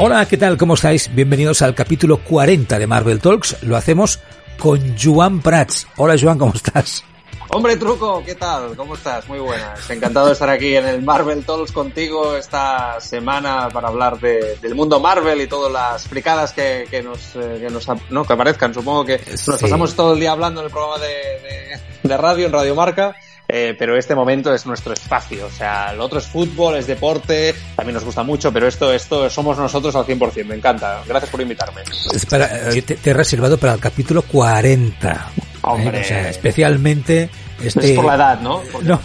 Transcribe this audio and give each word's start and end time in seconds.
Hola, 0.00 0.24
¿qué 0.26 0.36
tal? 0.36 0.56
¿Cómo 0.56 0.74
estáis? 0.74 1.12
Bienvenidos 1.12 1.60
al 1.60 1.74
capítulo 1.74 2.18
40 2.18 2.78
de 2.78 2.86
Marvel 2.86 3.18
Talks. 3.20 3.64
Lo 3.64 3.76
hacemos 3.76 4.20
con 4.56 4.96
Joan 4.96 5.40
Prats. 5.40 5.88
Hola, 5.96 6.14
Joan, 6.16 6.38
¿cómo 6.38 6.52
estás? 6.54 7.02
Hombre, 7.48 7.76
Truco, 7.76 8.22
¿qué 8.24 8.36
tal? 8.36 8.76
¿Cómo 8.76 8.94
estás? 8.94 9.26
Muy 9.28 9.40
buenas. 9.40 9.90
Encantado 9.90 10.28
de 10.28 10.34
estar 10.34 10.48
aquí 10.50 10.76
en 10.76 10.86
el 10.86 11.02
Marvel 11.02 11.44
Talks 11.44 11.72
contigo 11.72 12.36
esta 12.36 13.00
semana 13.00 13.70
para 13.72 13.88
hablar 13.88 14.20
del 14.20 14.74
mundo 14.76 15.00
Marvel 15.00 15.40
y 15.40 15.48
todas 15.48 15.72
las 15.72 16.06
fricadas 16.06 16.52
que, 16.52 17.02
nos, 17.02 17.34
eh, 17.34 17.56
que 17.58 17.68
nos 17.68 17.88
no, 18.08 18.24
que 18.24 18.32
aparezcan. 18.32 18.72
Supongo 18.72 19.04
que 19.04 19.20
nos 19.48 19.60
pasamos 19.60 19.96
todo 19.96 20.14
el 20.14 20.20
día 20.20 20.30
hablando 20.30 20.60
en 20.60 20.66
el 20.66 20.72
programa 20.72 20.98
de, 20.98 21.80
de 22.04 22.16
radio, 22.16 22.46
en 22.46 22.52
Radio 22.52 22.76
Marca 22.76 23.16
eh, 23.48 23.74
pero 23.78 23.96
este 23.96 24.14
momento 24.14 24.52
es 24.52 24.66
nuestro 24.66 24.92
espacio. 24.92 25.46
O 25.46 25.50
sea, 25.50 25.92
lo 25.94 26.04
otro 26.04 26.18
es 26.18 26.26
fútbol, 26.26 26.76
es 26.76 26.86
deporte, 26.86 27.54
también 27.74 27.94
nos 27.94 28.04
gusta 28.04 28.22
mucho, 28.22 28.52
pero 28.52 28.66
esto, 28.66 28.92
esto 28.92 29.30
somos 29.30 29.56
nosotros 29.58 29.96
al 29.96 30.04
100%. 30.04 30.44
Me 30.44 30.56
encanta. 30.56 31.02
Gracias 31.06 31.30
por 31.30 31.40
invitarme. 31.40 31.80
Eh, 31.82 32.82
te, 32.82 33.10
he 33.10 33.14
reservado 33.14 33.56
para 33.56 33.74
el 33.74 33.80
capítulo 33.80 34.22
40. 34.22 35.30
Hombre. 35.62 36.00
o 36.00 36.04
sea, 36.04 36.28
especialmente 36.28 37.30
este... 37.62 37.90
Es 37.90 37.96
por 37.96 38.04
la 38.04 38.14
edad, 38.14 38.40
¿no? 38.40 38.62
No. 38.82 39.00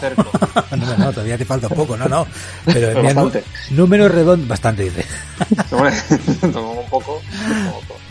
no, 0.78 0.98
no, 0.98 1.12
todavía 1.12 1.38
te 1.38 1.46
falta 1.46 1.68
un 1.68 1.76
poco, 1.76 1.98
no, 1.98 2.08
no. 2.08 2.28
Pero 2.66 3.02
bastante. 3.02 3.44
número 3.72 4.08
redondo, 4.08 4.48
bastante 4.48 4.84
dice. 4.84 5.06
un 5.72 6.90
poco, 6.90 7.22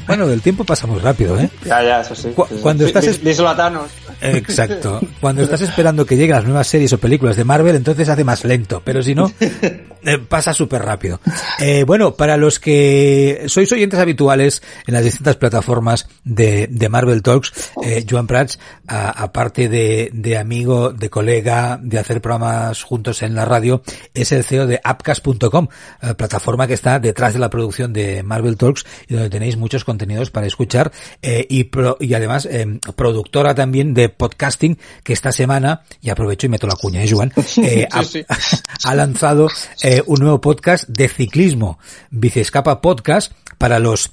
Bueno, 0.06 0.28
el 0.30 0.41
tiempo 0.42 0.64
pasa 0.64 0.86
muy 0.86 0.98
rápido, 0.98 1.39
¿eh? 1.39 1.48
Ya, 1.64 1.83
ya, 1.83 2.00
eso 2.00 2.14
sí. 2.14 2.33
cuando 2.62 2.86
estás... 2.86 3.22
Díselo 3.22 3.48
a 3.50 3.56
Thanos. 3.56 3.91
Exacto. 4.22 5.00
Cuando 5.20 5.42
estás 5.42 5.60
esperando 5.62 6.06
que 6.06 6.16
lleguen 6.16 6.36
las 6.36 6.44
nuevas 6.44 6.66
series 6.66 6.92
o 6.92 6.98
películas 6.98 7.36
de 7.36 7.44
Marvel, 7.44 7.76
entonces 7.76 8.08
hace 8.08 8.24
más 8.24 8.44
lento, 8.44 8.82
pero 8.84 9.02
si 9.02 9.14
no, 9.14 9.30
eh, 9.40 10.18
pasa 10.28 10.54
súper 10.54 10.82
rápido. 10.82 11.20
Eh, 11.58 11.84
bueno, 11.84 12.14
para 12.14 12.36
los 12.36 12.58
que 12.58 13.44
sois 13.46 13.70
oyentes 13.72 13.98
habituales 13.98 14.62
en 14.86 14.94
las 14.94 15.04
distintas 15.04 15.36
plataformas 15.36 16.08
de, 16.24 16.68
de 16.70 16.88
Marvel 16.88 17.22
Talks, 17.22 17.52
eh, 17.82 18.04
Joan 18.08 18.26
Prats, 18.26 18.58
aparte 18.86 19.68
de, 19.68 20.10
de 20.12 20.38
amigo, 20.38 20.92
de 20.92 21.10
colega, 21.10 21.78
de 21.82 21.98
hacer 21.98 22.20
programas 22.20 22.82
juntos 22.82 23.22
en 23.22 23.34
la 23.34 23.44
radio, 23.44 23.82
es 24.14 24.32
el 24.32 24.44
CEO 24.44 24.66
de 24.66 24.80
appcast.com, 24.82 25.68
eh, 26.02 26.14
plataforma 26.14 26.66
que 26.66 26.74
está 26.74 26.98
detrás 26.98 27.34
de 27.34 27.38
la 27.38 27.50
producción 27.50 27.92
de 27.92 28.22
Marvel 28.22 28.56
Talks 28.56 28.84
y 29.08 29.14
donde 29.14 29.30
tenéis 29.30 29.56
muchos 29.56 29.84
contenidos 29.84 30.30
para 30.30 30.46
escuchar 30.46 30.92
eh, 31.20 31.46
y, 31.48 31.70
y 32.00 32.14
además 32.14 32.46
eh, 32.50 32.78
productora 32.96 33.54
también 33.54 33.94
de 33.94 34.08
podcasting 34.12 34.78
que 35.02 35.12
esta 35.12 35.32
semana, 35.32 35.82
y 36.00 36.10
aprovecho 36.10 36.46
y 36.46 36.50
meto 36.50 36.66
la 36.66 36.77
cuña, 36.77 37.02
¿eh, 37.02 37.10
Joan? 37.10 37.32
Eh, 37.62 37.86
ha, 38.84 38.94
lanzado 38.94 39.48
eh, 39.82 40.02
un 40.06 40.20
nuevo 40.20 40.41
podcast 40.41 40.88
de 40.88 41.08
ciclismo, 41.08 41.78
Bicescapa 42.10 42.80
Podcast, 42.80 43.33
para 43.58 43.78
los 43.78 44.12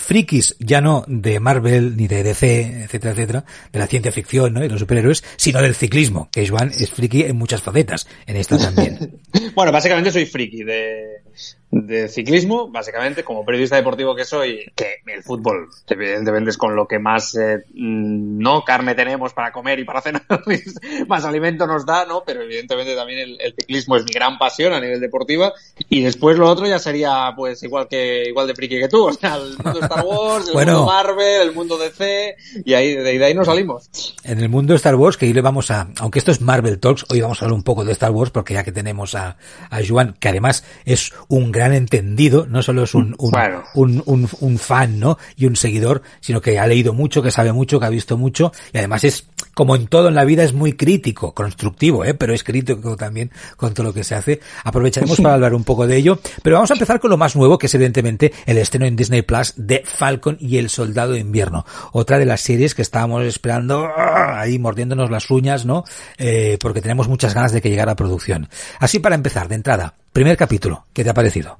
frikis 0.00 0.56
ya 0.58 0.80
no 0.80 1.04
de 1.06 1.40
Marvel 1.40 1.96
ni 1.96 2.08
de 2.08 2.22
DC, 2.22 2.84
etcétera, 2.84 3.12
etcétera, 3.12 3.44
de 3.72 3.78
la 3.78 3.86
ciencia 3.86 4.10
ficción 4.10 4.54
¿no? 4.54 4.64
y 4.64 4.68
los 4.68 4.80
superhéroes, 4.80 5.22
sino 5.36 5.60
del 5.60 5.74
ciclismo, 5.74 6.28
que 6.32 6.48
Joan 6.48 6.70
es 6.70 6.90
friki 6.90 7.22
en 7.22 7.36
muchas 7.36 7.62
facetas, 7.62 8.06
en 8.26 8.36
esta 8.36 8.58
también. 8.58 9.20
bueno, 9.54 9.72
básicamente 9.72 10.10
soy 10.10 10.26
friki 10.26 10.64
de, 10.64 11.22
de 11.70 12.08
ciclismo, 12.08 12.68
básicamente, 12.68 13.22
como 13.22 13.44
periodista 13.44 13.76
deportivo 13.76 14.16
que 14.16 14.24
soy, 14.24 14.72
que 14.74 14.96
el 15.06 15.22
fútbol, 15.22 15.68
evidentemente 15.88 16.50
es 16.50 16.58
con 16.58 16.74
lo 16.74 16.88
que 16.88 16.98
más, 16.98 17.36
eh, 17.36 17.64
no, 17.74 18.64
carne 18.64 18.96
tenemos 18.96 19.32
para 19.32 19.52
comer 19.52 19.78
y 19.78 19.84
para 19.84 20.00
cenar, 20.00 20.22
más 21.06 21.24
alimento 21.24 21.68
nos 21.68 21.86
da, 21.86 22.06
¿no? 22.06 22.24
Pero 22.26 22.42
evidentemente 22.42 22.96
también 22.96 23.36
el, 23.38 23.54
ciclismo 23.54 23.96
es 23.96 24.04
mi 24.04 24.12
gran 24.12 24.36
pasión 24.36 24.72
a 24.72 24.80
nivel 24.80 25.00
deportiva, 25.00 25.52
y 25.88 26.02
después 26.02 26.36
lo 26.38 26.48
otro 26.48 26.66
ya 26.66 26.80
sería, 26.80 27.32
pues, 27.36 27.62
igual 27.62 27.86
que, 27.86 28.24
igual 28.28 28.48
de 28.48 28.54
friki 28.56 28.80
que 28.80 28.88
tú, 28.88 29.04
o 29.08 29.12
sea, 29.12 29.36
el 29.36 29.56
mundo 29.56 29.80
Star 29.80 30.04
Wars, 30.04 30.48
el 30.48 30.54
mundo 30.54 30.86
Marvel, 30.86 31.42
el 31.42 31.52
mundo 31.52 31.78
DC, 31.78 32.36
y 32.64 32.74
ahí, 32.74 32.94
de, 32.96 33.24
ahí 33.24 33.34
nos 33.34 33.46
salimos. 33.46 33.88
En 34.24 34.40
el 34.40 34.48
mundo 34.48 34.74
Star 34.74 34.96
Wars, 34.96 35.16
que 35.16 35.26
hoy 35.26 35.32
le 35.32 35.40
vamos 35.40 35.70
a, 35.70 35.88
aunque 36.00 36.18
esto 36.18 36.32
es 36.32 36.40
Marvel 36.40 36.80
Talks, 36.80 37.06
hoy 37.10 37.20
vamos 37.20 37.40
a 37.40 37.44
hablar 37.44 37.56
un 37.56 37.62
poco 37.62 37.84
de 37.84 37.92
Star 37.92 38.10
Wars, 38.10 38.32
porque 38.32 38.54
ya 38.54 38.64
que 38.64 38.72
tenemos 38.72 39.14
a, 39.14 39.36
a 39.70 39.80
Juan, 39.88 40.16
que 40.18 40.28
además 40.28 40.64
es 40.84 41.12
un 41.28 41.52
gran 41.52 41.59
entendido, 41.66 42.46
no 42.46 42.62
solo 42.62 42.84
es 42.84 42.94
un, 42.94 43.14
un, 43.74 44.02
un, 44.06 44.28
un, 44.40 44.58
fan, 44.58 44.98
¿no? 44.98 45.18
Y 45.36 45.46
un 45.46 45.56
seguidor, 45.56 46.02
sino 46.20 46.40
que 46.40 46.58
ha 46.58 46.66
leído 46.66 46.92
mucho, 46.92 47.22
que 47.22 47.30
sabe 47.30 47.52
mucho, 47.52 47.78
que 47.78 47.86
ha 47.86 47.90
visto 47.90 48.16
mucho, 48.16 48.52
y 48.72 48.78
además 48.78 49.04
es, 49.04 49.26
como 49.60 49.76
en 49.76 49.88
todo 49.88 50.08
en 50.08 50.14
la 50.14 50.24
vida, 50.24 50.42
es 50.42 50.54
muy 50.54 50.72
crítico, 50.72 51.34
constructivo, 51.34 52.02
¿eh? 52.02 52.14
Pero 52.14 52.32
es 52.32 52.42
crítico 52.42 52.96
también 52.96 53.30
con 53.58 53.74
todo 53.74 53.88
lo 53.88 53.92
que 53.92 54.04
se 54.04 54.14
hace. 54.14 54.40
Aprovecharemos 54.64 55.20
para 55.20 55.34
hablar 55.34 55.52
un 55.52 55.64
poco 55.64 55.86
de 55.86 55.98
ello, 55.98 56.18
pero 56.42 56.56
vamos 56.56 56.70
a 56.70 56.72
empezar 56.72 56.98
con 56.98 57.10
lo 57.10 57.18
más 57.18 57.36
nuevo, 57.36 57.58
que 57.58 57.66
es 57.66 57.74
evidentemente 57.74 58.32
el 58.46 58.56
estreno 58.56 58.86
en 58.86 58.96
Disney 58.96 59.20
Plus 59.20 59.52
de 59.58 59.82
Falcon 59.84 60.38
y 60.40 60.56
el 60.56 60.70
Soldado 60.70 61.12
de 61.12 61.18
Invierno. 61.18 61.66
Otra 61.92 62.18
de 62.18 62.24
las 62.24 62.40
series 62.40 62.74
que 62.74 62.80
estábamos 62.80 63.22
esperando, 63.26 63.84
¡ah! 63.84 64.40
ahí 64.40 64.58
mordiéndonos 64.58 65.10
las 65.10 65.30
uñas, 65.30 65.66
¿no? 65.66 65.84
Eh, 66.16 66.56
porque 66.58 66.80
tenemos 66.80 67.06
muchas 67.06 67.34
ganas 67.34 67.52
de 67.52 67.60
que 67.60 67.68
llegara 67.68 67.92
a 67.92 67.96
producción. 67.96 68.48
Así 68.78 68.98
para 68.98 69.14
empezar, 69.14 69.46
de 69.48 69.56
entrada, 69.56 69.92
primer 70.14 70.38
capítulo, 70.38 70.86
¿qué 70.94 71.04
te 71.04 71.10
ha 71.10 71.14
parecido? 71.14 71.58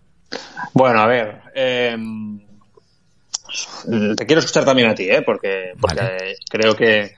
Bueno, 0.72 1.00
a 1.00 1.06
ver, 1.06 1.42
eh, 1.54 1.98
te 4.16 4.26
quiero 4.26 4.40
escuchar 4.40 4.64
también 4.64 4.88
a 4.88 4.94
ti, 4.94 5.08
¿eh? 5.10 5.22
porque, 5.22 5.72
porque 5.80 6.36
creo 6.48 6.74
que, 6.76 7.14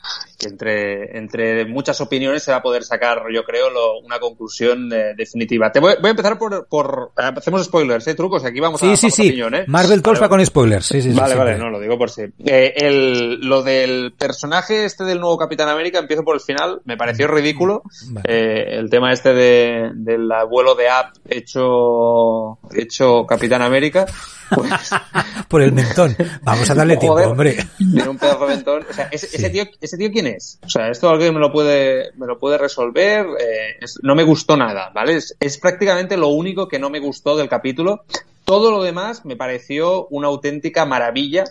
entre, 0.46 1.16
entre 1.16 1.66
muchas 1.66 2.00
opiniones 2.00 2.42
se 2.42 2.50
va 2.50 2.58
a 2.58 2.62
poder 2.62 2.84
sacar, 2.84 3.22
yo 3.32 3.44
creo, 3.44 3.68
una 4.04 4.18
conclusión 4.18 4.92
eh, 4.92 5.14
definitiva. 5.16 5.70
Te 5.70 5.80
voy, 5.80 5.94
a 6.02 6.08
empezar 6.08 6.38
por, 6.38 6.66
por, 6.68 7.12
Hacemos 7.16 7.64
spoilers, 7.64 8.06
¿eh? 8.08 8.14
Trucos, 8.14 8.44
aquí 8.44 8.60
vamos 8.60 8.82
a... 8.82 8.86
Sí, 8.86 8.96
sí, 8.96 9.10
sí. 9.10 9.28
Opinión, 9.28 9.54
¿eh? 9.54 9.64
Marvel 9.66 10.02
Talks 10.02 10.22
va 10.22 10.28
con 10.28 10.44
spoilers. 10.44 10.86
Sí, 10.86 11.02
sí, 11.02 11.12
vale, 11.12 11.34
vale, 11.34 11.58
no, 11.58 11.70
lo 11.70 11.80
digo 11.80 11.98
por 11.98 12.10
sí. 12.10 12.22
Eh, 12.44 12.74
el, 12.76 13.40
lo 13.40 13.62
del 13.62 14.12
personaje 14.12 14.84
este 14.84 15.04
del 15.04 15.20
nuevo 15.20 15.38
Capitán 15.38 15.68
América, 15.68 15.98
empiezo 15.98 16.24
por 16.24 16.34
el 16.34 16.40
final, 16.40 16.80
me 16.84 16.96
pareció 16.96 17.28
ridículo. 17.28 17.82
Eh, 18.24 18.78
el 18.78 18.90
tema 18.90 19.12
este 19.12 19.32
de, 19.34 19.90
del 19.94 20.30
abuelo 20.30 20.74
de 20.74 20.88
App 20.88 21.16
hecho, 21.28 22.58
hecho 22.74 23.26
Capitán 23.26 23.62
América. 23.62 24.06
Pues... 24.54 24.70
por 25.48 25.62
el 25.62 25.72
mentón. 25.72 26.16
Vamos 26.42 26.68
a 26.70 26.74
darle 26.74 26.96
tiempo, 26.98 27.20
hombre. 27.20 27.56
Tiene 27.78 28.08
un 28.08 28.18
pedazo 28.18 28.46
de 28.46 28.54
mentón. 28.54 28.86
O 28.88 28.92
sea, 28.92 29.08
ese, 29.10 29.50
tío, 29.50 29.64
¿ese 29.80 29.96
tío 29.96 30.10
quién 30.10 30.26
es? 30.26 30.31
O 30.64 30.68
sea, 30.68 30.88
esto 30.88 31.08
alguien 31.08 31.34
me 31.34 31.40
lo 31.40 31.52
puede, 31.52 32.12
me 32.16 32.26
lo 32.26 32.38
puede 32.38 32.58
resolver. 32.58 33.26
Eh, 33.38 33.78
no 34.02 34.14
me 34.14 34.24
gustó 34.24 34.56
nada, 34.56 34.90
¿vale? 34.94 35.18
Es, 35.40 35.58
prácticamente 35.58 36.16
lo 36.16 36.28
único 36.28 36.68
que 36.68 36.78
no 36.78 36.90
me 36.90 37.00
gustó 37.00 37.36
del 37.36 37.48
capítulo. 37.48 38.04
Todo 38.44 38.70
lo 38.70 38.82
demás 38.82 39.24
me 39.24 39.36
pareció 39.36 40.08
una 40.08 40.28
auténtica 40.28 40.84
maravilla. 40.84 41.44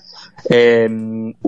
Eh, 0.49 0.89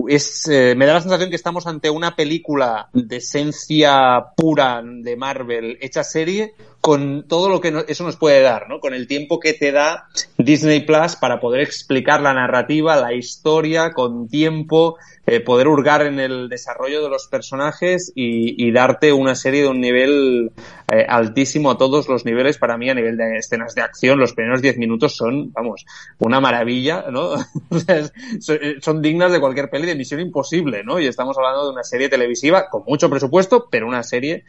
es, 0.08 0.48
eh, 0.48 0.74
me 0.76 0.86
da 0.86 0.94
la 0.94 1.00
sensación 1.00 1.30
que 1.30 1.36
estamos 1.36 1.66
ante 1.66 1.90
una 1.90 2.16
película 2.16 2.88
de 2.92 3.16
esencia 3.16 4.24
pura 4.36 4.82
de 4.82 5.16
Marvel 5.16 5.78
hecha 5.80 6.02
serie 6.02 6.54
con 6.84 7.26
todo 7.26 7.48
lo 7.48 7.62
que 7.62 7.72
eso 7.88 8.04
nos 8.04 8.18
puede 8.18 8.42
dar, 8.42 8.68
¿no? 8.68 8.78
Con 8.78 8.92
el 8.92 9.06
tiempo 9.06 9.40
que 9.40 9.54
te 9.54 9.72
da 9.72 10.06
Disney 10.36 10.80
Plus 10.80 11.16
para 11.16 11.40
poder 11.40 11.62
explicar 11.62 12.20
la 12.20 12.34
narrativa, 12.34 12.94
la 12.96 13.14
historia, 13.14 13.94
con 13.94 14.28
tiempo, 14.28 14.98
eh, 15.26 15.40
poder 15.40 15.68
hurgar 15.68 16.02
en 16.02 16.20
el 16.20 16.50
desarrollo 16.50 17.02
de 17.02 17.08
los 17.08 17.28
personajes 17.28 18.12
y, 18.14 18.70
darte 18.72 19.12
una 19.12 19.36
serie 19.36 19.62
de 19.62 19.68
un 19.68 19.80
nivel 19.80 20.50
eh, 20.92 21.06
altísimo 21.08 21.70
a 21.70 21.78
todos 21.78 22.08
los 22.08 22.26
niveles. 22.26 22.58
Para 22.58 22.76
mí, 22.76 22.90
a 22.90 22.94
nivel 22.94 23.16
de 23.16 23.38
escenas 23.38 23.74
de 23.74 23.80
acción, 23.80 24.18
los 24.18 24.34
primeros 24.34 24.60
10 24.60 24.76
minutos 24.76 25.16
son, 25.16 25.52
vamos, 25.52 25.86
una 26.18 26.40
maravilla, 26.40 27.06
¿no? 27.10 27.34
Eh, 28.48 28.76
son 28.80 29.00
dignas 29.00 29.32
de 29.32 29.40
cualquier 29.40 29.70
peli 29.70 29.86
de 29.86 29.94
Misión 29.94 30.20
Imposible, 30.20 30.82
¿no? 30.84 30.98
Y 30.98 31.06
estamos 31.06 31.36
hablando 31.38 31.64
de 31.64 31.72
una 31.72 31.82
serie 31.82 32.08
televisiva 32.08 32.68
con 32.68 32.82
mucho 32.86 33.08
presupuesto, 33.08 33.68
pero 33.70 33.86
una 33.86 34.02
serie 34.02 34.44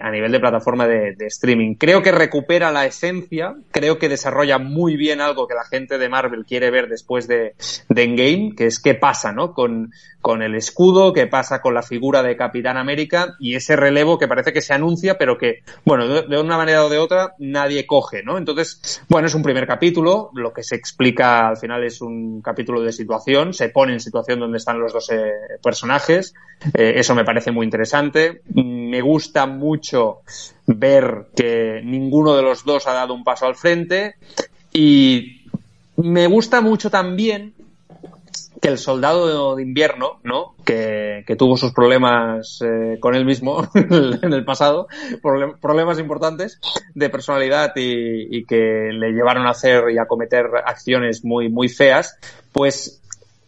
a 0.00 0.10
nivel 0.10 0.32
de 0.32 0.40
plataforma 0.40 0.86
de, 0.86 1.14
streaming. 1.26 1.69
Creo 1.78 2.02
que 2.02 2.12
recupera 2.12 2.72
la 2.72 2.86
esencia, 2.86 3.54
creo 3.70 3.98
que 3.98 4.08
desarrolla 4.08 4.58
muy 4.58 4.96
bien 4.96 5.20
algo 5.20 5.46
que 5.46 5.54
la 5.54 5.64
gente 5.64 5.98
de 5.98 6.08
Marvel 6.08 6.44
quiere 6.44 6.70
ver 6.70 6.88
después 6.88 7.28
de, 7.28 7.54
Endgame, 7.88 8.54
que 8.56 8.66
es 8.66 8.80
qué 8.80 8.94
pasa, 8.94 9.32
¿no? 9.32 9.52
Con, 9.52 9.92
con 10.20 10.42
el 10.42 10.54
escudo, 10.54 11.12
qué 11.12 11.26
pasa 11.26 11.60
con 11.60 11.74
la 11.74 11.82
figura 11.82 12.22
de 12.22 12.36
Capitán 12.36 12.76
América 12.76 13.36
y 13.38 13.54
ese 13.54 13.76
relevo 13.76 14.18
que 14.18 14.28
parece 14.28 14.52
que 14.52 14.60
se 14.60 14.74
anuncia, 14.74 15.16
pero 15.16 15.38
que 15.38 15.62
bueno, 15.84 16.06
de, 16.06 16.40
una 16.40 16.56
manera 16.56 16.84
o 16.84 16.88
de 16.88 16.98
otra, 16.98 17.34
nadie 17.38 17.86
coge, 17.86 18.22
¿no? 18.22 18.36
Entonces, 18.38 19.02
bueno, 19.08 19.28
es 19.28 19.34
un 19.34 19.42
primer 19.42 19.66
capítulo, 19.66 20.30
lo 20.34 20.52
que 20.52 20.62
se 20.62 20.76
explica 20.76 21.48
al 21.48 21.56
final 21.56 21.84
es 21.84 22.00
un 22.00 22.42
capítulo 22.42 22.82
de 22.82 22.92
situación, 22.92 23.54
se 23.54 23.70
pone 23.70 23.94
en 23.94 24.00
situación 24.00 24.40
donde 24.40 24.58
están 24.58 24.78
los 24.78 24.92
dos 24.92 25.10
eh, 25.10 25.32
personajes, 25.62 26.34
eh, 26.74 26.94
eso 26.96 27.14
me 27.14 27.24
parece 27.24 27.50
muy 27.50 27.64
interesante. 27.64 28.42
Me 28.52 29.00
gusta 29.00 29.46
mucho 29.46 30.20
ver 30.76 31.26
que 31.34 31.80
ninguno 31.84 32.34
de 32.36 32.42
los 32.42 32.64
dos 32.64 32.86
ha 32.86 32.92
dado 32.92 33.14
un 33.14 33.24
paso 33.24 33.46
al 33.46 33.56
frente 33.56 34.14
y 34.72 35.42
me 35.96 36.26
gusta 36.26 36.60
mucho 36.60 36.90
también 36.90 37.54
que 38.60 38.68
el 38.68 38.78
soldado 38.78 39.56
de 39.56 39.62
invierno, 39.62 40.20
¿no? 40.22 40.54
Que, 40.64 41.24
que 41.26 41.34
tuvo 41.34 41.56
sus 41.56 41.72
problemas 41.72 42.60
eh, 42.62 42.98
con 43.00 43.14
él 43.14 43.24
mismo 43.24 43.66
en 43.74 44.32
el 44.32 44.44
pasado, 44.44 44.86
problemas 45.60 45.98
importantes 45.98 46.60
de 46.94 47.08
personalidad 47.08 47.72
y, 47.76 48.44
que 48.44 48.90
le 48.92 49.12
llevaron 49.12 49.46
a 49.46 49.50
hacer 49.50 49.90
y 49.90 49.98
a 49.98 50.06
cometer 50.06 50.46
acciones 50.66 51.24
muy, 51.24 51.48
muy 51.48 51.68
feas, 51.68 52.18
pues 52.52 53.00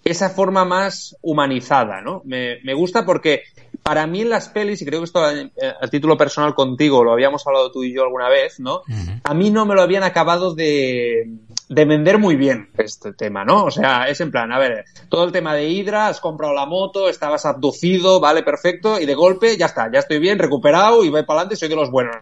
esa 0.05 0.31
forma 0.31 0.65
más 0.65 1.17
humanizada, 1.21 2.01
¿no? 2.01 2.23
Me 2.25 2.75
gusta 2.75 3.05
porque 3.05 3.43
para 3.82 4.06
mí 4.06 4.20
en 4.20 4.31
las 4.31 4.49
pelis, 4.49 4.81
y 4.81 4.87
creo 4.87 5.00
que 5.00 5.05
esto 5.05 5.31
eh, 5.31 5.50
a, 5.81 5.88
título 5.88 6.17
personal 6.17 6.55
contigo, 6.55 7.02
lo 7.02 7.12
habíamos 7.12 7.46
hablado 7.46 7.70
tú 7.70 7.82
y 7.82 7.93
yo 7.93 8.02
alguna 8.02 8.29
vez, 8.29 8.61
¿no? 8.61 8.82
A 9.25 9.34
mí 9.34 9.50
no 9.50 9.67
me 9.67 9.75
lo 9.75 9.82
habían 9.82 10.05
acabado 10.05 10.55
de, 10.55 11.29
de 11.73 11.87
vender 11.87 12.19
muy 12.19 12.37
bien 12.37 12.69
este 12.77 13.15
tema, 13.15 13.45
¿no? 13.47 13.65
O 13.65 13.71
sea, 13.71 14.07
es 14.07 14.21
en 14.21 14.31
plan, 14.31 14.53
a 14.53 14.59
ver, 14.59 14.85
todo 15.09 15.25
el 15.25 15.33
tema 15.33 15.55
de 15.55 15.71
Hydra, 15.71 16.09
has 16.09 16.21
comprado 16.21 16.53
la 16.53 16.67
moto, 16.67 17.09
estabas 17.09 17.47
abducido, 17.47 18.21
vale, 18.21 18.43
perfecto, 18.43 19.01
y 19.01 19.07
de 19.07 19.15
golpe 19.15 19.57
ya 19.57 19.67
está, 19.67 19.91
ya 19.91 20.01
estoy 20.01 20.19
bien, 20.19 20.39
recuperado 20.39 21.03
y 21.03 21.09
voy 21.09 21.23
para 21.23 21.41
adelante, 21.41 21.57
soy 21.57 21.71
de 21.71 21.77
los 21.77 21.91
buenos. 21.91 22.17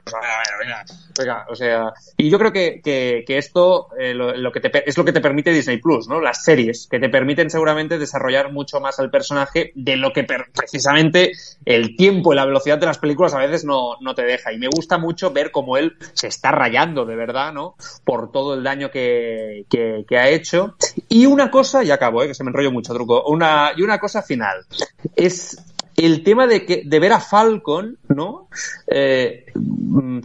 Venga, 0.61 0.85
venga, 1.19 1.47
o 1.49 1.57
sea, 1.57 1.93
y 2.17 2.31
yo 2.31 2.39
creo 2.39 2.53
que, 2.53 2.81
que, 2.81 3.25
que 3.27 3.39
esto 3.39 3.89
eh, 3.99 4.15
lo, 4.15 4.53
que 4.53 4.61
te, 4.61 4.89
es 4.89 4.97
lo 4.97 5.05
que 5.05 5.13
te 5.13 5.21
permite 5.21 5.51
Disney 5.51 5.79
Plus, 5.79 6.07
¿no? 6.07 6.21
Las 6.21 6.45
series, 6.45 6.87
que 6.89 7.01
te 7.01 7.09
permiten 7.09 7.51
seguramente 7.51 7.99
desarrollar 7.99 8.53
mucho 8.53 8.81
más 8.81 9.01
al 9.01 9.11
personaje 9.11 9.73
de 9.75 9.97
lo 9.97 10.13
que 10.13 10.25
precisamente 10.55 11.33
el 11.65 11.97
tiempo 11.97 12.33
y 12.33 12.37
la 12.37 12.47
velocidad 12.47 12.79
de 12.79 12.87
las 12.87 12.99
películas 12.99 13.35
a 13.35 13.39
veces 13.39 13.65
no, 13.65 13.97
no 14.01 14.15
te 14.15 14.23
deja. 14.23 14.53
Y 14.53 14.59
me 14.59 14.69
gusta 14.69 14.97
mucho 14.97 15.33
ver 15.33 15.51
cómo 15.51 15.77
él 15.77 15.97
se 16.13 16.29
está 16.29 16.53
rayando 16.53 17.05
de 17.05 17.17
verdad, 17.17 17.53
¿no? 17.53 17.75
Por 18.05 18.31
todo 18.31 18.55
el 18.55 18.63
daño 18.63 18.93
que 18.93 19.40
que, 19.69 20.05
ha 20.19 20.29
hecho. 20.29 20.77
Y 21.09 21.27
una 21.27 21.51
cosa, 21.51 21.83
y 21.85 21.91
acabo, 21.91 22.23
¿eh? 22.23 22.29
que 22.29 22.35
se 22.35 22.45
me 22.45 22.51
enrollo 22.51 22.73
mucho, 22.73 22.95
truco, 22.95 23.25
una, 23.25 23.73
y 23.77 23.83
una 23.83 23.99
cosa 23.99 24.23
final. 24.23 24.65
Es 25.17 25.57
el 25.97 26.23
tema 26.23 26.47
de, 26.47 26.65
que, 26.65 26.83
de 26.85 26.99
ver 26.99 27.13
a 27.13 27.21
Falcon, 27.21 27.99
¿no? 28.09 28.49
Eh, 28.87 29.47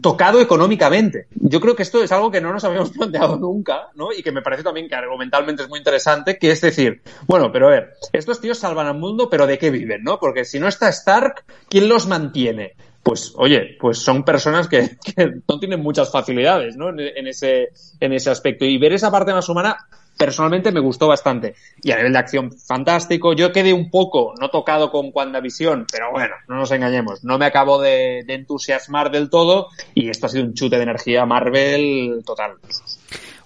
tocado 0.02 0.40
económicamente. 0.40 1.28
Yo 1.36 1.60
creo 1.60 1.76
que 1.76 1.84
esto 1.84 2.02
es 2.02 2.12
algo 2.12 2.32
que 2.32 2.40
no 2.40 2.54
nos 2.54 2.64
habíamos 2.64 2.92
planteado 2.98 3.38
nunca, 3.38 3.90
¿no? 3.96 4.14
Y 4.14 4.24
que 4.24 4.32
me 4.32 4.42
parece 4.42 4.64
también 4.64 4.88
que 4.88 4.96
argumentalmente 4.96 5.64
es 5.64 5.70
muy 5.70 5.80
interesante, 5.80 6.38
que 6.38 6.52
es 6.52 6.62
decir, 6.62 7.02
bueno, 7.28 7.52
pero 7.52 7.68
a 7.68 7.72
ver, 7.72 7.94
estos 8.14 8.40
tíos 8.40 8.60
salvan 8.60 8.88
al 8.88 8.98
mundo, 8.98 9.30
pero 9.30 9.48
¿de 9.48 9.58
qué 9.58 9.70
viven, 9.70 10.04
no? 10.04 10.20
Porque 10.20 10.46
si 10.46 10.60
no 10.60 10.68
está 10.68 10.90
Stark, 10.90 11.44
¿quién 11.68 11.90
los 11.90 12.08
mantiene? 12.08 12.76
Pues 13.06 13.34
oye, 13.36 13.78
pues 13.80 14.00
son 14.00 14.24
personas 14.24 14.68
que, 14.68 14.98
no 15.48 15.60
tienen 15.60 15.80
muchas 15.80 16.12
facilidades, 16.12 16.76
¿no? 16.76 16.90
En, 16.90 17.28
ese, 17.28 17.70
en 18.00 18.14
ese 18.14 18.32
aspecto. 18.32 18.66
Y 18.66 18.80
ver 18.80 18.94
esa 18.94 19.12
parte 19.12 19.32
más 19.32 19.48
humana, 19.48 19.78
personalmente 20.18 20.72
me 20.72 20.80
gustó 20.80 21.08
bastante. 21.08 21.54
Y 21.84 21.92
a 21.92 21.98
nivel 21.98 22.14
de 22.14 22.18
acción, 22.18 22.52
fantástico. 22.52 23.34
Yo 23.34 23.52
quedé 23.52 23.74
un 23.74 23.92
poco, 23.92 24.34
no 24.42 24.50
tocado 24.50 24.90
con 24.90 25.12
WandaVision, 25.14 25.86
pero 25.92 26.12
bueno, 26.12 26.34
no 26.48 26.56
nos 26.56 26.72
engañemos. 26.72 27.24
No 27.24 27.38
me 27.38 27.46
acabo 27.46 27.80
de, 27.80 28.24
de 28.26 28.34
entusiasmar 28.34 29.12
del 29.12 29.30
todo 29.30 29.68
y 29.94 30.10
esto 30.10 30.26
ha 30.26 30.30
sido 30.30 30.44
un 30.44 30.56
chute 30.56 30.78
de 30.78 30.84
energía 30.84 31.28
Marvel 31.28 32.24
total. 32.26 32.54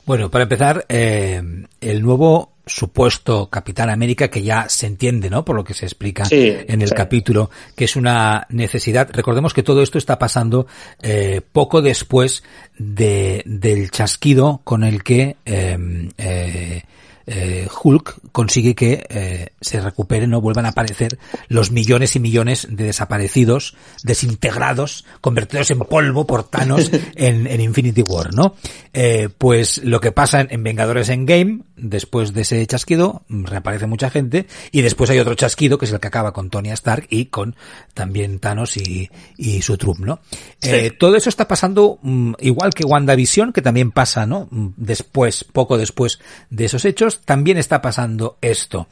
Bueno, 0.06 0.31
para 0.31 0.44
empezar, 0.44 0.85
eh, 0.88 1.44
el 1.81 2.01
nuevo 2.01 2.53
supuesto 2.69 3.50
Capitán 3.50 3.89
América 3.89 4.30
que 4.30 4.44
ya 4.44 4.69
se 4.69 4.88
entiende, 4.88 5.30
¿no? 5.30 5.44
Por 5.44 5.56
lo 5.56 5.63
que 5.63 5.74
se 5.74 5.86
explica 5.86 6.24
en 6.30 6.81
el 6.81 6.94
capítulo, 6.94 7.50
que 7.75 7.86
es 7.86 7.95
una 7.95 8.45
necesidad. 8.50 9.10
Recordemos 9.12 9.54
que 9.54 9.63
todo 9.63 9.81
esto 9.81 9.98
está 9.98 10.19
pasando 10.19 10.68
eh, 11.01 11.42
poco 11.51 11.81
después 11.81 12.44
de, 12.77 13.44
del 13.45 13.92
chasquido 13.92 14.62
con 14.63 14.83
el 14.83 15.04
que 15.04 15.38
eh, 15.45 16.83
eh, 17.31 17.68
Hulk 17.84 18.31
consigue 18.31 18.74
que 18.74 19.06
eh, 19.08 19.50
se 19.62 19.80
recuperen 19.80 20.34
o 20.34 20.42
vuelvan 20.42 20.66
a 20.66 20.70
aparecer 20.70 21.20
los 21.48 21.72
millones 21.72 22.16
y 22.16 22.20
millones 22.20 22.68
de 22.72 22.86
desaparecidos, 22.86 23.76
desintegrados, 24.04 25.06
convertidos 25.22 25.70
en 25.70 25.80
polvo 25.80 26.26
por 26.26 26.44
Thanos 26.44 26.90
en, 27.16 27.46
en 27.46 27.62
Infinity 27.62 28.02
War, 28.02 28.34
¿no? 28.34 28.56
Eh, 28.94 29.30
pues 29.38 29.78
lo 29.84 30.02
que 30.02 30.12
pasa 30.12 30.42
en, 30.42 30.64
Vengadores 30.64 31.10
Endgame, 31.10 31.62
después 31.78 32.34
de 32.34 32.42
ese 32.42 32.66
chasquido, 32.66 33.22
reaparece 33.30 33.86
mucha 33.86 34.10
gente, 34.10 34.48
y 34.72 34.81
después 34.81 35.12
hay 35.12 35.20
otro 35.20 35.36
chasquido, 35.36 35.78
que 35.78 35.86
es 35.86 35.92
el 35.92 36.00
que 36.00 36.08
acaba 36.08 36.34
con 36.34 36.50
Tony 36.50 36.72
Stark 36.72 37.06
y 37.10 37.26
con 37.26 37.56
también 37.94 38.40
Thanos 38.40 38.76
y, 38.78 39.10
y 39.38 39.62
su 39.62 39.78
Trump, 39.78 40.00
¿no? 40.00 40.20
Eh, 40.62 40.92
todo 40.98 41.16
eso 41.16 41.30
está 41.30 41.48
pasando 41.48 42.00
mm, 42.02 42.34
igual 42.40 42.74
que 42.74 42.86
WandaVision, 42.86 43.54
que 43.54 43.62
también 43.62 43.92
pasa, 43.92 44.26
¿no? 44.26 44.48
Mm, 44.50 44.70
después, 44.78 45.44
poco 45.44 45.78
después 45.78 46.20
de 46.50 46.66
esos 46.66 46.86
hechos, 46.86 47.19
también 47.25 47.57
está 47.57 47.81
pasando 47.81 48.38
esto. 48.42 48.88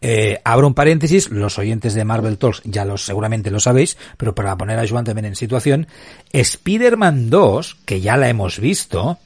Eh, 0.00 0.40
abro 0.44 0.66
un 0.66 0.74
paréntesis, 0.74 1.30
los 1.30 1.58
oyentes 1.58 1.94
de 1.94 2.04
Marvel 2.04 2.38
Talks 2.38 2.62
ya 2.64 2.84
los 2.84 3.04
seguramente 3.04 3.50
lo 3.50 3.60
sabéis, 3.60 3.98
pero 4.16 4.34
para 4.34 4.56
poner 4.56 4.78
a 4.78 4.88
Joan 4.88 5.04
también 5.04 5.26
en 5.26 5.36
situación, 5.36 5.86
Spider-Man 6.32 7.28
2, 7.28 7.76
que 7.84 8.00
ya 8.00 8.16
la 8.16 8.28
hemos 8.28 8.58
visto, 8.58 9.18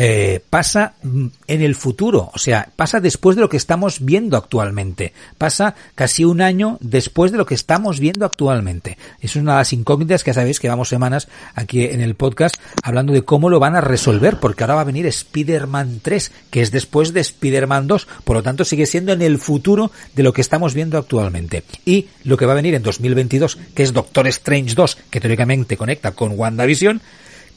eh, 0.00 0.40
pasa 0.48 0.94
en 1.02 1.62
el 1.62 1.74
futuro, 1.74 2.30
o 2.32 2.38
sea, 2.38 2.68
pasa 2.76 3.00
después 3.00 3.34
de 3.34 3.42
lo 3.42 3.48
que 3.48 3.56
estamos 3.56 4.04
viendo 4.04 4.36
actualmente, 4.36 5.12
pasa 5.38 5.74
casi 5.96 6.24
un 6.24 6.40
año 6.40 6.78
después 6.80 7.32
de 7.32 7.38
lo 7.38 7.46
que 7.46 7.56
estamos 7.56 7.98
viendo 7.98 8.24
actualmente. 8.24 8.96
Es 9.20 9.34
una 9.34 9.54
de 9.54 9.58
las 9.58 9.72
incógnitas 9.72 10.22
que 10.22 10.30
ya 10.30 10.34
sabéis 10.34 10.60
que 10.60 10.68
vamos 10.68 10.88
semanas 10.88 11.26
aquí 11.56 11.84
en 11.84 12.00
el 12.00 12.14
podcast 12.14 12.54
hablando 12.84 13.12
de 13.12 13.22
cómo 13.22 13.50
lo 13.50 13.58
van 13.58 13.74
a 13.74 13.80
resolver, 13.80 14.36
porque 14.36 14.62
ahora 14.62 14.76
va 14.76 14.82
a 14.82 14.84
venir 14.84 15.04
Spider-Man 15.04 15.98
3, 16.00 16.30
que 16.52 16.62
es 16.62 16.70
después 16.70 17.12
de 17.12 17.18
Spider-Man 17.18 17.88
2, 17.88 18.06
por 18.22 18.36
lo 18.36 18.44
tanto 18.44 18.64
sigue 18.64 18.86
siendo 18.86 19.12
en 19.12 19.22
el 19.22 19.38
futuro 19.38 19.90
de 20.14 20.22
lo 20.22 20.32
que 20.32 20.42
estamos 20.42 20.74
viendo 20.74 20.96
actualmente. 20.96 21.64
Y 21.84 22.06
lo 22.22 22.36
que 22.36 22.46
va 22.46 22.52
a 22.52 22.54
venir 22.54 22.76
en 22.76 22.84
2022, 22.84 23.58
que 23.74 23.82
es 23.82 23.92
Doctor 23.92 24.28
Strange 24.28 24.76
2, 24.76 24.96
que 25.10 25.20
teóricamente 25.20 25.76
conecta 25.76 26.12
con 26.12 26.38
WandaVision, 26.38 27.02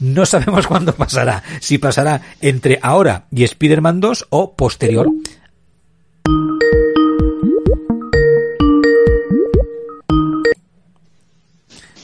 no 0.00 0.26
sabemos 0.26 0.66
cuándo 0.68 0.94
pasará. 0.94 1.42
Si 1.60 1.78
pasará 1.78 2.20
entre 2.40 2.78
ahora 2.82 3.26
y 3.30 3.44
Spider-Man 3.44 4.00
2 4.00 4.26
o 4.30 4.54
posterior. 4.54 5.08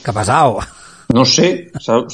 ¿Qué 0.03 0.11
ha 0.11 0.13
pasado? 0.13 0.59
No 1.13 1.25
sé, 1.25 1.71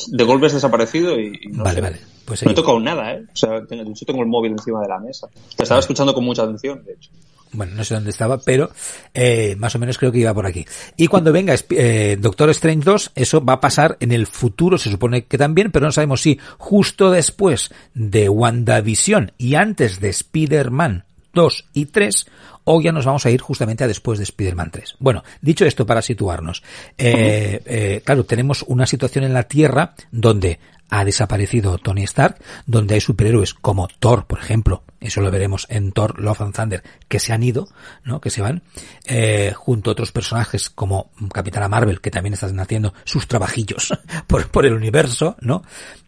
de 0.07 0.23
golpe 0.23 0.47
has 0.47 0.53
desaparecido 0.53 1.19
y, 1.19 1.31
no 1.51 1.63
Vale, 1.63 1.81
vale. 1.81 1.99
Pues 2.25 2.43
no 2.43 2.51
he 2.51 2.55
tocado 2.55 2.79
nada, 2.79 3.13
¿eh? 3.13 3.23
O 3.31 3.35
sea, 3.35 3.59
yo 3.59 4.05
tengo 4.05 4.21
el 4.21 4.27
móvil 4.27 4.53
encima 4.53 4.81
de 4.81 4.87
la 4.87 4.99
mesa. 4.99 5.27
Te 5.55 5.63
estaba 5.63 5.79
escuchando 5.79 6.13
con 6.13 6.23
mucha 6.23 6.43
atención, 6.43 6.83
de 6.83 6.93
hecho 6.93 7.11
bueno, 7.55 7.73
no 7.75 7.83
sé 7.83 7.93
dónde 7.93 8.09
estaba, 8.09 8.37
pero 8.39 8.69
eh, 9.13 9.55
más 9.57 9.75
o 9.75 9.79
menos 9.79 9.97
creo 9.97 10.11
que 10.11 10.19
iba 10.19 10.33
por 10.33 10.45
aquí. 10.45 10.65
Y 10.97 11.07
cuando 11.07 11.31
venga 11.31 11.55
eh, 11.69 12.17
Doctor 12.19 12.49
Strange 12.51 12.85
2, 12.85 13.11
eso 13.15 13.43
va 13.43 13.53
a 13.53 13.59
pasar 13.59 13.97
en 13.99 14.11
el 14.11 14.27
futuro, 14.27 14.77
se 14.77 14.91
supone 14.91 15.25
que 15.25 15.37
también, 15.37 15.71
pero 15.71 15.85
no 15.85 15.91
sabemos 15.91 16.21
si 16.21 16.39
justo 16.57 17.11
después 17.11 17.71
de 17.93 18.29
WandaVision 18.29 19.31
y 19.37 19.55
antes 19.55 19.99
de 19.99 20.09
Spider-Man 20.09 21.05
2 21.35 21.65
y 21.73 21.85
3, 21.85 22.25
o 22.63 22.81
ya 22.81 22.91
nos 22.91 23.05
vamos 23.05 23.25
a 23.25 23.29
ir 23.29 23.41
justamente 23.41 23.83
a 23.83 23.87
después 23.87 24.17
de 24.17 24.23
Spider-Man 24.23 24.71
3. 24.71 24.95
Bueno, 24.99 25.23
dicho 25.41 25.65
esto 25.65 25.85
para 25.85 26.01
situarnos, 26.01 26.63
eh, 26.97 27.61
eh, 27.65 28.01
claro, 28.03 28.25
tenemos 28.25 28.63
una 28.67 28.87
situación 28.87 29.23
en 29.23 29.33
la 29.33 29.43
Tierra 29.43 29.93
donde 30.11 30.59
ha 30.89 31.03
desaparecido 31.03 31.77
Tony 31.77 32.03
Stark, 32.03 32.37
donde 32.65 32.95
hay 32.95 33.01
superhéroes 33.01 33.53
como 33.53 33.87
Thor, 33.99 34.25
por 34.25 34.39
ejemplo, 34.39 34.83
eso 34.99 35.21
lo 35.21 35.31
veremos 35.31 35.65
en 35.69 35.91
Thor 35.91 36.19
Love 36.19 36.41
and 36.41 36.55
Thunder, 36.55 36.83
que 37.07 37.19
se 37.19 37.33
han 37.33 37.43
ido, 37.43 37.67
¿no? 38.03 38.21
Que 38.21 38.29
se 38.29 38.41
van, 38.41 38.61
eh, 39.05 39.53
junto 39.55 39.89
a 39.89 39.93
otros 39.93 40.11
personajes 40.11 40.69
como 40.69 41.11
Capitana 41.33 41.67
Marvel, 41.67 42.01
que 42.01 42.11
también 42.11 42.33
están 42.33 42.59
haciendo 42.59 42.93
sus 43.03 43.27
trabajillos 43.27 43.93
por, 44.27 44.47
por 44.49 44.65
el 44.65 44.73
universo, 44.73 45.35
¿no? 45.41 45.63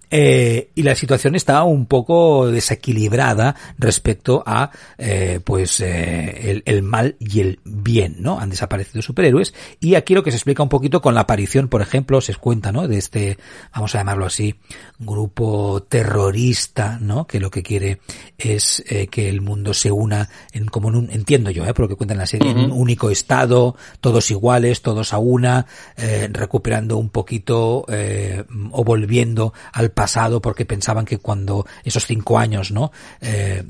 Eh, 0.10 0.70
y 0.76 0.84
la 0.84 0.96
situación 0.96 1.36
está 1.36 1.64
un 1.64 1.86
poco 1.86 2.50
desequilibrada 2.50 3.56
respecto 3.78 4.44
a 4.46 4.72
eh, 4.98 5.40
pues 5.44 5.80
eh, 5.82 6.50
el, 6.50 6.64
el, 6.66 6.84
mal 6.84 7.16
y 7.20 7.42
el 7.42 7.60
bien, 7.64 8.18
¿no? 8.20 8.40
Han 8.40 8.50
desaparecido 8.50 9.02
superhéroes 9.02 9.54
y 9.80 9.96
aquí 9.96 10.14
lo 10.14 10.24
que 10.24 10.32
se 10.32 10.38
explica 10.38 10.64
un 10.64 10.70
poquito 10.70 11.02
con 11.02 11.16
la 11.16 11.22
aparición, 11.22 11.68
por 11.68 11.82
ejemplo, 11.82 12.22
se 12.22 12.34
cuenta, 12.36 12.72
¿no? 12.72 12.88
De 12.88 12.98
este, 12.98 13.38
vamos 13.74 13.94
a 13.96 14.00
llamarlo 14.00 14.26
así, 14.26 14.56
grupo 15.00 15.84
terrorista, 15.84 17.00
¿no? 17.02 17.28
Que 17.28 17.40
lo 17.40 17.52
que 17.52 17.64
quiere 17.64 18.00
es 18.38 18.84
eh, 18.88 19.08
que 19.08 19.30
el 19.30 19.42
mundo 19.42 19.74
se 19.74 19.92
una 19.92 20.30
en 20.52 20.68
como 20.68 20.90
en 20.90 20.96
un, 20.96 21.12
entiendo 21.12 21.52
yo, 21.52 21.66
¿eh? 21.66 21.74
Por 21.74 21.86
lo 21.86 21.90
que 21.90 21.96
cuenta 21.96 22.14
en 22.14 22.20
la 22.20 22.28
serie, 22.28 22.52
en 22.52 22.58
un 22.60 22.72
único 22.72 23.10
estado, 23.10 23.76
todos 24.00 24.32
iguales, 24.32 24.82
todos 24.82 25.14
a 25.14 25.18
una, 25.18 25.66
eh, 25.96 26.30
recuperando 26.32 26.98
un 26.98 27.10
poquito 27.10 27.86
eh, 27.90 28.44
o 28.72 28.84
volviendo 28.84 29.54
al 29.74 29.92
pasado 29.98 30.44
porque 30.44 30.64
pensaban 30.64 31.06
que 31.06 31.18
cuando 31.18 31.66
esos 31.84 32.06
cinco 32.06 32.38
años, 32.38 32.72
¿no? 32.72 32.92
Eh, 33.20 33.64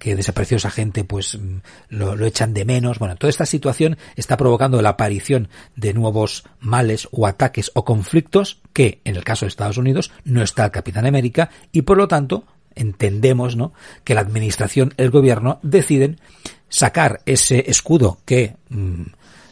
que 0.00 0.16
desapareció 0.16 0.56
esa 0.56 0.72
gente, 0.72 1.04
pues 1.04 1.38
lo, 1.88 2.16
lo, 2.16 2.26
echan 2.26 2.52
de 2.52 2.64
menos. 2.64 2.98
Bueno, 2.98 3.14
toda 3.14 3.30
esta 3.30 3.46
situación 3.46 3.96
está 4.16 4.36
provocando 4.36 4.82
la 4.82 4.88
aparición 4.88 5.48
de 5.76 5.94
nuevos 5.94 6.42
males 6.58 7.06
o 7.12 7.28
ataques 7.28 7.70
o 7.74 7.84
conflictos 7.84 8.60
que, 8.72 9.00
en 9.04 9.14
el 9.14 9.22
caso 9.22 9.44
de 9.44 9.50
Estados 9.50 9.78
Unidos, 9.78 10.10
no 10.24 10.42
está 10.42 10.64
el 10.64 10.72
Capitán 10.72 11.06
América 11.06 11.50
y 11.70 11.82
por 11.82 11.96
lo 11.96 12.08
tanto 12.08 12.42
entendemos, 12.74 13.54
¿no? 13.54 13.72
Que 14.02 14.14
la 14.14 14.22
administración, 14.22 14.94
el 14.96 15.10
gobierno 15.10 15.60
deciden 15.62 16.18
sacar 16.68 17.20
ese 17.24 17.70
escudo 17.70 18.18
que 18.24 18.56
mmm, 18.68 19.02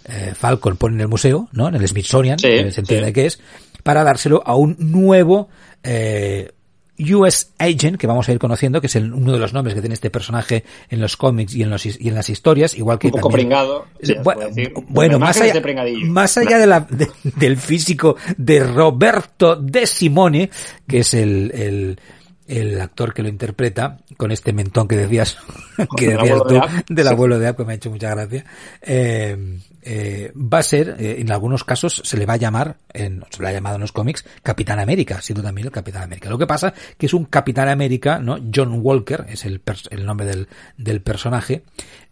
eh, 0.09 0.35
Falcon 0.37 0.77
pone 0.77 0.95
en 0.95 1.01
el 1.01 1.09
museo, 1.09 1.49
¿no? 1.53 1.69
En 1.69 1.75
el 1.75 1.87
Smithsonian, 1.87 2.39
Sí, 2.39 2.49
se 2.71 2.81
entiende 2.81 3.09
sí. 3.09 3.13
que 3.13 3.27
es, 3.27 3.41
para 3.87 4.03
dárselo 4.05 4.43
a 4.45 4.57
un 4.57 4.77
nuevo 4.79 5.49
eh, 5.83 6.51
US 6.99 7.53
Agent 7.59 7.99
que 7.99 8.07
vamos 8.07 8.27
a 8.29 8.33
ir 8.33 8.39
conociendo, 8.39 8.81
que 8.81 8.87
es 8.87 8.97
el, 8.97 9.13
uno 9.13 9.33
de 9.33 9.39
los 9.39 9.53
nombres 9.53 9.75
que 9.75 9.81
tiene 9.83 9.95
este 9.95 10.09
personaje 10.11 10.65
en 10.89 10.99
los 11.01 11.17
cómics 11.17 11.55
y 11.55 11.63
en, 11.63 11.71
los, 11.71 11.85
y 11.85 12.09
en 12.09 12.15
las 12.15 12.29
historias, 12.31 12.75
igual 12.77 12.99
que 12.99 13.09
Un 13.09 13.13
poco 13.13 13.29
también- 13.29 13.49
pringado. 13.49 13.85
sí, 14.03 14.15
bueno, 14.25 14.47
decir. 14.49 14.73
bueno, 14.89 15.19
más 15.19 15.41
allá, 15.41 15.63
más 16.07 16.37
allá 16.39 16.59
de 16.59 16.67
la, 16.67 16.81
de- 16.81 17.11
del 17.37 17.57
físico 17.59 18.17
de 18.39 18.65
Roberto 18.65 19.57
De 19.57 19.87
Simone, 19.87 20.51
que 20.89 21.01
es 21.01 21.13
el, 21.15 21.53
el, 21.55 22.01
el 22.49 22.81
actor 22.81 23.13
que 23.13 23.23
lo 23.23 23.29
interpreta, 23.29 23.99
con 24.17 24.33
este 24.33 24.55
mentón 24.55 24.89
que 24.89 24.97
decías, 24.97 25.37
que 25.99 26.09
decías 26.09 26.39
tú, 26.49 26.55
de 26.55 26.61
del 26.89 27.09
abuelo 27.09 27.39
de 27.39 27.49
App, 27.49 27.59
que 27.59 27.65
me 27.67 27.73
ha 27.75 27.77
hecho 27.77 27.91
mucha 27.91 28.09
gracia, 28.15 28.45
eh, 28.81 29.59
eh, 29.87 30.33
va 30.37 30.59
a 30.59 30.63
ser, 30.63 30.97
eh, 30.99 31.17
en 31.21 31.31
algunos 31.31 31.63
casos, 31.63 32.03
se 32.05 32.17
le 32.17 32.27
va 32.27 32.35
a 32.35 32.39
llamar, 32.39 32.79
en, 32.93 33.25
se 33.31 33.41
le 33.41 33.49
ha 33.49 33.53
llamado 33.53 33.77
en 33.77 33.83
los 33.83 33.93
cómics, 33.93 34.25
Capitán 34.43 34.81
América, 34.81 35.23
siendo 35.23 35.43
también 35.43 35.69
el 35.69 35.73
Capitán 35.73 36.03
América. 36.03 36.29
Lo 36.29 36.39
que 36.39 36.47
pasa 36.47 36.75
que 36.99 37.07
es 37.07 37.15
un 37.15 37.27
Capitán 37.27 37.69
América, 37.69 38.19
¿no? 38.19 38.37
John 38.53 38.81
Walker, 38.83 39.25
es 39.29 39.45
el, 39.45 39.63
el 39.91 40.05
nombre 40.05 40.27
del, 40.27 40.49
del 40.77 41.01
personaje, 41.03 41.63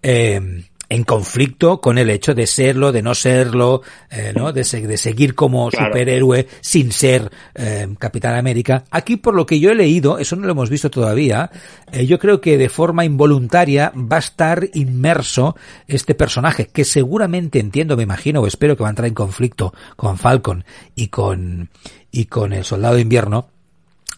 eh, 0.03 0.65
en 0.89 1.05
conflicto 1.05 1.81
con 1.81 1.99
el 1.99 2.11
hecho 2.11 2.35
de 2.35 2.47
serlo, 2.47 2.93
de 2.93 3.03
no 3.03 3.15
serlo, 3.15 3.83
eh, 4.11 4.33
¿no? 4.37 4.53
De, 4.53 4.65
se- 4.65 4.87
de 4.87 4.97
seguir 4.97 5.35
como 5.35 5.69
Claro. 5.71 5.87
superhéroe 5.87 6.47
sin 6.61 6.93
ser 6.93 7.31
eh, 7.55 7.89
Capitán 7.99 8.35
América. 8.35 8.85
Aquí, 8.91 9.17
por 9.17 9.35
lo 9.35 9.47
que 9.47 9.59
yo 9.61 9.71
he 9.71 9.75
leído, 9.75 10.19
eso 10.19 10.37
no 10.37 10.47
lo 10.47 10.53
hemos 10.53 10.71
visto 10.71 10.91
todavía, 10.91 11.51
eh, 11.93 12.07
yo 12.07 12.19
creo 12.19 12.41
que 12.41 12.59
de 12.59 12.69
forma 12.69 13.05
involuntaria 13.05 13.93
va 13.97 14.17
a 14.17 14.21
estar 14.21 14.69
inmerso 14.75 15.57
este 15.89 16.15
personaje, 16.15 16.67
que 16.67 16.85
seguramente 16.85 17.59
entiendo, 17.59 17.97
me 17.97 18.03
imagino, 18.03 18.41
o 18.41 18.47
espero 18.47 18.77
que 18.77 18.83
va 18.83 18.89
a 18.89 18.91
entrar 18.91 19.09
en 19.09 19.15
conflicto 19.15 19.73
con 19.97 20.19
Falcon 20.19 20.65
y 20.95 21.09
con, 21.09 21.71
y 22.11 22.27
con 22.27 22.53
el 22.53 22.65
Soldado 22.65 22.97
de 22.97 23.01
Invierno, 23.03 23.49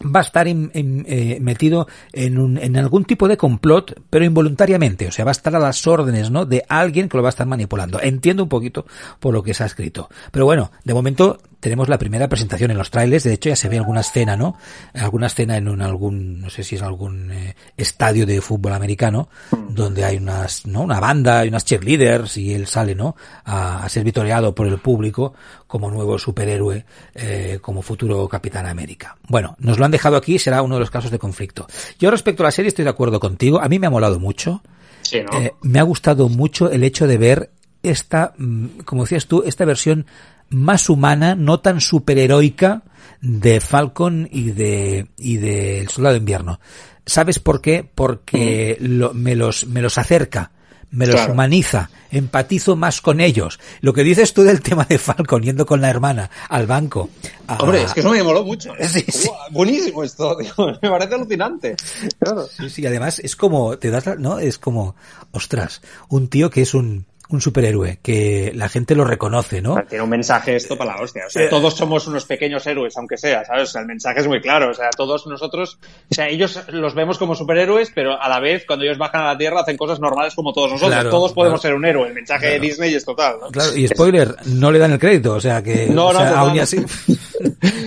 va 0.04 0.20
a 0.20 0.22
estar 0.22 0.46
eh, 0.48 1.38
metido 1.40 1.86
en, 2.12 2.58
en 2.58 2.76
algún 2.76 3.04
tipo 3.04 3.28
de 3.28 3.36
complot, 3.36 4.02
pero 4.10 4.24
involuntariamente, 4.24 5.08
o 5.08 5.12
sea, 5.12 5.24
va 5.24 5.30
a 5.30 5.32
estar 5.32 5.54
a 5.56 5.58
las 5.58 5.86
órdenes, 5.86 6.30
¿no? 6.30 6.44
De 6.44 6.64
alguien 6.68 7.08
que 7.08 7.16
lo 7.16 7.22
va 7.22 7.28
a 7.28 7.30
estar 7.30 7.46
manipulando. 7.46 8.00
Entiendo 8.00 8.42
un 8.42 8.48
poquito 8.48 8.86
por 9.20 9.32
lo 9.32 9.42
que 9.42 9.54
se 9.54 9.62
ha 9.62 9.66
escrito. 9.66 10.08
Pero 10.30 10.44
bueno, 10.44 10.70
de 10.84 10.94
momento 10.94 11.38
tenemos 11.60 11.88
la 11.88 11.98
primera 11.98 12.28
presentación 12.28 12.70
en 12.70 12.78
los 12.78 12.90
trailers, 12.90 13.25
de 13.25 13.32
hecho 13.34 13.48
ya 13.48 13.56
se 13.56 13.68
ve 13.68 13.78
alguna 13.78 14.00
escena, 14.00 14.36
¿no? 14.36 14.56
Alguna 14.94 15.26
escena 15.26 15.56
en 15.56 15.68
un, 15.68 15.82
algún, 15.82 16.40
no 16.40 16.50
sé 16.50 16.62
si 16.62 16.76
es 16.76 16.82
algún 16.82 17.30
eh, 17.30 17.56
estadio 17.76 18.26
de 18.26 18.40
fútbol 18.40 18.72
americano, 18.72 19.28
donde 19.70 20.04
hay 20.04 20.16
unas, 20.18 20.66
¿no? 20.66 20.82
Una 20.82 21.00
banda, 21.00 21.44
y 21.44 21.48
unas 21.48 21.64
cheerleaders, 21.64 22.36
y 22.36 22.54
él 22.54 22.66
sale, 22.66 22.94
¿no? 22.94 23.16
A, 23.44 23.84
a 23.84 23.88
ser 23.88 24.04
vitoreado 24.04 24.54
por 24.54 24.66
el 24.66 24.78
público 24.78 25.34
como 25.66 25.90
nuevo 25.90 26.18
superhéroe, 26.18 26.84
eh, 27.14 27.58
como 27.60 27.82
futuro 27.82 28.28
Capitán 28.28 28.66
América. 28.66 29.16
Bueno, 29.28 29.56
nos 29.58 29.78
lo 29.78 29.84
han 29.84 29.90
dejado 29.90 30.16
aquí, 30.16 30.38
será 30.38 30.62
uno 30.62 30.76
de 30.76 30.80
los 30.80 30.90
casos 30.90 31.10
de 31.10 31.18
conflicto. 31.18 31.66
Yo 31.98 32.10
respecto 32.10 32.42
a 32.42 32.46
la 32.46 32.50
serie 32.52 32.68
estoy 32.68 32.84
de 32.84 32.90
acuerdo 32.90 33.18
contigo, 33.20 33.60
a 33.60 33.68
mí 33.68 33.78
me 33.78 33.86
ha 33.86 33.90
molado 33.90 34.20
mucho, 34.20 34.62
Sí, 35.02 35.18
¿no? 35.22 35.38
eh, 35.38 35.54
me 35.62 35.78
ha 35.78 35.82
gustado 35.84 36.28
mucho 36.28 36.70
el 36.70 36.82
hecho 36.84 37.06
de 37.06 37.18
ver 37.18 37.50
esta, 37.82 38.34
mm, 38.36 38.80
como 38.84 39.02
decías 39.02 39.26
tú, 39.26 39.42
esta 39.46 39.64
versión 39.64 40.06
más 40.50 40.88
humana, 40.88 41.34
no 41.34 41.60
tan 41.60 41.80
superheroica 41.80 42.82
de 43.20 43.60
Falcon 43.60 44.28
y 44.30 44.50
de 44.50 45.06
y 45.18 45.36
de 45.38 45.80
El 45.80 45.88
Soldado 45.88 46.14
de 46.14 46.18
Invierno. 46.20 46.60
¿Sabes 47.04 47.38
por 47.38 47.60
qué? 47.60 47.88
Porque 47.94 48.76
lo- 48.80 49.14
me 49.14 49.34
los 49.36 49.66
me 49.66 49.80
los 49.82 49.96
acerca, 49.98 50.50
me 50.90 51.06
los 51.06 51.16
Claro. 51.16 51.32
humaniza, 51.32 51.90
empatizo 52.10 52.74
más 52.76 53.00
con 53.00 53.20
ellos. 53.20 53.58
Lo 53.80 53.92
que 53.92 54.02
dices 54.04 54.32
tú 54.34 54.42
del 54.42 54.60
tema 54.60 54.84
de 54.84 54.98
Falcon 54.98 55.42
yendo 55.42 55.66
con 55.66 55.80
la 55.80 55.90
hermana 55.90 56.30
al 56.48 56.66
banco. 56.66 57.08
a- 57.48 57.56
Hombre, 57.62 57.82
es 57.82 57.92
que 57.94 58.00
eso 58.00 58.10
me 58.10 58.22
moló 58.22 58.44
mucho. 58.44 58.72
Sí, 58.88 59.04
sí. 59.08 59.28
Guau, 59.28 59.38
Buenísimo 59.52 60.02
esto, 60.04 60.36
tío. 60.40 60.52
Me 60.82 60.90
parece 60.90 61.14
alucinante. 61.14 61.76
Claro. 62.18 62.46
Sí, 62.46 62.70
sí, 62.70 62.86
además 62.86 63.18
es 63.20 63.36
como, 63.36 63.78
te 63.78 63.90
das 63.90 64.04
la, 64.06 64.14
¿no? 64.16 64.38
Es 64.40 64.58
como, 64.58 64.94
ostras, 65.32 65.82
un 66.08 66.28
tío 66.28 66.50
que 66.50 66.62
es 66.62 66.74
un, 66.74 67.06
un 67.28 67.40
superhéroe, 67.40 67.99
que 68.02 68.52
la 68.54 68.68
gente 68.68 68.95
lo 68.95 69.04
reconoce, 69.04 69.61
¿no? 69.61 69.83
Tiene 69.88 70.04
un 70.04 70.11
mensaje 70.11 70.56
esto 70.56 70.76
para 70.78 70.95
la 70.97 71.02
hostia. 71.02 71.25
O 71.26 71.30
sea, 71.30 71.45
Eh. 71.45 71.49
todos 71.49 71.75
somos 71.75 72.06
unos 72.06 72.25
pequeños 72.25 72.66
héroes, 72.66 72.97
aunque 72.97 73.16
sea, 73.16 73.45
¿sabes? 73.45 73.68
O 73.71 73.73
sea, 73.73 73.80
el 73.83 73.87
mensaje 73.88 74.21
es 74.21 74.26
muy 74.28 74.40
claro. 74.40 74.71
O 74.71 74.75
sea, 74.75 74.90
todos 74.97 75.26
nosotros, 75.26 75.78
o 76.11 76.14
sea, 76.14 76.28
ellos 76.28 76.61
los 76.68 76.95
vemos 76.95 77.18
como 77.18 77.35
superhéroes, 77.35 77.90
pero 77.95 78.21
a 78.21 78.28
la 78.28 78.40
vez, 78.40 78.64
cuando 78.66 78.85
ellos 78.85 78.99
bajan 78.99 79.23
a 79.23 79.26
la 79.26 79.38
Tierra, 79.38 79.61
hacen 79.61 79.76
cosas 79.76 79.99
normales 80.00 80.35
como 80.35 80.52
todos 80.52 80.71
nosotros. 80.73 80.92
Claro, 80.95 81.11
todos 81.11 81.33
podemos 81.33 81.61
claro. 81.61 81.73
ser 81.73 81.78
un 81.78 81.85
héroe. 81.85 82.09
El 82.09 82.14
mensaje 82.14 82.47
de 82.47 82.61
Disney 82.61 82.95
es 82.95 83.04
total, 83.04 83.37
¿no? 83.40 83.49
Claro, 83.50 83.76
y 83.76 83.87
spoiler, 83.88 84.35
no 84.47 84.71
le 84.71 84.78
dan 84.78 84.92
el 84.92 84.99
crédito, 84.99 85.35
o 85.35 85.40
sea 85.40 85.62
que, 85.62 85.87
No, 85.87 86.06
o 86.09 86.12
no, 86.12 86.18
sea, 86.21 86.30
no, 86.30 86.37
aún 86.37 86.52
y 86.54 86.56
no. 86.59 86.62
así, 86.62 86.85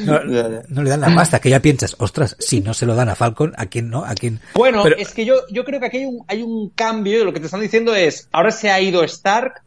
no, 0.05 0.83
le 0.83 0.89
dan 0.89 1.01
la 1.01 1.13
pasta, 1.15 1.39
que 1.39 1.49
ya 1.49 1.61
piensas, 1.61 1.95
ostras, 1.99 2.35
si 2.39 2.61
no 2.61 2.73
se 2.73 2.85
lo 2.85 2.95
dan 2.95 3.09
a 3.09 3.15
Falcon, 3.15 3.53
¿a 3.57 3.65
quién 3.67 3.89
no? 3.89 4.03
¿A 4.05 4.13
quién? 4.15 4.39
Bueno, 4.53 4.83
Pero- 4.83 4.97
es 4.97 5.13
que 5.13 5.25
yo, 5.25 5.35
yo 5.51 5.63
creo 5.63 5.79
que 5.79 5.85
aquí 5.87 5.97
hay 5.97 6.05
un, 6.05 6.23
hay 6.27 6.41
un 6.41 6.69
cambio, 6.69 7.23
lo 7.25 7.33
que 7.33 7.39
te 7.39 7.45
están 7.45 7.61
diciendo 7.61 7.95
es, 7.95 8.27
ahora 8.31 8.51
se 8.51 8.69
ha 8.69 8.79
ido 8.79 9.03
Stark, 9.29 9.61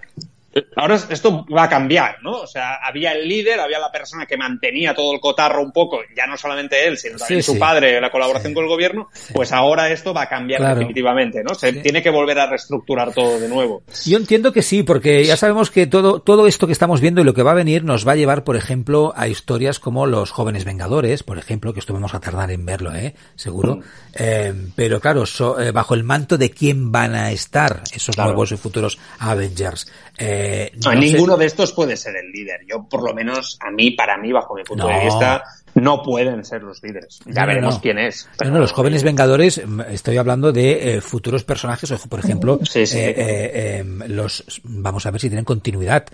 ahora 0.76 0.96
es- 0.96 1.06
esto 1.10 1.44
va 1.54 1.64
a 1.64 1.68
cambiar, 1.68 2.16
¿no? 2.22 2.40
O 2.40 2.46
sea, 2.46 2.76
había 2.82 3.12
el 3.12 3.26
líder, 3.28 3.60
había 3.60 3.78
la 3.78 3.90
persona 3.90 4.26
que 4.26 4.36
mantenía 4.36 4.94
todo 4.94 5.12
el 5.14 5.20
cotarro 5.20 5.62
un 5.62 5.72
poco, 5.72 6.00
ya 6.16 6.26
no 6.26 6.36
solamente 6.36 6.86
él, 6.86 6.98
sino 6.98 7.16
también 7.18 7.42
Sí, 7.42 7.46
su 7.46 7.52
sí. 7.54 7.58
padre, 7.58 8.00
la 8.00 8.10
colaboración 8.10 8.50
Sí. 8.50 8.54
con 8.54 8.64
el 8.64 8.70
gobierno, 8.70 9.08
pues 9.32 9.52
ahora 9.52 9.90
esto 9.90 10.12
va 10.14 10.22
a 10.22 10.28
cambiar 10.28 10.60
Claro. 10.60 10.76
definitivamente, 10.80 11.42
¿no? 11.42 11.54
Se 11.54 11.72
tiene 11.74 12.02
que 12.02 12.10
volver 12.10 12.38
a 12.38 12.46
reestructurar 12.46 13.12
todo 13.12 13.38
de 13.40 13.48
nuevo. 13.48 13.82
Yo 14.04 14.16
entiendo 14.18 14.52
que 14.52 14.62
sí, 14.62 14.82
porque 14.82 15.24
ya 15.24 15.36
sabemos 15.36 15.70
que 15.70 15.86
todo, 15.86 16.20
todo 16.20 16.46
esto 16.46 16.66
que 16.66 16.72
estamos 16.72 17.00
viendo 17.00 17.20
y 17.20 17.24
lo 17.24 17.34
que 17.34 17.42
va 17.42 17.52
a 17.52 17.54
venir 17.54 17.84
nos 17.84 18.06
va 18.06 18.12
a 18.12 18.16
llevar, 18.16 18.44
por 18.44 18.56
ejemplo, 18.56 19.12
a 19.16 19.28
historias 19.28 19.78
como 19.78 20.06
Los 20.06 20.30
Jóvenes 20.30 20.64
Vengadores, 20.64 21.22
por 21.22 21.38
ejemplo, 21.38 21.72
que 21.72 21.80
esto 21.80 21.92
vamos 21.94 22.14
a 22.14 22.20
tardar 22.20 22.50
en 22.50 22.64
verlo, 22.66 22.94
¿eh? 22.94 23.14
Seguro. 23.36 23.80
Eh, 24.14 24.52
pero 24.76 25.00
claro, 25.00 25.24
so- 25.26 25.60
eh, 25.60 25.70
bajo 25.70 25.94
el 25.94 26.04
manto 26.04 26.36
de 26.36 26.50
quién 26.50 26.92
van 26.92 27.14
a 27.14 27.30
estar 27.32 27.82
esos 27.92 28.14
Claro. 28.14 28.30
nuevos 28.30 28.52
y 28.52 28.56
futuros 28.56 28.98
Avengers. 29.18 29.90
Eh, 30.18 30.41
No, 30.84 30.92
no 30.94 31.00
sé- 31.02 31.06
ninguno 31.06 31.36
de 31.36 31.46
estos 31.46 31.72
puede 31.72 31.96
ser 31.96 32.16
el 32.16 32.30
líder. 32.30 32.60
Yo, 32.66 32.82
por 32.88 33.02
lo 33.02 33.14
menos, 33.14 33.58
a 33.60 33.70
mí, 33.70 33.90
para 33.92 34.16
mí, 34.16 34.32
bajo 34.32 34.54
mi 34.54 34.64
punto 34.64 34.88
No. 34.88 34.96
de 34.98 35.04
vista, 35.04 35.44
no 35.74 36.02
pueden 36.02 36.44
ser 36.44 36.62
los 36.62 36.82
líderes. 36.82 37.20
Ya 37.26 37.42
No, 37.42 37.46
veremos 37.48 37.74
no. 37.76 37.80
quién 37.80 37.98
es. 37.98 38.28
No, 38.44 38.50
no, 38.50 38.58
los 38.60 38.72
jóvenes 38.72 39.02
vengadores, 39.02 39.60
estoy 39.90 40.16
hablando 40.18 40.52
de 40.52 40.96
eh, 40.96 41.00
futuros 41.00 41.44
personajes, 41.44 41.90
o, 41.90 41.98
por 42.08 42.20
ejemplo, 42.20 42.58
Sí, 42.64 42.86
sí. 42.86 42.98
eh, 42.98 43.14
eh, 43.16 43.76
em, 43.78 44.00
los, 44.08 44.44
vamos 44.64 45.06
a 45.06 45.10
ver 45.10 45.20
si 45.20 45.28
tienen 45.28 45.44
continuidad, 45.44 46.04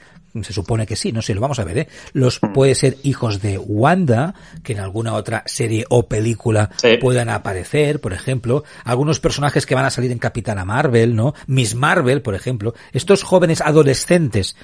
se 0.43 0.53
supone 0.53 0.87
que 0.87 0.95
sí, 0.95 1.11
no 1.11 1.23
sé, 1.23 1.35
lo 1.35 1.41
vamos 1.41 1.59
a 1.59 1.65
ver, 1.65 1.79
¿eh? 1.79 1.89
Los 2.13 2.39
Mm. 2.43 2.53
puede 2.53 2.75
ser 2.75 2.97
hijos 3.03 3.41
de 3.43 3.59
Wanda, 3.59 4.35
que 4.63 4.75
en 4.75 4.81
alguna 4.81 5.15
otra 5.15 5.43
serie 5.47 5.85
o 5.89 6.07
película 6.07 6.71
Sí. 6.77 6.97
puedan 7.01 7.29
aparecer, 7.31 8.01
por 8.01 8.13
ejemplo, 8.13 8.63
algunos 8.85 9.19
personajes 9.21 9.67
que 9.67 9.75
van 9.75 9.87
a 9.87 9.91
salir 9.91 10.13
en 10.13 10.19
Capitana 10.19 10.65
Marvel, 10.65 11.17
¿no? 11.17 11.35
Miss 11.47 11.75
Marvel, 11.75 12.23
por 12.23 12.35
ejemplo, 12.35 12.75
estos 12.93 13.23
jóvenes 13.25 13.61
adolescentes 13.61 14.55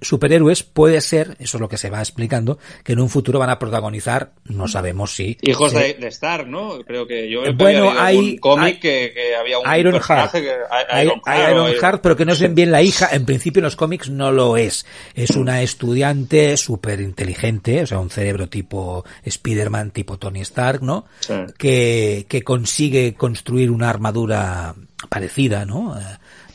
superhéroes 0.00 0.62
puede 0.62 1.00
ser, 1.00 1.36
eso 1.38 1.56
es 1.56 1.60
lo 1.60 1.68
que 1.68 1.76
se 1.78 1.90
va 1.90 2.00
explicando, 2.00 2.58
que 2.84 2.92
en 2.92 3.00
un 3.00 3.08
futuro 3.08 3.38
van 3.38 3.45
a 3.50 3.56
a 3.56 3.58
protagonizar, 3.58 4.32
no 4.44 4.68
sabemos 4.68 5.14
si. 5.14 5.38
Hijos 5.42 5.72
de, 5.72 5.94
de, 5.94 6.08
Stark, 6.08 6.46
¿no? 6.46 6.78
Creo 6.86 7.06
que 7.06 7.28
yo. 7.30 7.40
Bueno, 7.54 7.92
hay. 7.96 8.38
Cómic 8.38 8.80
que, 8.80 9.12
que, 9.14 9.34
había 9.34 9.58
un 9.58 9.74
Iron 9.74 10.00
Heart. 10.00 10.32
Que, 10.32 10.56
Iron, 11.02 11.20
hay, 11.24 11.52
Iron 11.52 11.72
Heart, 11.72 12.00
pero 12.02 12.16
que 12.16 12.24
no 12.24 12.32
es 12.32 12.40
bien, 12.40 12.54
bien 12.54 12.70
la 12.70 12.82
hija. 12.82 13.08
En 13.12 13.24
principio 13.24 13.60
en 13.60 13.64
los 13.64 13.76
cómics 13.76 14.10
no 14.10 14.30
lo 14.30 14.56
es. 14.56 14.86
Es 15.14 15.30
una 15.30 15.62
estudiante 15.62 16.56
súper 16.56 17.00
inteligente, 17.00 17.82
o 17.82 17.86
sea, 17.86 17.98
un 17.98 18.10
cerebro 18.10 18.48
tipo 18.48 19.04
Spider-Man, 19.24 19.90
tipo 19.90 20.18
Tony 20.18 20.40
Stark, 20.42 20.82
¿no? 20.82 21.06
Sí. 21.20 21.34
Que, 21.58 22.26
que 22.28 22.42
consigue 22.42 23.14
construir 23.14 23.70
una 23.70 23.90
armadura 23.90 24.74
parecida, 25.08 25.64
¿no? 25.64 25.96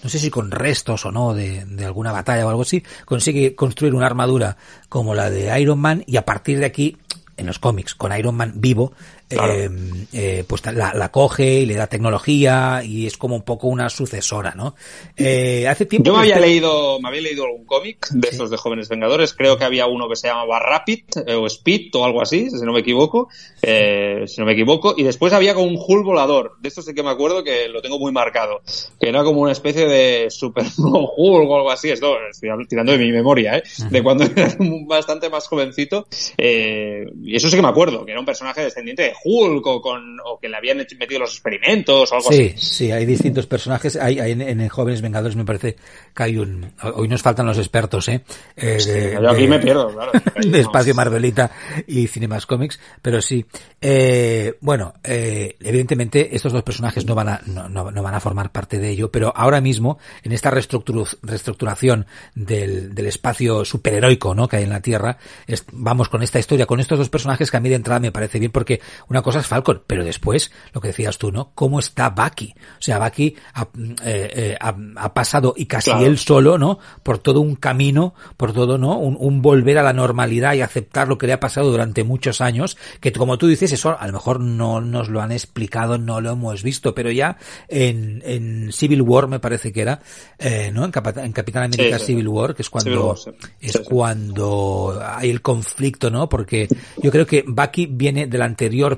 No 0.03 0.09
sé 0.09 0.19
si 0.19 0.29
con 0.29 0.51
restos 0.51 1.05
o 1.05 1.11
no 1.11 1.33
de, 1.33 1.65
de, 1.65 1.85
alguna 1.85 2.11
batalla 2.11 2.45
o 2.45 2.49
algo 2.49 2.63
así, 2.63 2.83
consigue 3.05 3.55
construir 3.55 3.93
una 3.93 4.05
armadura 4.05 4.57
como 4.89 5.15
la 5.15 5.29
de 5.29 5.59
Iron 5.59 5.79
Man 5.79 6.03
y 6.07 6.17
a 6.17 6.25
partir 6.25 6.59
de 6.59 6.65
aquí, 6.65 6.97
en 7.37 7.47
los 7.47 7.59
cómics, 7.59 7.95
con 7.95 8.15
Iron 8.17 8.35
Man 8.35 8.53
vivo, 8.55 8.93
Claro. 9.35 9.53
Eh, 9.53 9.69
eh, 10.13 10.43
pues 10.47 10.65
la, 10.65 10.93
la, 10.93 11.11
coge 11.11 11.61
y 11.61 11.65
le 11.65 11.75
da 11.75 11.87
tecnología 11.87 12.81
y 12.83 13.07
es 13.07 13.17
como 13.17 13.35
un 13.35 13.43
poco 13.43 13.67
una 13.67 13.89
sucesora, 13.89 14.53
¿no? 14.55 14.75
Eh, 15.15 15.67
hace 15.67 15.85
tiempo. 15.85 16.07
Yo 16.07 16.13
me 16.13 16.19
había 16.19 16.39
leído, 16.39 16.99
me 16.99 17.07
había 17.07 17.21
leído 17.21 17.45
algún 17.45 17.65
cómic 17.65 18.07
de 18.09 18.27
sí. 18.27 18.33
estos 18.33 18.49
de 18.49 18.57
jóvenes 18.57 18.89
vengadores. 18.89 19.33
Creo 19.33 19.57
que 19.57 19.63
había 19.63 19.87
uno 19.87 20.09
que 20.09 20.15
se 20.15 20.27
llamaba 20.27 20.59
Rapid 20.59 21.03
eh, 21.25 21.35
o 21.35 21.47
Speed 21.47 21.95
o 21.95 22.05
algo 22.05 22.21
así, 22.21 22.49
si 22.49 22.65
no 22.65 22.73
me 22.73 22.81
equivoco, 22.81 23.29
eh, 23.61 24.25
si 24.27 24.39
no 24.41 24.45
me 24.45 24.53
equivoco. 24.53 24.95
Y 24.97 25.03
después 25.03 25.33
había 25.33 25.53
como 25.53 25.67
un 25.67 25.77
Hulk 25.77 26.05
volador. 26.05 26.57
De 26.59 26.69
esto 26.69 26.81
sí 26.81 26.93
que 26.93 27.03
me 27.03 27.09
acuerdo 27.09 27.43
que 27.43 27.67
lo 27.69 27.81
tengo 27.81 27.99
muy 27.99 28.11
marcado, 28.11 28.61
que 28.99 29.09
era 29.09 29.23
como 29.23 29.41
una 29.41 29.51
especie 29.51 29.87
de 29.87 30.29
Super 30.29 30.65
Hulk 30.77 31.49
o 31.49 31.55
algo 31.55 31.71
así. 31.71 31.89
Esto 31.89 32.17
estoy 32.29 32.49
tirando 32.67 32.91
de 32.91 32.97
mi 32.97 33.11
memoria, 33.11 33.57
¿eh? 33.57 33.63
De 33.89 34.03
cuando 34.03 34.23
era 34.35 34.55
bastante 34.85 35.29
más 35.29 35.47
jovencito. 35.47 36.07
y 36.37 37.35
eso 37.35 37.49
sí 37.49 37.55
que 37.55 37.61
me 37.61 37.69
acuerdo, 37.69 38.05
que 38.05 38.11
era 38.11 38.19
un 38.19 38.25
personaje 38.25 38.61
descendiente 38.61 39.03
de 39.03 39.13
Hulk 39.23 39.65
o, 39.67 39.81
con, 39.81 40.19
o 40.25 40.39
que 40.39 40.49
le 40.49 40.57
habían 40.57 40.77
metido 40.77 41.19
los 41.19 41.31
experimentos 41.31 42.11
o 42.11 42.15
algo 42.15 42.31
sí, 42.31 42.53
así. 42.55 42.65
Sí, 42.65 42.91
hay 42.91 43.05
distintos 43.05 43.47
personajes. 43.47 43.95
Hay, 43.95 44.19
hay 44.19 44.31
en, 44.31 44.41
en, 44.41 44.69
Jóvenes 44.69 45.01
Vengadores 45.01 45.35
me 45.35 45.45
parece 45.45 45.75
que 46.15 46.23
hay 46.23 46.37
un... 46.37 46.71
Hoy 46.95 47.07
nos 47.07 47.21
faltan 47.21 47.45
los 47.45 47.57
expertos, 47.57 48.07
¿eh? 48.07 48.23
eh 48.55 48.79
sí, 48.79 48.91
de, 48.91 49.19
yo 49.21 49.29
aquí 49.29 49.43
de, 49.43 49.47
me 49.47 49.59
pierdo, 49.59 49.89
claro. 49.93 50.11
de 50.35 50.59
Espacio 50.59 50.95
Marvelita 50.95 51.51
y 51.87 52.07
Cinemas 52.07 52.45
Comics, 52.45 52.79
pero 53.01 53.21
sí. 53.21 53.45
Eh, 53.79 54.55
bueno, 54.61 54.93
eh, 55.03 55.55
evidentemente 55.59 56.35
estos 56.35 56.53
dos 56.53 56.63
personajes 56.63 57.05
no 57.05 57.15
van, 57.15 57.29
a, 57.29 57.41
no, 57.45 57.69
no, 57.69 57.91
no, 57.91 58.03
van 58.03 58.15
a 58.15 58.19
formar 58.19 58.51
parte 58.51 58.79
de 58.79 58.89
ello, 58.89 59.11
pero 59.11 59.33
ahora 59.35 59.61
mismo, 59.61 59.99
en 60.23 60.31
esta 60.31 60.51
reestructuración 60.51 62.05
del, 62.35 62.93
del 62.93 63.05
espacio 63.07 63.65
superheroico 63.65 64.35
¿no? 64.35 64.47
que 64.47 64.57
hay 64.57 64.63
en 64.63 64.69
la 64.69 64.81
Tierra, 64.81 65.17
es, 65.47 65.65
vamos 65.71 66.09
con 66.09 66.23
esta 66.23 66.39
historia, 66.39 66.65
con 66.65 66.79
estos 66.79 66.97
dos 66.97 67.09
personajes 67.09 67.51
que 67.51 67.57
a 67.57 67.59
mí 67.59 67.69
de 67.69 67.75
entrada 67.75 67.99
me 67.99 68.11
parece 68.11 68.39
bien 68.39 68.51
porque 68.51 68.81
una 69.11 69.21
cosa 69.21 69.41
es 69.41 69.47
Falcon, 69.47 69.83
pero 69.85 70.05
después, 70.05 70.51
lo 70.73 70.79
que 70.79 70.87
decías 70.87 71.17
tú, 71.17 71.33
¿no? 71.33 71.51
¿Cómo 71.53 71.79
está 71.79 72.11
Bucky? 72.11 72.53
O 72.55 72.81
sea, 72.81 72.97
Bucky 72.97 73.35
ha, 73.53 73.63
eh, 73.63 73.67
eh, 74.05 74.57
ha, 74.57 74.73
ha 74.95 75.13
pasado 75.13 75.53
y 75.57 75.65
casi 75.65 75.91
claro. 75.91 76.05
él 76.05 76.17
solo, 76.17 76.57
¿no? 76.57 76.79
Por 77.03 77.17
todo 77.19 77.41
un 77.41 77.55
camino, 77.55 78.13
por 78.37 78.53
todo, 78.53 78.77
¿no? 78.77 78.97
Un, 78.97 79.17
un, 79.19 79.41
volver 79.41 79.77
a 79.79 79.83
la 79.83 79.91
normalidad 79.91 80.53
y 80.53 80.61
aceptar 80.61 81.09
lo 81.09 81.17
que 81.17 81.27
le 81.27 81.33
ha 81.33 81.41
pasado 81.41 81.71
durante 81.71 82.05
muchos 82.05 82.39
años, 82.39 82.77
que 83.01 83.11
como 83.11 83.37
tú 83.37 83.47
dices, 83.47 83.73
eso 83.73 83.97
a 83.99 84.07
lo 84.07 84.13
mejor 84.13 84.39
no 84.39 84.79
nos 84.79 85.09
lo 85.09 85.19
han 85.21 85.33
explicado, 85.33 85.97
no 85.97 86.21
lo 86.21 86.31
hemos 86.31 86.63
visto, 86.63 86.95
pero 86.95 87.11
ya 87.11 87.35
en, 87.67 88.23
en 88.25 88.71
Civil 88.71 89.01
War 89.01 89.27
me 89.27 89.41
parece 89.41 89.73
que 89.73 89.81
era, 89.81 89.99
eh, 90.39 90.71
¿no? 90.73 90.85
En, 90.85 90.91
Cap 90.91 91.17
en 91.17 91.33
Capitán 91.33 91.63
América 91.63 91.99
sí, 91.99 92.05
sí. 92.05 92.11
Civil 92.13 92.29
War, 92.29 92.55
que 92.55 92.61
es 92.61 92.69
cuando, 92.69 93.09
War, 93.09 93.17
sí. 93.17 93.31
es 93.59 93.77
cuando 93.79 95.01
hay 95.03 95.29
el 95.29 95.41
conflicto, 95.41 96.09
¿no? 96.09 96.29
Porque 96.29 96.69
yo 97.03 97.11
creo 97.11 97.25
que 97.25 97.43
Bucky 97.45 97.87
viene 97.87 98.27
de 98.27 98.37
la 98.37 98.45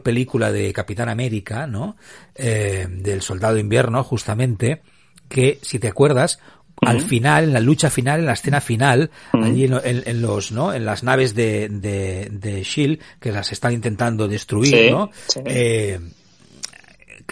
anterior 0.04 0.14
película 0.14 0.52
de 0.52 0.74
Capitán 0.74 1.10
América, 1.10 1.66
¿no? 1.68 1.96
Eh, 2.36 2.86
del 2.90 3.22
Soldado 3.22 3.58
Invierno, 3.58 4.04
justamente, 4.04 4.82
que 5.30 5.60
si 5.62 5.80
te 5.80 5.88
acuerdas, 5.88 6.40
Uh 6.82 6.86
-huh. 6.86 6.90
al 6.90 7.02
final, 7.02 7.44
en 7.46 7.54
la 7.54 7.60
lucha 7.60 7.90
final, 7.90 8.20
en 8.20 8.26
la 8.26 8.34
escena 8.34 8.60
final, 8.60 9.10
uh 9.32 9.38
-huh. 9.38 9.46
allí 9.46 9.64
en, 9.66 9.74
en, 9.74 10.04
en, 10.06 10.22
los, 10.22 10.52
¿no? 10.52 10.74
En 10.74 10.86
las 10.86 11.04
naves 11.04 11.34
de, 11.36 11.70
de, 11.70 12.28
de 12.32 12.64
Shield, 12.64 13.00
que 13.22 13.32
las 13.32 13.52
están 13.52 13.74
intentando 13.74 14.28
destruir, 14.28 14.76
sí, 14.76 14.90
¿no? 14.90 15.10
Sí. 15.28 15.40
Eh, 15.46 16.00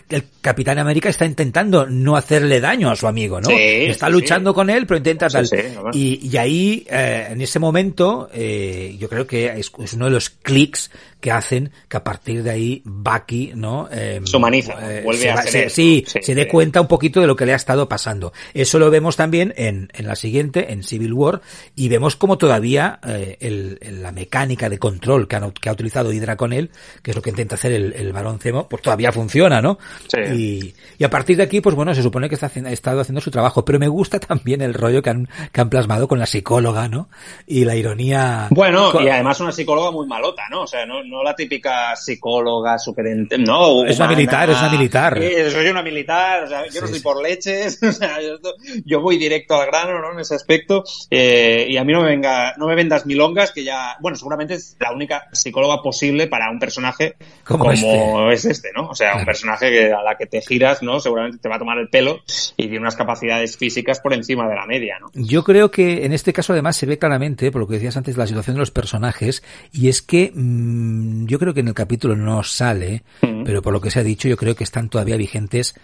el 0.09 0.23
Capitán 0.41 0.77
América 0.79 1.09
está 1.09 1.25
intentando 1.25 1.85
no 1.87 2.15
hacerle 2.15 2.61
daño 2.61 2.89
a 2.91 2.95
su 2.95 3.07
amigo, 3.07 3.41
¿no? 3.41 3.49
Sí, 3.49 3.55
está 3.57 4.09
luchando 4.09 4.51
sí. 4.51 4.55
con 4.55 4.69
él, 4.69 4.85
pero 4.85 4.97
intenta 4.99 5.27
tal. 5.27 5.47
Y, 5.93 6.29
y, 6.29 6.37
ahí, 6.37 6.85
eh, 6.89 7.27
en 7.31 7.41
ese 7.41 7.59
momento, 7.59 8.29
eh, 8.33 8.95
yo 8.99 9.09
creo 9.09 9.25
que 9.25 9.47
es, 9.47 9.71
es, 9.79 9.93
uno 9.93 10.05
de 10.05 10.11
los 10.11 10.29
clics 10.29 10.91
que 11.21 11.31
hacen 11.31 11.71
que 11.87 11.97
a 11.97 12.03
partir 12.03 12.43
de 12.43 12.49
ahí 12.49 12.81
Bucky, 12.83 13.53
¿no? 13.55 13.87
Eh, 13.91 14.19
se 14.23 14.37
humaniza, 14.37 14.73
eh, 14.81 15.01
vuelve 15.03 15.21
se, 15.21 15.29
a 15.29 15.41
ser 15.43 15.69
sí, 15.69 16.03
sí, 16.05 16.19
se 16.21 16.35
dé 16.35 16.47
cuenta 16.47 16.81
un 16.81 16.87
poquito 16.87 17.21
de 17.21 17.27
lo 17.27 17.35
que 17.35 17.45
le 17.45 17.53
ha 17.53 17.55
estado 17.55 17.87
pasando. 17.87 18.33
Eso 18.53 18.79
lo 18.79 18.89
vemos 18.89 19.15
también 19.15 19.53
en, 19.55 19.89
en 19.93 20.07
la 20.07 20.15
siguiente, 20.15 20.73
en 20.73 20.83
Civil 20.83 21.13
War, 21.13 21.41
y 21.75 21.87
vemos 21.87 22.15
como 22.15 22.37
todavía 22.37 22.99
eh, 23.07 23.37
el, 23.39 23.77
el, 23.81 24.03
la 24.03 24.11
mecánica 24.11 24.69
de 24.69 24.79
control 24.79 25.27
que, 25.27 25.35
han, 25.35 25.51
que, 25.51 25.69
ha 25.69 25.73
utilizado 25.73 26.11
Hydra 26.11 26.35
con 26.35 26.53
él, 26.53 26.71
que 27.01 27.11
es 27.11 27.15
lo 27.15 27.21
que 27.21 27.29
intenta 27.29 27.55
hacer 27.55 27.71
el, 27.71 27.93
el 27.93 28.11
varón 28.11 28.39
Zemo, 28.39 28.67
pues 28.67 28.81
todavía 28.81 29.11
funciona, 29.11 29.61
¿no? 29.61 29.77
Sí. 30.07 30.19
Y, 30.35 30.75
y, 30.97 31.03
a 31.03 31.09
partir 31.09 31.37
de 31.37 31.43
aquí, 31.43 31.61
pues 31.61 31.75
bueno, 31.75 31.93
se 31.93 32.01
supone 32.01 32.27
que 32.27 32.35
está 32.35 32.51
ha 32.53 32.71
estado 32.71 33.01
haciendo 33.01 33.21
su 33.21 33.31
trabajo, 33.31 33.63
pero 33.63 33.79
me 33.79 33.87
gusta 33.87 34.19
también 34.19 34.61
el 34.61 34.73
rollo 34.73 35.01
que 35.01 35.11
han, 35.11 35.29
que 35.51 35.61
han 35.61 35.69
plasmado 35.69 36.07
con 36.07 36.19
la 36.19 36.25
psicóloga, 36.25 36.87
¿no? 36.87 37.09
Y 37.47 37.65
la 37.65 37.75
ironía. 37.75 38.47
Bueno, 38.49 38.91
con... 38.91 39.03
y 39.03 39.09
además 39.09 39.39
una 39.39 39.51
psicóloga 39.51 39.91
muy 39.91 40.07
malota, 40.07 40.43
¿no? 40.49 40.63
O 40.63 40.67
sea, 40.67 40.85
no, 40.85 41.03
no 41.11 41.23
la 41.23 41.35
típica 41.35 41.95
psicóloga 41.95 42.79
super 42.79 43.05
no 43.37 43.85
es 43.85 43.97
una 43.99 44.07
militar 44.07 44.49
es 44.49 44.57
una 44.57 44.69
militar 44.69 45.21
soy 45.51 45.67
una 45.67 45.83
militar 45.83 46.43
o 46.45 46.47
sea 46.47 46.65
yo 46.65 46.71
sí, 46.71 46.79
no 46.79 46.87
soy 46.87 46.97
sí. 46.97 47.03
por 47.03 47.21
leches 47.21 47.83
o 47.83 47.91
sea 47.91 48.21
yo, 48.21 48.37
yo, 48.85 49.01
voy 49.01 49.17
directo 49.17 49.55
al 49.55 49.67
grano 49.67 49.99
no 49.99 50.13
en 50.13 50.21
ese 50.21 50.35
aspecto 50.35 50.83
eh, 51.09 51.67
y 51.69 51.77
a 51.77 51.83
mí 51.83 51.91
no 51.91 52.01
me 52.01 52.09
venga 52.09 52.53
no 52.57 52.67
me 52.67 52.75
vendas 52.75 53.05
milongas 53.05 53.51
que 53.51 53.63
ya 53.65 53.97
bueno 53.99 54.15
seguramente 54.15 54.53
es 54.53 54.77
la 54.79 54.93
única 54.93 55.27
psicóloga 55.33 55.81
posible 55.81 56.27
para 56.27 56.49
un 56.49 56.59
personaje 56.59 57.15
como, 57.43 57.65
como 57.65 58.31
este. 58.31 58.33
es 58.33 58.45
este 58.45 58.69
no 58.73 58.87
o 58.87 58.95
sea 58.95 59.09
claro. 59.09 59.19
un 59.19 59.25
personaje 59.25 59.69
que 59.69 59.91
a 59.91 60.01
la 60.01 60.15
que 60.15 60.27
te 60.27 60.41
giras 60.41 60.81
no 60.81 61.01
seguramente 61.01 61.39
te 61.39 61.49
va 61.49 61.57
a 61.57 61.59
tomar 61.59 61.77
el 61.77 61.89
pelo 61.89 62.21
y 62.55 62.63
tiene 62.63 62.79
unas 62.79 62.95
capacidades 62.95 63.57
físicas 63.57 63.99
por 63.99 64.13
encima 64.13 64.47
de 64.47 64.55
la 64.55 64.65
media 64.65 64.97
no 64.99 65.09
yo 65.13 65.43
creo 65.43 65.71
que 65.71 66.05
en 66.05 66.13
este 66.13 66.31
caso 66.31 66.53
además 66.53 66.77
se 66.77 66.85
ve 66.85 66.97
claramente 66.97 67.51
por 67.51 67.59
lo 67.59 67.67
que 67.67 67.73
decías 67.73 67.97
antes 67.97 68.15
la 68.15 68.27
situación 68.27 68.55
de 68.55 68.61
los 68.61 68.71
personajes 68.71 69.43
y 69.73 69.89
es 69.89 70.01
que 70.01 70.31
mmm, 70.33 71.00
yo 71.25 71.39
creo 71.39 71.53
que 71.53 71.61
en 71.61 71.69
el 71.69 71.73
capítulo 71.73 72.15
no 72.15 72.43
sale, 72.43 73.03
mm. 73.21 73.43
pero 73.43 73.61
por 73.61 73.73
lo 73.73 73.81
que 73.81 73.91
se 73.91 73.99
ha 73.99 74.03
dicho, 74.03 74.27
yo 74.27 74.37
creo 74.37 74.55
que 74.55 74.63
están 74.63 74.89
todavía 74.89 75.17
vigentes 75.17 75.75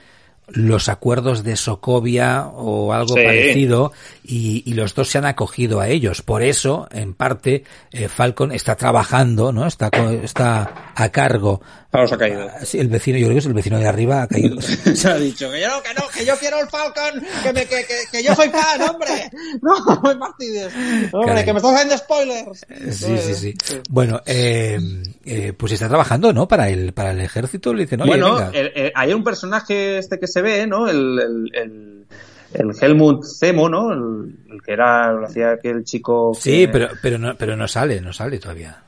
los 0.48 0.88
acuerdos 0.88 1.44
de 1.44 1.56
Sokovia 1.58 2.48
o 2.48 2.94
algo 2.94 3.16
sí. 3.16 3.24
parecido 3.24 3.92
y, 4.24 4.64
y, 4.66 4.74
los 4.74 4.96
dos 4.96 5.10
se 5.10 5.18
han 5.18 5.26
acogido 5.26 5.82
a 5.82 5.90
ellos. 5.90 6.22
Por 6.22 6.42
eso, 6.42 6.88
en 6.92 7.14
parte, 7.14 7.64
eh, 7.92 8.08
Falcon 8.08 8.52
está 8.52 8.76
trabajando, 8.76 9.52
¿no? 9.52 9.68
Está, 9.68 9.90
está 10.24 10.92
a 10.96 11.10
cargo. 11.10 11.62
Ha 11.92 12.18
caído. 12.18 12.48
Sí, 12.64 12.80
el 12.80 12.90
vecino, 12.90 13.18
yo 13.18 13.26
creo 13.26 13.36
que 13.36 13.40
es 13.40 13.46
el 13.46 13.54
vecino 13.54 13.80
de 13.80 13.88
arriba 13.88 14.22
ha 14.22 14.28
caído. 14.28 14.62
se 14.62 15.08
ha 15.08 15.16
dicho 15.16 15.50
que 15.50 15.62
yo 15.62 15.70
no, 15.70 15.82
que 15.82 15.94
no, 15.94 16.08
que 16.14 16.26
yo 16.26 16.38
quiero 16.38 16.60
el 16.60 16.68
Falcon, 16.68 17.24
que, 17.42 17.54
me, 17.54 17.66
que, 17.66 17.86
que, 17.86 17.96
que 18.12 18.24
yo 18.24 18.36
soy 18.36 18.50
fan, 18.50 18.82
hombre. 18.90 19.32
No, 19.62 19.74
no 20.04 20.20
partidos. 20.20 20.74
Hombre, 21.12 21.28
Caray. 21.28 21.46
que 21.46 21.54
me 21.54 21.58
estás 21.58 21.74
haciendo 21.74 21.98
spoilers. 21.98 22.66
Sí, 22.92 23.18
sí, 23.18 23.34
sí. 23.34 23.54
sí. 23.64 23.82
Bueno, 23.90 24.22
eh, 24.26 24.78
eh, 25.26 25.54
pues 25.54 25.72
está 25.72 25.88
trabajando, 25.88 26.34
¿no? 26.34 26.48
Para 26.48 26.70
el, 26.70 26.94
para 26.94 27.12
el 27.12 27.22
ejército, 27.22 27.74
le 27.74 27.84
dicen, 27.84 28.02
bueno, 28.06 28.52
el, 28.52 28.72
el, 28.76 28.92
hay 28.94 29.14
un 29.14 29.24
personaje 29.24 29.98
este 29.98 30.20
que 30.20 30.28
se 30.28 30.37
ve, 30.42 30.68
¿no? 30.68 30.88
El, 30.88 31.20
el, 31.20 31.52
el, 31.54 32.06
el 32.54 32.72
Helmut 32.80 33.26
Zemo, 33.26 33.70
¿no? 33.70 33.94
El, 33.94 34.62
que 34.64 34.74
era, 34.74 35.12
lo 35.12 35.26
hacía 35.26 35.52
aquel 35.52 35.84
chico. 35.84 36.34
Que... 36.34 36.42
Sí, 36.42 36.68
pero, 36.72 36.90
pero 37.02 37.18
no, 37.18 37.36
pero 37.36 37.56
no 37.56 37.68
sale, 37.68 38.02
no 38.02 38.14
sale 38.14 38.40
todavía. 38.40 38.82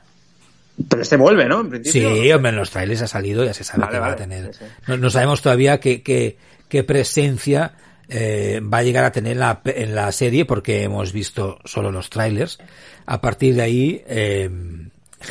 Pero 0.88 1.02
este 1.02 1.16
vuelve, 1.16 1.46
¿no? 1.46 1.60
En 1.60 1.70
principio. 1.70 2.14
Sí, 2.14 2.32
hombre, 2.32 2.50
en 2.50 2.56
los 2.56 2.70
trailers 2.70 3.02
ha 3.02 3.06
salido, 3.06 3.44
ya 3.44 3.52
se 3.52 3.64
sabe 3.64 3.80
vale, 3.80 3.92
que 3.92 3.98
vale, 3.98 4.10
va 4.10 4.14
a 4.14 4.16
tener. 4.16 4.54
Sí, 4.54 4.64
sí. 4.64 4.70
No, 4.86 4.96
no, 4.96 5.10
sabemos 5.10 5.42
todavía 5.42 5.78
qué, 5.78 6.02
qué, 6.02 6.38
qué 6.68 6.84
presencia 6.84 7.74
eh, 8.08 8.60
va 8.62 8.78
a 8.78 8.82
llegar 8.82 9.04
a 9.04 9.12
tener 9.12 9.32
en 9.32 9.40
la, 9.40 9.60
en 9.64 9.94
la 9.94 10.10
serie, 10.12 10.46
porque 10.46 10.82
hemos 10.82 11.12
visto 11.12 11.58
solo 11.64 11.92
los 11.92 12.08
trailers. 12.08 12.58
A 13.06 13.20
partir 13.20 13.56
de 13.56 13.62
ahí, 13.62 14.02
eh, 14.06 14.50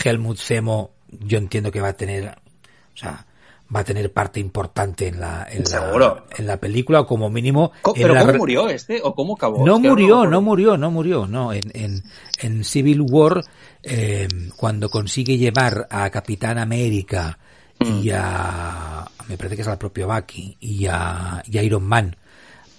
Helmut 0.04 0.38
Zemo, 0.38 0.92
yo 1.10 1.40
entiendo 1.40 1.72
que 1.72 1.82
va 1.82 1.90
a 1.90 1.94
tener, 1.94 2.28
o 2.28 2.98
sea, 2.98 3.26
va 3.74 3.82
a 3.82 3.84
tener 3.84 4.12
parte 4.12 4.40
importante 4.40 5.08
en 5.08 5.20
la 5.20 5.48
en, 5.50 5.64
la, 5.64 6.24
en 6.38 6.48
la 6.48 6.58
película 6.58 7.02
o 7.02 7.08
como 7.08 7.30
mínimo 7.30 7.72
pero 7.96 8.14
la... 8.14 8.26
cómo 8.26 8.38
murió 8.38 8.70
este 8.70 9.00
o 9.04 9.14
cómo 9.14 9.36
acabó 9.36 9.66
no 9.66 9.80
murió 9.80 10.24
no, 10.24 10.30
no, 10.30 10.42
murió 10.42 10.78
no 10.78 10.92
murió 10.92 11.28
no. 11.28 11.54
En 11.54 11.72
en, 11.74 12.04
en 12.42 12.64
Civil 12.64 13.02
War 13.02 13.44
eh, 13.84 14.28
cuando 14.58 14.90
consigue 14.90 15.38
llevar 15.38 15.88
a 15.90 16.10
Capitán 16.10 16.58
América 16.58 17.38
mm. 17.80 18.00
y 18.04 18.12
a 18.12 19.06
me 19.28 19.38
parece 19.38 19.56
que 19.56 19.62
es 19.62 19.68
al 19.68 19.78
propio 19.78 20.08
Bucky 20.08 20.58
y 20.60 20.88
a, 20.88 21.44
y 21.46 21.58
a 21.58 21.64
Iron 21.64 21.84
Man 21.84 22.16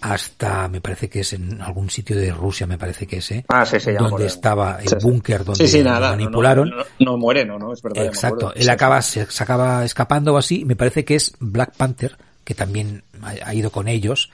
hasta, 0.00 0.68
me 0.68 0.80
parece 0.80 1.08
que 1.08 1.20
es 1.20 1.32
en 1.32 1.60
algún 1.60 1.90
sitio 1.90 2.16
de 2.16 2.32
Rusia, 2.32 2.66
me 2.66 2.78
parece 2.78 3.06
que 3.06 3.18
es, 3.18 3.30
¿eh? 3.32 3.44
Ah, 3.48 3.64
sí, 3.66 3.78
sí, 3.80 3.92
donde 3.92 4.26
estaba 4.26 4.78
el 4.80 4.88
Sí, 4.88 4.94
búnker 5.02 5.44
donde 5.44 5.82
nada. 5.84 6.10
manipularon. 6.10 6.70
No, 6.70 6.76
no, 6.76 6.84
no 6.98 7.16
muere, 7.18 7.44
no, 7.44 7.58
no, 7.58 7.72
es 7.72 7.82
verdad. 7.82 8.04
Exacto. 8.06 8.52
Él 8.54 8.68
acaba, 8.70 9.02
se, 9.02 9.26
se 9.26 9.42
acaba 9.42 9.84
escapando 9.84 10.34
o 10.34 10.38
así. 10.38 10.64
Me 10.64 10.76
parece 10.76 11.04
que 11.04 11.14
es 11.16 11.34
Black 11.38 11.74
Panther, 11.76 12.16
que 12.44 12.54
también 12.54 13.02
ha, 13.22 13.48
ha 13.48 13.54
ido 13.54 13.70
con 13.70 13.88
ellos, 13.88 14.30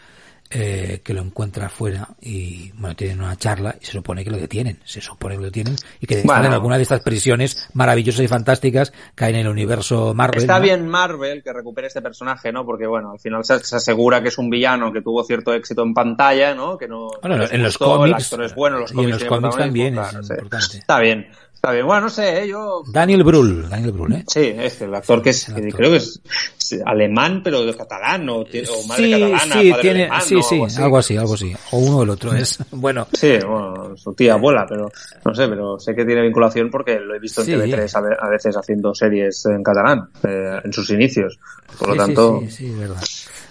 eh, 0.51 1.01
que 1.03 1.13
lo 1.13 1.23
encuentra 1.23 1.67
afuera 1.67 2.09
y, 2.21 2.71
bueno, 2.73 2.95
tienen 2.95 3.21
una 3.21 3.37
charla 3.37 3.77
y 3.81 3.85
se 3.85 3.93
supone 3.93 4.25
que 4.25 4.31
lo 4.31 4.37
detienen. 4.37 4.79
Se 4.85 5.01
supone 5.01 5.35
que 5.35 5.41
lo 5.41 5.47
detienen 5.47 5.77
y 6.01 6.07
que 6.07 6.23
Bueno. 6.23 6.47
en 6.47 6.53
alguna 6.53 6.77
de 6.77 6.83
estas 6.83 7.01
prisiones 7.01 7.69
maravillosas 7.75 8.23
y 8.23 8.29
fantásticas 8.29 8.93
hay 9.17 9.35
en 9.35 9.41
el 9.41 9.49
universo 9.49 10.15
Marvel. 10.15 10.41
Está 10.41 10.59
¿no? 10.59 10.65
bien 10.65 10.87
Marvel 10.87 11.43
que 11.43 11.53
recupere 11.53 11.89
este 11.89 12.01
personaje, 12.01 12.53
¿no? 12.53 12.65
Porque, 12.65 12.87
bueno, 12.87 13.13
al 13.13 13.19
final 13.19 13.45
se, 13.45 13.59
se 13.61 13.77
asegura 13.77 14.23
que 14.23 14.29
es 14.29 14.39
un 14.39 14.49
villano 14.51 14.93
que 14.93 15.03
tuvo 15.03 15.25
cierto 15.25 15.53
éxito 15.53 15.83
en 15.83 15.95
pantalla, 15.95 16.55
¿no? 16.55 16.79
Que 16.79 16.87
no. 16.89 17.11
Bueno, 17.21 17.45
en 17.51 17.63
los 17.63 17.79
gustó, 17.79 17.97
cómics, 17.97 18.17
El 18.19 18.23
actor 18.23 18.45
es 18.45 18.55
bueno, 18.55 18.79
los 18.79 18.91
y 18.91 18.95
en 18.95 18.99
cómics 18.99 19.21
los 19.21 19.29
cómics 19.29 19.57
también 19.57 19.99
es 19.99 20.09
claro, 20.11 20.21
importante. 20.21 20.79
Está 20.79 21.01
bien, 21.01 21.27
está 21.55 21.73
bien. 21.73 21.87
Bueno, 21.87 22.03
no 22.03 22.09
sé, 22.11 22.43
¿eh? 22.43 22.49
yo. 22.49 22.83
Daniel 22.87 23.25
Brühl, 23.25 23.69
Daniel 23.69 23.93
Brühl, 23.93 24.13
¿eh? 24.13 24.25
Sí, 24.29 24.55
este, 24.57 24.85
el 24.85 24.95
actor 24.95 25.23
que 25.23 25.31
es, 25.31 25.49
actor. 25.49 25.73
creo 25.73 25.91
que 25.91 25.97
es, 25.97 26.21
alemán, 26.85 27.43
pero 27.43 27.65
de 27.65 27.75
catalán, 27.75 28.29
o, 28.29 28.37
o 28.41 28.45
madre 28.87 29.05
Sí, 29.05 29.11
catalana, 29.13 29.61
sí, 29.61 29.71
padre 29.71 29.83
tiene, 29.83 30.01
alemán, 30.03 30.23
sí, 30.23 30.36
¿no? 30.39 30.43
sí, 30.69 30.83
algo 30.83 30.99
así, 30.99 31.17
algo 31.17 31.35
así. 31.35 31.55
O 31.73 31.79
uno 31.79 31.99
o 31.99 32.03
el 32.03 32.11
otro 32.11 32.35
es, 32.35 32.59
bueno. 32.71 33.07
Sí, 33.13 33.39
bueno, 33.47 33.97
su 33.97 34.13
tía 34.15 34.35
abuela, 34.35 34.67
pero 34.69 34.91
no 35.25 35.35
sé, 35.35 35.49
pero 35.49 35.79
sé 35.79 35.95
que 35.95 36.05
tiene 36.05 36.23
vinculación 36.23 36.71
porque 36.71 36.99
lo 37.01 37.15
he 37.15 37.19
visto 37.19 37.41
en 37.43 37.47
Sí. 37.47 37.53
TV3 37.53 37.95
a, 37.95 38.01
ve- 38.01 38.17
a 38.21 38.29
veces 38.29 38.57
haciendo 38.57 38.95
series 38.95 39.45
en 39.47 39.63
catalán, 39.63 40.09
eh, 40.27 40.61
en 40.65 40.73
sus 40.73 40.91
inicios. 40.91 41.39
Por 41.79 41.89
lo 41.89 41.95
Sí, 41.95 42.01
sí, 42.01 42.07
tanto, 42.07 42.41
Sí, 42.45 42.51
sí, 42.51 42.67
es 42.73 42.79
verdad. 42.79 43.03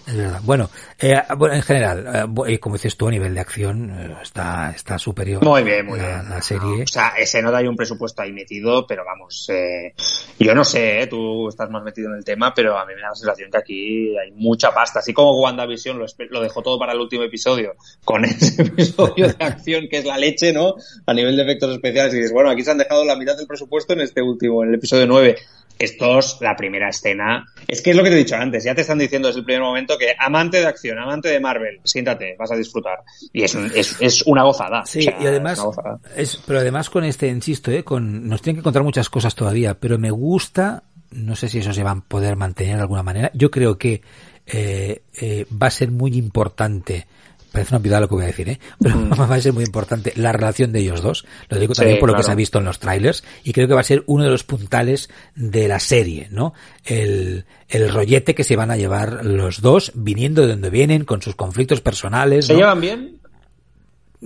Es 0.07 0.15
verdad. 0.15 0.39
Bueno, 0.43 0.69
eh, 0.99 1.15
bueno, 1.37 1.55
en 1.55 1.61
general, 1.63 2.05
eh, 2.47 2.53
eh, 2.53 2.59
como 2.59 2.75
dices 2.75 2.95
tú, 2.95 3.07
a 3.07 3.11
nivel 3.11 3.33
de 3.33 3.39
acción, 3.39 3.89
eh, 3.89 4.15
está, 4.21 4.71
está 4.71 4.99
superior. 4.99 5.43
Muy 5.43 5.63
bien, 5.63 5.85
muy 5.85 5.97
la, 5.97 6.07
bien. 6.07 6.29
La 6.29 6.41
serie. 6.41 6.83
O 6.83 6.87
sea, 6.87 7.13
ese 7.17 7.41
nota 7.41 7.57
hay 7.57 7.67
un 7.67 7.75
presupuesto 7.75 8.21
ahí 8.21 8.31
metido, 8.31 8.85
pero 8.85 9.03
vamos, 9.03 9.47
eh, 9.49 9.93
yo 10.39 10.53
no 10.53 10.63
sé, 10.63 11.01
eh, 11.01 11.07
tú 11.07 11.49
estás 11.49 11.69
más 11.71 11.83
metido 11.83 12.09
en 12.11 12.17
el 12.17 12.25
tema, 12.25 12.53
pero 12.53 12.77
a 12.77 12.85
mí 12.85 12.93
me 12.93 13.01
da 13.01 13.09
la 13.09 13.15
sensación 13.15 13.49
que 13.49 13.57
aquí 13.57 14.17
hay 14.17 14.31
mucha 14.31 14.71
pasta. 14.71 14.99
Así 14.99 15.11
como 15.11 15.41
WandaVision 15.41 15.97
lo, 15.97 16.05
lo 16.29 16.41
dejó 16.41 16.61
todo 16.61 16.77
para 16.77 16.93
el 16.93 16.99
último 16.99 17.23
episodio, 17.23 17.73
con 18.03 18.25
ese 18.25 18.61
episodio 18.61 19.27
de 19.27 19.43
acción 19.43 19.87
que 19.89 19.97
es 19.97 20.05
la 20.05 20.17
leche, 20.17 20.53
¿no? 20.53 20.75
A 21.07 21.13
nivel 21.13 21.35
de 21.35 21.43
efectos 21.43 21.73
especiales. 21.73 22.13
Y 22.13 22.17
dices, 22.17 22.31
bueno, 22.31 22.51
aquí 22.51 22.63
se 22.63 22.71
han 22.71 22.77
dejado 22.77 23.03
la 23.05 23.15
mitad 23.15 23.35
del 23.35 23.47
presupuesto 23.47 23.93
en 23.93 24.01
este 24.01 24.21
último, 24.21 24.63
en 24.63 24.69
el 24.69 24.75
episodio 24.75 25.07
9. 25.07 25.35
Estos, 25.79 26.38
la 26.41 26.55
primera 26.55 26.89
escena, 26.89 27.45
es 27.67 27.81
que 27.81 27.91
es 27.91 27.95
lo 27.97 28.03
que 28.03 28.09
te 28.09 28.15
he 28.15 28.19
dicho 28.19 28.35
antes, 28.35 28.63
ya 28.63 28.73
te 28.75 28.81
están 28.81 28.97
diciendo 28.97 29.27
desde 29.27 29.39
el 29.41 29.45
primer 29.45 29.61
momento 29.61 29.97
que 29.97 30.15
amante 30.19 30.57
de 30.59 30.65
acción, 30.67 30.97
amante 30.99 31.29
de 31.29 31.39
Marvel, 31.39 31.79
siéntate, 31.83 32.35
vas 32.39 32.51
a 32.51 32.55
disfrutar. 32.55 32.99
Y 33.33 33.43
es, 33.43 33.55
un- 33.55 33.71
es, 33.75 33.95
es 33.99 34.21
una 34.25 34.43
gozada. 34.43 34.85
Sí, 34.85 34.99
O 34.99 35.01
sea, 35.03 35.17
y 35.21 35.25
además, 35.27 35.53
es 35.53 35.59
una 35.59 35.65
gozada. 35.67 35.99
es, 36.15 36.38
pero 36.47 36.59
además 36.59 36.89
con 36.89 37.03
este, 37.03 37.27
insisto, 37.27 37.71
eh, 37.71 37.83
con, 37.83 38.27
nos 38.27 38.41
tienen 38.41 38.59
que 38.61 38.63
contar 38.63 38.83
muchas 38.83 39.09
cosas 39.09 39.35
todavía, 39.35 39.73
pero 39.79 39.97
me 39.97 40.11
gusta, 40.11 40.83
no 41.11 41.35
sé 41.35 41.49
si 41.49 41.59
eso 41.59 41.73
se 41.73 41.83
va 41.83 41.91
a 41.91 41.95
poder 42.01 42.35
mantener 42.35 42.75
de 42.77 42.81
alguna 42.81 43.03
manera, 43.03 43.31
yo 43.33 43.51
creo 43.51 43.77
que 43.77 44.01
eh, 44.47 45.01
eh, 45.19 45.45
va 45.51 45.67
a 45.67 45.71
ser 45.71 45.91
muy 45.91 46.15
importante, 46.17 47.07
parece 47.55 47.75
una 47.75 47.81
piedad 47.81 47.99
lo 47.99 48.07
que 48.07 48.15
voy 48.15 48.23
a 48.23 48.27
decir, 48.27 48.49
¿eh? 48.49 48.59
pero 48.79 49.15
va 49.15 49.35
a 49.35 49.41
ser 49.41 49.53
muy 49.53 49.63
importante 49.63 50.13
la 50.15 50.31
relación 50.31 50.71
de 50.71 50.79
ellos 50.79 51.01
dos, 51.01 51.25
lo 51.49 51.59
digo 51.59 51.73
Sí, 51.73 51.79
también 51.79 51.99
por 51.99 52.09
lo 52.09 52.15
que 52.15 52.23
se 52.23 52.31
ha 52.31 52.35
visto 52.35 52.59
en 52.59 52.65
los 52.65 52.79
trailers, 52.79 53.23
y 53.43 53.53
creo 53.53 53.67
que 53.67 53.73
va 53.73 53.81
a 53.81 53.83
ser 53.83 54.03
uno 54.05 54.23
de 54.23 54.29
los 54.29 54.43
puntales 54.43 55.09
de 55.35 55.67
la 55.67 55.79
serie, 55.79 56.27
¿no? 56.31 56.53
El, 56.83 57.45
el 57.69 57.91
rollete 57.91 58.35
que 58.35 58.43
se 58.43 58.55
van 58.55 58.71
a 58.71 58.77
llevar 58.77 59.25
los 59.25 59.61
dos, 59.61 59.91
viniendo 59.95 60.41
de 60.41 60.49
donde 60.49 60.69
vienen, 60.69 61.05
con 61.05 61.21
sus 61.21 61.35
conflictos 61.35 61.81
personales, 61.81 62.45
¿Se 62.45 62.53
¿no? 62.53 62.59
llevan 62.59 62.81
bien? 62.81 63.14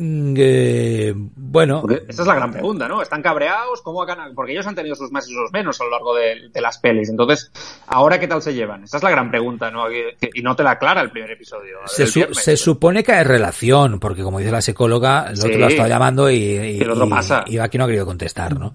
Eh, 0.01 1.13
bueno, 1.15 1.83
esa 2.07 2.21
es 2.21 2.27
la 2.27 2.35
gran 2.35 2.51
pregunta, 2.51 2.88
¿no? 2.88 3.01
¿Están 3.01 3.21
cabreados? 3.21 3.81
¿Cómo 3.81 4.03
han- 4.03 4.33
Porque 4.33 4.53
ellos 4.53 4.65
han 4.65 4.75
tenido 4.75 4.95
sus 4.95 5.12
más 5.12 5.27
y 5.27 5.33
sus 5.33 5.51
menos 5.51 5.79
a 5.81 5.83
lo 5.83 5.89
largo 5.91 6.15
de, 6.15 6.49
de 6.53 6.62
las 6.62 6.77
pelis. 6.77 7.09
Entonces, 7.09 7.51
¿ahora 7.88 8.19
qué 8.19 8.27
tal 8.27 8.41
se 8.41 8.53
llevan? 8.53 8.83
Esa 8.83 8.97
es 8.97 9.03
la 9.03 9.09
gran 9.09 9.29
pregunta, 9.29 9.69
¿no? 9.71 9.91
Y 9.91 10.41
no 10.41 10.55
te 10.55 10.63
la 10.63 10.71
aclara 10.71 11.01
el 11.01 11.12
primer 11.12 11.31
episodio. 11.31 11.79
se, 11.88 12.03
el 12.03 12.07
su- 12.09 12.19
viernes. 12.19 12.38
se 12.43 12.55
supone 12.57 13.03
que 13.03 13.12
hay 13.12 13.23
relación, 13.23 13.99
porque 13.99 14.23
como 14.23 14.39
dice 14.39 14.51
la 14.51 14.62
psicóloga, 14.62 15.27
el 15.31 15.39
otro 15.39 15.57
lo 15.57 15.65
ha 15.65 15.69
estado 15.69 15.89
llamando 15.89 16.29
y, 16.29 16.35
y, 16.38 16.79
el 16.81 16.91
otro 16.91 17.05
y- 17.05 17.09
pasa. 17.09 17.43
y 17.45 17.57
aquí 17.57 17.77
no 17.77 17.83
ha 17.83 17.88
querido 17.88 18.05
contestar, 18.05 18.57
¿no? 18.57 18.73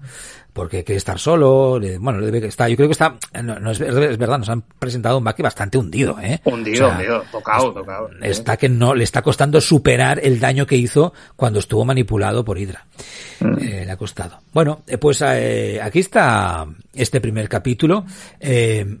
Porque 0.55 0.85
quiere 0.85 0.95
estar 0.97 1.19
solo, 1.19 1.77
le- 1.77 1.97
bueno, 1.97 2.21
debe 2.21 2.39
que 2.39 2.47
está, 2.47 2.69
yo 2.69 2.77
creo 2.77 2.87
que 2.87 2.93
está, 2.93 3.15
no, 3.43 3.59
no 3.59 3.71
es, 3.71 3.81
es 3.81 4.17
verdad, 4.17 4.39
nos 4.39 4.47
han 4.47 4.61
presentado 4.61 5.17
un 5.17 5.23
Bucky 5.25 5.43
bastante 5.43 5.77
hundido, 5.77 6.17
¿eh? 6.21 6.39
Hundido, 6.45 6.85
O 6.85 6.89
sea, 6.89 6.97
hundido. 6.97 7.23
Tocado, 7.29 7.73
tocado. 7.73 8.09
Está 8.21 8.55
que 8.55 8.69
no, 8.69 8.95
le 8.95 9.03
está 9.03 9.21
costando 9.21 9.59
superar 9.59 10.21
el 10.23 10.39
daño 10.39 10.65
que 10.65 10.77
hizo 10.77 11.13
cuando 11.35 11.59
estuvo 11.59 11.83
manipulado 11.83 12.45
por 12.45 12.57
Hydra. 12.57 12.85
Mm. 13.41 13.57
Eh, 13.59 13.83
le 13.85 13.91
ha 13.91 13.97
costado. 13.97 14.39
Bueno, 14.53 14.83
eh, 14.87 14.97
pues 14.97 15.21
eh, 15.25 15.81
aquí 15.83 15.99
está 15.99 16.65
este 16.93 17.19
primer 17.19 17.49
capítulo. 17.49 18.05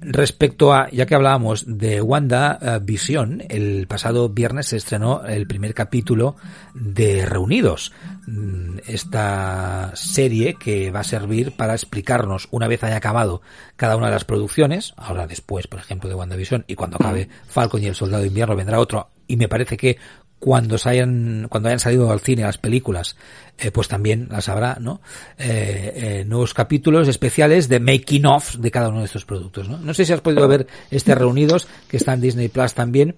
Respecto 0.01 0.73
a, 0.73 0.89
ya 0.91 1.05
que 1.05 1.15
hablábamos 1.15 1.63
de 1.65 2.01
Wanda 2.01 2.79
Visión, 2.83 3.43
el 3.47 3.87
pasado 3.87 4.27
viernes 4.29 4.67
se 4.67 4.77
estrenó 4.77 5.25
el 5.25 5.47
primer 5.47 5.73
capítulo 5.73 6.35
de 6.73 7.25
Reunidos. 7.25 7.93
Mm, 8.27 8.79
Esta 8.87 9.91
serie 9.95 10.55
que 10.55 10.91
va 10.91 11.01
a 11.01 11.03
servir 11.03 11.51
para 11.51 11.73
explicarnos, 11.73 12.47
una 12.51 12.67
vez 12.67 12.83
haya 12.83 12.97
acabado 12.97 13.41
cada 13.75 13.95
una 13.97 14.07
de 14.07 14.13
las 14.13 14.25
producciones, 14.25 14.93
ahora 14.97 15.27
después, 15.27 15.67
por 15.67 15.79
ejemplo, 15.79 16.09
de 16.09 16.15
WandaVision, 16.15 16.65
y 16.67 16.75
cuando 16.75 16.97
acabe 16.97 17.29
Falcon 17.47 17.83
y 17.83 17.87
el 17.87 17.95
Soldado 17.95 18.23
de 18.23 18.29
Invierno 18.29 18.55
vendrá 18.55 18.79
otro, 18.79 19.09
y 19.27 19.37
me 19.37 19.47
parece 19.47 19.77
que 19.77 19.97
cuando 20.39 20.77
se 20.77 20.89
hayan, 20.89 21.47
cuando 21.49 21.69
hayan 21.69 21.79
salido 21.79 22.11
al 22.11 22.19
cine 22.19 22.43
las 22.43 22.57
películas, 22.57 23.15
eh, 23.57 23.71
pues 23.71 23.87
también 23.87 24.27
las 24.29 24.49
habrá, 24.49 24.77
¿no? 24.79 25.01
Eh, 25.37 25.93
eh, 25.95 26.25
nuevos 26.25 26.53
capítulos 26.53 27.07
especiales 27.07 27.69
de 27.69 27.79
making 27.79 28.25
of 28.25 28.55
de 28.55 28.69
cada 28.71 28.89
uno 28.89 28.99
de 28.99 29.05
estos 29.05 29.25
productos, 29.25 29.69
¿no? 29.69 29.77
No 29.77 29.93
sé 29.93 30.05
si 30.05 30.13
has 30.13 30.21
podido 30.21 30.47
ver 30.47 30.67
este 30.91 31.15
reunidos 31.15 31.67
que 31.87 31.97
está 31.97 32.13
en 32.13 32.21
Disney 32.21 32.47
Plus 32.49 32.73
también. 32.73 33.15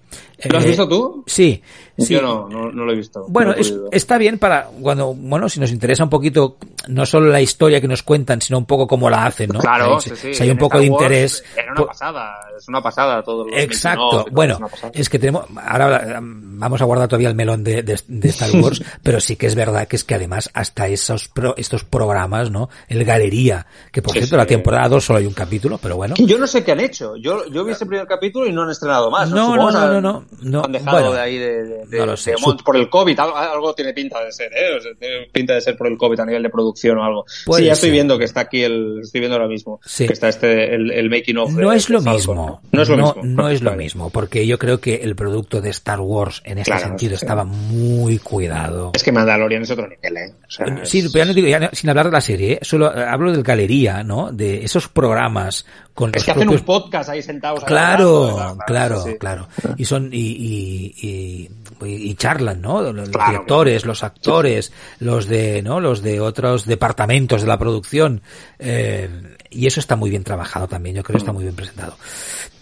¿Lo 0.48 0.58
has 0.58 0.64
visto 0.64 0.88
tú? 0.88 1.24
Sí, 1.26 1.60
sí. 1.98 2.14
Yo 2.14 2.22
no, 2.22 2.48
no, 2.48 2.70
no 2.70 2.84
lo 2.84 2.92
he 2.92 2.96
visto. 2.96 3.26
Bueno, 3.28 3.50
No 3.50 3.56
he 3.56 3.60
es- 3.60 3.70
podido. 3.70 3.88
está 3.90 4.18
bien 4.18 4.38
para 4.38 4.64
cuando, 4.80 5.12
bueno, 5.14 5.48
si 5.48 5.58
nos 5.58 5.72
interesa 5.72 6.04
un 6.04 6.10
poquito, 6.10 6.56
no 6.86 7.04
solo 7.04 7.28
la 7.28 7.40
historia 7.40 7.80
que 7.80 7.88
nos 7.88 8.04
cuentan, 8.04 8.40
sino 8.40 8.58
un 8.58 8.64
poco 8.66 8.86
cómo 8.86 9.10
la 9.10 9.26
hacen, 9.26 9.50
¿no? 9.50 9.58
Claro, 9.58 10.00
si, 10.00 10.10
sí, 10.10 10.16
sí. 10.16 10.34
si 10.34 10.42
hay 10.44 10.50
un 10.50 10.58
poco 10.58 10.78
de 10.78 10.86
interés. 10.86 11.42
Era 11.56 11.72
una 11.72 11.74
pues- 11.74 11.88
pasada, 11.88 12.30
es 12.56 12.68
una 12.68 12.80
pasada 12.80 13.22
todo. 13.24 13.44
los 13.48 13.58
Exacto. 13.58 14.26
Bueno, 14.30 14.58
es 14.92 15.08
que 15.08 15.18
tenemos, 15.18 15.46
ahora 15.64 16.20
vamos 16.22 16.80
a 16.80 16.84
guardar 16.84 17.08
todavía 17.08 17.28
el 17.28 17.34
melón 17.34 17.64
de, 17.64 17.82
de- 17.82 18.00
de 18.06 18.28
Star 18.28 18.50
Wars, 18.62 18.82
pero 19.02 19.18
sí 19.20 19.34
que 19.34 19.46
es 19.48 19.56
verdad 19.56 19.88
que 19.88 19.96
es 19.96 20.04
que 20.04 20.14
además 20.14 20.27
hasta 20.32 20.88
esos 20.88 21.28
pro- 21.28 21.54
estos 21.56 21.84
programas, 21.84 22.50
¿no? 22.50 22.68
El 22.88 23.04
Galería, 23.04 23.66
que 23.92 24.02
por 24.02 24.12
Sí, 24.12 24.18
cierto 24.20 24.34
sí. 24.34 24.38
la 24.38 24.46
temporada 24.46 24.88
2 24.88 25.04
solo 25.04 25.18
hay 25.18 25.26
un 25.26 25.32
capítulo, 25.34 25.78
pero 25.82 25.96
bueno. 25.96 26.14
Yo 26.18 26.38
no 26.38 26.46
sé 26.46 26.64
qué 26.64 26.72
han 26.72 26.80
hecho. 26.80 27.16
Yo, 27.16 27.46
yo 27.46 27.64
vi 27.64 27.72
ese 27.72 27.86
primer 27.86 28.06
capítulo 28.06 28.46
y 28.46 28.52
no 28.52 28.62
han 28.62 28.70
estrenado 28.70 29.10
más. 29.10 29.30
No, 29.30 29.56
no, 29.56 29.70
no, 29.70 29.78
han- 29.78 29.92
no, 29.94 30.00
no, 30.00 30.24
no. 30.42 30.64
Han 30.64 30.72
dejado 30.72 30.96
Bueno, 30.98 31.12
de 31.12 31.20
ahí 31.20 31.38
de, 31.38 31.64
de- 31.64 31.86
de- 31.86 31.98
no 31.98 32.06
lo 32.06 32.16
sé. 32.16 32.32
de 32.32 32.36
mont- 32.38 32.62
por 32.62 32.76
el 32.76 32.88
COVID. 32.88 33.18
Algo, 33.18 33.36
algo 33.36 33.74
tiene 33.74 33.92
pinta 33.92 34.22
de 34.24 34.32
ser, 34.32 34.52
¿eh? 34.52 34.76
O 34.76 34.80
sea, 34.80 34.92
tiene 34.98 35.26
pinta 35.32 35.54
de 35.54 35.60
ser 35.60 35.76
por 35.76 35.86
el 35.86 35.96
COVID 35.96 36.20
a 36.20 36.26
nivel 36.26 36.42
de 36.42 36.50
producción 36.50 36.98
o 36.98 37.04
algo. 37.04 37.24
Puede 37.46 37.62
sí, 37.62 37.66
ya 37.66 37.72
estoy 37.72 37.88
ser. 37.88 37.92
viendo 37.94 38.18
que 38.18 38.24
está 38.24 38.40
aquí 38.40 38.62
el, 38.62 39.00
estoy 39.02 39.20
viendo 39.20 39.36
ahora 39.36 39.48
mismo. 39.48 39.80
Sí. 39.84 40.06
Que 40.06 40.12
está 40.12 40.28
este, 40.28 40.74
el, 40.74 40.90
el 40.90 41.10
making 41.10 41.38
of. 41.38 41.50
No 41.52 41.70
de- 41.70 41.76
es 41.76 41.88
lo 41.90 42.00
Falcon, 42.00 42.14
mismo. 42.16 42.60
¿no? 42.72 42.82
Es 42.82 42.88
lo 42.88 42.96
mismo. 42.96 43.14
no 43.24 43.48
es 43.48 43.62
lo 43.62 43.72
mismo, 43.76 44.10
porque 44.10 44.46
yo 44.46 44.58
creo 44.58 44.80
que 44.80 44.96
el 44.96 45.14
producto 45.16 45.60
de 45.60 45.70
Star 45.70 46.00
Wars 46.00 46.42
en 46.44 46.58
este 46.58 46.70
Claro, 46.70 46.86
sentido 46.88 47.14
estaba 47.14 47.44
muy 47.44 48.18
cuidado. 48.18 48.92
Es 48.94 49.02
que 49.02 49.12
Mandalorian 49.12 49.62
es 49.62 49.70
otro 49.70 49.88
nivel, 49.88 50.16
¿eh? 50.24 50.34
O 50.46 50.50
sea, 50.50 50.84
Sí, 50.84 50.98
es- 51.00 51.12
pero 51.12 51.24
ya 51.24 51.28
no 51.28 51.34
digo, 51.34 51.48
ya 51.48 51.70
sin 51.72 51.90
hablar 51.90 52.06
de 52.06 52.12
la 52.12 52.20
serie, 52.20 52.52
¿eh? 52.54 52.58
solo 52.62 52.94
eh, 52.96 53.04
hablo 53.04 53.32
del 53.32 53.42
galería, 53.42 54.02
¿no? 54.02 54.30
De 54.32 54.64
esos 54.64 54.88
programas 54.88 55.64
con 55.94 56.10
es 56.10 56.16
los 56.16 56.24
que 56.24 56.30
hacen 56.30 56.42
propios 56.42 56.60
un 56.60 56.66
podcast 56.66 57.10
ahí 57.10 57.22
sentados. 57.22 57.64
Claro, 57.64 58.38
hablando, 58.38 58.64
claro, 58.66 59.02
sí, 59.02 59.10
sí. 59.12 59.18
claro. 59.18 59.48
Y 59.76 59.84
son 59.84 60.10
y, 60.12 60.16
y, 60.18 61.48
y, 61.82 61.86
y 61.86 62.14
charlan, 62.14 62.60
¿no? 62.60 62.92
Los 62.92 63.08
Claro, 63.10 63.30
directores, 63.32 63.84
los 63.86 64.02
actores, 64.04 64.72
los 65.00 65.26
de, 65.26 65.62
¿no? 65.62 65.80
Los 65.80 66.02
de 66.02 66.20
otros 66.20 66.64
departamentos 66.66 67.42
de 67.42 67.48
la 67.48 67.58
producción. 67.58 68.22
Eh, 68.58 69.08
y 69.50 69.66
eso 69.66 69.80
está 69.80 69.96
muy 69.96 70.10
bien 70.10 70.24
trabajado 70.24 70.68
también. 70.68 70.96
Yo 70.96 71.02
creo 71.02 71.14
que 71.14 71.18
está 71.18 71.32
muy 71.32 71.42
bien 71.44 71.54
presentado. 71.56 71.96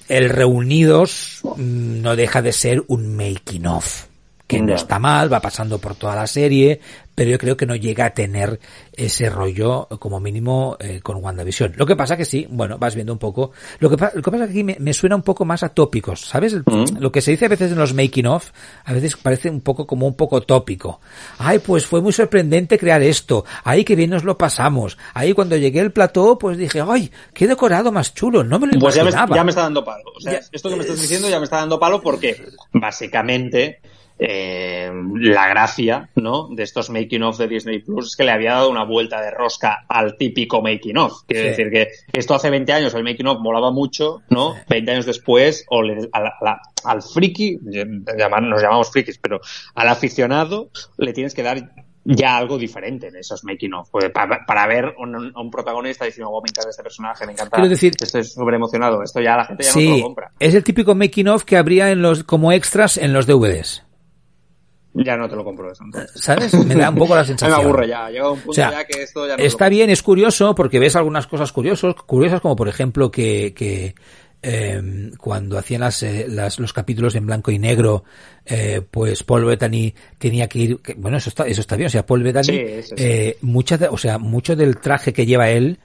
El 0.09 0.29
Reunidos 0.31 1.41
mm, 1.43 2.01
no 2.01 2.15
deja 2.17 2.41
de 2.43 2.53
ser 2.53 2.85
un 2.87 3.17
making 3.17 3.67
of 3.67 4.05
que 4.47 4.63
no 4.63 4.75
está 4.75 4.99
mal, 4.99 5.33
va 5.33 5.41
pasando 5.41 5.79
por 5.79 5.97
toda 5.97 6.15
la 6.15 6.27
serie, 6.27 6.81
pero 7.17 7.31
yo 7.31 7.39
creo 7.39 7.57
que 7.57 7.67
no 7.67 7.75
llega 7.75 8.07
a 8.07 8.11
tener 8.11 8.61
ese 8.93 9.29
rollo 9.31 9.89
como 9.99 10.21
mínimo 10.21 10.77
eh, 10.79 11.01
con 11.03 11.17
WandaVision. 11.17 11.73
Lo 11.77 11.87
que 11.87 11.97
pasa 11.97 12.17
que 12.17 12.25
sí, 12.25 12.47
bueno, 12.51 12.79
vas 12.79 12.95
viendo 12.95 13.13
un 13.13 13.19
poco. 13.19 13.53
Lo 13.81 13.91
que, 13.91 13.97
lo 13.97 14.23
que 14.23 14.31
pasa 14.31 14.45
que 14.45 14.51
aquí 14.51 14.65
me, 14.65 14.93
suena 14.93 15.17
un 15.17 15.23
poco 15.23 15.45
más 15.45 15.63
a 15.63 15.71
tópicos, 15.71 16.21
¿sabes? 16.21 16.55
Mm. 16.55 16.99
Lo 17.01 17.11
que 17.11 17.23
se 17.23 17.33
dice 17.33 17.47
a 17.47 17.49
veces 17.49 17.73
en 17.73 17.79
los 17.79 17.95
making 17.95 18.27
of, 18.27 18.51
a 18.85 18.93
veces 18.93 19.17
parece 19.17 19.51
un 19.51 19.63
poco 19.63 19.87
como 19.87 20.07
un 20.07 20.15
poco 20.15 20.43
tópico. 20.43 21.01
Ay, 21.39 21.59
pues 21.59 21.87
fue 21.87 22.01
muy 22.01 22.13
sorprendente 22.13 22.79
crear 22.79 23.03
esto. 23.03 23.45
Ay, 23.65 23.83
que 23.83 23.97
bien 23.97 24.11
nos 24.11 24.23
lo 24.23 24.37
pasamos. 24.39 24.97
Ahí 25.15 25.33
cuando 25.33 25.57
llegué 25.57 25.81
al 25.81 25.93
plató, 25.93 26.39
pues 26.39 26.59
dije, 26.59 26.83
ay, 26.87 27.11
qué 27.33 27.49
decorado 27.49 27.91
más 27.91 28.15
chulo. 28.15 28.45
No 28.45 28.59
me 28.59 28.67
lo 28.67 28.79
pues 28.79 28.97
imaginaba. 28.97 29.27
Ya 29.27 29.27
me, 29.27 29.37
ya 29.37 29.45
me 29.45 29.51
está 29.51 29.63
dando 29.63 29.85
palo. 29.85 30.13
O 30.15 30.21
sea, 30.21 30.41
esto 30.53 30.69
que 30.69 30.77
me 30.77 30.83
estás 30.83 31.01
diciendo 31.01 31.31
ya 31.31 31.39
me 31.39 31.45
está 31.45 31.57
dando 31.57 31.81
palo 31.81 32.01
porque 32.01 32.45
básicamente 32.73 33.81
eh, 34.19 34.91
la 35.15 35.49
gracia 35.49 36.09
¿no? 36.15 36.49
de 36.51 36.63
estos 36.63 36.91
making 36.91 37.23
of 37.23 37.39
de 37.39 37.49
Disney 37.49 37.81
Plus 37.81 38.07
es 38.07 38.17
que 38.17 38.25
le 38.25 38.33
había 38.33 38.53
dado 38.53 38.71
una 38.71 38.85
vuelta 38.85 39.21
de 39.21 39.31
rosca 39.31 39.85
al 39.89 40.17
típico 40.17 40.63
making 40.63 40.97
of. 40.97 41.23
Quiere 41.27 41.51
decir 41.51 41.71
que 41.71 41.89
esto 42.13 42.35
hace 42.35 42.51
20 42.51 42.73
años 42.73 42.95
el 42.95 43.05
making 43.05 43.27
of 43.27 43.41
molaba 43.41 43.71
mucho, 43.71 44.23
¿no? 44.31 44.55
20 44.69 44.91
años 44.91 45.07
después, 45.07 45.65
o 45.69 45.83
le, 45.83 46.09
al 46.85 47.03
friki, 47.03 47.59
nos 47.63 48.63
llamamos 48.63 48.91
frikis, 48.91 49.19
pero 49.19 49.41
al 49.75 49.89
aficionado 49.89 50.71
le 50.97 51.13
tienes 51.13 51.35
que 51.35 51.43
dar 51.43 51.71
ya 52.07 52.37
algo 52.37 52.57
diferente 52.57 53.09
en 53.09 53.17
esos 53.17 53.45
making 53.45 53.75
of. 53.75 53.91
Pues 53.91 54.11
para, 54.11 54.67
ver 54.67 54.95
un, 54.99 55.33
un, 55.37 55.51
protagonista 55.51 56.05
diciendo, 56.05 56.31
oh, 56.31 56.41
me 56.41 56.49
encanta 56.49 56.71
este 56.71 56.83
personaje, 56.83 57.27
me 57.27 57.33
encanta, 57.33 57.61
decir, 57.67 57.95
estoy 58.01 58.25
súper 58.25 58.55
emocionado. 58.55 59.03
Esto 59.03 59.21
ya 59.21 59.37
la 59.37 59.45
gente 59.45 59.65
ya 59.65 59.73
no 59.75 59.97
lo 59.97 60.03
compra. 60.03 60.33
Es 60.39 60.55
el 60.55 60.63
típico 60.63 60.95
making 60.95 61.29
of 61.29 61.45
que 61.45 61.57
habría 61.57 61.91
en 61.91 62.03
los, 62.03 62.23
como 62.23 62.53
extras 62.53 62.97
en 62.97 63.13
los 63.13 63.27
DVDs. 63.27 63.86
Ya 65.05 65.17
no 65.17 65.29
te 65.29 65.37
lo 65.37 65.45
compro 65.45 65.71
eso. 65.71 65.85
¿Sabes? 66.15 66.55
Me 66.55 66.75
da 66.75 66.91
un 66.91 66.97
poco 66.97 67.15
la 67.15 67.25
sensación. 67.25 67.59
me 67.59 67.65
aburre 67.65 67.89
ya. 67.89 68.09
Llega 68.09 68.31
un 68.31 68.41
punto 68.41 68.57
ya 68.57 68.85
que 68.85 69.03
esto 69.03 69.27
ya 69.27 69.37
no 69.37 69.43
Está 69.43 69.69
bien, 69.69 69.91
es 69.91 70.03
curioso 70.03 70.55
porque 70.55 70.79
ves 70.79 70.97
algunas 70.97 71.27
cosas 71.27 71.53
curiosas, 71.53 71.95
curiosas 71.95 72.41
como 72.41 72.57
por 72.57 72.69
ejemplo 72.69 73.11
que, 73.11 73.53
que 73.55 73.95
eh, 74.43 75.11
cuando 75.19 75.59
hacían 75.59 75.81
las, 75.81 76.03
eh, 76.03 76.27
las, 76.29 76.59
los 76.61 76.73
capítulos 76.73 77.15
en 77.15 77.27
blanco 77.27 77.51
y 77.51 77.59
negro, 77.59 78.05
eh, 78.45 78.81
pues 78.91 79.23
Paul 79.25 79.45
Bettany 79.45 79.93
tenía 80.19 80.49
que 80.49 80.59
ir, 80.59 80.81
bueno, 80.97 81.17
eso 81.17 81.31
está, 81.31 81.47
eso 81.47 81.61
está 81.61 81.77
bien, 81.77 81.89
o 81.89 81.91
sea, 81.91 82.07
Paul 82.07 82.23
Bettany, 82.23 82.57
eh, 82.97 83.39
mucha 83.41 83.79
o 83.91 83.99
sea, 83.99 84.19
mucho 84.19 84.55
del 84.55 84.79
traje 84.79 85.13
que 85.13 85.27
lleva 85.27 85.51
él 85.51 85.79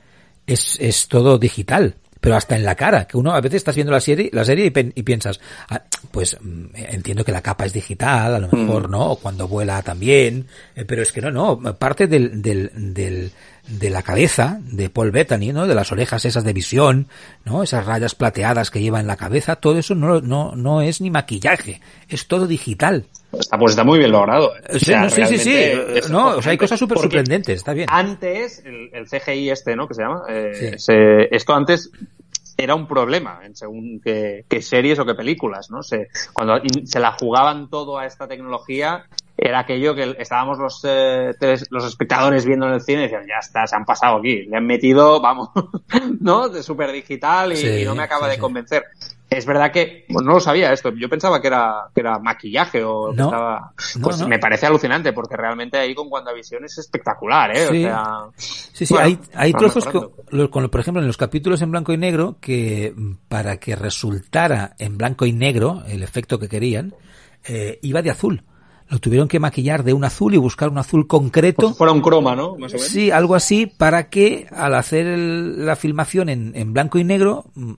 es, 0.46 0.78
es 0.80 1.08
todo 1.08 1.38
digital 1.38 1.96
pero 2.22 2.36
hasta 2.36 2.56
en 2.56 2.64
la 2.64 2.76
cara, 2.76 3.06
que 3.06 3.18
uno 3.18 3.34
a 3.34 3.42
veces 3.42 3.58
estás 3.58 3.76
viendo 3.76 3.92
la 3.92 4.00
serie, 4.00 4.30
la 4.32 4.46
serie 4.46 4.72
y, 4.96 5.04
piensas, 5.04 5.42
ah, 5.70 5.84
pues 6.12 6.38
mm, 6.40 6.66
entiendo 6.76 7.26
que 7.26 7.32
la 7.32 7.42
capa 7.42 7.66
es 7.66 7.74
digital, 7.74 8.36
a 8.36 8.40
lo 8.40 8.48
mejor, 8.48 8.88
mm. 8.88 8.92
¿no? 8.92 9.12
O 9.14 9.16
cuando 9.18 9.48
vuela 9.48 9.82
también, 9.82 10.46
eh, 10.76 10.86
pero 10.86 11.02
es 11.02 11.12
que 11.12 11.20
no, 11.20 11.32
no, 11.32 11.76
parte 11.76 12.06
del, 12.06 12.40
del, 12.40 12.72
del, 12.94 13.32
de 13.68 13.90
la 13.90 14.02
cabeza 14.02 14.60
de 14.62 14.90
Paul 14.90 15.12
Bettany, 15.12 15.54
¿no? 15.54 15.68
De 15.68 15.76
las 15.76 15.92
orejas 15.92 16.26
esas 16.26 16.44
de 16.44 16.54
visión, 16.54 17.08
¿no? 17.46 17.64
Esas 17.64 17.86
rayas 17.86 18.16
plateadas 18.16 18.72
que 18.72 18.82
lleva 18.82 19.00
en 19.00 19.08
la 19.08 19.18
cabeza, 19.18 19.56
todo 19.56 19.78
eso 19.78 19.96
no, 19.96 20.22
no, 20.22 20.56
no 20.56 20.82
es 20.82 21.02
ni 21.02 21.10
maquillaje, 21.10 21.82
es 22.10 22.28
todo 22.28 22.48
digital. 22.48 23.06
Está, 23.32 23.58
pues 23.58 23.72
está 23.72 23.84
muy 23.84 24.00
bien 24.00 24.12
logrado. 24.12 24.52
¿eh? 24.58 24.80
sí, 24.80 24.94
sí, 25.26 25.38
sí, 25.38 26.12
No, 26.12 26.38
o 26.38 26.42
sea, 26.42 26.52
hay 26.52 26.58
cosas 26.58 26.78
súper 26.78 26.98
sorprendentes, 26.98 27.58
está 27.58 27.74
bien. 27.74 27.88
Antes, 27.90 28.64
el, 28.66 29.08
CGI 29.08 29.52
este, 29.52 29.76
¿no? 29.76 29.88
Que 29.88 29.94
se 29.94 30.02
llama, 30.02 30.24
eh, 30.30 31.28
esto 31.32 31.54
antes 31.54 31.90
era 32.64 32.76
un 32.76 32.88
problema 32.88 33.40
en 33.44 33.56
según 33.56 34.00
qué, 34.02 34.46
series 34.62 35.00
o 35.00 35.06
qué 35.06 35.16
películas, 35.16 35.70
¿no? 35.72 35.82
Se, 35.84 36.10
cuando 36.34 36.62
se 36.84 37.00
la 37.00 37.14
jugaban 37.14 37.70
todo 37.70 37.98
a 37.98 38.06
esta 38.06 38.28
tecnología, 38.28 39.06
era 39.38 39.60
aquello 39.60 39.96
que 39.96 40.16
estábamos 40.20 40.60
los, 40.60 40.82
eh, 40.84 41.32
los 41.70 41.86
espectadores 41.86 42.46
viendo 42.46 42.68
en 42.68 42.74
el 42.74 42.82
cine 42.82 43.00
y 43.00 43.04
decían, 43.04 43.26
ya 43.28 43.40
está, 43.40 43.66
se 43.66 43.76
han 43.76 43.86
pasado 43.86 44.18
aquí, 44.18 44.44
le 44.44 44.58
han 44.58 44.66
metido, 44.66 45.20
vamos, 45.20 45.50
¿no? 46.20 46.50
De 46.50 46.62
súper 46.62 46.92
digital 46.92 47.54
y, 47.54 47.84
no 47.84 47.96
me 47.96 48.04
acaba 48.04 48.28
de 48.28 48.38
convencer. 48.38 48.84
Es 49.32 49.46
verdad 49.46 49.72
que 49.72 50.04
no 50.10 50.34
lo 50.34 50.42
sabía 50.42 50.74
esto. 50.74 50.92
Yo 50.94 51.08
pensaba 51.08 51.40
que 51.42 51.48
era, 51.48 51.90
que 51.96 52.02
era 52.02 52.20
maquillaje 52.20 52.84
o 52.84 53.14
no, 53.14 53.24
estaba. 53.24 53.74
Pues 54.04 54.28
me 54.28 54.40
parece 54.40 54.66
alucinante 54.66 55.14
porque 55.14 55.38
realmente 55.38 55.78
ahí 55.78 55.96
con 55.96 56.08
WandaVision 56.12 56.66
es 56.66 56.78
espectacular, 56.80 57.50
¿eh? 57.56 57.68
Sí, 57.70 57.86
o 57.86 57.88
sea, 57.88 58.04
sí, 58.36 58.86
sí 58.86 58.96
hay, 59.00 59.18
hay 59.34 59.54
trozos, 59.54 59.86
que, 59.86 60.00
por 60.50 60.80
ejemplo, 60.82 61.02
en 61.02 61.08
los 61.08 61.16
capítulos 61.16 61.62
en 61.62 61.72
blanco 61.72 61.94
y 61.94 61.98
negro, 61.98 62.40
que 62.42 62.94
para 63.30 63.56
que 63.56 63.78
resultara 63.78 64.76
en 64.78 64.98
blanco 64.98 65.26
y 65.26 65.32
negro 65.32 65.84
el 65.88 66.04
efecto 66.04 66.38
que 66.38 66.50
querían, 66.50 66.94
eh, 67.46 67.80
iba 67.84 68.02
de 68.02 68.12
azul 68.12 68.44
lo 68.92 69.00
tuvieron 69.00 69.30
que 69.30 69.40
maquillar 69.40 69.86
de 69.86 69.94
un 69.94 70.04
azul 70.04 70.34
y 70.34 70.38
buscar 70.38 70.68
un 70.68 70.78
azul 70.78 71.08
concreto. 71.08 71.68
Pues 71.68 71.78
fuera 71.78 71.94
un 71.94 72.02
croma, 72.02 72.36
¿no? 72.36 72.58
Más 72.58 72.74
o 72.74 72.76
menos. 72.76 72.90
Sí, 72.90 73.10
algo 73.10 73.36
así, 73.36 73.66
para 73.66 74.10
que 74.10 74.48
al 74.52 74.76
hacer 74.76 75.18
la 75.18 75.78
filmación 75.78 76.28
en, 76.28 76.52
en, 76.56 76.74
blanco 76.74 77.00
y 77.00 77.06
negro, 77.06 77.46
mm, 77.56 77.74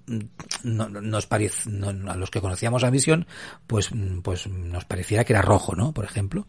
no, 0.64 0.90
nos 0.90 1.28
parece, 1.28 1.70
a 2.08 2.16
los 2.16 2.32
que 2.32 2.42
conocíamos 2.42 2.84
a 2.84 2.90
Visión, 2.90 3.28
pues, 3.68 3.92
pues 4.24 4.48
nos 4.48 4.86
pareciera 4.86 5.24
que 5.24 5.34
era 5.34 5.44
rojo, 5.44 5.76
¿no? 5.76 5.94
Por 5.94 6.04
ejemplo. 6.04 6.48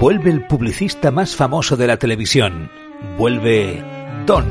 Vuelve 0.00 0.30
el 0.30 0.48
publicista 0.48 1.12
más 1.12 1.36
famoso 1.36 1.76
de 1.76 1.86
la 1.86 1.96
televisión. 1.96 2.70
Vuelve 3.16 3.84
Don. 4.26 4.44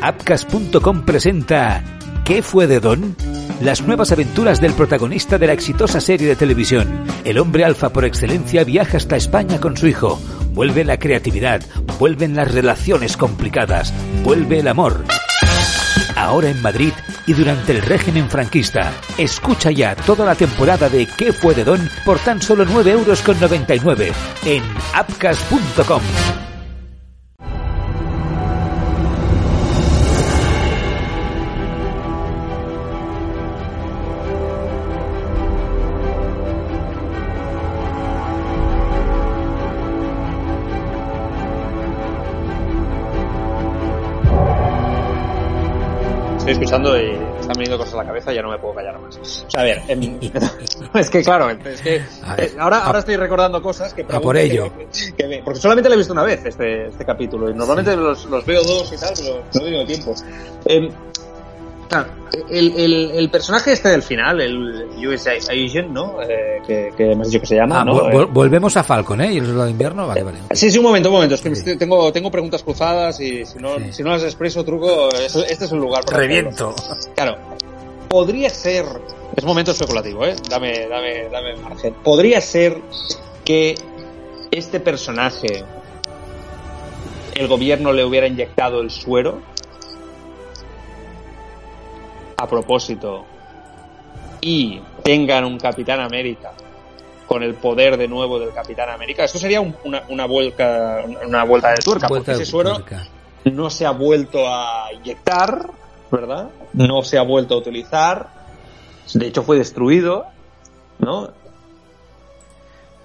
Apcas.com 0.00 1.04
presenta 1.04 1.84
¿Qué 2.24 2.42
fue 2.42 2.66
de 2.66 2.80
Don? 2.80 3.14
Las 3.60 3.82
nuevas 3.82 4.12
aventuras 4.12 4.60
del 4.60 4.72
protagonista 4.72 5.38
de 5.38 5.46
la 5.46 5.52
exitosa 5.52 6.00
serie 6.00 6.28
de 6.28 6.36
televisión. 6.36 7.04
El 7.24 7.38
hombre 7.38 7.64
alfa 7.64 7.90
por 7.90 8.04
excelencia 8.04 8.64
viaja 8.64 8.96
hasta 8.96 9.16
España 9.16 9.58
con 9.60 9.76
su 9.76 9.86
hijo. 9.86 10.20
Vuelve 10.52 10.84
la 10.84 10.98
creatividad, 10.98 11.62
vuelven 11.98 12.36
las 12.36 12.52
relaciones 12.52 13.16
complicadas, 13.16 13.92
vuelve 14.22 14.60
el 14.60 14.68
amor. 14.68 15.04
Ahora 16.16 16.48
en 16.48 16.62
Madrid 16.62 16.92
y 17.26 17.32
durante 17.32 17.72
el 17.72 17.82
régimen 17.82 18.28
franquista. 18.30 18.92
Escucha 19.18 19.70
ya 19.70 19.94
toda 19.94 20.24
la 20.24 20.34
temporada 20.34 20.88
de 20.88 21.06
¿Qué 21.06 21.32
fue 21.32 21.54
de 21.54 21.64
Don? 21.64 21.90
por 22.04 22.18
tan 22.18 22.40
solo 22.40 22.64
9 22.64 22.90
euros 22.92 23.20
con 23.22 23.38
99 23.40 24.12
en 24.44 24.62
apcas.com. 24.94 26.02
escuchando 46.56 46.98
y 46.98 47.10
están 47.40 47.52
viniendo 47.52 47.78
cosas 47.78 47.94
a 47.94 47.96
la 47.98 48.06
cabeza 48.06 48.32
y 48.32 48.36
ya 48.36 48.42
no 48.42 48.50
me 48.50 48.58
puedo 48.58 48.74
callar 48.74 48.98
más. 48.98 49.16
O 49.18 49.50
sea, 49.50 49.60
a 49.60 49.64
ver, 49.64 49.82
es 50.94 51.10
que 51.10 51.22
claro, 51.22 51.50
es 51.50 51.80
que 51.80 51.96
eh, 51.96 52.56
ahora, 52.58 52.84
ahora 52.84 53.00
estoy 53.00 53.16
recordando 53.16 53.62
cosas 53.62 53.92
que... 53.92 54.06
A 54.08 54.20
por 54.20 54.36
ello. 54.36 54.72
porque 55.44 55.60
solamente 55.60 55.88
lo 55.88 55.94
he 55.94 55.98
visto 55.98 56.12
una 56.12 56.22
vez 56.22 56.44
este, 56.44 56.88
este 56.88 57.04
capítulo 57.04 57.50
y 57.50 57.54
normalmente 57.54 57.94
los, 57.94 58.24
los, 58.26 58.44
veo 58.46 58.62
dos 58.62 58.90
y 58.92 58.96
tal, 58.96 59.12
pero 59.16 59.42
no 59.54 59.60
tengo 59.60 59.84
tiempo. 59.84 60.14
Eh, 60.64 60.90
Claro, 61.88 62.08
el, 62.50 62.72
el, 62.76 63.10
el, 63.12 63.30
personaje 63.30 63.72
este 63.72 63.88
del 63.88 64.02
final, 64.02 64.40
el 64.40 65.06
US 65.06 65.26
Agent, 65.26 65.90
¿no? 65.90 66.20
Eh, 66.22 66.60
que, 66.66 66.90
que 66.96 67.12
hemos 67.12 67.28
dicho 67.28 67.40
que 67.40 67.46
se 67.46 67.56
llama, 67.56 67.80
ah, 67.80 67.84
¿no? 67.84 68.10
Eh, 68.10 68.26
volvemos 68.30 68.76
a 68.76 68.82
Falcon, 68.82 69.20
¿eh? 69.20 69.34
Y 69.34 69.38
el 69.38 69.56
de 69.56 69.70
invierno, 69.70 70.06
vale, 70.06 70.22
vale. 70.22 70.38
Sí, 70.52 70.70
sí, 70.70 70.78
un 70.78 70.84
momento, 70.84 71.08
un 71.08 71.14
momento. 71.14 71.34
Es 71.36 71.42
que 71.42 71.76
tengo, 71.76 72.12
tengo 72.12 72.30
preguntas 72.30 72.62
cruzadas 72.62 73.20
y 73.20 73.44
si 73.44 73.58
no, 73.58 73.76
si 73.92 74.02
no 74.02 74.10
las 74.10 74.24
expreso, 74.24 74.64
truco, 74.64 75.10
este 75.10 75.64
es 75.64 75.72
un 75.72 75.80
lugar 75.80 76.04
para 76.04 76.18
Reviento. 76.18 76.74
Claro. 77.14 77.36
Podría 78.08 78.50
ser, 78.50 78.84
es 79.34 79.44
momento 79.44 79.72
especulativo, 79.72 80.24
¿eh? 80.24 80.36
Dame, 80.48 80.86
dame, 80.88 81.28
dame 81.28 81.56
margen. 81.56 81.94
Podría 82.04 82.40
ser 82.40 82.80
que 83.44 83.74
este 84.50 84.80
personaje, 84.80 85.64
el 87.34 87.48
gobierno 87.48 87.92
le 87.92 88.04
hubiera 88.04 88.26
inyectado 88.26 88.80
el 88.80 88.90
suero 88.90 89.40
a 92.36 92.46
propósito 92.46 93.24
y 94.40 94.80
tengan 95.02 95.44
un 95.44 95.58
Capitán 95.58 96.00
América 96.00 96.52
con 97.26 97.42
el 97.42 97.54
poder 97.54 97.96
de 97.96 98.06
nuevo 98.06 98.38
del 98.38 98.52
Capitán 98.52 98.90
América, 98.90 99.24
esto 99.24 99.38
sería 99.38 99.60
una, 99.60 100.04
una, 100.08 100.26
vuelta, 100.26 101.04
una 101.26 101.44
vuelta 101.44 101.70
de 101.70 101.78
tuerca, 101.78 102.06
porque 102.06 102.32
ese 102.32 102.46
suero 102.46 102.84
no 103.44 103.70
se 103.70 103.84
ha 103.84 103.90
vuelto 103.90 104.46
a 104.46 104.92
inyectar, 104.92 105.66
¿verdad? 106.10 106.50
No 106.72 107.02
se 107.02 107.18
ha 107.18 107.22
vuelto 107.22 107.54
a 107.54 107.58
utilizar, 107.58 108.28
de 109.12 109.26
hecho 109.26 109.42
fue 109.42 109.58
destruido, 109.58 110.26
¿no? 110.98 111.30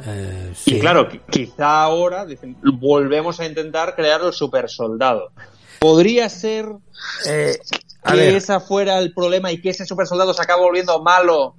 Eh, 0.06 0.54
y 0.65 0.80
claro, 0.80 1.08
quizá 1.30 1.84
ahora 1.84 2.26
volvemos 2.63 3.39
a 3.39 3.46
intentar 3.46 3.96
crear 3.96 4.22
el 4.22 4.34
super 4.34 4.70
soldado. 4.70 5.32
Podría 5.80 6.30
ser 6.30 6.70
eh, 7.28 7.58
que 8.04 8.36
esa 8.36 8.60
fuera 8.60 9.00
el 9.00 9.14
problema 9.14 9.52
y 9.52 9.62
que 9.62 9.70
ese 9.70 9.86
super 9.86 10.08
soldado 10.08 10.34
se 10.34 10.42
acaba 10.42 10.62
volviendo 10.62 11.02
malo 11.02 11.56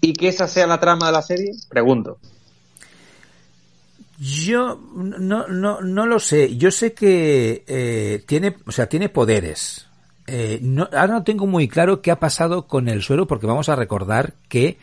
y 0.00 0.12
que 0.12 0.28
esa 0.28 0.46
sea 0.46 0.66
la 0.66 0.80
trama 0.80 1.06
de 1.06 1.12
la 1.12 1.22
serie? 1.22 1.52
Pregunto. 1.68 2.18
Yo 4.18 4.80
no, 4.94 5.46
no, 5.46 5.80
no 5.80 6.06
lo 6.06 6.18
sé. 6.18 6.56
Yo 6.56 6.70
sé 6.70 6.92
que 6.92 7.64
eh, 7.66 8.24
tiene, 8.26 8.56
o 8.66 8.72
sea, 8.72 8.88
tiene 8.88 9.08
poderes. 9.08 9.86
Eh, 10.26 10.58
no, 10.60 10.88
ahora 10.92 11.14
no 11.14 11.24
tengo 11.24 11.46
muy 11.46 11.68
claro 11.68 12.02
qué 12.02 12.10
ha 12.10 12.18
pasado 12.18 12.66
con 12.66 12.88
el 12.88 13.02
suero, 13.02 13.26
porque 13.26 13.46
vamos 13.46 13.68
a 13.68 13.76
recordar 13.76 14.34
que 14.48 14.76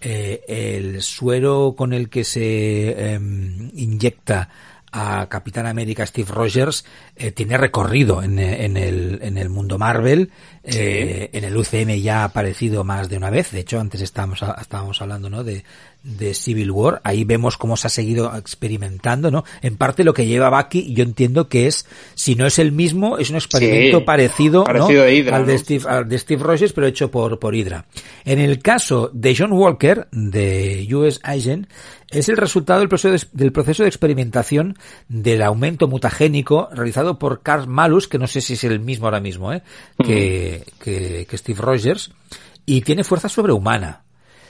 eh, 0.00 0.44
el 0.48 1.02
suero 1.02 1.74
con 1.76 1.92
el 1.92 2.08
que 2.08 2.24
se 2.24 3.14
em, 3.14 3.70
inyecta 3.74 4.50
a 4.96 5.28
Capitán 5.28 5.66
América 5.66 6.06
Steve 6.06 6.32
Rogers 6.32 6.86
eh, 7.16 7.30
tiene 7.30 7.58
recorrido 7.58 8.22
en, 8.22 8.38
en, 8.38 8.78
el, 8.78 9.18
en 9.20 9.36
el 9.36 9.50
mundo 9.50 9.76
Marvel. 9.76 10.30
Eh, 10.66 11.30
en 11.32 11.44
el 11.44 11.56
UCM 11.56 12.00
ya 12.00 12.22
ha 12.22 12.24
aparecido 12.24 12.82
más 12.82 13.08
de 13.08 13.16
una 13.16 13.30
vez. 13.30 13.52
De 13.52 13.60
hecho, 13.60 13.78
antes 13.78 14.00
estábamos, 14.00 14.42
estábamos 14.60 15.00
hablando 15.00 15.30
¿no? 15.30 15.44
de, 15.44 15.64
de 16.02 16.34
Civil 16.34 16.70
War. 16.70 17.00
Ahí 17.04 17.24
vemos 17.24 17.56
cómo 17.56 17.76
se 17.76 17.86
ha 17.86 17.90
seguido 17.90 18.34
experimentando, 18.36 19.30
¿no? 19.30 19.44
En 19.62 19.76
parte 19.76 20.04
lo 20.04 20.14
que 20.14 20.26
lleva 20.26 20.50
Bucky, 20.50 20.92
yo 20.94 21.02
entiendo 21.02 21.48
que 21.48 21.66
es, 21.66 21.86
si 22.14 22.34
no 22.34 22.46
es 22.46 22.58
el 22.58 22.72
mismo, 22.72 23.18
es 23.18 23.30
un 23.30 23.36
experimento 23.36 23.98
Sí, 23.98 24.04
parecido, 24.04 24.64
parecido 24.64 25.02
¿no? 25.02 25.08
a 25.08 25.10
Hydra, 25.10 25.36
al, 25.36 25.46
de 25.46 25.52
¿no? 25.52 25.58
Steve, 25.58 25.84
al 25.88 26.08
de 26.08 26.18
Steve 26.18 26.42
Rogers, 26.42 26.72
pero 26.72 26.86
hecho 26.86 27.10
por, 27.10 27.38
por 27.38 27.54
Hydra. 27.54 27.86
En 28.24 28.38
el 28.38 28.60
caso 28.60 29.10
de 29.12 29.34
John 29.36 29.52
Walker, 29.52 30.08
de 30.10 30.88
US 30.92 31.20
Agent, 31.22 31.68
es 32.10 32.28
el 32.28 32.36
resultado 32.36 32.80
del 32.80 32.88
proceso, 32.88 33.12
de, 33.12 33.20
del 33.32 33.52
proceso 33.52 33.82
de 33.82 33.88
experimentación 33.88 34.78
del 35.08 35.42
aumento 35.42 35.88
mutagénico 35.88 36.68
realizado 36.72 37.18
por 37.18 37.42
Carl 37.42 37.66
Malus, 37.66 38.06
que 38.06 38.18
no 38.18 38.26
sé 38.26 38.40
si 38.40 38.52
es 38.52 38.64
el 38.64 38.78
mismo 38.78 39.06
ahora 39.06 39.20
mismo, 39.20 39.52
¿eh? 39.52 39.62
que, 40.04 40.55
que, 40.80 41.26
que 41.28 41.38
Steve 41.38 41.60
Rogers, 41.60 42.12
y 42.64 42.80
tiene 42.82 43.04
fuerza 43.04 43.28
sobrehumana. 43.28 44.02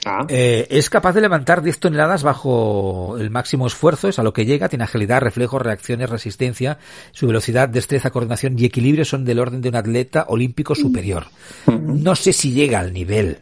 Ah, 0.04 0.24
Eh, 0.28 0.68
es 0.70 0.88
capaz 0.88 1.14
de 1.14 1.20
levantar 1.20 1.62
10 1.62 1.80
toneladas 1.80 2.22
bajo 2.22 3.16
el 3.18 3.30
máximo 3.30 3.66
esfuerzo, 3.66 4.08
es 4.08 4.20
a 4.20 4.22
lo 4.22 4.32
que 4.32 4.46
llega, 4.46 4.68
tiene 4.68 4.84
agilidad, 4.84 5.20
reflejos, 5.20 5.60
reacciones, 5.60 6.08
resistencia, 6.08 6.78
su 7.10 7.26
velocidad, 7.26 7.68
destreza, 7.68 8.10
coordinación 8.10 8.56
y 8.56 8.66
equilibrio 8.66 9.04
son 9.04 9.24
del 9.24 9.40
orden 9.40 9.60
de 9.60 9.68
un 9.68 9.74
atleta 9.74 10.26
olímpico 10.28 10.76
superior. 10.76 11.26
No 11.66 12.14
sé 12.14 12.32
si 12.32 12.52
llega 12.52 12.78
al 12.78 12.92
nivel 12.92 13.40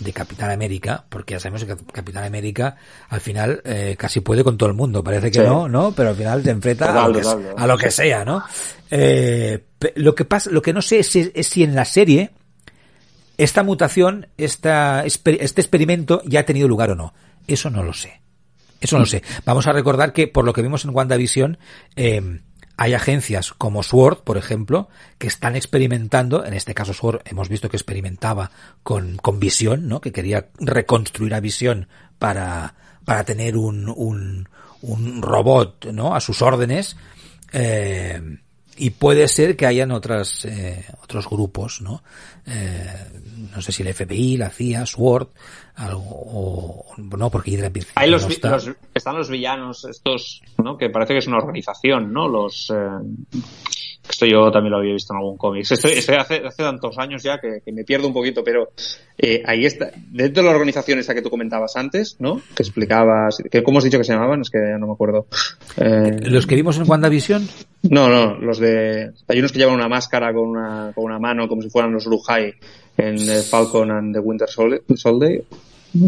de 0.00 0.12
Capitán 0.12 0.50
América, 0.50 1.04
porque 1.08 1.34
ya 1.34 1.40
sabemos 1.40 1.64
que 1.64 1.76
Capitán 1.92 2.24
América 2.24 2.76
al 3.08 3.20
final 3.20 3.60
eh, 3.64 3.96
casi 3.98 4.20
puede 4.20 4.44
con 4.44 4.56
todo 4.56 4.68
el 4.68 4.74
mundo, 4.74 5.02
parece 5.02 5.30
que 5.30 5.40
Sí. 5.40 5.44
no, 5.46 5.68
¿no? 5.68 5.92
Pero 5.92 6.10
al 6.10 6.16
final 6.16 6.42
se 6.44 6.50
enfrenta 6.50 7.04
a, 7.04 7.08
lo 7.08 7.14
que, 7.14 7.20
total, 7.22 7.54
a 7.56 7.66
lo 7.66 7.76
que 7.78 7.90
sea, 7.90 8.24
¿no? 8.24 8.42
Eh, 8.90 9.64
lo 9.96 10.14
que 10.14 10.24
pasa, 10.24 10.50
lo 10.50 10.62
que 10.62 10.72
no 10.72 10.82
sé 10.82 11.00
es, 11.00 11.08
si- 11.08 11.30
es 11.34 11.46
si 11.48 11.62
en 11.62 11.74
la 11.74 11.84
serie 11.84 12.30
esta 13.36 13.62
mutación, 13.62 14.26
esta, 14.36 15.04
este 15.04 15.32
experimento 15.60 16.22
ya 16.24 16.40
ha 16.40 16.44
tenido 16.44 16.66
lugar 16.68 16.90
o 16.90 16.94
no. 16.96 17.14
Eso 17.46 17.70
no 17.70 17.82
lo 17.82 17.92
sé. 17.92 18.20
Eso 18.80 18.96
no 18.96 19.00
lo 19.00 19.06
sé. 19.06 19.22
Vamos 19.44 19.66
a 19.66 19.72
recordar 19.72 20.12
que, 20.12 20.28
por 20.28 20.44
lo 20.44 20.52
que 20.52 20.62
vimos 20.62 20.84
en 20.84 20.90
WandaVision, 20.94 21.58
eh, 21.96 22.40
hay 22.78 22.94
agencias 22.94 23.52
como 23.52 23.82
SWORD, 23.82 24.18
por 24.18 24.38
ejemplo, 24.38 24.88
que 25.18 25.26
están 25.26 25.56
experimentando, 25.56 26.46
en 26.46 26.54
este 26.54 26.74
caso 26.74 26.94
SWORD 26.94 27.22
hemos 27.24 27.48
visto 27.48 27.68
que 27.68 27.76
experimentaba 27.76 28.52
con, 28.84 29.16
con 29.16 29.40
Visión, 29.40 29.88
¿no? 29.88 30.00
Que 30.00 30.12
quería 30.12 30.46
reconstruir 30.60 31.34
a 31.34 31.40
Visión 31.40 31.88
para, 32.20 32.76
para 33.04 33.24
tener 33.24 33.56
un, 33.56 33.88
un, 33.88 34.48
un 34.80 35.22
robot, 35.22 35.86
¿no? 35.86 36.14
A 36.14 36.20
sus 36.20 36.40
órdenes. 36.40 36.96
Eh, 37.52 38.38
y 38.78 38.90
puede 38.90 39.26
ser 39.28 39.56
que 39.56 39.66
hayan 39.66 39.90
otras, 39.90 40.44
eh, 40.44 40.84
otros 41.02 41.28
grupos, 41.28 41.80
¿no? 41.82 42.02
Eh, 42.46 42.86
no 43.54 43.60
sé 43.60 43.72
si 43.72 43.82
el 43.82 43.92
FBI, 43.92 44.36
la 44.36 44.50
CIA, 44.50 44.86
SWORD, 44.86 45.28
algo, 45.76 46.02
o, 46.06 46.86
no, 46.96 47.30
porque 47.30 47.50
Hydra 47.52 47.70
Hay 47.94 48.10
los, 48.10 48.22
no 48.22 48.28
vi- 48.28 48.34
está. 48.34 48.50
los- 48.50 48.70
están 48.94 49.16
los 49.16 49.28
villanos 49.30 49.84
estos, 49.84 50.42
¿no? 50.62 50.76
Que 50.76 50.90
parece 50.90 51.12
que 51.14 51.18
es 51.18 51.26
una 51.26 51.38
organización, 51.38 52.12
¿no? 52.12 52.28
Los 52.28 52.72
eh, 52.74 53.38
esto 54.08 54.24
yo 54.24 54.50
también 54.50 54.72
lo 54.72 54.78
había 54.78 54.94
visto 54.94 55.12
en 55.12 55.18
algún 55.18 55.36
cómic. 55.36 55.66
Esto, 55.70 55.86
esto 55.88 56.12
hace, 56.18 56.36
hace 56.46 56.62
tantos 56.62 56.96
años 56.98 57.22
ya 57.22 57.38
que, 57.38 57.60
que 57.62 57.72
me 57.72 57.84
pierdo 57.84 58.06
un 58.08 58.14
poquito, 58.14 58.42
pero 58.42 58.72
eh, 59.18 59.42
ahí 59.46 59.66
está. 59.66 59.90
Dentro 60.10 60.42
de 60.42 60.48
la 60.48 60.54
organización 60.54 60.98
esa 60.98 61.14
que 61.14 61.20
tú 61.20 61.28
comentabas 61.28 61.76
antes, 61.76 62.16
¿no? 62.18 62.40
Que 62.56 62.62
explicabas, 62.62 63.36
que 63.50 63.62
¿cómo 63.62 63.78
has 63.78 63.84
dicho 63.84 63.98
que 63.98 64.04
se 64.04 64.14
llamaban? 64.14 64.40
Es 64.40 64.50
que 64.50 64.58
ya 64.58 64.78
no 64.78 64.86
me 64.86 64.92
acuerdo. 64.94 65.26
Eh, 65.76 66.16
Los 66.22 66.46
que 66.46 66.54
vimos 66.54 66.78
en 66.78 66.88
WandaVision, 66.88 67.46
no, 67.82 68.08
no, 68.08 68.34
los 68.38 68.58
de. 68.58 69.10
Hay 69.28 69.38
unos 69.38 69.52
que 69.52 69.58
llevan 69.58 69.74
una 69.74 69.88
máscara 69.88 70.32
con 70.32 70.48
una, 70.48 70.92
con 70.94 71.04
una 71.04 71.18
mano, 71.18 71.48
como 71.48 71.62
si 71.62 71.70
fueran 71.70 71.92
los 71.92 72.04
Ruhai 72.04 72.52
en 72.96 73.18
Falcon 73.44 73.90
and 73.90 74.14
the 74.14 74.20
Winter 74.20 74.48
Sol- 74.48 74.82
Soldier. 74.96 75.44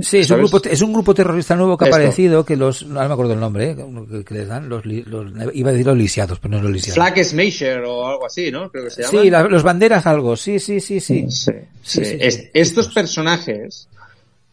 sí, 0.02 0.18
es 0.18 0.30
un, 0.30 0.38
grupo, 0.38 0.60
es 0.64 0.82
un 0.82 0.92
grupo 0.92 1.14
terrorista 1.14 1.54
nuevo 1.56 1.78
que 1.78 1.84
ha 1.84 1.88
Esto. 1.88 1.96
aparecido, 1.96 2.44
que 2.44 2.56
los, 2.56 2.84
no 2.84 3.00
me 3.06 3.12
acuerdo 3.12 3.32
el 3.34 3.40
nombre, 3.40 3.70
¿eh? 3.70 3.76
que, 4.10 4.24
que 4.24 4.34
les 4.34 4.48
dan, 4.48 4.68
los, 4.68 4.84
los- 4.84 5.32
iba 5.54 5.70
a 5.70 5.72
decir 5.72 5.86
los 5.86 5.96
lisiados, 5.96 6.38
pero 6.40 6.56
no 6.56 6.62
los 6.62 6.72
lisiados. 6.72 6.96
Flag 6.96 7.24
Smasher 7.24 7.78
o 7.84 8.06
algo 8.06 8.26
así, 8.26 8.50
¿no? 8.50 8.68
Creo 8.70 8.84
que 8.84 8.90
se 8.90 9.02
llama. 9.02 9.22
Sí, 9.22 9.30
la- 9.30 9.44
los 9.44 9.62
banderas 9.62 10.04
algo, 10.06 10.36
sí, 10.36 10.58
sí, 10.58 10.80
sí, 10.80 10.98
sí. 11.00 11.26
Sí, 11.30 11.50
Sí, 11.50 11.52
sí. 11.82 12.04
sí, 12.04 12.16
Es- 12.20 12.34
sí. 12.34 12.48
estos 12.52 12.88
personajes, 12.88 13.88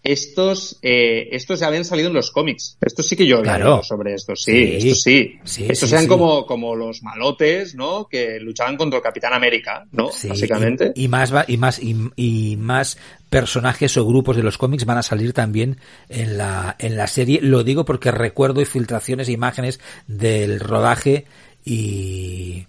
estos, 0.03 0.79
eh, 0.81 1.29
estos 1.31 1.61
habían 1.61 1.83
salido 1.83 2.07
en 2.07 2.13
los 2.13 2.31
cómics. 2.31 2.77
Estos 2.81 3.07
sí 3.07 3.15
que 3.15 3.25
yo 3.25 3.39
había 3.39 3.55
Claro. 3.55 3.69
leído 3.71 3.83
sobre 3.83 4.13
estos. 4.13 4.41
Sí, 4.43 4.51
Sí. 4.79 4.87
estos 4.89 5.01
sí. 5.03 5.39
Sí, 5.43 5.65
estos 5.69 5.89
sí, 5.89 5.95
eran 5.95 6.07
como, 6.07 6.45
como 6.45 6.75
los 6.75 7.03
malotes, 7.03 7.75
¿no? 7.75 8.07
Que 8.07 8.39
luchaban 8.39 8.77
contra 8.77 8.97
el 8.97 9.03
Capitán 9.03 9.33
América, 9.33 9.85
¿no? 9.91 10.09
Básicamente. 10.27 10.93
Y, 10.95 11.05
y 11.05 11.07
más 11.07 11.33
va- 11.33 11.45
y 11.47 11.57
más 11.57 11.79
y, 11.79 11.95
y 12.15 12.55
más 12.57 12.97
personajes 13.29 13.97
o 13.97 14.05
grupos 14.05 14.37
de 14.37 14.43
los 14.43 14.57
cómics 14.57 14.85
van 14.85 14.97
a 14.99 15.03
salir 15.03 15.33
también 15.33 15.77
en 16.07 16.37
la 16.37 16.75
en 16.79 16.95
la 16.95 17.07
serie. 17.07 17.39
Lo 17.41 17.63
digo 17.63 17.83
porque 17.83 18.11
recuerdo 18.11 18.63
filtraciones 18.65 19.27
e 19.27 19.33
imágenes 19.33 19.79
del 20.07 20.59
rodaje 20.61 21.25
y 21.65 22.65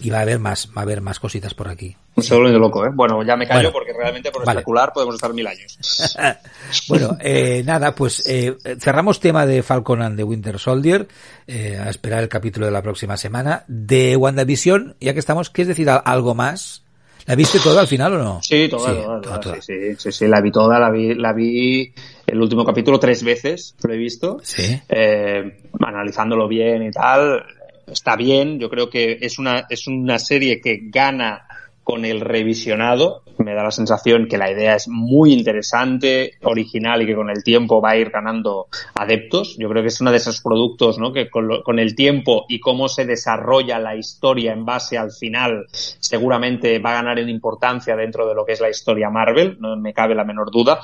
y 0.00 0.10
va 0.10 0.18
a 0.18 0.22
haber 0.22 0.38
más 0.38 0.68
va 0.76 0.80
a 0.80 0.84
haber 0.84 1.00
más 1.00 1.18
cositas 1.20 1.54
por 1.54 1.68
aquí. 1.68 1.96
Un 2.18 2.22
segundo 2.24 2.50
de 2.50 2.58
loco, 2.58 2.84
¿eh? 2.86 2.90
Bueno, 2.92 3.22
ya 3.24 3.36
me 3.36 3.46
callo 3.46 3.70
Bueno. 3.70 3.72
porque 3.72 3.92
realmente 3.92 4.30
por 4.30 4.44
Vale. 4.44 4.58
especular 4.58 4.92
podemos 4.92 5.14
estar 5.14 5.32
mil 5.32 5.46
años. 5.46 5.78
Bueno, 6.88 7.16
eh, 7.20 7.62
nada, 7.64 7.94
pues 7.94 8.22
eh, 8.26 8.54
cerramos 8.78 9.20
tema 9.20 9.46
de 9.46 9.62
Falcon 9.62 10.02
and 10.02 10.16
the 10.18 10.24
Winter 10.24 10.58
Soldier, 10.58 11.06
eh, 11.46 11.78
a 11.82 11.88
esperar 11.88 12.22
el 12.22 12.28
capítulo 12.28 12.66
de 12.66 12.72
la 12.72 12.82
próxima 12.82 13.16
semana. 13.16 13.64
De 13.68 14.16
WandaVision, 14.16 14.96
ya 15.00 15.14
que 15.14 15.20
estamos, 15.20 15.48
¿quieres 15.50 15.68
decir 15.68 15.88
al- 15.88 16.02
algo 16.04 16.34
más? 16.34 16.82
¿La 17.26 17.34
viste 17.34 17.58
todo 17.60 17.78
al 17.78 17.86
final 17.86 18.14
o 18.14 18.18
no? 18.18 18.42
Sí, 18.42 18.68
toda, 18.68 18.90
Sí, 18.90 18.96
toda, 18.96 19.04
toda, 19.06 19.20
toda, 19.20 19.40
toda. 19.40 19.54
Sí, 19.62 19.72
sí, 19.72 19.96
sí, 19.98 20.12
sí, 20.12 20.26
la 20.28 20.40
vi 20.40 20.50
toda, 20.50 20.78
la 20.78 20.90
vi, 20.90 21.14
la 21.14 21.32
vi 21.32 21.92
el 22.26 22.40
último 22.40 22.64
capítulo 22.64 22.98
tres 22.98 23.22
veces, 23.22 23.74
lo 23.82 23.92
he 23.92 23.96
visto. 23.98 24.38
Sí. 24.42 24.80
eh, 24.88 25.62
analizándolo 25.80 26.48
bien 26.48 26.82
y 26.82 26.90
tal, 26.90 27.44
está 27.86 28.16
bien. 28.16 28.58
Yo 28.58 28.68
creo 28.70 28.88
que 28.90 29.18
es 29.20 29.38
una, 29.38 29.66
es 29.70 29.86
una 29.86 30.18
serie 30.18 30.60
que 30.60 30.80
gana 30.84 31.46
con 31.88 32.04
el 32.04 32.20
revisionado. 32.20 33.22
Me 33.38 33.54
da 33.54 33.62
la 33.62 33.70
sensación 33.70 34.28
que 34.28 34.36
la 34.36 34.52
idea 34.52 34.74
es 34.74 34.88
muy 34.88 35.32
interesante, 35.32 36.34
original 36.42 37.00
y 37.00 37.06
que 37.06 37.14
con 37.14 37.30
el 37.30 37.42
tiempo 37.42 37.80
va 37.80 37.92
a 37.92 37.96
ir 37.96 38.10
ganando 38.10 38.66
adeptos. 38.94 39.56
Yo 39.58 39.70
creo 39.70 39.80
que 39.82 39.88
es 39.88 39.98
uno 40.02 40.10
de 40.10 40.18
esos 40.18 40.42
productos 40.42 40.98
¿no? 40.98 41.14
que 41.14 41.30
con, 41.30 41.78
el 41.78 41.94
tiempo 41.94 42.44
y 42.46 42.60
cómo 42.60 42.90
se 42.90 43.06
desarrolla 43.06 43.78
la 43.78 43.96
historia 43.96 44.52
en 44.52 44.66
base 44.66 44.98
al 44.98 45.12
final 45.12 45.64
seguramente 45.72 46.78
va 46.78 46.90
a 46.90 46.94
ganar 46.96 47.18
en 47.20 47.30
importancia 47.30 47.96
dentro 47.96 48.28
de 48.28 48.34
lo 48.34 48.44
que 48.44 48.52
es 48.52 48.60
la 48.60 48.68
historia 48.68 49.08
Marvel, 49.08 49.56
no 49.58 49.74
me 49.78 49.94
cabe 49.94 50.14
la 50.14 50.24
menor 50.24 50.50
duda. 50.50 50.82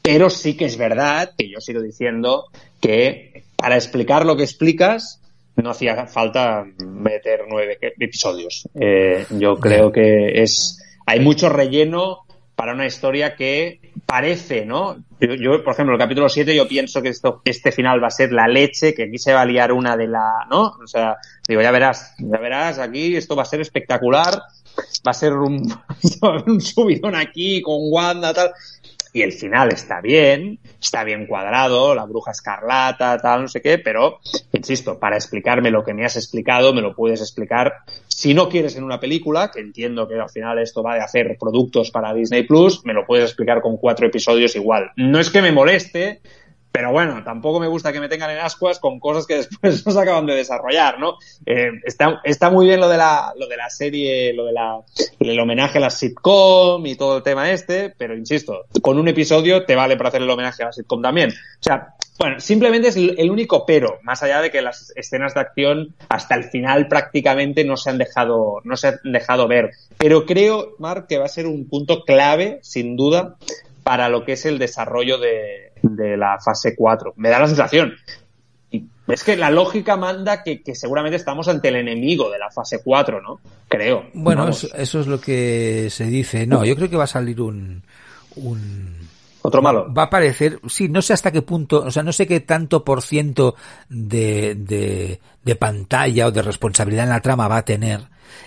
Pero 0.00 0.30
sí 0.30 0.56
que 0.56 0.66
es 0.66 0.78
verdad 0.78 1.32
que 1.36 1.50
yo 1.50 1.60
sigo 1.60 1.82
diciendo 1.82 2.44
que 2.80 3.42
para 3.56 3.74
explicar 3.74 4.24
lo 4.24 4.36
que 4.36 4.44
explicas 4.44 5.20
no 5.56 5.70
hacía 5.70 6.06
falta 6.06 6.64
meter 6.84 7.44
nueve 7.48 7.78
episodios. 7.80 8.68
Eh, 8.74 9.26
yo 9.30 9.56
creo 9.56 9.90
que 9.90 10.42
es 10.42 10.82
hay 11.06 11.20
mucho 11.20 11.48
relleno 11.48 12.26
para 12.56 12.72
una 12.72 12.86
historia 12.86 13.36
que 13.36 13.80
parece, 14.06 14.64
¿no? 14.64 14.96
Yo, 15.20 15.34
yo, 15.34 15.62
por 15.62 15.74
ejemplo, 15.74 15.94
el 15.94 16.00
capítulo 16.00 16.28
7 16.28 16.56
yo 16.56 16.66
pienso 16.66 17.02
que 17.02 17.10
esto, 17.10 17.42
este 17.44 17.70
final 17.70 18.02
va 18.02 18.08
a 18.08 18.10
ser 18.10 18.32
la 18.32 18.48
leche, 18.48 18.94
que 18.94 19.04
aquí 19.04 19.18
se 19.18 19.34
va 19.34 19.42
a 19.42 19.46
liar 19.46 19.72
una 19.72 19.94
de 19.96 20.08
la, 20.08 20.46
¿no? 20.50 20.72
O 20.82 20.86
sea, 20.86 21.16
digo, 21.46 21.60
ya 21.60 21.70
verás, 21.70 22.14
ya 22.18 22.38
verás, 22.38 22.78
aquí 22.78 23.14
esto 23.14 23.36
va 23.36 23.42
a 23.42 23.46
ser 23.46 23.60
espectacular, 23.60 24.40
va 25.06 25.10
a 25.10 25.14
ser 25.14 25.34
un, 25.34 25.70
un 26.46 26.60
subidón 26.62 27.14
aquí 27.14 27.60
con 27.60 27.76
Wanda, 27.78 28.32
tal. 28.32 28.52
Y 29.16 29.22
el 29.22 29.32
final 29.32 29.72
está 29.72 30.02
bien, 30.02 30.58
está 30.78 31.02
bien 31.02 31.26
cuadrado, 31.26 31.94
la 31.94 32.04
bruja 32.04 32.32
escarlata, 32.32 33.16
tal, 33.16 33.40
no 33.40 33.48
sé 33.48 33.62
qué, 33.62 33.78
pero, 33.78 34.18
insisto, 34.52 34.98
para 34.98 35.16
explicarme 35.16 35.70
lo 35.70 35.82
que 35.82 35.94
me 35.94 36.04
has 36.04 36.18
explicado, 36.18 36.74
me 36.74 36.82
lo 36.82 36.94
puedes 36.94 37.22
explicar. 37.22 37.76
Si 38.08 38.34
no 38.34 38.50
quieres 38.50 38.76
en 38.76 38.84
una 38.84 39.00
película, 39.00 39.50
que 39.50 39.60
entiendo 39.60 40.06
que 40.06 40.16
al 40.16 40.28
final 40.28 40.58
esto 40.58 40.82
va 40.82 40.96
de 40.96 41.00
hacer 41.00 41.34
productos 41.40 41.90
para 41.90 42.12
Disney 42.12 42.42
Plus, 42.42 42.84
me 42.84 42.92
lo 42.92 43.06
puedes 43.06 43.24
explicar 43.24 43.62
con 43.62 43.78
cuatro 43.78 44.06
episodios 44.06 44.54
igual. 44.54 44.90
No 44.96 45.18
es 45.18 45.30
que 45.30 45.40
me 45.40 45.50
moleste, 45.50 46.20
pero 46.76 46.92
bueno, 46.92 47.24
tampoco 47.24 47.58
me 47.58 47.68
gusta 47.68 47.90
que 47.90 48.00
me 48.00 48.08
tengan 48.10 48.32
en 48.32 48.36
ascuas 48.36 48.78
con 48.78 49.00
cosas 49.00 49.26
que 49.26 49.36
después 49.36 49.86
no 49.86 49.92
se 49.92 49.98
acaban 49.98 50.26
de 50.26 50.34
desarrollar, 50.34 50.98
¿no? 50.98 51.14
Eh, 51.46 51.70
está, 51.84 52.20
está 52.22 52.50
muy 52.50 52.66
bien 52.66 52.80
lo 52.80 52.88
de 52.90 52.98
la, 52.98 53.32
lo 53.34 53.48
de 53.48 53.56
la 53.56 53.70
serie, 53.70 54.34
lo 54.34 54.44
de 54.44 54.52
la, 54.52 54.80
el 55.18 55.40
homenaje 55.40 55.78
a 55.78 55.80
la 55.80 55.88
sitcom 55.88 56.84
y 56.84 56.94
todo 56.94 57.16
el 57.16 57.22
tema 57.22 57.50
este, 57.50 57.94
pero 57.96 58.14
insisto, 58.14 58.66
con 58.82 58.98
un 58.98 59.08
episodio 59.08 59.64
te 59.64 59.74
vale 59.74 59.96
para 59.96 60.10
hacer 60.10 60.20
el 60.20 60.28
homenaje 60.28 60.64
a 60.64 60.66
la 60.66 60.72
sitcom 60.74 61.00
también. 61.00 61.30
O 61.30 61.62
sea, 61.62 61.94
Bueno, 62.18 62.40
simplemente 62.40 62.88
es 62.88 62.96
el 62.96 63.30
único 63.30 63.64
pero, 63.64 63.98
más 64.02 64.22
allá 64.22 64.42
de 64.42 64.50
que 64.50 64.60
las 64.60 64.92
escenas 64.96 65.32
de 65.32 65.40
acción 65.40 65.94
hasta 66.10 66.34
el 66.34 66.44
final 66.44 66.88
prácticamente 66.88 67.64
no 67.64 67.78
se 67.78 67.88
han 67.88 67.96
dejado, 67.96 68.60
no 68.64 68.76
se 68.76 68.88
han 68.88 68.98
dejado 69.02 69.48
ver. 69.48 69.70
Pero 69.96 70.26
creo, 70.26 70.74
Mark, 70.78 71.06
que 71.08 71.16
va 71.16 71.24
a 71.24 71.28
ser 71.28 71.46
un 71.46 71.70
punto 71.70 72.04
clave, 72.04 72.58
sin 72.60 72.98
duda, 72.98 73.36
para 73.82 74.10
lo 74.10 74.26
que 74.26 74.32
es 74.32 74.44
el 74.44 74.58
desarrollo 74.58 75.16
de, 75.16 75.65
de 75.94 76.16
la 76.16 76.38
fase 76.38 76.74
4. 76.74 77.14
Me 77.16 77.28
da 77.28 77.38
la 77.38 77.46
sensación. 77.46 77.94
Y 78.70 78.84
es 79.08 79.22
que 79.22 79.36
la 79.36 79.50
lógica 79.50 79.96
manda 79.96 80.42
que, 80.42 80.62
que, 80.62 80.74
seguramente 80.74 81.16
estamos 81.16 81.48
ante 81.48 81.68
el 81.68 81.76
enemigo 81.76 82.30
de 82.30 82.38
la 82.38 82.50
fase 82.50 82.80
4, 82.82 83.20
¿no? 83.22 83.40
Creo. 83.68 84.06
Bueno, 84.14 84.48
eso, 84.48 84.68
eso, 84.74 85.00
es 85.00 85.06
lo 85.06 85.20
que 85.20 85.88
se 85.90 86.06
dice. 86.06 86.46
No, 86.46 86.64
yo 86.64 86.74
creo 86.76 86.90
que 86.90 86.96
va 86.96 87.04
a 87.04 87.08
salir 87.08 87.40
un, 87.40 87.82
un 88.36 89.06
otro 89.46 89.62
malo. 89.62 89.92
Va 89.92 90.02
a 90.02 90.06
aparecer, 90.06 90.60
sí, 90.68 90.88
no 90.88 91.02
sé 91.02 91.12
hasta 91.12 91.30
qué 91.30 91.42
punto, 91.42 91.84
o 91.84 91.90
sea, 91.90 92.02
no 92.02 92.12
sé 92.12 92.26
qué 92.26 92.40
tanto 92.40 92.84
por 92.84 93.02
ciento 93.02 93.54
de, 93.88 94.54
de, 94.56 95.20
de 95.42 95.56
pantalla 95.56 96.26
o 96.26 96.32
de 96.32 96.42
responsabilidad 96.42 97.04
en 97.04 97.10
la 97.10 97.20
trama 97.20 97.48
va 97.48 97.58
a 97.58 97.64
tener. 97.64 98.00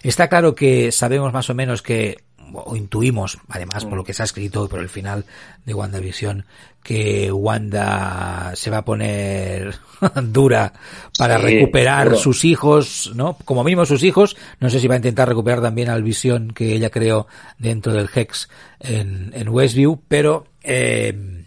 Está 0.04 0.28
claro 0.28 0.56
que 0.56 0.92
sabemos 0.92 1.34
más 1.34 1.50
o 1.50 1.56
menos 1.56 1.82
que 1.82 2.18
o 2.54 2.76
intuimos, 2.76 3.38
además 3.48 3.86
por 3.86 3.98
lo 3.98 4.04
que 4.04 4.14
se 4.14 4.22
ha 4.22 4.26
escrito 4.26 4.66
y 4.66 4.68
por 4.68 4.80
el 4.80 4.90
final 4.90 5.26
de 5.66 5.74
WandaVision, 5.74 6.46
que 6.84 7.32
Wanda 7.32 8.54
se 8.56 8.70
va 8.70 8.78
a 8.78 8.86
poner 8.86 9.76
dura 10.24 10.74
para 11.18 11.38
sí, 11.38 11.44
recuperar 11.44 12.18
sus 12.18 12.46
hijos, 12.46 13.12
¿no? 13.16 13.38
Como 13.46 13.64
mínimo 13.64 13.86
sus 13.86 14.04
hijos. 14.04 14.38
No 14.60 14.70
sé 14.70 14.80
si 14.80 14.88
va 14.88 14.96
a 14.96 14.98
intentar 14.98 15.28
recuperar 15.28 15.62
también 15.62 15.90
al 15.90 16.04
Visión 16.04 16.52
que 16.52 16.74
ella 16.74 16.90
creó 16.90 17.28
dentro 17.58 17.94
del 17.94 18.10
Hex 18.14 18.50
en, 18.80 19.32
en 19.36 19.50
Westview, 19.50 20.02
pero 20.08 20.48
eh, 20.64 21.39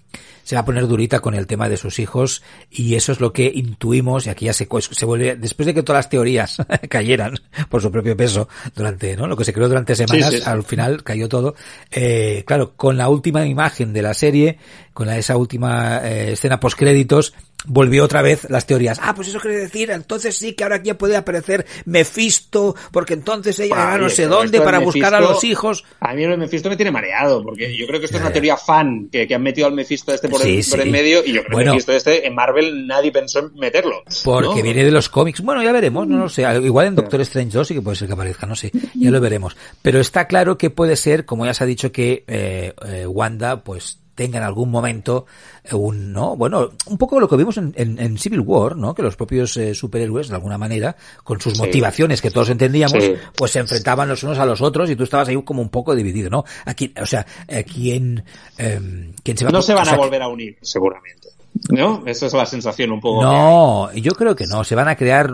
se 0.53 0.57
va 0.57 0.61
a 0.61 0.65
poner 0.67 0.87
durita 0.87 1.21
con 1.21 1.33
el 1.33 1.47
tema 1.47 1.71
de 1.71 1.79
sus 1.79 1.99
hijos 1.99 2.43
y 2.71 2.95
eso 2.95 3.11
es 3.13 3.21
lo 3.21 3.33
que 3.33 3.51
intuimos 3.55 4.27
y 4.27 4.29
aquí 4.29 4.45
ya 4.45 4.53
se, 4.53 4.69
se 4.91 5.07
vuelve, 5.07 5.35
después 5.35 5.65
de 5.65 5.73
que 5.73 5.83
todas 5.83 6.01
las 6.01 6.11
teorías 6.11 6.59
cayeran 6.91 7.39
por 7.71 7.81
su 7.81 7.91
propio 7.91 8.15
peso 8.19 8.51
durante, 8.77 9.17
¿no? 9.17 9.27
Lo 9.27 9.35
que 9.35 9.47
se 9.47 9.55
creó 9.55 9.67
durante 9.67 9.97
semanas, 9.97 10.29
sí, 10.29 10.37
sí, 10.37 10.43
sí. 10.43 10.51
al 10.51 10.63
final 10.63 11.03
cayó 11.05 11.27
todo. 11.27 11.55
Eh, 11.91 12.45
claro, 12.47 12.75
con 12.77 12.99
la 12.99 13.09
última 13.09 13.47
imagen 13.47 13.95
de 13.95 14.03
la 14.03 14.13
serie, 14.13 14.59
con 14.93 15.09
esa 15.11 15.37
última 15.37 16.01
eh, 16.09 16.33
escena 16.33 16.61
post 16.61 16.79
créditos, 16.79 17.35
volvió 17.65 18.05
otra 18.05 18.23
vez 18.23 18.49
las 18.51 18.67
teorías. 18.67 18.99
Ah, 19.03 19.15
pues 19.15 19.29
eso 19.29 19.39
quiere 19.41 19.59
decir, 19.59 19.91
entonces 19.91 20.37
sí 20.37 20.55
que 20.55 20.65
ahora 20.65 20.77
aquí 20.77 20.93
puede 20.95 21.17
aparecer 21.17 21.67
Mephisto, 21.85 22.75
porque 22.91 23.15
entonces 23.15 23.59
ella 23.61 23.75
va 23.75 23.99
no 23.99 24.09
sé 24.09 24.27
dónde 24.27 24.61
para 24.61 24.79
buscar 24.79 25.15
a 25.15 25.21
los 25.21 25.45
hijos. 25.45 25.85
A 26.01 26.15
mí 26.15 26.25
el 26.25 26.39
Mephisto 26.39 26.69
me 26.69 26.77
tiene 26.77 26.91
mareado, 26.91 27.43
porque 27.43 27.77
yo 27.77 27.87
creo 27.87 28.01
que 28.01 28.07
esto 28.07 28.17
es 28.19 28.23
una 28.23 28.33
teoría 28.33 28.57
fan, 28.57 29.09
que, 29.11 29.27
que 29.27 29.35
han 29.35 29.43
metido 29.43 29.67
al 29.67 29.75
Mephisto 29.75 30.13
este 30.13 30.29
por, 30.29 30.41
sí, 30.41 30.59
el, 30.59 30.67
por 30.69 30.81
el 30.81 30.91
medio, 30.91 31.25
y 31.25 31.33
yo 31.33 31.43
creo 31.43 31.57
bueno, 31.57 31.73
que 31.73 31.77
Mephisto 31.77 31.93
este 31.93 32.27
en 32.27 32.35
Marvel 32.35 32.87
nadie 32.87 33.13
pensó 33.13 33.41
en 33.41 33.55
meterlo. 33.55 34.03
Porque 34.25 34.57
¿no? 34.57 34.63
viene 34.63 34.85
de 34.85 34.91
los 34.91 35.09
cómics. 35.09 35.41
Bueno, 35.41 35.63
ya 35.63 35.73
veremos, 35.73 36.07
no 36.07 36.19
lo 36.19 36.29
sé. 36.29 36.43
Igual 36.43 36.89
en 36.89 36.95
Doctor 36.97 37.21
Strange 37.23 37.57
2 37.59 37.69
sí 37.69 37.75
que 37.75 37.83
puede 37.83 37.97
ser 37.97 38.09
que 38.09 38.15
aparezca, 38.15 38.47
no 38.47 38.57
sé. 38.57 38.73
Ya 38.95 39.11
lo 39.11 39.21
veremos. 39.21 39.57
Pero 39.83 40.01
está 40.01 40.27
claro 40.27 40.59
que 40.59 40.71
puede 40.71 40.97
ser, 40.97 41.25
como 41.25 41.47
ya 41.47 41.55
se 41.55 41.65
ha 41.65 41.67
dicho, 41.67 41.93
que 41.93 42.25
eh, 42.27 42.73
eh, 42.87 43.07
Wanda, 43.07 43.63
pues 43.63 44.02
tenga 44.15 44.39
en 44.39 44.45
algún 44.45 44.71
momento 44.71 45.27
un, 45.73 46.13
¿no? 46.13 46.37
Bueno, 46.37 46.71
un 46.87 46.99
poco 46.99 47.19
lo 47.21 47.29
que 47.29 47.37
vimos 47.37 47.57
en, 47.57 47.73
en, 47.77 47.99
en 47.99 48.19
Civil 48.19 48.41
War, 48.41 48.77
¿no? 48.77 48.95
Que 48.95 49.03
los 49.03 49.17
propios 49.17 49.57
eh, 49.57 49.75
superhéroes, 49.75 50.29
de 50.29 50.35
alguna 50.35 50.59
manera, 50.59 50.97
con 51.25 51.41
sus 51.41 51.55
sí. 51.55 51.61
motivaciones 51.61 52.21
que 52.21 52.31
todos 52.31 52.51
entendíamos, 52.51 53.03
sí. 53.03 53.15
pues 53.37 53.53
se 53.53 53.61
enfrentaban 53.61 54.09
los 54.09 54.23
unos 54.23 54.39
a 54.39 54.47
los 54.47 54.61
otros 54.61 54.91
y 54.91 54.97
tú 54.97 55.05
estabas 55.05 55.29
ahí 55.29 55.43
como 55.43 55.63
un 55.63 55.71
poco 55.71 55.95
dividido, 55.95 56.31
¿no? 56.31 56.45
Aquí, 56.65 56.93
o 57.01 57.07
sea, 57.07 57.27
eh, 57.49 57.65
¿quién, 57.65 58.25
eh, 58.59 59.13
quién 59.23 59.37
se 59.37 59.45
va 59.45 59.51
No 59.51 59.63
se 59.63 59.75
van 59.75 59.83
o 59.83 59.87
sea, 59.87 59.95
a 59.95 59.99
volver 59.99 60.23
a 60.23 60.29
unir, 60.29 60.59
seguramente. 60.63 61.29
¿No? 61.71 62.03
Esa 62.07 62.27
es 62.27 62.33
la 62.33 62.47
sensación 62.47 62.93
un 62.93 63.01
poco. 63.01 63.23
No, 63.23 63.93
yo 63.93 64.13
creo 64.13 64.35
que 64.35 64.47
no. 64.47 64.65
Se 64.65 64.75
van 64.75 64.89
a 64.89 64.97
crear. 64.97 65.31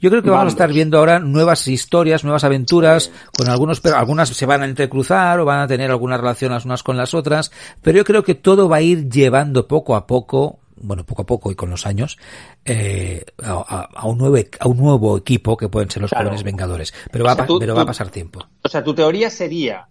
Yo 0.00 0.10
creo 0.10 0.22
que 0.22 0.30
vamos 0.30 0.46
a 0.46 0.48
estar 0.48 0.72
viendo 0.72 0.98
ahora 0.98 1.18
nuevas 1.18 1.68
historias, 1.68 2.24
nuevas 2.24 2.44
aventuras, 2.44 3.04
sí. 3.04 3.10
con 3.36 3.48
algunos, 3.48 3.80
pero 3.80 3.96
algunas 3.96 4.30
se 4.30 4.46
van 4.46 4.62
a 4.62 4.66
entrecruzar 4.66 5.38
o 5.38 5.44
van 5.44 5.60
a 5.60 5.68
tener 5.68 5.90
alguna 5.90 6.16
relación 6.16 6.52
las 6.52 6.64
unas 6.64 6.82
con 6.82 6.96
las 6.96 7.14
otras. 7.14 7.52
Pero 7.82 7.98
yo 7.98 8.04
creo 8.04 8.24
que 8.24 8.34
todo 8.34 8.68
va 8.68 8.76
a 8.76 8.82
ir 8.82 9.08
llevando 9.08 9.68
poco 9.68 9.96
a 9.96 10.06
poco 10.06 10.60
bueno, 10.82 11.04
poco 11.04 11.22
a 11.22 11.26
poco 11.26 11.52
y 11.52 11.54
con 11.54 11.70
los 11.70 11.86
años, 11.86 12.16
eh, 12.64 13.24
a, 13.42 13.88
a, 13.94 14.06
un 14.06 14.16
nuevo, 14.16 14.36
a 14.58 14.66
un 14.66 14.78
nuevo 14.78 15.18
equipo 15.18 15.56
que 15.56 15.68
pueden 15.68 15.90
ser 15.90 16.02
los 16.02 16.10
claro. 16.10 16.26
jóvenes 16.26 16.42
vengadores. 16.42 16.94
Pero, 17.12 17.24
va, 17.24 17.34
sea, 17.34 17.46
tú, 17.46 17.58
pero 17.58 17.74
va 17.74 17.82
a 17.82 17.86
pasar 17.86 18.10
tiempo. 18.10 18.46
O 18.62 18.68
sea, 18.68 18.82
tu 18.82 18.94
teoría 18.94 19.28
sería 19.28 19.88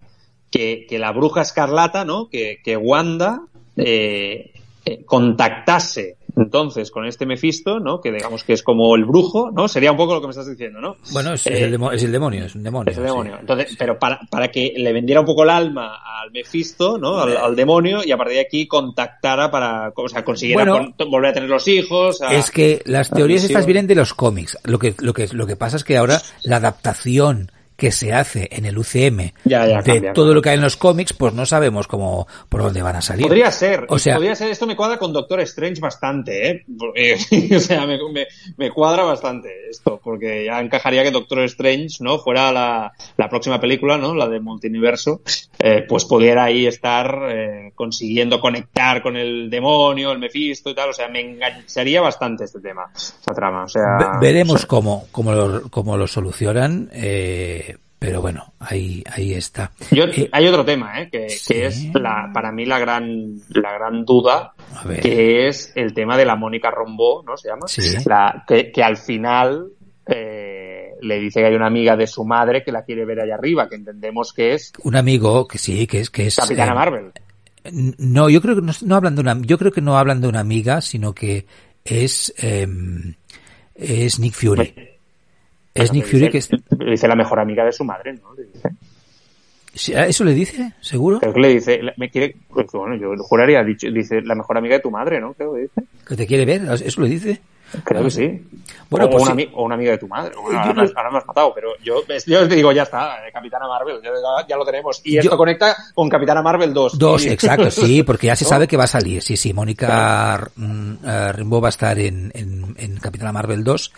que, 0.49 0.87
que 0.89 0.97
la 0.97 1.11
bruja 1.11 1.41
escarlata, 1.41 2.05
¿no? 2.05 2.27
Que, 2.27 2.59
que 2.63 2.75
Wanda, 2.75 3.41
eh, 3.77 4.51
eh, 4.85 5.03
contactase 5.05 6.17
entonces 6.35 6.91
con 6.91 7.05
este 7.05 7.25
Mephisto, 7.25 7.79
¿no? 7.79 7.99
Que 7.99 8.11
digamos 8.11 8.43
que 8.43 8.53
es 8.53 8.63
como 8.63 8.95
el 8.95 9.05
brujo, 9.05 9.51
¿no? 9.51 9.67
Sería 9.67 9.91
un 9.91 9.97
poco 9.97 10.13
lo 10.13 10.21
que 10.21 10.27
me 10.27 10.31
estás 10.31 10.49
diciendo, 10.49 10.79
¿no? 10.79 10.95
Bueno, 11.11 11.33
es, 11.33 11.45
eh, 11.47 11.53
es, 11.53 11.61
el, 11.63 11.71
demonio, 11.71 11.95
es 11.97 12.03
el, 12.03 12.11
demonio, 12.11 12.45
es 12.45 12.55
un 12.55 12.63
demonio. 12.63 12.91
Es 12.91 12.97
el 12.97 13.03
demonio. 13.03 13.33
Sí. 13.33 13.39
Entonces, 13.41 13.75
pero 13.77 13.99
para, 13.99 14.19
para 14.29 14.49
que 14.49 14.73
le 14.77 14.93
vendiera 14.93 15.21
un 15.21 15.25
poco 15.25 15.43
el 15.43 15.49
alma 15.49 15.97
al 16.21 16.31
Mephisto, 16.31 16.97
¿no? 16.97 17.19
Al, 17.19 17.35
al 17.35 17.55
demonio 17.55 18.01
y 18.05 18.11
a 18.11 18.17
partir 18.17 18.35
de 18.35 18.41
aquí 18.41 18.67
contactara 18.67 19.51
para, 19.51 19.91
o 19.95 20.09
sea, 20.09 20.23
consiguiera 20.23 20.71
bueno, 20.71 20.93
con, 20.97 21.11
volver 21.11 21.31
a 21.31 21.33
tener 21.33 21.49
los 21.49 21.67
hijos. 21.67 22.21
A, 22.21 22.33
es 22.33 22.51
que 22.51 22.81
las 22.85 23.09
teorías 23.09 23.43
estas 23.43 23.65
vienen 23.65 23.87
de 23.87 23.95
los 23.95 24.13
cómics. 24.13 24.57
Lo 24.63 24.79
que, 24.79 24.95
lo 24.99 25.13
que, 25.13 25.27
lo 25.31 25.45
que 25.45 25.55
pasa 25.55 25.77
es 25.77 25.83
que 25.83 25.97
ahora 25.97 26.21
la 26.43 26.57
adaptación 26.57 27.51
que 27.79 27.91
se 27.91 28.13
hace 28.13 28.47
en 28.51 28.65
el 28.65 28.77
UCM 28.77 29.31
ya, 29.45 29.65
ya, 29.65 29.77
de 29.77 29.83
cambia, 29.83 30.13
todo 30.13 30.33
lo 30.33 30.41
que 30.41 30.49
hay 30.49 30.55
en 30.55 30.61
los 30.61 30.77
cómics, 30.77 31.13
pues 31.13 31.33
no 31.33 31.45
sabemos 31.45 31.87
cómo 31.87 32.27
por 32.49 32.61
dónde 32.61 32.81
van 32.81 32.97
a 32.97 33.01
salir. 33.01 33.25
Podría 33.25 33.49
ser, 33.49 33.85
o 33.89 33.97
sea, 33.97 34.15
podría 34.15 34.35
ser, 34.35 34.51
esto 34.51 34.67
me 34.67 34.75
cuadra 34.75 34.99
con 34.99 35.13
Doctor 35.13 35.39
Strange 35.41 35.79
bastante, 35.79 36.49
¿eh? 36.49 36.65
Porque, 36.77 37.17
o 37.55 37.59
sea, 37.59 37.87
me, 37.87 37.97
me, 38.11 38.27
me, 38.57 38.69
cuadra 38.69 39.03
bastante 39.03 39.49
esto, 39.69 39.99
porque 40.03 40.45
ya 40.45 40.59
encajaría 40.59 41.03
que 41.03 41.11
Doctor 41.11 41.39
Strange, 41.45 41.97
¿no? 42.01 42.19
Fuera 42.19 42.51
la, 42.51 42.91
la 43.17 43.29
próxima 43.29 43.59
película, 43.59 43.97
¿no? 43.97 44.13
La 44.13 44.27
de 44.27 44.39
multiverso, 44.39 45.21
eh, 45.57 45.85
pues 45.87 46.05
pudiera 46.05 46.43
ahí 46.43 46.67
estar 46.67 47.19
eh, 47.29 47.71
consiguiendo 47.75 48.41
conectar 48.41 49.01
con 49.01 49.15
el 49.15 49.49
demonio, 49.49 50.11
el 50.11 50.19
Mephisto 50.19 50.69
y 50.69 50.75
tal, 50.75 50.89
o 50.89 50.93
sea, 50.93 51.07
me 51.07 51.21
engancharía 51.21 52.01
bastante 52.01 52.43
este 52.43 52.59
tema, 52.59 52.91
esta 52.93 53.33
trama, 53.33 53.63
o 53.63 53.69
sea... 53.69 54.19
veremos 54.19 54.55
o 54.55 54.57
sea, 54.59 54.67
cómo, 54.67 55.07
cómo 55.11 55.31
lo, 55.31 55.69
cómo 55.69 55.95
lo 55.95 56.07
solucionan, 56.07 56.89
eh 56.91 57.68
pero 57.99 58.21
bueno, 58.21 58.53
ahí, 58.59 59.03
ahí 59.11 59.33
está. 59.33 59.71
Yo, 59.91 60.05
eh, 60.05 60.29
hay 60.31 60.47
otro 60.47 60.63
tema, 60.63 61.01
¿eh? 61.01 61.09
que, 61.11 61.29
sí. 61.29 61.53
que, 61.53 61.65
es 61.65 61.93
la, 61.93 62.31
para 62.33 62.49
mí 62.49 62.65
la 62.65 62.79
gran, 62.79 63.35
la 63.49 63.73
gran 63.73 64.05
duda, 64.05 64.53
que 65.01 65.49
es 65.49 65.73
el 65.75 65.93
tema 65.93 66.15
de 66.15 66.23
la 66.23 66.37
Mónica 66.37 66.71
Rombó, 66.71 67.21
¿no 67.27 67.35
se 67.35 67.49
llama? 67.49 67.67
Sí. 67.67 67.81
La, 68.05 68.45
que, 68.47 68.71
que 68.71 68.81
al 68.81 68.95
final 68.95 69.73
eh, 70.05 70.91
le 71.01 71.19
dice 71.19 71.41
que 71.41 71.47
hay 71.47 71.55
una 71.55 71.67
amiga 71.67 71.97
de 71.97 72.07
su 72.07 72.23
madre 72.23 72.63
que 72.63 72.71
la 72.71 72.83
quiere 72.83 73.03
ver 73.03 73.19
allá 73.19 73.35
arriba, 73.35 73.67
que 73.67 73.75
entendemos 73.75 74.31
que 74.31 74.53
es... 74.53 74.71
Un 74.83 74.95
amigo, 74.95 75.45
que 75.45 75.57
sí, 75.57 75.85
que 75.85 75.99
es... 75.99 76.09
Que 76.09 76.27
es 76.27 76.37
Capitana 76.37 76.71
eh, 76.71 76.75
Marvel. 76.75 77.11
No, 77.97 78.29
yo 78.29 78.41
creo 78.41 78.55
que 78.55 78.61
no, 78.61 78.71
no, 78.85 78.95
hablan 78.95 79.15
de 79.15 79.21
una, 79.21 79.37
yo 79.41 79.57
creo 79.57 79.73
que 79.73 79.81
no 79.81 79.97
hablan 79.97 80.21
de 80.21 80.29
una 80.29 80.39
amiga, 80.39 80.79
sino 80.79 81.13
que 81.13 81.45
es, 81.83 82.33
eh, 82.37 82.65
es 83.75 84.19
Nick 84.19 84.33
Fury. 84.33 84.73
Es 85.83 85.93
Nick 85.93 86.05
Fury 86.05 86.29
que 86.29 86.41
le 86.77 86.91
dice 86.91 87.07
la 87.07 87.15
mejor 87.15 87.39
amiga 87.39 87.65
de 87.65 87.71
su 87.71 87.83
madre, 87.83 88.13
¿no? 88.13 88.33
Le 88.33 88.43
dice. 88.45 88.69
¿Eso 90.07 90.23
le 90.23 90.33
dice? 90.33 90.73
¿Seguro? 90.81 91.19
Creo 91.19 91.33
que 91.33 91.39
le 91.39 91.49
dice, 91.49 91.79
me 91.97 92.09
quiere, 92.09 92.35
pues, 92.49 92.67
bueno, 92.71 92.95
yo 92.95 93.15
juraría, 93.23 93.63
dicho, 93.63 93.87
dice 93.91 94.21
la 94.21 94.35
mejor 94.35 94.57
amiga 94.57 94.75
de 94.75 94.81
tu 94.81 94.91
madre, 94.91 95.19
¿no? 95.21 95.33
Creo 95.33 95.53
que 95.53 95.61
dice. 95.61 95.83
¿Que 96.07 96.15
te 96.15 96.27
quiere 96.27 96.45
ver? 96.45 96.63
¿Eso 96.83 97.01
le 97.01 97.07
dice? 97.07 97.39
Creo 97.83 98.03
que 98.03 98.09
sí. 98.09 98.47
Bueno, 98.89 99.05
o, 99.05 99.09
pues 99.11 99.23
una, 99.23 99.35
sí. 99.35 99.49
o 99.53 99.63
una 99.63 99.75
amiga 99.75 99.91
de 99.91 99.99
tu 99.99 100.07
madre. 100.07 100.31
Bueno, 100.41 100.59
ahora, 100.59 100.73
no... 100.73 100.83
me, 100.83 100.89
ahora, 100.95 101.11
me 101.11 101.17
has 101.19 101.25
matado, 101.27 101.53
pero 101.53 101.69
yo, 101.83 102.01
yo 102.25 102.47
te 102.47 102.55
digo, 102.55 102.71
ya 102.71 102.83
está, 102.83 103.27
eh, 103.27 103.31
Capitana 103.31 103.67
Marvel, 103.67 104.01
ya, 104.03 104.09
ya 104.47 104.57
lo 104.57 104.65
tenemos. 104.65 105.01
Y 105.03 105.17
esto 105.17 105.31
yo... 105.31 105.37
conecta 105.37 105.75
con 105.93 106.09
Capitana 106.09 106.41
Marvel 106.41 106.73
2. 106.73 106.97
2, 106.97 107.25
y... 107.25 107.29
exacto, 107.29 107.69
sí, 107.71 108.01
porque 108.01 108.27
ya 108.27 108.35
se 108.35 108.45
sabe 108.45 108.67
que 108.67 108.75
va 108.77 108.85
a 108.85 108.87
salir. 108.87 109.21
Sí, 109.21 109.37
sí, 109.37 109.53
Mónica 109.53 109.87
claro. 109.87 110.51
uh, 110.57 111.31
Rimbaud 111.31 111.63
va 111.63 111.67
a 111.67 111.69
estar 111.69 111.99
en, 111.99 112.31
en, 112.33 112.75
en 112.77 112.97
Capitana 112.97 113.31
Marvel 113.31 113.63
2 113.63 113.91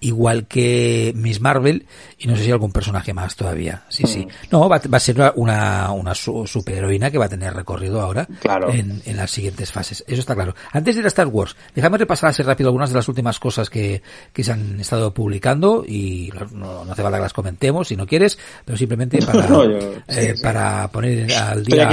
igual 0.00 0.46
que 0.46 1.12
Miss 1.16 1.40
Marvel 1.40 1.86
y 2.18 2.28
no 2.28 2.36
sé 2.36 2.44
si 2.44 2.50
algún 2.50 2.72
personaje 2.72 3.12
más 3.12 3.36
todavía. 3.36 3.84
Sí, 3.88 4.04
mm. 4.04 4.06
sí. 4.06 4.28
No, 4.50 4.68
va, 4.68 4.80
va, 4.92 4.96
a 4.96 5.00
ser 5.00 5.32
una, 5.36 5.90
una 5.92 6.14
superheroína 6.14 7.10
que 7.10 7.18
va 7.18 7.26
a 7.26 7.28
tener 7.28 7.54
recorrido 7.54 8.00
ahora 8.00 8.26
claro. 8.40 8.70
en, 8.70 9.02
en, 9.04 9.16
las 9.16 9.30
siguientes 9.30 9.72
fases. 9.72 10.04
Eso 10.06 10.20
está 10.20 10.34
claro. 10.34 10.54
Antes 10.72 10.94
de 10.94 11.00
ir 11.00 11.04
a 11.06 11.08
Star 11.08 11.26
Wars, 11.26 11.56
déjame 11.74 11.98
repasar 11.98 12.30
así 12.30 12.42
rápido 12.42 12.68
algunas 12.68 12.90
de 12.90 12.96
las 12.96 13.08
últimas 13.08 13.38
cosas 13.38 13.70
que, 13.70 14.02
que 14.32 14.44
se 14.44 14.52
han 14.52 14.80
estado 14.80 15.12
publicando 15.12 15.84
y 15.86 16.32
no, 16.52 16.82
hace 16.82 17.02
falta 17.02 17.18
que 17.18 17.22
las 17.22 17.32
comentemos 17.32 17.88
si 17.88 17.96
no 17.96 18.06
quieres, 18.06 18.38
pero 18.64 18.78
simplemente 18.78 19.18
para, 19.26 19.48
eh, 20.08 20.34
para 20.42 20.88
poner 20.88 21.32
al 21.34 21.64
día 21.64 21.88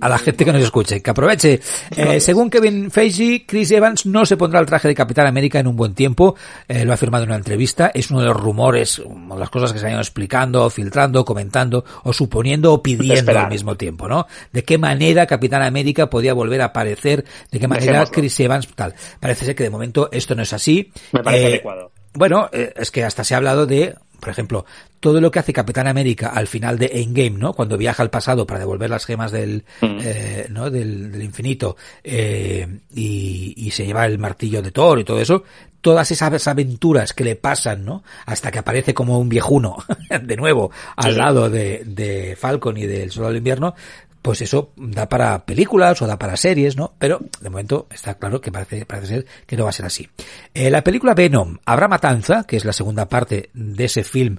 a 0.00 0.08
la 0.08 0.18
gente 0.18 0.44
que 0.44 0.52
nos 0.52 0.62
escuche, 0.62 1.02
que 1.02 1.10
aproveche. 1.10 1.60
Eh, 1.96 2.20
según 2.20 2.50
Kevin 2.50 2.90
Feige, 2.90 3.44
Chris 3.46 3.70
Evans 3.70 4.06
no 4.06 4.26
se 4.26 4.36
pondrá 4.36 4.60
el 4.60 4.66
traje 4.66 4.88
de 4.88 4.94
Capitán 4.94 5.26
América 5.26 5.58
en 5.58 5.66
un 5.66 5.76
buen 5.76 5.94
tiempo, 5.94 6.36
eh, 6.68 6.84
lo 6.84 6.90
ha 6.90 6.94
afirmado 6.94 7.25
en 7.26 7.30
una 7.30 7.36
entrevista, 7.38 7.90
es 7.92 8.10
uno 8.10 8.20
de 8.20 8.26
los 8.26 8.36
rumores, 8.36 8.98
una 9.00 9.34
de 9.34 9.40
las 9.40 9.50
cosas 9.50 9.72
que 9.72 9.78
se 9.78 9.86
han 9.86 9.92
ido 9.92 10.00
explicando, 10.00 10.68
filtrando, 10.70 11.24
comentando 11.24 11.84
o 12.04 12.12
suponiendo 12.12 12.72
o 12.72 12.82
pidiendo 12.82 13.38
al 13.38 13.50
mismo 13.50 13.76
tiempo, 13.76 14.08
¿no? 14.08 14.26
De 14.52 14.64
qué 14.64 14.78
manera 14.78 15.26
Capitán 15.26 15.62
América 15.62 16.08
podía 16.08 16.34
volver 16.34 16.62
a 16.62 16.66
aparecer, 16.66 17.24
de 17.50 17.58
qué 17.58 17.68
manera 17.68 18.06
Chris 18.06 18.38
Evans, 18.40 18.68
tal. 18.74 18.94
Parece 19.20 19.44
ser 19.44 19.54
que 19.54 19.64
de 19.64 19.70
momento 19.70 20.08
esto 20.12 20.34
no 20.34 20.42
es 20.42 20.52
así. 20.52 20.90
Me 21.12 21.22
parece 21.22 21.46
adecuado. 21.46 21.92
Bueno, 22.14 22.48
eh, 22.52 22.72
es 22.76 22.90
que 22.90 23.04
hasta 23.04 23.24
se 23.24 23.34
ha 23.34 23.36
hablado 23.36 23.66
de, 23.66 23.94
por 24.20 24.30
ejemplo, 24.30 24.64
todo 25.00 25.20
lo 25.20 25.30
que 25.30 25.38
hace 25.38 25.52
Capitán 25.52 25.86
América 25.86 26.28
al 26.28 26.46
final 26.46 26.78
de 26.78 26.90
Endgame, 26.94 27.38
¿no? 27.38 27.52
Cuando 27.52 27.76
viaja 27.76 28.02
al 28.02 28.10
pasado 28.10 28.46
para 28.46 28.60
devolver 28.60 28.88
las 28.88 29.04
gemas 29.04 29.32
del, 29.32 29.64
mm. 29.82 29.98
eh, 30.00 30.46
¿no? 30.48 30.70
Del, 30.70 31.20
infinito 31.22 31.76
eh, 32.02 32.66
y, 32.94 33.52
y, 33.56 33.70
se 33.72 33.84
lleva 33.84 34.06
el 34.06 34.18
martillo 34.18 34.62
de 34.62 34.70
Thor 34.70 35.00
y 35.00 35.04
todo 35.04 35.20
eso. 35.20 35.44
Todas 35.86 36.10
esas 36.10 36.48
aventuras 36.48 37.12
que 37.12 37.22
le 37.22 37.36
pasan, 37.36 37.84
¿no? 37.84 38.02
Hasta 38.24 38.50
que 38.50 38.58
aparece 38.58 38.92
como 38.92 39.20
un 39.20 39.28
viejuno, 39.28 39.76
de 40.20 40.36
nuevo, 40.36 40.72
al 40.96 41.16
lado 41.16 41.48
de, 41.48 41.84
de 41.86 42.34
Falcon 42.34 42.76
y 42.76 42.86
del 42.86 43.12
Soldado 43.12 43.34
del 43.34 43.38
Invierno, 43.38 43.76
pues 44.20 44.42
eso 44.42 44.72
da 44.74 45.08
para 45.08 45.46
películas 45.46 46.02
o 46.02 46.06
da 46.08 46.18
para 46.18 46.36
series, 46.36 46.76
¿no? 46.76 46.94
Pero 46.98 47.20
de 47.40 47.48
momento 47.48 47.86
está 47.94 48.14
claro 48.14 48.40
que 48.40 48.50
parece, 48.50 48.84
parece 48.84 49.06
ser 49.06 49.26
que 49.46 49.56
no 49.56 49.62
va 49.62 49.70
a 49.70 49.72
ser 49.72 49.86
así. 49.86 50.08
Eh, 50.52 50.68
la 50.68 50.82
película 50.82 51.14
Venom, 51.14 51.58
Habrá 51.64 51.86
Matanza, 51.86 52.42
que 52.42 52.56
es 52.56 52.64
la 52.64 52.72
segunda 52.72 53.08
parte 53.08 53.50
de 53.54 53.84
ese 53.84 54.02
film, 54.02 54.38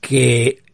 que 0.00 0.64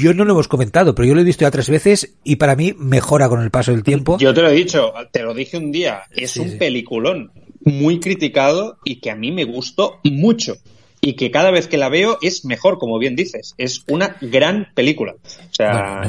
yo 0.00 0.14
no 0.14 0.24
lo 0.24 0.32
hemos 0.32 0.48
comentado, 0.48 0.94
pero 0.94 1.06
yo 1.06 1.14
lo 1.14 1.20
he 1.20 1.24
visto 1.24 1.42
ya 1.42 1.50
tres 1.50 1.68
veces 1.68 2.14
y 2.24 2.36
para 2.36 2.56
mí 2.56 2.74
mejora 2.78 3.28
con 3.28 3.42
el 3.42 3.50
paso 3.50 3.72
del 3.72 3.82
tiempo. 3.82 4.16
Yo 4.16 4.32
te 4.32 4.40
lo 4.40 4.48
he 4.48 4.54
dicho, 4.54 4.94
te 5.12 5.22
lo 5.22 5.34
dije 5.34 5.58
un 5.58 5.70
día, 5.70 6.04
es 6.10 6.34
un 6.38 6.56
peliculón 6.56 7.30
muy 7.64 8.00
criticado 8.00 8.78
y 8.84 9.00
que 9.00 9.10
a 9.10 9.16
mí 9.16 9.32
me 9.32 9.44
gustó 9.44 10.00
mucho 10.04 10.56
y 11.00 11.14
que 11.14 11.30
cada 11.30 11.50
vez 11.50 11.68
que 11.68 11.76
la 11.76 11.88
veo 11.88 12.18
es 12.22 12.44
mejor, 12.44 12.78
como 12.78 12.98
bien 12.98 13.14
dices. 13.14 13.54
Es 13.56 13.84
una 13.88 14.16
gran 14.20 14.68
película. 14.74 15.14
O 15.14 15.54
sea, 15.54 16.02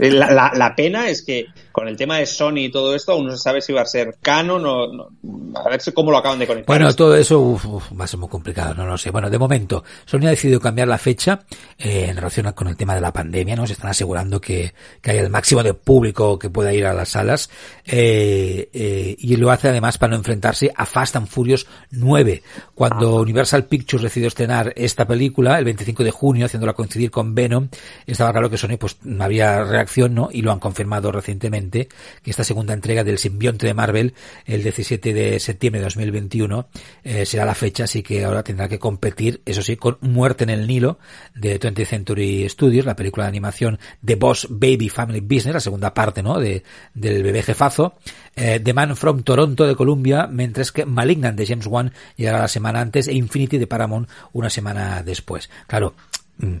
la, 0.00 0.52
la, 0.54 0.74
pena 0.74 1.08
es 1.08 1.22
que 1.22 1.46
con 1.72 1.88
el 1.88 1.96
tema 1.96 2.18
de 2.18 2.26
Sony 2.26 2.58
y 2.58 2.70
todo 2.70 2.94
esto, 2.94 3.12
aún 3.12 3.26
no 3.26 3.32
se 3.32 3.38
sabe 3.38 3.60
si 3.60 3.72
va 3.72 3.82
a 3.82 3.86
ser 3.86 4.16
canon 4.20 4.64
o 4.66 5.08
a 5.54 5.68
ver 5.68 5.80
cómo 5.94 6.10
lo 6.10 6.18
acaban 6.18 6.38
de 6.38 6.46
conectar. 6.46 6.66
Bueno, 6.66 6.94
todo 6.94 7.16
eso 7.16 7.58
va 7.98 8.04
a 8.04 8.08
ser 8.08 8.18
muy 8.18 8.28
complicado, 8.28 8.74
no 8.74 8.86
lo 8.86 8.98
sé. 8.98 9.10
Bueno, 9.10 9.30
de 9.30 9.38
momento, 9.38 9.84
Sony 10.04 10.26
ha 10.26 10.30
decidido 10.30 10.60
cambiar 10.60 10.88
la 10.88 10.98
fecha 10.98 11.40
eh, 11.78 12.06
en 12.08 12.16
relación 12.16 12.50
con 12.52 12.68
el 12.68 12.76
tema 12.76 12.94
de 12.94 13.00
la 13.00 13.12
pandemia, 13.12 13.56
¿no? 13.56 13.66
Se 13.66 13.74
están 13.74 13.90
asegurando 13.90 14.40
que, 14.40 14.74
que 15.00 15.10
haya 15.10 15.22
el 15.22 15.30
máximo 15.30 15.62
de 15.62 15.74
público 15.74 16.38
que 16.38 16.50
pueda 16.50 16.72
ir 16.72 16.86
a 16.86 16.94
las 16.94 17.10
salas 17.10 17.50
eh, 17.84 18.68
eh, 18.72 19.16
y 19.18 19.36
lo 19.36 19.50
hace 19.50 19.68
además 19.68 19.98
para 19.98 20.10
no 20.10 20.16
enfrentarse 20.16 20.72
a 20.74 20.86
Fast 20.86 21.16
and 21.16 21.28
Furious 21.28 21.66
9. 21.90 22.42
Cuando 22.74 23.18
ah. 23.18 23.20
Universal 23.20 23.64
Pictures 23.64 24.02
decidió 24.02 24.28
estrenar 24.28 24.72
esta 24.76 25.06
película 25.06 25.58
el 25.58 25.64
25 25.64 26.04
de 26.04 26.10
junio, 26.10 26.46
haciéndola 26.46 26.72
coincidir 26.72 27.10
con 27.10 27.34
Venom, 27.34 27.68
estaba 28.06 28.32
claro 28.32 28.50
que 28.50 28.56
Sony 28.56 28.76
pues 28.78 28.96
no 29.02 29.24
había 29.24 29.64
reacción, 29.64 30.14
¿no? 30.14 30.28
Y 30.32 30.42
lo 30.42 30.52
han 30.52 30.58
confirmado 30.58 31.12
recientemente 31.12 31.59
que 31.68 32.30
esta 32.30 32.44
segunda 32.44 32.74
entrega 32.74 33.04
del 33.04 33.18
simbionte 33.18 33.66
de 33.66 33.74
Marvel, 33.74 34.14
el 34.46 34.62
17 34.62 35.12
de 35.12 35.38
septiembre 35.38 35.80
de 35.80 35.84
2021, 35.84 36.68
eh, 37.04 37.26
será 37.26 37.44
la 37.44 37.54
fecha, 37.54 37.84
así 37.84 38.02
que 38.02 38.24
ahora 38.24 38.42
tendrá 38.42 38.68
que 38.68 38.78
competir, 38.78 39.42
eso 39.44 39.62
sí, 39.62 39.76
con 39.76 39.98
Muerte 40.00 40.44
en 40.44 40.50
el 40.50 40.66
Nilo 40.66 40.98
de 41.34 41.58
20th 41.58 41.86
Century 41.86 42.48
Studios, 42.48 42.86
la 42.86 42.96
película 42.96 43.24
de 43.24 43.28
animación 43.28 43.78
de 44.00 44.14
Boss 44.14 44.46
Baby 44.50 44.88
Family 44.88 45.20
Business, 45.20 45.54
la 45.54 45.60
segunda 45.60 45.94
parte, 45.94 46.22
¿no? 46.22 46.38
De, 46.38 46.62
del 46.94 47.22
bebé 47.22 47.42
jefazo, 47.42 47.94
eh, 48.36 48.60
The 48.62 48.72
Man 48.72 48.96
from 48.96 49.22
Toronto 49.22 49.66
de 49.66 49.74
Columbia, 49.74 50.26
mientras 50.26 50.72
que 50.72 50.86
Malignant 50.86 51.36
de 51.36 51.46
James 51.46 51.66
Wan 51.66 51.92
llegará 52.16 52.38
la 52.38 52.48
semana 52.48 52.80
antes 52.80 53.08
e 53.08 53.12
Infinity 53.12 53.58
de 53.58 53.66
Paramount 53.66 54.08
una 54.32 54.50
semana 54.50 55.02
después. 55.02 55.50
Claro, 55.66 55.94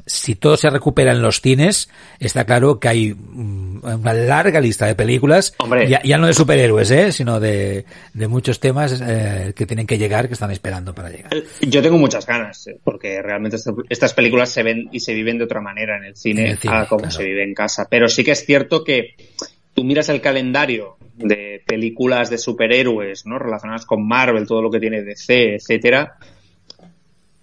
si 0.06 0.34
todo 0.34 0.56
se 0.56 0.68
recupera 0.70 1.12
en 1.12 1.22
los 1.22 1.40
cines, 1.40 1.88
está 2.18 2.44
claro 2.44 2.78
que 2.78 2.88
hay 2.88 3.14
mm, 3.14 3.84
una 3.84 4.12
larga 4.12 4.60
lista 4.60 4.86
de 4.86 4.94
películas, 4.94 5.54
Ya, 6.04 6.18
no 6.18 6.26
de 6.26 6.34
superhéroes, 6.34 6.90
¿eh? 6.90 7.12
sino 7.12 7.40
de, 7.40 7.84
muchos 8.14 8.60
temas 8.60 9.00
eh, 9.00 9.52
que 9.54 9.66
tienen 9.66 9.86
que 9.86 9.98
llegar, 9.98 10.28
que 10.28 10.34
están 10.34 10.50
esperando 10.50 10.94
para 10.94 11.10
llegar. 11.10 11.32
Yo 11.60 11.82
tengo 11.82 11.98
muchas 11.98 12.26
ganas, 12.26 12.66
eh, 12.66 12.78
porque 12.82 13.22
realmente 13.22 13.56
estas 13.88 14.14
películas 14.14 14.50
se 14.50 14.62
ven 14.62 14.88
y 14.92 15.00
se 15.00 15.14
viven 15.14 15.38
de 15.38 15.44
otra 15.44 15.60
manera 15.60 15.96
en 15.96 16.04
el 16.04 16.16
cine, 16.16 16.58
a 16.68 16.86
como 16.86 17.10
se 17.10 17.24
vive 17.24 17.44
en 17.44 17.54
casa. 17.54 17.86
Pero 17.88 18.08
sí 18.08 18.24
que 18.24 18.32
es 18.32 18.44
cierto 18.44 18.84
que 18.84 19.14
tú 19.74 19.84
miras 19.84 20.08
el 20.08 20.20
calendario 20.20 20.96
de 21.16 21.62
películas 21.66 22.30
de 22.30 22.38
superhéroes, 22.38 23.26
¿no? 23.26 23.38
Relacionadas 23.38 23.86
con 23.86 24.06
Marvel, 24.06 24.46
todo 24.46 24.62
lo 24.62 24.70
que 24.70 24.80
tiene 24.80 25.02
DC, 25.02 25.54
etcétera, 25.56 26.16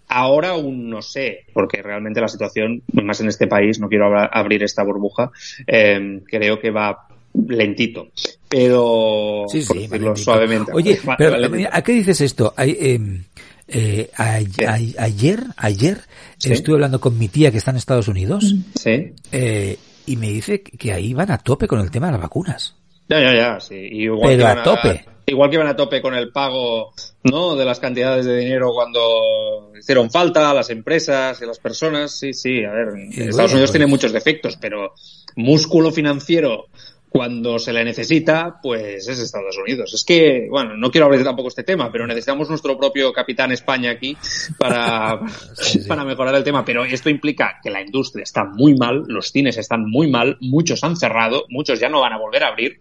Ahora 0.08 0.49
aún 0.49 0.89
no 0.89 1.01
sé, 1.01 1.45
porque 1.53 1.82
realmente 1.82 2.22
la 2.22 2.28
situación, 2.28 2.82
más 2.93 3.20
en 3.20 3.28
este 3.28 3.47
país, 3.47 3.80
no 3.80 3.89
quiero 3.89 4.18
abrir 4.18 4.64
esta 4.64 4.84
burbuja, 4.84 5.32
eh, 5.66 6.22
creo 6.26 6.60
que 6.60 6.72
va 6.72 7.08
lentito. 7.34 8.08
Pero, 8.47 9.45
sí, 9.49 9.62
sí, 9.62 9.89
suavemente. 10.16 10.72
Oye, 10.74 10.99
pero, 11.18 11.36
¿a 11.72 11.82
qué 11.82 11.91
dices 11.91 12.22
esto? 12.22 12.53
Em, 12.58 13.24
eh, 13.68 14.10
ayer, 14.16 15.43
ayer 15.58 15.97
estuve 16.43 16.76
hablando 16.76 17.01
con 17.01 17.18
mi 17.18 17.28
tía 17.28 17.51
que 17.51 17.58
está 17.58 17.72
en 17.72 17.78
Estados 17.78 18.08
Unidos. 18.08 18.55
Sí. 18.76 19.14
Eh, 19.32 19.78
y 20.05 20.16
me 20.16 20.30
dice 20.30 20.62
que 20.62 20.93
ahí 20.93 21.14
van 21.14 21.32
a 21.32 21.38
tope 21.38 21.68
con 21.68 21.82
el 21.82 21.91
tema 21.91 22.08
de 22.08 22.14
las 22.14 22.22
vacunas. 22.22 22.76
Ya, 23.10 23.20
ya, 23.20 23.36
ya, 23.36 23.60
sí. 23.60 23.76
Igual 23.76 24.38
Pero 24.38 24.47
a 24.47 24.64
tope. 24.64 25.05
Igual 25.30 25.49
que 25.49 25.57
van 25.57 25.67
a 25.67 25.75
tope 25.75 26.01
con 26.01 26.15
el 26.15 26.32
pago, 26.32 26.93
¿no? 27.23 27.55
De 27.55 27.65
las 27.65 27.80
cantidades 27.80 28.25
de 28.25 28.38
dinero 28.38 28.71
cuando 28.73 29.71
hicieron 29.78 30.09
falta 30.09 30.49
a 30.49 30.53
las 30.53 30.69
empresas 30.69 31.39
y 31.41 31.43
a 31.43 31.47
las 31.47 31.59
personas. 31.59 32.11
Sí, 32.17 32.34
sí, 32.34 32.63
a 32.63 32.71
ver, 32.71 32.93
Estados 33.11 33.51
Unidos 33.51 33.71
tiene 33.71 33.86
pues 33.86 33.91
muchos 33.91 34.13
defectos, 34.13 34.55
pero 34.55 34.93
músculo 35.36 35.91
financiero 35.91 36.67
cuando 37.10 37.58
se 37.58 37.74
le 37.74 37.84
necesita, 37.84 38.60
pues 38.62 39.08
es 39.08 39.20
Estados 39.20 39.58
Unidos. 39.58 39.93
Es 39.93 40.03
que, 40.03 40.47
bueno, 40.49 40.76
no 40.76 40.91
quiero 40.91 41.05
hablar 41.05 41.24
tampoco 41.24 41.47
este 41.47 41.64
tema, 41.64 41.91
pero 41.91 42.05
necesitamos 42.05 42.49
nuestro 42.49 42.78
propio 42.78 43.14
capitán 43.14 43.51
España 43.51 43.91
aquí 43.91 44.18
para, 44.58 45.20
para 45.88 46.03
mejorar 46.03 46.36
el 46.36 46.43
tema. 46.43 46.66
Pero 46.66 46.86
esto 46.86 47.10
implica 47.10 47.60
que 47.64 47.70
la 47.70 47.82
industria 47.82 48.24
está 48.24 48.43
muy 48.43 48.76
mal, 48.76 49.03
los 49.08 49.32
cines 49.32 49.58
están 49.58 49.89
muy 49.89 50.10
mal, 50.10 50.38
muchos 50.41 50.84
han 50.84 50.97
cerrado, 50.97 51.45
muchos 51.49 51.80
ya 51.80 51.89
no 51.89 52.01
van 52.01 52.14
a 52.14 52.20
volver 52.20 52.43
a 52.43 52.49
abrir 52.49 52.80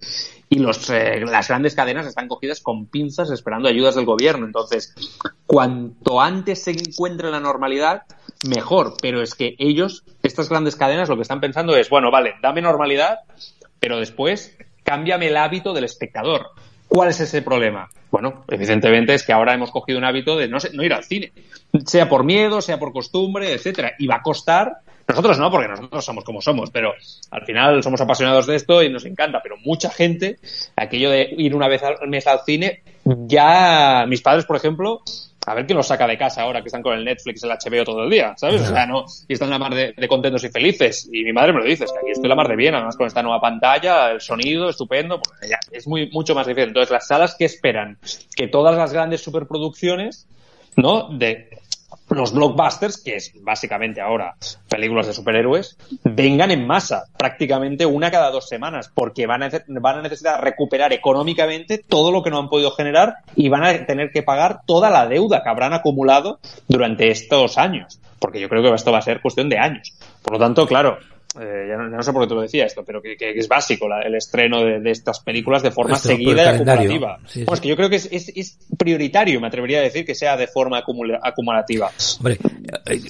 y 0.48 0.58
los, 0.58 0.88
eh, 0.90 1.20
las 1.26 1.48
grandes 1.48 1.74
cadenas 1.74 2.06
están 2.06 2.28
cogidas 2.28 2.60
con 2.60 2.86
pinzas 2.86 3.30
esperando 3.30 3.68
ayudas 3.68 3.96
del 3.96 4.04
gobierno. 4.04 4.46
Entonces, 4.46 4.94
cuanto 5.46 6.20
antes 6.20 6.62
se 6.62 6.70
encuentre 6.70 7.30
la 7.30 7.40
normalidad, 7.40 8.02
mejor. 8.48 8.94
Pero 9.00 9.22
es 9.22 9.34
que 9.34 9.56
ellos, 9.58 10.04
estas 10.22 10.48
grandes 10.48 10.76
cadenas, 10.76 11.08
lo 11.08 11.16
que 11.16 11.22
están 11.22 11.40
pensando 11.40 11.76
es, 11.76 11.88
bueno, 11.90 12.10
vale, 12.10 12.34
dame 12.42 12.62
normalidad, 12.62 13.18
pero 13.80 13.98
después 13.98 14.56
cámbiame 14.82 15.28
el 15.28 15.36
hábito 15.36 15.72
del 15.72 15.84
espectador. 15.84 16.50
¿Cuál 16.88 17.10
es 17.10 17.20
ese 17.20 17.42
problema? 17.42 17.90
Bueno, 18.10 18.44
evidentemente 18.48 19.14
es 19.14 19.24
que 19.24 19.32
ahora 19.32 19.54
hemos 19.54 19.70
cogido 19.70 19.98
un 19.98 20.04
hábito 20.04 20.36
de 20.36 20.48
no, 20.48 20.58
no 20.72 20.84
ir 20.84 20.92
al 20.92 21.04
cine, 21.04 21.32
sea 21.84 22.08
por 22.08 22.24
miedo, 22.24 22.60
sea 22.62 22.78
por 22.78 22.92
costumbre, 22.92 23.52
etcétera, 23.52 23.92
y 23.98 24.06
va 24.06 24.16
a 24.16 24.22
costar. 24.22 24.78
Nosotros 25.08 25.38
no, 25.38 25.50
porque 25.50 25.68
nosotros 25.68 26.04
somos 26.04 26.24
como 26.24 26.40
somos, 26.40 26.70
pero 26.70 26.92
al 27.30 27.44
final 27.44 27.82
somos 27.82 28.00
apasionados 28.00 28.46
de 28.46 28.56
esto 28.56 28.82
y 28.82 28.90
nos 28.90 29.04
encanta. 29.04 29.40
Pero 29.42 29.56
mucha 29.64 29.90
gente, 29.90 30.38
aquello 30.74 31.10
de 31.10 31.28
ir 31.36 31.54
una 31.54 31.68
vez 31.68 31.82
al 31.82 32.08
mes 32.08 32.26
al 32.26 32.40
cine, 32.44 32.82
ya 33.04 34.04
mis 34.08 34.20
padres, 34.20 34.46
por 34.46 34.56
ejemplo, 34.56 35.02
a 35.46 35.54
ver 35.54 35.64
quién 35.64 35.76
los 35.76 35.86
saca 35.86 36.06
de 36.08 36.18
casa 36.18 36.42
ahora 36.42 36.60
que 36.60 36.68
están 36.68 36.82
con 36.82 36.94
el 36.94 37.04
Netflix, 37.04 37.42
el 37.44 37.50
HBO 37.50 37.84
todo 37.84 38.02
el 38.02 38.10
día, 38.10 38.34
¿sabes? 38.36 38.62
O 38.62 38.66
sea, 38.66 38.84
no, 38.84 39.04
y 39.28 39.32
están 39.32 39.48
la 39.48 39.58
mar 39.58 39.72
de, 39.74 40.08
contentos 40.08 40.42
y 40.42 40.48
felices. 40.48 41.08
Y 41.12 41.22
mi 41.22 41.32
madre 41.32 41.52
me 41.52 41.60
lo 41.60 41.64
dice, 41.64 41.84
es 41.84 41.92
que 41.92 41.98
aquí 41.98 42.10
estoy 42.10 42.28
la 42.28 42.34
mar 42.34 42.48
de 42.48 42.56
bien, 42.56 42.74
además 42.74 42.96
con 42.96 43.06
esta 43.06 43.22
nueva 43.22 43.40
pantalla, 43.40 44.10
el 44.10 44.20
sonido 44.20 44.68
estupendo, 44.68 45.20
pues 45.20 45.48
ya, 45.48 45.60
es 45.70 45.86
muy, 45.86 46.10
mucho 46.10 46.34
más 46.34 46.48
difícil. 46.48 46.68
Entonces, 46.68 46.90
las 46.90 47.06
salas 47.06 47.36
que 47.36 47.44
esperan 47.44 47.98
que 48.34 48.48
todas 48.48 48.76
las 48.76 48.92
grandes 48.92 49.22
superproducciones, 49.22 50.26
¿no? 50.76 51.08
De 51.16 51.48
los 52.10 52.32
blockbusters, 52.32 53.02
que 53.02 53.16
es 53.16 53.32
básicamente 53.42 54.00
ahora 54.00 54.34
películas 54.68 55.06
de 55.06 55.12
superhéroes, 55.12 55.76
vengan 56.04 56.50
en 56.50 56.66
masa, 56.66 57.04
prácticamente 57.16 57.86
una 57.86 58.10
cada 58.10 58.30
dos 58.30 58.48
semanas, 58.48 58.90
porque 58.94 59.26
van 59.26 59.42
a, 59.42 59.50
van 59.68 59.98
a 59.98 60.02
necesitar 60.02 60.42
recuperar 60.42 60.92
económicamente 60.92 61.78
todo 61.78 62.12
lo 62.12 62.22
que 62.22 62.30
no 62.30 62.38
han 62.38 62.48
podido 62.48 62.70
generar 62.70 63.16
y 63.34 63.48
van 63.48 63.64
a 63.64 63.86
tener 63.86 64.10
que 64.10 64.22
pagar 64.22 64.60
toda 64.66 64.90
la 64.90 65.06
deuda 65.06 65.42
que 65.42 65.48
habrán 65.48 65.72
acumulado 65.72 66.38
durante 66.68 67.10
estos 67.10 67.58
años, 67.58 68.00
porque 68.18 68.40
yo 68.40 68.48
creo 68.48 68.62
que 68.62 68.74
esto 68.74 68.92
va 68.92 68.98
a 68.98 69.02
ser 69.02 69.20
cuestión 69.20 69.48
de 69.48 69.58
años. 69.58 69.94
Por 70.22 70.34
lo 70.34 70.38
tanto, 70.38 70.66
claro, 70.66 70.98
eh, 71.40 71.66
ya, 71.68 71.76
no, 71.76 72.02
sé 72.02 72.12
por 72.12 72.22
qué 72.22 72.28
te 72.28 72.34
lo 72.34 72.42
decía 72.42 72.66
esto, 72.66 72.84
pero 72.84 73.00
que, 73.02 73.16
es 73.18 73.48
básico 73.48 73.86
el 74.04 74.14
estreno 74.14 74.64
de, 74.64 74.90
estas 74.90 75.20
películas 75.20 75.62
de 75.62 75.70
forma 75.70 75.96
seguida 75.96 76.44
y 76.44 76.48
acumulativa. 76.54 77.18
es 77.34 77.60
que 77.60 77.68
yo 77.68 77.76
creo 77.76 77.90
que 77.90 77.96
es, 77.96 78.08
es, 78.10 78.58
prioritario, 78.76 79.40
me 79.40 79.48
atrevería 79.48 79.78
a 79.78 79.82
decir, 79.82 80.04
que 80.04 80.14
sea 80.14 80.36
de 80.36 80.46
forma 80.46 80.78
acumulativa. 80.78 81.90
Hombre, 82.18 82.38
eh, 82.86 83.00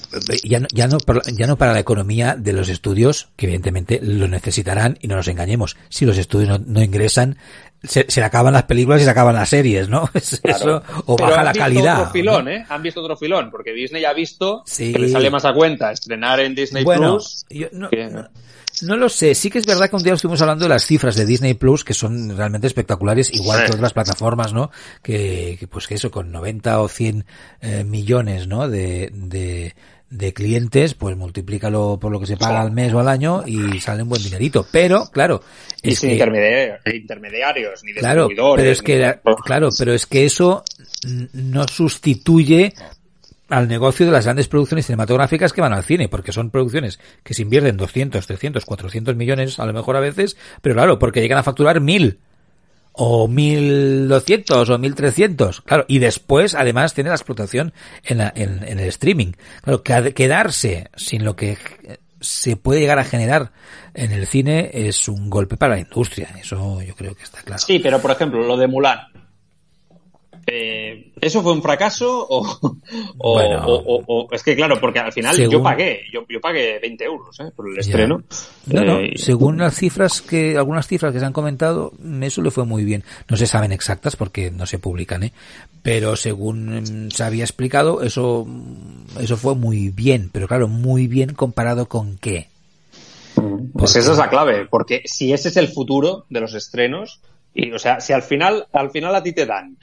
ya 0.44 0.60
no, 0.60 0.66
ya, 0.72 0.88
no, 0.88 0.98
ya 1.36 1.46
no 1.46 1.56
para 1.56 1.72
la 1.72 1.80
economía 1.80 2.34
de 2.36 2.52
los 2.52 2.68
estudios, 2.68 3.28
que 3.36 3.46
evidentemente 3.46 4.00
lo 4.02 4.28
necesitarán 4.28 4.98
y 5.00 5.08
no 5.08 5.16
nos 5.16 5.28
engañemos. 5.28 5.76
Si 5.88 6.04
los 6.04 6.18
estudios 6.18 6.60
no 6.66 6.82
ingresan, 6.82 7.36
se, 7.88 8.06
se, 8.08 8.22
acaban 8.22 8.52
las 8.52 8.64
películas 8.64 9.00
y 9.00 9.04
se 9.04 9.10
acaban 9.10 9.34
las 9.34 9.48
series, 9.48 9.88
¿no? 9.88 10.08
Eso, 10.14 10.82
o 11.06 11.16
baja 11.16 11.42
la 11.42 11.52
calidad. 11.52 12.00
Otro 12.00 12.12
filón, 12.12 12.48
¿eh? 12.48 12.66
Han 12.68 12.82
visto 12.82 13.00
otro 13.00 13.16
filón, 13.16 13.50
porque 13.50 13.72
Disney 13.72 14.04
ha 14.04 14.12
visto 14.12 14.64
que 14.76 14.98
le 14.98 15.08
sale 15.08 15.30
más 15.30 15.44
a 15.44 15.52
cuenta 15.52 15.92
estrenar 15.92 16.40
en 16.40 16.54
Disney 16.54 16.84
Plus. 16.84 17.46
no, 17.72 17.88
no, 18.82 18.96
lo 18.96 19.08
sé, 19.08 19.34
sí 19.34 19.48
que 19.48 19.58
es 19.58 19.66
verdad 19.66 19.88
que 19.88 19.96
un 19.96 20.02
día 20.02 20.12
estuvimos 20.12 20.42
hablando 20.42 20.64
de 20.64 20.68
las 20.68 20.84
cifras 20.84 21.16
de 21.16 21.24
Disney 21.24 21.54
Plus, 21.54 21.82
que 21.82 21.94
son 21.94 22.36
realmente 22.36 22.66
espectaculares, 22.66 23.32
igual 23.32 23.64
que 23.64 23.72
otras 23.72 23.94
plataformas, 23.94 24.52
¿no? 24.52 24.70
Que, 25.02 25.56
que, 25.58 25.66
pues 25.66 25.86
que 25.86 25.94
eso, 25.94 26.10
con 26.10 26.30
90 26.30 26.80
o 26.80 26.88
100 26.88 27.24
eh, 27.62 27.84
millones, 27.84 28.46
¿no? 28.46 28.68
De, 28.68 29.10
de, 29.12 29.74
de 30.10 30.32
clientes, 30.32 30.94
pues 30.94 31.16
multiplícalo 31.16 31.98
por 32.00 32.12
lo 32.12 32.20
que 32.20 32.26
se 32.26 32.36
paga 32.36 32.60
al 32.60 32.70
mes 32.70 32.92
o 32.94 33.00
al 33.00 33.08
año 33.08 33.42
y 33.46 33.80
sale 33.80 34.02
un 34.02 34.08
buen 34.08 34.22
dinerito. 34.22 34.66
Pero, 34.70 35.06
claro, 35.10 35.42
y 35.82 35.94
sin 35.94 36.10
intermediarios, 36.10 37.82
ni 37.84 37.92
claro, 37.92 38.28
Pero 38.28 38.70
es 38.70 38.82
que, 38.82 39.18
claro, 39.44 39.70
pero 39.76 39.92
es 39.92 40.06
que 40.06 40.24
eso 40.24 40.64
no 41.32 41.66
sustituye 41.66 42.72
al 43.48 43.68
negocio 43.68 44.06
de 44.06 44.12
las 44.12 44.24
grandes 44.24 44.48
producciones 44.48 44.86
cinematográficas 44.86 45.52
que 45.52 45.60
van 45.60 45.72
al 45.72 45.84
cine, 45.84 46.08
porque 46.08 46.32
son 46.32 46.50
producciones 46.50 46.98
que 47.22 47.34
se 47.34 47.42
invierten 47.42 47.76
200, 47.76 48.26
300, 48.26 48.64
400 48.64 49.16
millones 49.16 49.58
a 49.60 49.66
lo 49.66 49.72
mejor 49.72 49.96
a 49.96 50.00
veces, 50.00 50.36
pero 50.62 50.74
claro, 50.74 50.98
porque 50.98 51.20
llegan 51.20 51.38
a 51.38 51.42
facturar 51.42 51.80
mil 51.80 52.18
o 52.96 53.28
1200 53.28 54.70
o 54.70 54.78
1300, 54.78 55.60
claro, 55.60 55.84
y 55.86 55.98
después 55.98 56.54
además 56.54 56.94
tiene 56.94 57.10
la 57.10 57.16
explotación 57.16 57.72
en, 58.04 58.20
en, 58.20 58.64
en 58.66 58.80
el 58.80 58.88
streaming. 58.88 59.32
Claro, 59.62 59.82
quedarse 59.82 60.90
sin 60.96 61.24
lo 61.24 61.36
que 61.36 61.58
se 62.20 62.56
puede 62.56 62.80
llegar 62.80 62.98
a 62.98 63.04
generar 63.04 63.52
en 63.94 64.12
el 64.12 64.26
cine 64.26 64.70
es 64.72 65.08
un 65.08 65.28
golpe 65.28 65.56
para 65.56 65.74
la 65.74 65.80
industria, 65.80 66.30
eso 66.40 66.80
yo 66.82 66.94
creo 66.94 67.14
que 67.14 67.24
está 67.24 67.42
claro. 67.42 67.62
Sí, 67.64 67.78
pero 67.78 68.00
por 68.00 68.10
ejemplo, 68.10 68.42
lo 68.42 68.56
de 68.56 68.66
Mulan, 68.66 69.00
eh, 70.48 71.10
¿Eso 71.20 71.42
fue 71.42 71.52
un 71.52 71.60
fracaso 71.60 72.24
o, 72.28 74.28
es 74.30 74.44
que 74.44 74.54
claro, 74.54 74.80
porque 74.80 75.00
al 75.00 75.12
final 75.12 75.36
yo 75.36 75.60
pagué, 75.60 76.02
yo, 76.12 76.24
yo, 76.28 76.40
pagué 76.40 76.78
20 76.78 77.04
euros 77.04 77.40
eh, 77.40 77.50
por 77.54 77.68
el 77.68 77.78
estreno. 77.78 78.22
No, 78.66 78.84
no, 78.84 79.00
eh, 79.00 79.14
según 79.16 79.58
las 79.58 79.74
cifras 79.74 80.22
que, 80.22 80.56
algunas 80.56 80.86
cifras 80.86 81.12
que 81.12 81.18
se 81.18 81.24
han 81.24 81.32
comentado, 81.32 81.92
eso 82.20 82.42
le 82.42 82.52
fue 82.52 82.64
muy 82.64 82.84
bien. 82.84 83.02
No 83.28 83.36
se 83.36 83.48
saben 83.48 83.72
exactas 83.72 84.14
porque 84.14 84.52
no 84.52 84.66
se 84.66 84.78
publican, 84.78 85.24
¿eh? 85.24 85.32
Pero 85.82 86.14
según 86.14 87.10
se 87.10 87.24
había 87.24 87.42
explicado, 87.42 88.02
eso, 88.02 88.46
eso 89.20 89.36
fue 89.36 89.56
muy 89.56 89.88
bien, 89.88 90.30
pero 90.32 90.46
claro, 90.46 90.68
muy 90.68 91.08
bien 91.08 91.34
comparado 91.34 91.86
con 91.86 92.18
qué. 92.18 92.48
Pues 93.72 93.96
esa 93.96 94.12
es 94.12 94.18
la 94.18 94.30
clave, 94.30 94.66
porque 94.66 95.02
si 95.06 95.32
ese 95.32 95.48
es 95.48 95.56
el 95.56 95.68
futuro 95.68 96.24
de 96.30 96.40
los 96.40 96.54
estrenos, 96.54 97.20
y 97.52 97.72
o 97.72 97.80
sea, 97.80 98.00
si 98.00 98.12
al 98.12 98.22
final, 98.22 98.68
al 98.72 98.90
final 98.90 99.14
a 99.14 99.22
ti 99.22 99.32
te 99.32 99.44
dan 99.44 99.76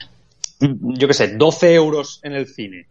yo 0.60 1.08
qué 1.08 1.14
sé, 1.14 1.28
12 1.36 1.74
euros 1.74 2.20
en 2.22 2.32
el 2.32 2.46
cine, 2.46 2.86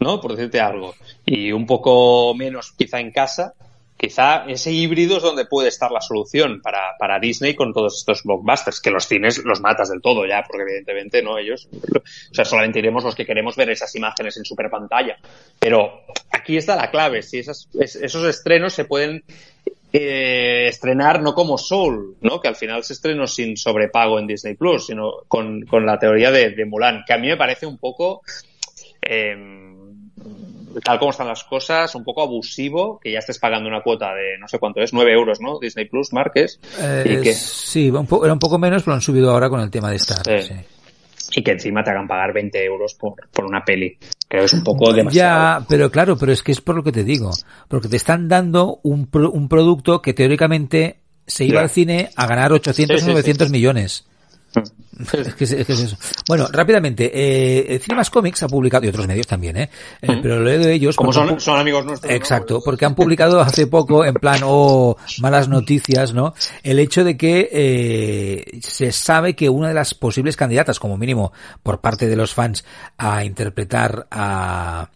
¿no? 0.00 0.20
Por 0.20 0.36
decirte 0.36 0.60
algo. 0.60 0.94
Y 1.24 1.52
un 1.52 1.66
poco 1.66 2.34
menos 2.34 2.72
quizá 2.72 3.00
en 3.00 3.12
casa. 3.12 3.54
Quizá 3.98 4.44
ese 4.46 4.70
híbrido 4.72 5.16
es 5.16 5.22
donde 5.22 5.46
puede 5.46 5.68
estar 5.68 5.90
la 5.90 6.02
solución 6.02 6.60
para, 6.60 6.98
para 6.98 7.18
Disney 7.18 7.54
con 7.54 7.72
todos 7.72 7.96
estos 7.96 8.24
blockbusters, 8.24 8.80
que 8.80 8.90
los 8.90 9.06
cines 9.06 9.42
los 9.42 9.62
matas 9.62 9.88
del 9.88 10.02
todo 10.02 10.26
ya, 10.26 10.44
porque 10.46 10.64
evidentemente 10.64 11.22
no 11.22 11.38
ellos. 11.38 11.66
O 11.72 12.34
sea, 12.34 12.44
solamente 12.44 12.80
iremos 12.80 13.04
los 13.04 13.14
que 13.14 13.24
queremos 13.24 13.56
ver 13.56 13.70
esas 13.70 13.94
imágenes 13.96 14.36
en 14.36 14.44
super 14.44 14.68
pantalla. 14.68 15.16
Pero 15.58 16.02
aquí 16.30 16.58
está 16.58 16.76
la 16.76 16.90
clave, 16.90 17.22
si 17.22 17.38
esas, 17.38 17.68
esos 17.80 18.24
estrenos 18.24 18.74
se 18.74 18.84
pueden 18.84 19.24
eh, 19.92 20.68
estrenar 20.68 21.22
no 21.22 21.34
como 21.34 21.56
Soul, 21.58 22.16
¿no? 22.20 22.40
Que 22.40 22.48
al 22.48 22.56
final 22.56 22.84
se 22.84 22.92
estrenó 22.92 23.26
sin 23.26 23.56
sobrepago 23.56 24.18
en 24.18 24.26
Disney 24.26 24.54
Plus, 24.54 24.86
sino 24.86 25.12
con, 25.28 25.64
la 25.84 25.98
teoría 25.98 26.30
de, 26.30 26.64
Mulan, 26.66 27.04
que 27.06 27.12
a 27.12 27.18
mí 27.18 27.28
me 27.28 27.36
parece 27.36 27.66
un 27.66 27.78
poco, 27.78 28.22
em, 29.00 30.10
tal 30.84 30.98
como 30.98 31.10
están 31.10 31.28
las 31.28 31.44
cosas, 31.44 31.94
un 31.94 32.04
poco 32.04 32.22
abusivo 32.22 32.98
que 33.00 33.12
ya 33.12 33.20
estés 33.20 33.38
pagando 33.38 33.68
una 33.68 33.82
cuota 33.82 34.14
de 34.14 34.36
no 34.38 34.48
sé 34.48 34.58
cuánto 34.58 34.80
es, 34.80 34.92
9 34.92 35.12
euros, 35.12 35.40
¿no? 35.40 35.58
Disney 35.58 35.86
Plus, 35.86 36.12
Marques. 36.12 36.60
y 37.04 37.20
que... 37.22 37.32
Sí, 37.32 37.88
era 37.88 38.00
un 38.32 38.38
poco 38.38 38.58
menos, 38.58 38.82
pero 38.82 38.92
lo 38.92 38.94
han 38.96 39.02
subido 39.02 39.30
ahora 39.30 39.48
con 39.48 39.60
el 39.60 39.70
tema 39.70 39.90
de 39.90 39.96
Star. 39.96 40.42
Sí 40.42 40.54
y 41.34 41.42
que 41.42 41.52
encima 41.52 41.82
te 41.82 41.90
hagan 41.90 42.06
pagar 42.06 42.32
20 42.32 42.64
euros 42.64 42.94
por, 42.94 43.14
por 43.30 43.44
una 43.44 43.64
peli. 43.64 43.98
Creo 44.28 44.42
que 44.42 44.46
es 44.46 44.52
un 44.52 44.64
poco 44.64 44.92
demasiado. 44.92 45.60
Ya, 45.60 45.66
pero 45.68 45.90
claro, 45.90 46.16
pero 46.16 46.32
es 46.32 46.42
que 46.42 46.52
es 46.52 46.60
por 46.60 46.76
lo 46.76 46.82
que 46.82 46.92
te 46.92 47.04
digo. 47.04 47.30
Porque 47.68 47.88
te 47.88 47.96
están 47.96 48.28
dando 48.28 48.80
un, 48.82 49.08
un 49.12 49.48
producto 49.48 50.02
que 50.02 50.14
teóricamente 50.14 51.00
se 51.26 51.44
iba 51.44 51.60
al 51.60 51.70
cine 51.70 52.10
a 52.16 52.26
ganar 52.26 52.52
800 52.52 53.02
o 53.02 53.06
900 53.08 53.50
millones. 53.50 54.06
Es 54.98 55.34
que, 55.34 55.44
es, 55.44 55.52
eso. 55.52 55.98
Bueno, 56.28 56.48
rápidamente, 56.50 57.10
eh, 57.14 57.78
Cinemas 57.78 58.10
Comics 58.10 58.42
ha 58.42 58.48
publicado, 58.48 58.84
y 58.84 58.88
otros 58.88 59.06
medios 59.06 59.28
también, 59.28 59.56
¿eh? 59.56 59.70
eh 60.02 60.18
pero 60.20 60.40
lo 60.40 60.44
leo 60.44 60.58
de 60.58 60.72
ellos. 60.72 60.96
Como 60.96 61.12
son, 61.12 61.38
son, 61.40 61.58
amigos 61.58 61.84
nuestros. 61.86 62.12
Exacto, 62.12 62.60
porque 62.64 62.84
han 62.84 62.96
publicado 62.96 63.40
hace 63.40 63.68
poco, 63.68 64.04
en 64.04 64.14
plan, 64.14 64.40
oh, 64.44 64.96
malas 65.20 65.48
noticias, 65.48 66.12
¿no? 66.12 66.34
El 66.64 66.80
hecho 66.80 67.04
de 67.04 67.16
que 67.16 67.48
eh, 67.52 68.58
se 68.60 68.90
sabe 68.90 69.36
que 69.36 69.48
una 69.48 69.68
de 69.68 69.74
las 69.74 69.94
posibles 69.94 70.36
candidatas, 70.36 70.80
como 70.80 70.96
mínimo, 70.96 71.32
por 71.62 71.80
parte 71.80 72.08
de 72.08 72.16
los 72.16 72.34
fans, 72.34 72.64
a 72.98 73.24
interpretar 73.24 74.08
a, 74.10 74.90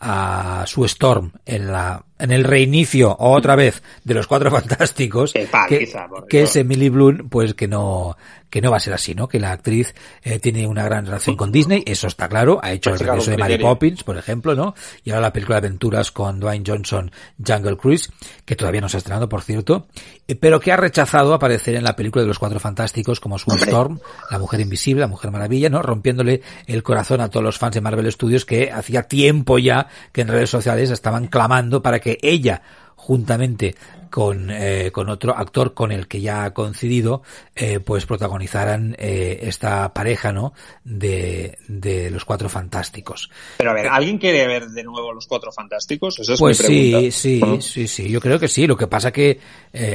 a 0.00 0.64
su 0.66 0.84
Storm 0.84 1.32
en 1.44 1.72
la 1.72 2.05
en 2.18 2.32
el 2.32 2.44
reinicio 2.44 3.16
otra 3.18 3.56
vez 3.56 3.82
de 4.04 4.14
los 4.14 4.26
Cuatro 4.26 4.50
Fantásticos 4.56 5.32
que, 5.32 6.42
es 6.42 6.56
Emily 6.56 6.88
Bloom 6.88 7.28
pues 7.28 7.54
que 7.54 7.68
no 7.68 8.16
que 8.48 8.62
no 8.62 8.70
va 8.70 8.76
a 8.76 8.80
ser 8.80 8.94
así 8.94 9.14
no 9.14 9.28
que 9.28 9.40
la 9.40 9.52
actriz 9.52 9.94
eh, 10.22 10.38
tiene 10.38 10.66
una 10.66 10.84
gran 10.84 11.04
relación 11.04 11.36
con 11.36 11.52
Disney 11.52 11.82
eso 11.86 12.06
está 12.06 12.28
claro 12.28 12.60
ha 12.62 12.72
hecho 12.72 12.90
el 12.90 13.00
regreso 13.00 13.30
de 13.30 13.36
Mary 13.36 13.58
Poppins 13.58 14.02
por 14.02 14.16
ejemplo 14.16 14.54
no 14.54 14.74
y 15.04 15.10
ahora 15.10 15.22
la 15.22 15.32
película 15.32 15.60
de 15.60 15.66
aventuras 15.66 16.10
con 16.10 16.40
Dwayne 16.40 16.64
Johnson 16.66 17.10
Jungle 17.44 17.76
Cruise 17.76 18.10
que 18.44 18.56
todavía 18.56 18.80
no 18.80 18.88
se 18.88 18.96
ha 18.96 18.98
estrenado 18.98 19.28
por 19.28 19.42
cierto 19.42 19.88
eh, 20.28 20.36
pero 20.36 20.60
que 20.60 20.72
ha 20.72 20.76
rechazado 20.76 21.34
aparecer 21.34 21.74
en 21.74 21.84
la 21.84 21.96
película 21.96 22.22
de 22.22 22.28
los 22.28 22.38
Cuatro 22.38 22.60
Fantásticos 22.60 23.20
como 23.20 23.38
su 23.38 23.50
Storm 23.50 24.00
la 24.30 24.38
Mujer 24.38 24.60
Invisible 24.60 25.00
la 25.00 25.08
Mujer 25.08 25.30
Maravilla 25.30 25.68
no 25.68 25.82
rompiéndole 25.82 26.40
el 26.66 26.82
corazón 26.82 27.20
a 27.20 27.28
todos 27.28 27.44
los 27.44 27.58
fans 27.58 27.74
de 27.74 27.80
Marvel 27.80 28.10
Studios 28.10 28.44
que 28.44 28.70
hacía 28.70 29.02
tiempo 29.02 29.58
ya 29.58 29.88
que 30.12 30.22
en 30.22 30.28
redes 30.28 30.50
sociales 30.50 30.90
estaban 30.90 31.26
clamando 31.26 31.82
para 31.82 31.98
que 31.98 32.05
que 32.06 32.18
ella 32.22 32.62
juntamente 32.94 33.74
con, 34.16 34.50
eh, 34.50 34.92
con 34.92 35.10
otro 35.10 35.36
actor 35.36 35.74
con 35.74 35.92
el 35.92 36.08
que 36.08 36.22
ya 36.22 36.44
ha 36.44 36.54
coincidido, 36.54 37.20
eh, 37.54 37.80
pues 37.80 38.06
protagonizaran 38.06 38.96
eh, 38.98 39.40
esta 39.42 39.92
pareja, 39.92 40.32
¿no? 40.32 40.54
De, 40.84 41.58
de 41.68 42.10
los 42.10 42.24
Cuatro 42.24 42.48
Fantásticos. 42.48 43.28
Pero 43.58 43.72
a 43.72 43.74
ver, 43.74 43.88
¿alguien 43.88 44.16
quiere 44.16 44.46
ver 44.46 44.68
de 44.68 44.84
nuevo 44.84 45.12
los 45.12 45.26
Cuatro 45.26 45.52
Fantásticos? 45.52 46.18
Eso 46.18 46.32
es 46.32 46.40
pues 46.40 46.66
mi 46.66 47.10
sí, 47.10 47.10
sí, 47.10 47.42
sí, 47.60 47.86
sí, 47.86 48.08
yo 48.08 48.18
creo 48.18 48.38
que 48.38 48.48
sí. 48.48 48.66
Lo 48.66 48.74
que 48.74 48.86
pasa 48.86 49.12
que, 49.12 49.38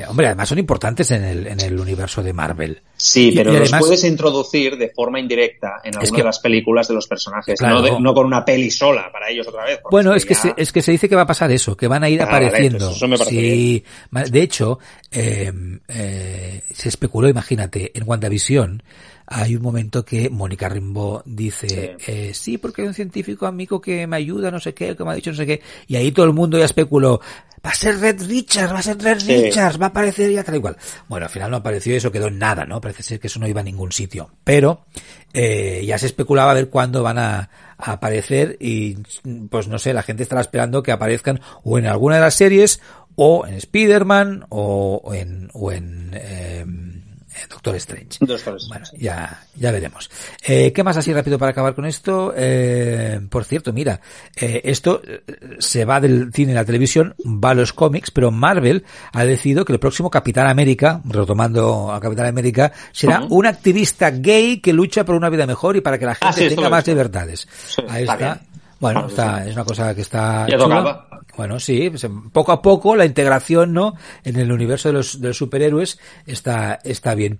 hombre, 0.08 0.28
además 0.28 0.50
son 0.50 0.60
importantes 0.60 1.10
en 1.10 1.24
el, 1.24 1.48
en 1.48 1.60
el 1.60 1.80
universo 1.80 2.22
de 2.22 2.32
Marvel. 2.32 2.80
Sí, 2.96 3.34
pero 3.36 3.52
los 3.52 3.72
puedes 3.72 4.04
introducir 4.04 4.78
de 4.78 4.90
forma 4.90 5.20
indirecta 5.20 5.82
en 5.84 5.98
alguna 5.98 6.18
de 6.20 6.24
las 6.26 6.38
películas 6.38 6.88
de 6.88 6.94
los 6.94 7.08
personajes, 7.08 7.60
no, 7.60 8.00
no, 8.00 8.14
con 8.14 8.28
una 8.28 8.46
peli 8.46 8.70
sola 8.70 9.10
para 9.12 9.32
ellos 9.32 9.48
otra 9.48 9.66
vez. 9.66 9.80
Bueno, 9.90 10.14
es 10.14 10.28
que, 10.28 10.36
se, 10.36 10.54
es 10.56 10.72
que 10.72 10.84
se 10.84 10.92
dice 10.92 11.10
que 11.10 11.16
va 11.16 11.24
a 11.24 11.28
pasar 11.28 11.52
eso, 11.52 11.76
que 11.76 11.88
van 11.88 12.04
a 12.04 12.10
ir 12.10 12.22
apareciendo. 12.22 12.92
eso 12.92 13.08
me 13.08 13.18
sí, 13.18 13.84
de 14.12 14.42
hecho, 14.42 14.80
eh, 15.12 15.52
eh, 15.88 16.64
se 16.72 16.90
especuló, 16.90 17.30
imagínate, 17.30 17.98
en 17.98 18.04
WandaVision 18.08 18.84
hay 19.34 19.56
un 19.56 19.62
momento 19.62 20.04
que 20.04 20.30
Mónica 20.30 20.68
Rimbaud 20.68 21.22
dice, 21.24 21.96
sí. 21.98 22.12
Eh, 22.12 22.32
sí, 22.34 22.58
porque 22.58 22.82
hay 22.82 22.90
un 22.90 22.94
científico 22.94 23.48
amigo 23.48 23.80
que 23.80 24.06
me 24.06 24.18
ayuda, 24.18 24.52
no 24.52 24.60
sé 24.60 24.74
qué, 24.74 24.94
que 24.96 25.06
me 25.06 25.12
ha 25.12 25.16
dicho 25.16 25.32
no 25.32 25.38
sé 25.38 25.46
qué, 25.46 25.62
y 25.88 25.96
ahí 25.96 26.12
todo 26.12 26.26
el 26.26 26.34
mundo 26.34 26.58
ya 26.58 26.66
especuló, 26.66 27.22
va 27.66 27.70
a 27.70 27.74
ser 27.76 28.00
Red 28.00 28.28
Richards, 28.28 28.74
va 28.74 28.80
a 28.80 28.84
ser 28.84 28.98
Red 28.98 29.26
Richards, 29.26 29.80
va 29.80 29.86
a 29.86 29.90
aparecer 29.90 30.32
ya 30.32 30.44
tal 30.44 30.56
igual. 30.56 30.78
Bueno, 31.08 31.28
al 31.28 31.32
final 31.32 31.52
no 31.52 31.58
apareció 31.58 31.94
y 31.94 31.98
eso 31.98 32.12
quedó 32.12 32.28
en 32.28 32.40
nada, 32.40 32.66
¿no? 32.66 32.82
Parece 32.82 33.04
ser 33.04 33.20
que 33.20 33.28
eso 33.28 33.40
no 33.40 33.48
iba 33.48 33.62
a 33.62 33.64
ningún 33.64 33.92
sitio. 33.92 34.32
Pero 34.44 34.86
eh, 35.34 35.84
ya 35.86 35.98
se 35.98 36.08
especulaba 36.08 36.52
a 36.52 36.56
ver 36.56 36.70
cuándo 36.70 37.04
van 37.04 37.18
a, 37.18 37.50
aparecer 37.84 38.58
y 38.60 38.98
pues 39.50 39.68
no 39.68 39.80
sé, 39.80 39.92
la 39.92 40.04
gente 40.04 40.22
estará 40.22 40.40
esperando 40.40 40.84
que 40.84 40.92
aparezcan 40.92 41.42
o 41.64 41.80
en 41.80 41.88
alguna 41.88 42.18
de 42.18 42.22
las 42.22 42.36
series 42.36 42.80
o 43.24 43.46
en 43.46 43.54
Spider-Man 43.56 44.46
o, 44.50 45.12
en, 45.14 45.50
o 45.54 45.72
en, 45.72 46.10
eh, 46.14 46.66
Eh, 47.34 47.48
Doctor 47.50 47.76
Strange. 47.78 48.18
Doctor 48.20 48.58
Strange. 48.58 48.68
Bueno, 48.68 48.86
ya, 49.00 49.46
ya 49.56 49.72
veremos. 49.72 50.10
Eh, 50.44 50.74
¿Qué 50.74 50.84
más 50.84 50.98
así 50.98 51.14
rápido 51.14 51.38
para 51.40 51.52
acabar 51.52 51.74
con 51.74 51.86
esto? 51.86 52.34
Eh, 52.36 53.22
por 53.30 53.46
cierto, 53.46 53.72
mira, 53.72 54.02
eh, 54.36 54.60
esto 54.66 55.02
eh, 55.08 55.22
se 55.60 55.86
va 55.86 56.02
del 56.02 56.34
cine 56.34 56.52
a 56.52 56.56
la 56.56 56.66
televisión, 56.66 57.16
va 57.26 57.52
a 57.52 57.54
los 57.54 57.72
cómics, 57.72 58.12
pero 58.12 58.32
Marvel 58.32 58.84
ha 59.14 59.24
decidido 59.24 59.64
que 59.64 59.72
el 59.72 59.80
próximo 59.80 60.10
Capitán 60.10 60.48
América, 60.48 61.00
retomando 61.06 61.90
a 61.94 62.02
Capitán 62.02 62.26
América, 62.28 62.74
será 62.92 63.22
un 63.30 63.46
activista 63.46 64.12
gay 64.12 64.60
que 64.60 64.74
lucha 64.74 65.06
por 65.06 65.16
una 65.16 65.30
vida 65.30 65.46
mejor 65.48 65.78
y 65.78 65.82
para 65.82 65.98
que 65.98 66.06
la 66.08 66.16
gente 66.16 66.28
Ah, 66.28 66.34
sí, 66.34 66.54
tenga 66.54 66.70
más 66.70 66.86
libertades. 66.86 67.48
Sí, 67.66 67.82
Ahí 67.88 68.02
está 68.04 68.14
está. 68.16 68.42
Bueno, 68.82 69.08
Claro, 69.08 69.08
está, 69.10 69.48
es 69.48 69.54
una 69.54 69.64
cosa 69.64 69.94
que 69.94 70.02
está 70.02 70.48
Ya 70.50 70.58
tocaba. 70.58 71.08
Bueno, 71.38 71.60
sí, 71.60 71.90
pues, 71.92 72.06
poco 72.34 72.52
a 72.52 72.62
poco 72.62 72.96
la 72.96 73.06
integración, 73.06 73.74
¿no? 73.74 73.94
En 74.24 74.38
el 74.38 74.52
universo 74.52 74.90
de 74.90 74.94
los, 74.94 75.22
de 75.22 75.30
los 75.30 75.38
superhéroes 75.38 76.00
está, 76.26 76.80
está 76.84 77.14
bien. 77.14 77.40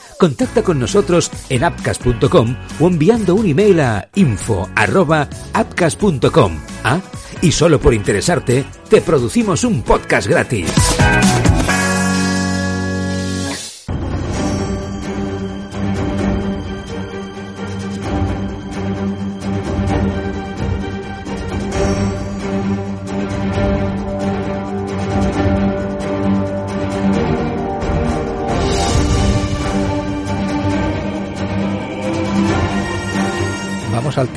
Contacta 0.21 0.61
con 0.61 0.79
nosotros 0.79 1.29
en 1.49 1.63
appcast.com 1.63 2.55
o 2.79 2.87
enviando 2.87 3.33
un 3.33 3.47
email 3.47 3.79
a 3.79 4.07
info@appcast.com. 4.13 6.59
Ah, 6.83 6.99
y 7.41 7.51
solo 7.51 7.79
por 7.79 7.95
interesarte, 7.95 8.63
te 8.87 9.01
producimos 9.01 9.63
un 9.63 9.81
podcast 9.81 10.27
gratis. 10.27 10.71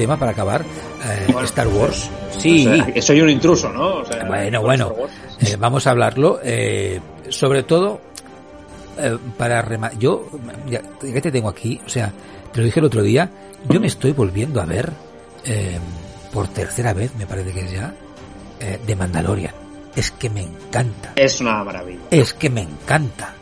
Tema 0.04 0.18
para 0.18 0.32
acabar. 0.32 0.62
Eh, 0.62 1.26
Bueno, 1.32 1.46
Star 1.46 1.66
Wars. 1.68 2.10
Sí. 2.38 2.66
O 2.66 2.74
sea, 2.74 2.86
que 2.92 3.00
soy 3.02 3.20
un 3.22 3.30
intruso, 3.30 3.70
¿no? 3.70 4.00
O 4.00 4.04
sea, 4.04 4.24
Bueno, 4.26 4.60
bueno, 4.60 4.92
eh, 5.40 5.56
vamos 5.58 5.86
a 5.86 5.90
hablarlo. 5.92 6.40
eh, 6.42 7.00
sobre 7.30 7.62
todo, 7.62 8.00
para 9.38 9.62
rema 9.62 9.90
Yo, 9.98 10.28
ya, 10.68 10.82
ya 11.02 11.20
te 11.22 11.32
tengo 11.32 11.48
aquí, 11.48 11.80
o 11.86 11.88
sea, 11.88 12.12
te 12.52 12.60
lo 12.60 12.66
dije 12.66 12.80
el 12.80 12.86
otro 12.86 13.02
día, 13.02 13.30
yo 13.68 13.80
me 13.80 13.86
estoy 13.86 14.12
volviendo 14.12 14.60
a 14.60 14.66
ver, 14.66 14.92
por 16.32 16.48
tercera 16.48 16.92
vez, 16.92 17.10
me 17.18 17.26
parece 17.26 17.52
que 17.52 17.60
es 17.60 17.72
ya, 17.72 17.94
de 18.86 18.94
Mandalorian. 18.96 19.54
Es 19.96 20.10
que 20.10 20.28
me 20.28 20.42
encanta. 20.42 21.12
Es 21.16 21.40
una 21.40 21.64
maravilla. 21.64 22.00
Es 22.10 22.34
que 22.34 22.50
me 22.50 22.60
encanta. 22.62 23.32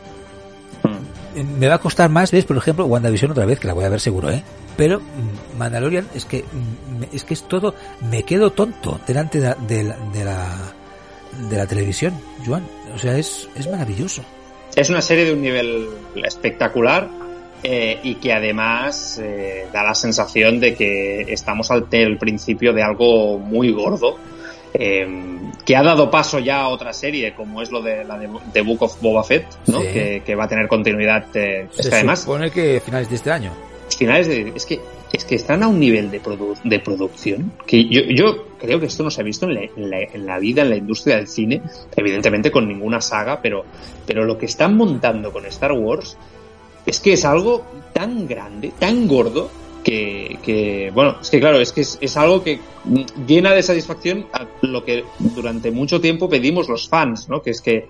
Mm. 0.83 1.59
Me 1.59 1.67
va 1.67 1.75
a 1.75 1.79
costar 1.79 2.09
más, 2.09 2.31
¿ves? 2.31 2.45
Por 2.45 2.55
ejemplo, 2.57 2.85
WandaVision 2.85 3.31
otra 3.31 3.45
vez, 3.45 3.59
que 3.59 3.67
la 3.67 3.73
voy 3.73 3.83
a 3.85 3.89
ver 3.89 3.99
seguro, 3.99 4.29
¿eh? 4.29 4.43
Pero 4.75 4.99
mm, 4.99 5.57
Mandalorian 5.57 6.07
es 6.15 6.25
que 6.25 6.43
mm, 6.43 7.03
es 7.15 7.23
que 7.23 7.33
es 7.33 7.43
todo, 7.47 7.75
me 8.09 8.23
quedo 8.23 8.51
tonto 8.51 8.99
delante 9.05 9.39
de 9.39 9.47
la, 9.49 9.55
de 9.55 9.83
la, 9.83 9.97
de 10.13 10.25
la, 10.25 10.73
de 11.49 11.57
la 11.57 11.67
televisión, 11.67 12.13
Joan. 12.45 12.63
O 12.93 12.97
sea, 12.97 13.17
es, 13.17 13.49
es 13.55 13.69
maravilloso. 13.69 14.23
Es 14.75 14.89
una 14.89 15.01
serie 15.01 15.25
de 15.25 15.33
un 15.33 15.41
nivel 15.41 15.87
espectacular 16.23 17.07
eh, 17.63 17.99
y 18.03 18.15
que 18.15 18.33
además 18.33 19.19
eh, 19.21 19.67
da 19.71 19.83
la 19.83 19.93
sensación 19.95 20.59
de 20.59 20.73
que 20.75 21.21
estamos 21.31 21.69
al 21.71 21.87
el 21.91 22.17
principio 22.17 22.73
de 22.73 22.81
algo 22.83 23.37
muy 23.37 23.71
gordo. 23.71 24.17
eh, 24.73 25.07
que 25.63 25.75
ha 25.75 25.83
dado 25.83 26.09
paso 26.09 26.39
ya 26.39 26.61
a 26.61 26.67
otra 26.69 26.91
serie 26.93 27.35
como 27.35 27.61
es 27.61 27.71
lo 27.71 27.81
de 27.81 28.03
la 28.03 28.17
de, 28.17 28.27
de 28.51 28.61
Book 28.61 28.81
of 28.81 28.99
Boba 29.01 29.23
Fett 29.23 29.45
¿no? 29.67 29.79
Sí. 29.81 29.87
que, 29.93 30.23
que 30.25 30.35
va 30.35 30.45
a 30.45 30.47
tener 30.47 30.67
continuidad 30.67 31.25
eh, 31.35 31.67
Se 31.71 31.89
que 31.89 31.95
además 31.95 32.21
supone 32.21 32.49
que 32.51 32.81
finales 32.83 33.07
de 33.09 33.15
este 33.15 33.31
año. 33.31 33.51
Finales 33.97 34.27
de 34.27 34.51
es 34.55 34.65
que 34.65 34.79
es 35.11 35.25
que 35.25 35.35
están 35.35 35.61
a 35.63 35.67
un 35.67 35.79
nivel 35.79 36.09
de, 36.09 36.21
produ- 36.21 36.59
de 36.63 36.79
producción 36.79 37.51
que 37.67 37.85
yo, 37.87 38.01
yo 38.03 38.47
creo 38.59 38.79
que 38.79 38.87
esto 38.87 39.03
no 39.03 39.11
se 39.11 39.21
ha 39.21 39.23
visto 39.23 39.45
en 39.47 39.53
la, 39.55 39.61
en, 39.63 39.89
la, 39.89 39.99
en 40.01 40.25
la 40.25 40.39
vida 40.39 40.61
en 40.63 40.69
la 40.71 40.75
industria 40.77 41.17
del 41.17 41.27
cine 41.27 41.61
evidentemente 41.95 42.51
con 42.51 42.67
ninguna 42.67 42.99
saga 43.01 43.41
pero 43.41 43.63
pero 44.05 44.25
lo 44.25 44.37
que 44.37 44.45
están 44.47 44.75
montando 44.75 45.31
con 45.31 45.45
Star 45.45 45.71
Wars 45.73 46.17
es 46.85 46.99
que 46.99 47.13
es 47.13 47.25
algo 47.25 47.63
tan 47.93 48.27
grande 48.27 48.71
tan 48.79 49.07
gordo 49.07 49.49
que, 49.83 50.39
que 50.43 50.91
bueno 50.93 51.17
es 51.21 51.29
que 51.29 51.39
claro 51.39 51.59
es 51.59 51.71
que 51.71 51.81
es, 51.81 51.97
es 52.01 52.17
algo 52.17 52.43
que 52.43 52.59
llena 53.27 53.53
de 53.53 53.63
satisfacción 53.63 54.27
a 54.33 54.45
lo 54.61 54.83
que 54.83 55.03
durante 55.19 55.71
mucho 55.71 56.01
tiempo 56.01 56.29
pedimos 56.29 56.69
los 56.69 56.89
fans 56.89 57.29
no 57.29 57.41
que 57.41 57.51
es 57.51 57.61
que 57.61 57.89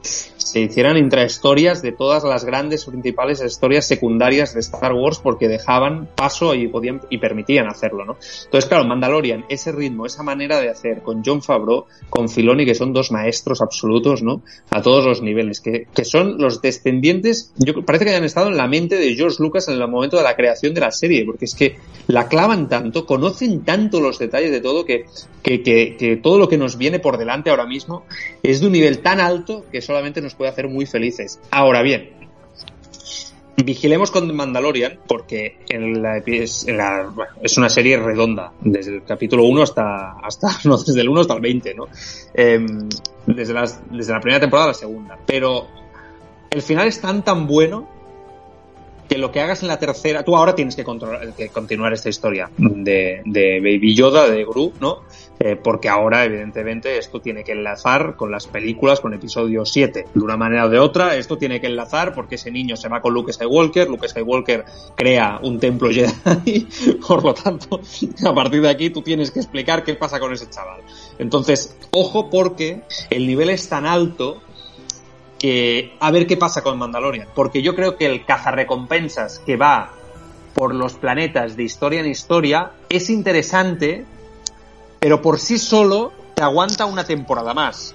se 0.54 0.60
hicieran 0.62 0.98
intrahistorias 0.98 1.82
de 1.82 1.94
todas 1.94 2.24
las 2.24 2.46
grandes 2.46 2.86
principales 2.86 3.42
historias 3.42 3.88
secundarias 3.88 4.54
de 4.54 4.60
Star 4.60 4.94
Wars 4.94 5.20
porque 5.20 5.48
dejaban 5.48 6.08
paso 6.16 6.54
y 6.54 6.68
podían 6.68 7.02
y 7.10 7.18
permitían 7.18 7.68
hacerlo, 7.68 8.06
¿no? 8.06 8.18
Entonces, 8.46 8.68
claro, 8.68 8.86
Mandalorian, 8.86 9.46
ese 9.50 9.72
ritmo, 9.72 10.06
esa 10.06 10.22
manera 10.22 10.60
de 10.60 10.70
hacer 10.70 11.02
con 11.02 11.24
John 11.26 11.42
Favreau, 11.42 11.86
con 12.10 12.30
Filoni, 12.30 12.66
que 12.66 12.76
son 12.76 12.94
dos 12.94 13.12
maestros 13.12 13.62
absolutos, 13.62 14.22
¿no? 14.22 14.44
A 14.70 14.82
todos 14.82 15.06
los 15.06 15.24
niveles, 15.24 15.60
que, 15.60 15.88
que 15.94 16.06
son 16.06 16.38
los 16.38 16.62
descendientes, 16.62 17.52
yo 17.58 17.84
parece 17.84 18.06
que 18.06 18.12
hayan 18.12 18.24
estado 18.24 18.50
en 18.50 18.58
la 18.58 18.68
mente 18.68 18.98
de 18.98 19.16
George 19.16 19.38
Lucas 19.40 19.68
en 19.68 19.82
el 19.82 19.88
momento 19.88 20.18
de 20.18 20.24
la 20.24 20.36
creación 20.36 20.76
de 20.76 20.82
la 20.82 20.92
serie, 20.92 21.26
porque 21.26 21.46
es 21.46 21.56
que 21.56 21.78
la 22.08 22.28
clavan 22.28 22.68
tanto, 22.68 23.06
conocen 23.06 23.64
tanto 23.64 24.02
los 24.02 24.20
detalles 24.20 24.52
de 24.52 24.62
todo 24.62 24.86
que, 24.86 25.06
que, 25.42 25.64
que, 25.64 26.20
todo 26.22 26.38
lo 26.38 26.50
que 26.50 26.58
nos 26.58 26.78
viene 26.78 27.00
por 27.00 27.18
delante 27.18 27.50
ahora 27.50 27.66
mismo 27.66 28.06
es 28.42 28.60
de 28.60 28.68
un 28.68 28.74
nivel 28.74 29.00
tan 29.00 29.20
alto 29.20 29.66
que 29.72 29.82
solamente 29.82 30.22
nos 30.22 30.36
puede 30.36 30.52
hacer 30.52 30.68
muy 30.68 30.86
felices. 30.86 31.40
Ahora 31.50 31.82
bien, 31.82 32.10
vigilemos 33.64 34.12
con 34.12 34.34
Mandalorian 34.36 35.00
porque 35.08 35.60
en 35.70 36.02
la, 36.02 36.18
es, 36.18 36.66
es 37.42 37.58
una 37.58 37.70
serie 37.70 37.98
redonda, 37.98 38.52
desde 38.62 38.96
el 38.96 39.04
capítulo 39.04 39.46
1 39.46 39.62
hasta, 39.62 40.14
hasta 40.22 40.50
no, 40.66 40.78
desde 40.78 41.02
el 41.02 41.10
1 41.10 41.22
hasta 41.22 41.34
el 41.36 41.42
20, 41.42 41.74
¿no? 41.74 41.88
Em, 42.34 42.90
desde, 43.26 43.54
desde 43.92 44.14
la 44.14 44.20
primera 44.20 44.40
temporada 44.40 44.66
a 44.66 44.68
la 44.70 44.74
segunda. 44.74 45.18
Pero 45.26 45.68
el 46.50 46.62
final 46.62 46.88
es 46.88 47.00
tan 47.00 47.24
tan 47.24 47.48
bueno 47.48 47.93
que 49.08 49.18
lo 49.18 49.32
que 49.32 49.42
hagas 49.42 49.62
en 49.62 49.68
la 49.68 49.80
tercera, 49.80 50.24
tú 50.24 50.36
ahora 50.36 50.56
tienes 50.56 50.76
que, 50.76 50.84
controlar, 50.84 51.34
que 51.34 51.50
continuar 51.50 51.94
esta 51.94 52.10
historia 52.10 52.50
de, 52.58 53.22
de 53.26 53.60
Baby 53.60 53.96
Yoda, 53.96 54.30
de 54.30 54.44
Gru, 54.46 54.74
¿no? 54.80 55.04
Eh, 55.40 55.58
porque 55.62 55.90
ahora, 55.90 56.24
evidentemente, 56.24 56.98
esto 56.98 57.20
tiene 57.20 57.44
que 57.44 57.52
enlazar 57.52 58.16
con 58.16 58.32
las 58.32 58.48
películas, 58.48 59.02
con 59.02 59.14
episodio 59.14 59.66
7, 59.66 60.06
de 60.14 60.22
una 60.22 60.38
manera 60.38 60.68
o 60.68 60.70
de 60.70 60.80
otra. 60.80 61.16
Esto 61.18 61.38
tiene 61.38 61.60
que 61.60 61.68
enlazar 61.68 62.14
porque 62.14 62.36
ese 62.36 62.50
niño 62.50 62.78
se 62.78 62.88
va 62.88 63.02
con 63.02 63.14
Luke 63.14 63.34
Skywalker, 63.34 63.90
Luke 63.90 64.08
Skywalker 64.08 64.64
crea 64.96 65.40
un 65.42 65.60
templo 65.60 65.90
Jedi, 65.90 66.68
por 67.08 67.24
lo 67.24 67.34
tanto, 67.34 67.82
a 68.26 68.34
partir 68.34 68.62
de 68.62 68.70
aquí 68.70 68.90
tú 68.90 69.02
tienes 69.02 69.32
que 69.32 69.40
explicar 69.40 69.84
qué 69.84 69.96
pasa 69.96 70.20
con 70.20 70.32
ese 70.32 70.50
chaval. 70.50 70.82
Entonces, 71.20 71.78
ojo 71.92 72.30
porque 72.30 72.84
el 73.10 73.28
nivel 73.28 73.50
es 73.50 73.68
tan 73.68 73.86
alto 73.86 74.42
que 75.44 75.92
a 76.00 76.10
ver 76.10 76.26
qué 76.26 76.38
pasa 76.38 76.64
con 76.64 76.80
Mandalorian, 76.80 77.28
porque 77.36 77.62
yo 77.62 77.76
creo 77.76 77.98
que 77.98 78.06
el 78.06 78.24
cazarrecompensas 78.24 79.40
que 79.40 79.58
va 79.58 79.92
por 80.54 80.74
los 80.74 80.94
planetas 80.94 81.58
de 81.58 81.64
historia 81.64 82.00
en 82.00 82.06
historia 82.06 82.72
es 82.88 83.10
interesante, 83.10 84.06
pero 85.02 85.22
por 85.22 85.40
sí 85.40 85.58
solo 85.60 86.14
te 86.34 86.44
aguanta 86.44 86.86
una 86.86 87.04
temporada 87.04 87.54
más, 87.54 87.94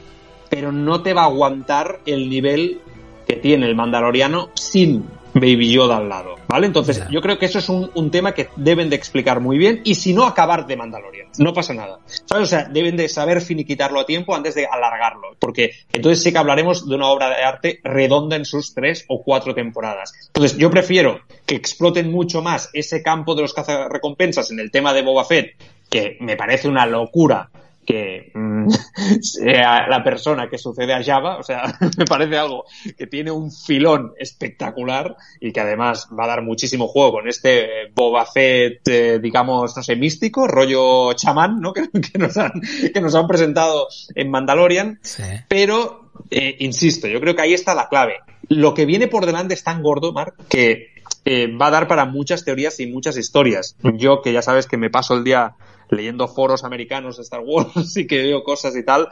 pero 0.50 0.72
no 0.72 1.00
te 1.00 1.14
va 1.14 1.22
a 1.22 1.24
aguantar 1.24 2.00
el 2.04 2.28
nivel 2.28 2.82
que 3.26 3.36
tiene 3.36 3.64
el 3.64 3.74
Mandaloriano 3.74 4.50
sin 4.52 5.06
Baby 5.40 5.72
Yoda 5.72 5.96
al 5.98 6.08
lado, 6.08 6.36
¿vale? 6.48 6.66
Entonces, 6.66 7.02
yo 7.10 7.20
creo 7.20 7.38
que 7.38 7.46
eso 7.46 7.58
es 7.58 7.68
un, 7.68 7.90
un 7.94 8.10
tema 8.10 8.32
que 8.32 8.48
deben 8.56 8.90
de 8.90 8.96
explicar 8.96 9.40
muy 9.40 9.58
bien 9.58 9.80
y 9.84 9.94
si 9.94 10.12
no, 10.12 10.24
acabar 10.24 10.66
de 10.66 10.76
Mandalorian. 10.76 11.28
No 11.38 11.52
pasa 11.52 11.74
nada. 11.74 11.98
¿Sabes? 12.24 12.44
O 12.44 12.46
sea, 12.46 12.64
deben 12.64 12.96
de 12.96 13.08
saber 13.08 13.40
finiquitarlo 13.40 14.00
a 14.00 14.06
tiempo 14.06 14.34
antes 14.34 14.54
de 14.54 14.66
alargarlo, 14.66 15.36
porque 15.38 15.72
entonces 15.92 16.22
sí 16.22 16.32
que 16.32 16.38
hablaremos 16.38 16.88
de 16.88 16.94
una 16.94 17.08
obra 17.08 17.28
de 17.30 17.42
arte 17.42 17.80
redonda 17.84 18.36
en 18.36 18.44
sus 18.44 18.74
tres 18.74 19.04
o 19.08 19.22
cuatro 19.22 19.54
temporadas. 19.54 20.12
Entonces, 20.26 20.56
yo 20.58 20.70
prefiero 20.70 21.20
que 21.46 21.54
exploten 21.54 22.10
mucho 22.10 22.42
más 22.42 22.70
ese 22.72 23.02
campo 23.02 23.34
de 23.34 23.42
los 23.42 23.54
cazarrecompensas 23.54 24.50
en 24.50 24.60
el 24.60 24.70
tema 24.70 24.92
de 24.92 25.02
Boba 25.02 25.24
Fett, 25.24 25.56
que 25.88 26.16
me 26.20 26.36
parece 26.36 26.68
una 26.68 26.86
locura 26.86 27.50
que 27.88 28.30
mm, 28.34 28.68
sea 29.22 29.88
la 29.88 30.04
persona 30.04 30.50
que 30.50 30.58
sucede 30.58 30.92
a 30.92 31.02
Java, 31.02 31.38
o 31.38 31.42
sea, 31.42 31.62
me 31.96 32.04
parece 32.04 32.36
algo 32.36 32.66
que 32.98 33.06
tiene 33.06 33.30
un 33.30 33.50
filón 33.50 34.12
espectacular 34.18 35.16
y 35.40 35.52
que 35.52 35.60
además 35.60 36.06
va 36.16 36.24
a 36.24 36.28
dar 36.28 36.42
muchísimo 36.42 36.86
juego 36.86 37.12
con 37.12 37.28
este 37.28 37.88
Boba 37.94 38.26
Fett, 38.26 38.86
eh, 38.88 39.18
digamos, 39.20 39.74
no 39.74 39.82
sé, 39.82 39.96
místico, 39.96 40.46
rollo 40.46 41.14
chamán, 41.14 41.60
¿no? 41.60 41.72
Que, 41.78 41.88
que, 42.00 42.18
nos, 42.18 42.36
han, 42.36 42.52
que 42.92 43.00
nos 43.00 43.14
han 43.14 43.26
presentado 43.28 43.86
en 44.14 44.30
Mandalorian, 44.30 44.98
sí. 45.00 45.22
pero, 45.46 46.10
eh, 46.30 46.56
insisto, 46.58 47.06
yo 47.06 47.20
creo 47.20 47.36
que 47.36 47.42
ahí 47.42 47.54
está 47.54 47.74
la 47.74 47.88
clave. 47.88 48.14
Lo 48.48 48.74
que 48.74 48.84
viene 48.84 49.06
por 49.06 49.26
delante 49.26 49.54
es 49.54 49.62
tan 49.62 49.82
gordo, 49.82 50.12
Mark, 50.12 50.34
que 50.48 50.88
eh, 51.30 51.46
va 51.46 51.66
a 51.66 51.70
dar 51.70 51.88
para 51.88 52.06
muchas 52.06 52.42
teorías 52.42 52.80
y 52.80 52.86
muchas 52.86 53.18
historias. 53.18 53.76
Yo, 53.82 54.22
que 54.22 54.32
ya 54.32 54.40
sabes 54.40 54.66
que 54.66 54.78
me 54.78 54.88
paso 54.88 55.12
el 55.12 55.24
día 55.24 55.56
leyendo 55.90 56.26
foros 56.26 56.64
americanos 56.64 57.18
de 57.18 57.22
Star 57.22 57.40
Wars 57.44 57.96
y 57.98 58.06
que 58.06 58.22
veo 58.22 58.42
cosas 58.42 58.74
y 58.76 58.82
tal, 58.82 59.08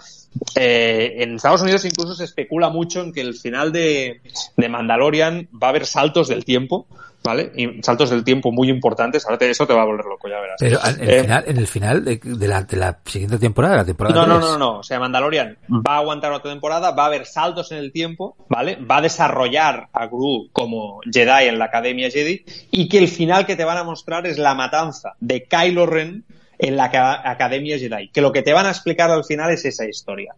eh, 0.54 1.16
en 1.18 1.34
Estados 1.34 1.60
Unidos 1.60 1.84
incluso 1.84 2.14
se 2.14 2.24
especula 2.24 2.70
mucho 2.70 3.02
en 3.02 3.12
que 3.12 3.20
el 3.20 3.34
final 3.34 3.70
de, 3.70 4.22
de 4.56 4.68
Mandalorian 4.70 5.46
va 5.52 5.66
a 5.66 5.70
haber 5.70 5.84
saltos 5.84 6.28
del 6.28 6.46
tiempo, 6.46 6.86
¿vale? 7.26 7.52
Y 7.56 7.82
saltos 7.82 8.10
del 8.10 8.24
tiempo 8.24 8.52
muy 8.52 8.70
importantes. 8.70 9.24
Ahora 9.26 9.38
te, 9.38 9.50
eso 9.50 9.66
te 9.66 9.74
va 9.74 9.82
a 9.82 9.84
volver 9.84 10.06
loco, 10.06 10.28
ya 10.28 10.40
verás. 10.40 10.56
Pero 10.58 10.78
en 10.84 11.00
el 11.00 11.10
eh, 11.10 11.20
final, 11.22 11.44
en 11.46 11.56
el 11.58 11.66
final 11.66 12.04
de, 12.04 12.20
de, 12.22 12.48
la, 12.48 12.62
de, 12.62 12.76
la, 12.76 12.98
siguiente 13.04 13.38
temporada, 13.38 13.76
la 13.76 13.84
temporada 13.84 14.14
no, 14.14 14.26
no, 14.26 14.38
no, 14.38 14.52
no, 14.52 14.58
no. 14.58 14.78
O 14.78 14.82
sea, 14.82 15.00
Mandalorian 15.00 15.58
va 15.68 15.94
a 15.94 15.98
aguantar 15.98 16.32
otra 16.32 16.50
temporada, 16.50 16.92
va 16.92 17.04
a 17.04 17.06
haber 17.06 17.26
saltos 17.26 17.72
en 17.72 17.78
el 17.78 17.92
tiempo, 17.92 18.36
¿vale? 18.48 18.76
Va 18.76 18.98
a 18.98 19.02
desarrollar 19.02 19.88
a 19.92 20.06
Gru 20.06 20.48
como 20.52 21.00
Jedi 21.10 21.48
en 21.48 21.58
la 21.58 21.66
Academia 21.66 22.10
Jedi 22.10 22.44
y 22.70 22.88
que 22.88 22.98
el 22.98 23.08
final 23.08 23.46
que 23.46 23.56
te 23.56 23.64
van 23.64 23.78
a 23.78 23.84
mostrar 23.84 24.26
es 24.26 24.38
la 24.38 24.54
matanza 24.54 25.14
de 25.20 25.44
Kylo 25.44 25.86
Ren 25.86 26.24
en 26.58 26.76
la 26.76 26.84
Academia 26.84 27.78
Jedi. 27.78 28.08
Que 28.08 28.20
lo 28.20 28.32
que 28.32 28.42
te 28.42 28.52
van 28.52 28.66
a 28.66 28.70
explicar 28.70 29.10
al 29.10 29.24
final 29.24 29.50
es 29.50 29.64
esa 29.64 29.86
historia. 29.86 30.34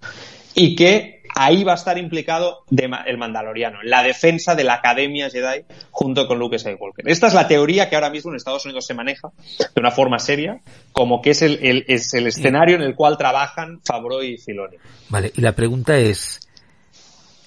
Y 0.54 0.74
que 0.74 1.22
ahí 1.34 1.62
va 1.62 1.72
a 1.72 1.76
estar 1.76 1.98
implicado 1.98 2.64
de, 2.70 2.90
el 3.06 3.18
Mandaloriano, 3.18 3.82
en 3.82 3.90
la 3.90 4.02
defensa 4.02 4.54
de 4.54 4.64
la 4.64 4.74
Academia 4.74 5.30
Jedi 5.30 5.64
junto 5.90 6.26
con 6.26 6.38
Luke 6.38 6.58
Skywalker. 6.58 7.08
Esta 7.08 7.28
es 7.28 7.34
la 7.34 7.46
teoría 7.46 7.88
que 7.88 7.94
ahora 7.94 8.10
mismo 8.10 8.30
en 8.32 8.36
Estados 8.36 8.64
Unidos 8.64 8.86
se 8.86 8.94
maneja 8.94 9.30
de 9.58 9.80
una 9.80 9.90
forma 9.90 10.18
seria, 10.18 10.60
como 10.92 11.22
que 11.22 11.30
es 11.30 11.42
el, 11.42 11.58
el 11.62 11.84
es 11.86 12.12
el 12.14 12.26
escenario 12.26 12.76
en 12.76 12.82
el 12.82 12.94
cual 12.94 13.16
trabajan 13.18 13.80
Favreau 13.84 14.22
y 14.22 14.36
Filoni. 14.38 14.76
Vale, 15.10 15.32
y 15.36 15.40
la 15.40 15.52
pregunta 15.52 15.96
es, 15.98 16.40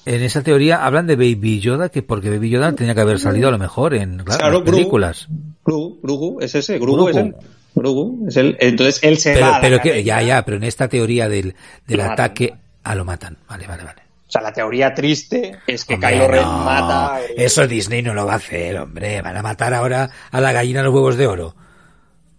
en 0.05 0.23
esa 0.23 0.41
teoría 0.41 0.85
hablan 0.85 1.07
de 1.07 1.15
Baby 1.15 1.59
Yoda, 1.59 1.89
que 1.89 2.01
porque 2.01 2.29
Baby 2.29 2.49
Yoda 2.49 2.73
tenía 2.73 2.95
que 2.95 3.01
haber 3.01 3.19
salido 3.19 3.49
a 3.49 3.51
lo 3.51 3.59
mejor 3.59 3.93
en 3.93 4.19
claro, 4.19 4.39
claro 4.39 4.59
las 4.61 4.71
películas. 4.71 5.27
Gru, 5.65 5.99
Gru, 6.01 6.37
es 6.39 6.55
ese, 6.55 6.79
Gru, 6.79 7.09
es 7.09 7.17
el... 7.17 7.35
Grogu, 7.75 8.27
es 8.27 8.37
él. 8.37 8.57
Entonces 8.59 9.03
él 9.03 9.17
se 9.17 9.33
pero, 9.33 9.47
va. 9.47 9.61
Pero 9.61 9.79
que, 9.79 10.03
ya, 10.03 10.21
ya, 10.21 10.43
pero 10.43 10.57
en 10.57 10.63
esta 10.63 10.87
teoría 10.87 11.29
del, 11.29 11.55
del 11.87 12.01
ataque, 12.01 12.53
a 12.83 12.95
lo 12.95 13.05
matan. 13.05 13.37
Vale, 13.47 13.67
vale, 13.67 13.83
vale. 13.83 14.01
O 14.27 14.31
sea, 14.31 14.41
la 14.41 14.53
teoría 14.53 14.93
triste 14.93 15.57
es 15.67 15.83
que 15.83 15.95
hombre, 15.95 16.11
Kylo 16.11 16.27
Ren 16.27 16.43
no, 16.43 16.59
mata. 16.59 17.19
El... 17.21 17.41
Eso 17.41 17.67
Disney 17.67 18.01
no 18.01 18.13
lo 18.13 18.25
va 18.25 18.33
a 18.33 18.37
hacer, 18.37 18.77
hombre. 18.77 19.21
Van 19.21 19.35
a 19.35 19.41
matar 19.41 19.73
ahora 19.73 20.09
a 20.31 20.39
la 20.39 20.53
gallina 20.53 20.83
los 20.83 20.93
huevos 20.93 21.17
de 21.17 21.27
oro. 21.27 21.55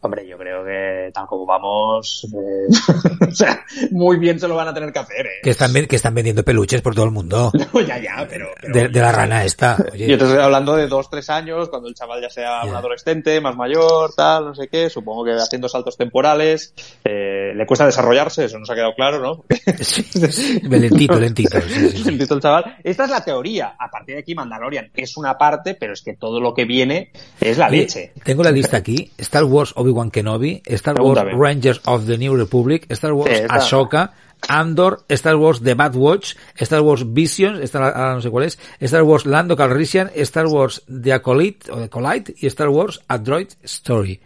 Hombre, 0.01 0.27
yo 0.27 0.39
creo 0.39 0.65
que 0.65 0.71
tal 1.13 1.27
como 1.27 1.47
vamos, 1.47 2.27
eh, 2.33 3.27
o 3.29 3.35
sea, 3.35 3.65
muy 3.91 4.19
bien 4.19 4.39
se 4.39 4.49
lo 4.49 4.55
van 4.55 4.69
a 4.69 4.75
tener 4.75 4.93
que 4.93 4.99
hacer. 4.99 5.27
¿eh? 5.27 5.41
Que 5.43 5.51
están 5.51 5.73
que 5.73 5.97
están 5.97 6.15
vendiendo 6.15 6.43
peluches 6.45 6.83
por 6.83 6.95
todo 6.95 7.05
el 7.05 7.11
mundo. 7.11 7.51
No, 7.73 7.81
ya, 7.81 7.99
ya, 7.99 8.27
pero, 8.29 8.49
pero 8.61 8.75
de, 8.75 8.89
de, 8.89 9.01
la 9.01 9.13
rana 9.13 9.45
esta. 9.45 9.77
Oye. 9.93 10.09
Yo 10.09 10.19
te 10.19 10.25
estoy 10.25 10.41
hablando 10.41 10.77
de 10.77 10.89
dos, 10.89 11.09
tres 11.09 11.31
años, 11.31 11.69
cuando 11.69 11.89
el 11.89 11.95
chaval 11.95 12.21
ya 12.21 12.29
sea 12.29 12.65
un 12.65 12.75
adolescente, 12.75 13.41
más 13.41 13.57
mayor, 13.57 14.13
tal, 14.15 14.47
no 14.47 14.55
sé 14.55 14.69
qué. 14.69 14.91
Supongo 14.91 15.25
que 15.25 15.33
haciendo 15.33 15.69
saltos 15.69 15.97
temporales, 15.97 16.75
eh, 17.05 17.53
le 17.55 17.67
cuesta 17.67 17.87
desarrollarse, 17.87 18.45
eso 18.45 18.59
nos 18.59 18.69
ha 18.69 18.75
quedado 18.75 18.95
claro, 18.95 19.21
¿no? 19.21 19.45
Sí, 19.81 20.61
lentito, 20.69 21.19
lentito. 21.19 21.61
Sí, 21.63 21.89
sí, 21.91 22.05
lentito 22.05 22.35
el 22.35 22.41
chaval. 22.41 22.77
Esta 22.83 23.05
es 23.05 23.11
la 23.11 23.25
teoría. 23.25 23.75
A 23.79 23.91
partir 23.91 24.17
de 24.17 24.21
aquí, 24.21 24.35
Mandalorian 24.35 24.91
es 24.95 25.17
una 25.17 25.39
parte, 25.39 25.75
pero 25.75 25.93
es 25.93 26.03
que 26.03 26.15
todo 26.15 26.41
lo 26.41 26.53
que 26.55 26.65
viene 26.65 27.11
es 27.41 27.59
la 27.59 27.69
leche. 27.69 28.13
Tengo 28.25 28.43
la 28.43 28.51
lista 28.51 28.77
aquí. 28.77 29.11
Star 29.19 29.45
Wars 29.45 29.73
Obi-Wan 29.77 30.11
Kenobi, 30.11 30.63
Star 30.67 31.01
Wars 31.03 31.21
Rangers 31.35 31.81
of 31.85 32.07
the 32.07 32.17
New 32.17 32.37
Republic, 32.37 32.87
Star 32.91 33.13
Wars 33.13 33.31
sí, 33.31 33.45
Ahsoka, 33.49 34.13
Andor, 34.49 35.05
Star 35.09 35.37
Wars 35.37 35.63
The 35.63 35.75
Bad 35.75 35.95
Watch, 35.95 36.35
Star 36.57 36.81
Wars 36.81 37.05
Visions, 37.13 37.61
esta 37.61 38.15
no 38.15 38.21
sé 38.21 38.31
cuál 38.31 38.45
es, 38.45 38.59
Star 38.81 39.03
Wars 39.03 39.27
Lando 39.27 39.57
Calrissian, 39.57 40.11
Star 40.15 40.47
Wars 40.47 40.83
The 40.87 41.13
Acolyte, 41.13 41.71
o 41.71 41.77
The 41.77 41.85
Acolyte 41.85 42.35
y 42.39 42.47
Star 42.47 42.69
Wars 42.69 43.01
A 43.09 43.19
Droid 43.19 43.49
Story. 43.63 44.21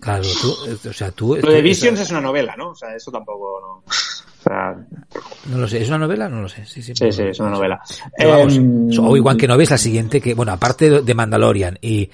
Claro, 0.00 0.24
tú, 0.40 0.56
o 0.88 0.92
sea, 0.92 1.12
tú... 1.12 1.36
Lo 1.36 1.52
de 1.52 1.62
Visions 1.62 2.00
es 2.00 2.10
una 2.10 2.20
novela, 2.20 2.56
¿no? 2.56 2.70
O 2.70 2.74
sea, 2.74 2.92
eso 2.92 3.12
tampoco, 3.12 3.60
no... 3.60 3.84
O 3.84 4.42
sea... 4.42 4.76
No 5.46 5.58
lo 5.58 5.68
sé, 5.68 5.80
¿es 5.80 5.88
una 5.88 5.98
novela? 5.98 6.28
No 6.28 6.42
lo 6.42 6.48
sé. 6.48 6.66
Sí, 6.66 6.82
sí, 6.82 6.92
sí, 6.92 7.12
sí 7.12 7.22
es 7.22 7.38
una 7.38 7.50
novela. 7.50 7.80
Eh, 8.18 8.26
Obi-Wan 8.26 9.36
Kenobi 9.36 9.62
es 9.62 9.70
la 9.70 9.78
siguiente 9.78 10.20
que, 10.20 10.34
bueno, 10.34 10.50
aparte 10.50 11.02
de 11.02 11.14
Mandalorian 11.14 11.78
y, 11.80 12.00
y, 12.00 12.10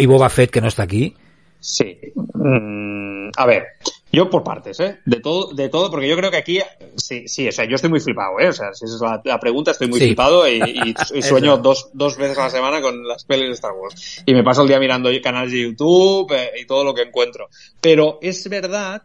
y 0.00 0.06
Boba 0.06 0.28
Fett 0.28 0.50
que 0.50 0.60
no 0.60 0.68
está 0.68 0.82
aquí, 0.82 1.16
Sí. 1.60 1.98
Mm, 2.34 3.30
a 3.36 3.46
ver, 3.46 3.66
yo 4.12 4.28
por 4.28 4.42
partes, 4.42 4.80
¿eh? 4.80 4.98
De 5.04 5.20
todo, 5.20 5.52
de 5.52 5.68
todo, 5.68 5.90
porque 5.90 6.08
yo 6.08 6.16
creo 6.16 6.30
que 6.30 6.38
aquí, 6.38 6.60
sí, 6.96 7.28
sí, 7.28 7.46
o 7.48 7.52
sea, 7.52 7.64
yo 7.66 7.76
estoy 7.76 7.90
muy 7.90 8.00
flipado, 8.00 8.40
¿eh? 8.40 8.48
O 8.48 8.52
sea, 8.52 8.74
si 8.74 8.86
esa 8.86 8.94
es 8.96 9.00
la, 9.00 9.20
la 9.24 9.38
pregunta, 9.38 9.70
estoy 9.70 9.88
muy 9.88 10.00
sí. 10.00 10.06
flipado 10.06 10.48
y, 10.48 10.60
y, 10.60 10.94
y 11.18 11.22
sueño 11.22 11.58
dos, 11.58 11.90
dos 11.92 12.16
veces 12.16 12.38
a 12.38 12.44
la 12.44 12.50
semana 12.50 12.80
con 12.80 13.06
las 13.06 13.24
pelis 13.24 13.48
de 13.48 13.54
Star 13.54 13.72
Wars. 13.72 14.22
Y 14.26 14.34
me 14.34 14.42
paso 14.42 14.62
el 14.62 14.68
día 14.68 14.80
mirando 14.80 15.10
canales 15.22 15.52
de 15.52 15.62
YouTube 15.62 16.32
eh, 16.32 16.50
y 16.60 16.66
todo 16.66 16.82
lo 16.82 16.94
que 16.94 17.02
encuentro. 17.02 17.48
Pero 17.80 18.18
es 18.22 18.48
verdad 18.48 19.02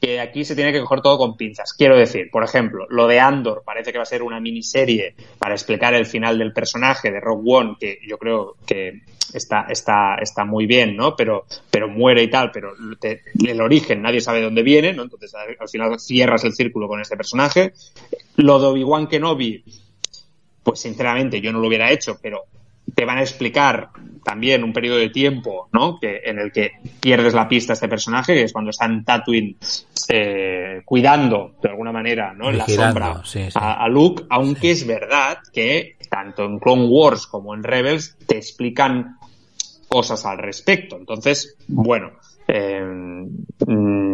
que 0.00 0.20
aquí 0.20 0.44
se 0.44 0.54
tiene 0.54 0.72
que 0.72 0.80
coger 0.80 1.00
todo 1.00 1.18
con 1.18 1.36
pinzas. 1.36 1.72
Quiero 1.72 1.96
decir, 1.96 2.30
por 2.30 2.44
ejemplo, 2.44 2.86
lo 2.88 3.06
de 3.06 3.18
Andor 3.18 3.62
parece 3.64 3.90
que 3.90 3.98
va 3.98 4.02
a 4.02 4.06
ser 4.06 4.22
una 4.22 4.40
miniserie 4.40 5.14
para 5.38 5.54
explicar 5.54 5.94
el 5.94 6.06
final 6.06 6.38
del 6.38 6.52
personaje 6.52 7.10
de 7.10 7.20
Rogue 7.20 7.42
One, 7.52 7.76
que 7.80 7.98
yo 8.06 8.16
creo 8.16 8.56
que 8.64 9.02
está, 9.34 9.66
está, 9.68 10.16
está 10.20 10.44
muy 10.44 10.66
bien, 10.66 10.96
¿no? 10.96 11.16
Pero, 11.16 11.46
pero 11.70 11.88
muere 11.88 12.22
y 12.22 12.30
tal, 12.30 12.50
pero 12.52 12.72
el 12.74 13.60
origen 13.60 14.02
nadie 14.02 14.20
sabe 14.20 14.38
de 14.38 14.44
dónde 14.44 14.62
viene, 14.62 14.92
¿no? 14.92 15.02
Entonces 15.02 15.32
al 15.34 15.68
final 15.68 15.98
cierras 15.98 16.44
el 16.44 16.54
círculo 16.54 16.86
con 16.86 17.00
este 17.00 17.16
personaje. 17.16 17.72
Lo 18.36 18.60
de 18.60 18.66
Obi-Wan 18.68 19.08
Kenobi, 19.08 19.64
pues 20.62 20.80
sinceramente 20.80 21.40
yo 21.40 21.52
no 21.52 21.58
lo 21.58 21.66
hubiera 21.66 21.90
hecho, 21.90 22.18
pero 22.22 22.44
te 22.94 23.04
van 23.04 23.18
a 23.18 23.22
explicar 23.22 23.90
también 24.24 24.64
un 24.64 24.72
periodo 24.72 24.98
de 24.98 25.10
tiempo, 25.10 25.68
¿no? 25.72 25.98
Que, 25.98 26.20
en 26.24 26.38
el 26.38 26.52
que 26.52 26.72
pierdes 27.00 27.34
la 27.34 27.48
pista 27.48 27.72
a 27.72 27.74
este 27.74 27.88
personaje, 27.88 28.34
que 28.34 28.42
es 28.42 28.52
cuando 28.52 28.70
está 28.70 28.86
en 28.86 29.04
Tatooine 29.04 29.56
eh, 30.08 30.82
cuidando 30.84 31.54
de 31.62 31.70
alguna 31.70 31.92
manera, 31.92 32.34
¿no? 32.34 32.50
En 32.50 32.58
la 32.58 32.66
sombra 32.66 33.22
sí, 33.24 33.50
sí. 33.50 33.52
A, 33.54 33.84
a, 33.84 33.88
Luke, 33.88 34.24
aunque 34.28 34.74
sí. 34.74 34.82
es 34.82 34.86
verdad 34.86 35.38
que 35.52 35.96
tanto 36.10 36.44
en 36.44 36.58
Clone 36.58 36.86
Wars 36.88 37.26
como 37.26 37.54
en 37.54 37.62
Rebels 37.62 38.16
te 38.26 38.36
explican 38.36 39.16
cosas 39.88 40.24
al 40.26 40.38
respecto. 40.38 40.96
Entonces, 40.96 41.56
bueno, 41.66 42.12
eh, 42.48 42.82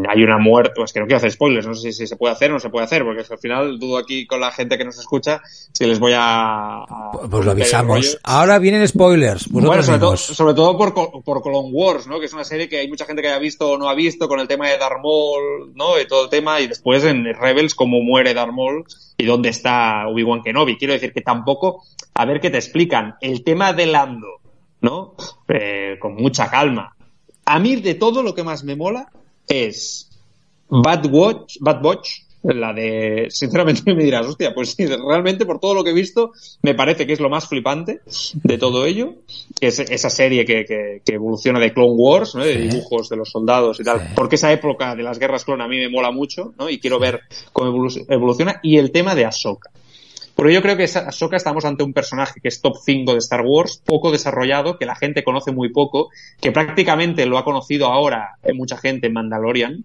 hay 0.08 0.22
una 0.22 0.38
muerte, 0.38 0.72
pues 0.74 0.92
que 0.92 1.00
no 1.00 1.06
quiero 1.06 1.18
hacer 1.18 1.30
spoilers, 1.30 1.66
no 1.66 1.74
sé 1.74 1.92
si, 1.92 1.98
si, 2.00 2.06
se 2.06 2.16
puede 2.16 2.32
hacer 2.32 2.50
o 2.50 2.54
no 2.54 2.60
se 2.60 2.68
puede 2.68 2.84
hacer, 2.84 3.04
porque 3.04 3.22
al 3.28 3.38
final 3.38 3.78
dudo 3.78 3.98
aquí 3.98 4.26
con 4.26 4.40
la 4.40 4.50
gente 4.50 4.76
que 4.76 4.84
nos 4.84 4.98
escucha 4.98 5.40
si 5.72 5.86
les 5.86 6.00
voy 6.00 6.12
a... 6.14 6.82
a 6.82 7.12
pues 7.30 7.44
lo 7.44 7.52
avisamos. 7.52 8.18
Ahora 8.24 8.58
vienen 8.58 8.86
spoilers. 8.88 9.48
Bueno, 9.48 9.82
sobre 9.82 9.98
todo, 9.98 10.16
sobre 10.16 10.54
todo, 10.54 10.76
por, 10.76 11.22
por 11.22 11.42
Clone 11.42 11.70
Wars, 11.72 12.06
¿no? 12.06 12.18
Que 12.18 12.26
es 12.26 12.32
una 12.32 12.44
serie 12.44 12.68
que 12.68 12.78
hay 12.78 12.88
mucha 12.88 13.04
gente 13.04 13.22
que 13.22 13.28
haya 13.28 13.38
visto 13.38 13.72
o 13.72 13.78
no 13.78 13.88
ha 13.88 13.94
visto 13.94 14.26
con 14.26 14.40
el 14.40 14.48
tema 14.48 14.68
de 14.68 14.78
Darth 14.78 15.02
Maul, 15.02 15.72
¿no? 15.74 16.00
Y 16.00 16.06
todo 16.08 16.24
el 16.24 16.30
tema, 16.30 16.60
y 16.60 16.66
después 16.66 17.04
en 17.04 17.24
Rebels 17.34 17.74
cómo 17.74 18.02
muere 18.02 18.34
Darth 18.34 18.52
Maul 18.52 18.84
y 19.16 19.24
dónde 19.24 19.50
está 19.50 20.08
Obi-Wan 20.08 20.42
Kenobi. 20.42 20.76
Quiero 20.76 20.94
decir 20.94 21.12
que 21.12 21.20
tampoco, 21.20 21.84
a 22.14 22.24
ver 22.24 22.40
qué 22.40 22.50
te 22.50 22.58
explican. 22.58 23.14
El 23.20 23.44
tema 23.44 23.72
de 23.72 23.86
Lando, 23.86 24.40
¿no? 24.80 25.14
Eh, 25.48 25.96
con 26.00 26.16
mucha 26.16 26.50
calma 26.50 26.93
a 27.44 27.58
mí 27.58 27.76
de 27.76 27.94
todo 27.94 28.22
lo 28.22 28.34
que 28.34 28.42
más 28.42 28.64
me 28.64 28.76
mola 28.76 29.10
es 29.48 30.10
Bad 30.68 31.06
Watch, 31.12 31.56
Bad 31.60 31.84
Watch, 31.84 32.10
la 32.42 32.72
de, 32.74 33.28
sinceramente 33.30 33.94
me 33.94 34.04
dirás, 34.04 34.26
hostia, 34.26 34.54
pues 34.54 34.72
sí, 34.72 34.86
realmente 34.86 35.46
por 35.46 35.60
todo 35.60 35.74
lo 35.74 35.82
que 35.82 35.90
he 35.90 35.94
visto, 35.94 36.32
me 36.62 36.74
parece 36.74 37.06
que 37.06 37.14
es 37.14 37.20
lo 37.20 37.30
más 37.30 37.48
flipante 37.48 38.00
de 38.34 38.58
todo 38.58 38.84
ello, 38.84 39.14
que 39.58 39.68
es 39.68 39.78
esa 39.78 40.10
serie 40.10 40.44
que, 40.44 40.64
que, 40.64 41.00
que 41.04 41.14
evoluciona 41.14 41.58
de 41.58 41.72
Clone 41.72 41.94
Wars, 41.94 42.34
¿no? 42.34 42.44
de 42.44 42.56
dibujos 42.56 43.08
de 43.08 43.16
los 43.16 43.30
soldados 43.30 43.80
y 43.80 43.84
tal, 43.84 44.12
porque 44.14 44.34
esa 44.34 44.52
época 44.52 44.94
de 44.94 45.02
las 45.02 45.18
guerras 45.18 45.44
clon 45.44 45.62
a 45.62 45.68
mí 45.68 45.78
me 45.78 45.88
mola 45.88 46.10
mucho, 46.10 46.54
¿no? 46.58 46.68
Y 46.68 46.78
quiero 46.78 46.98
ver 46.98 47.20
cómo 47.52 47.88
evoluciona, 48.08 48.60
y 48.62 48.76
el 48.76 48.90
tema 48.90 49.14
de 49.14 49.24
Ahsoka. 49.24 49.70
Porque 50.34 50.52
yo 50.52 50.62
creo 50.62 50.76
que 50.76 50.84
Ahsoka 50.84 51.36
estamos 51.36 51.64
ante 51.64 51.84
un 51.84 51.92
personaje 51.92 52.40
que 52.40 52.48
es 52.48 52.60
top 52.60 52.76
5 52.84 53.12
de 53.12 53.18
Star 53.18 53.42
Wars, 53.42 53.80
poco 53.84 54.10
desarrollado, 54.10 54.78
que 54.78 54.86
la 54.86 54.96
gente 54.96 55.22
conoce 55.22 55.52
muy 55.52 55.70
poco, 55.70 56.10
que 56.40 56.50
prácticamente 56.52 57.26
lo 57.26 57.38
ha 57.38 57.44
conocido 57.44 57.86
ahora 57.86 58.36
mucha 58.54 58.76
gente 58.76 59.06
en 59.06 59.12
Mandalorian, 59.12 59.84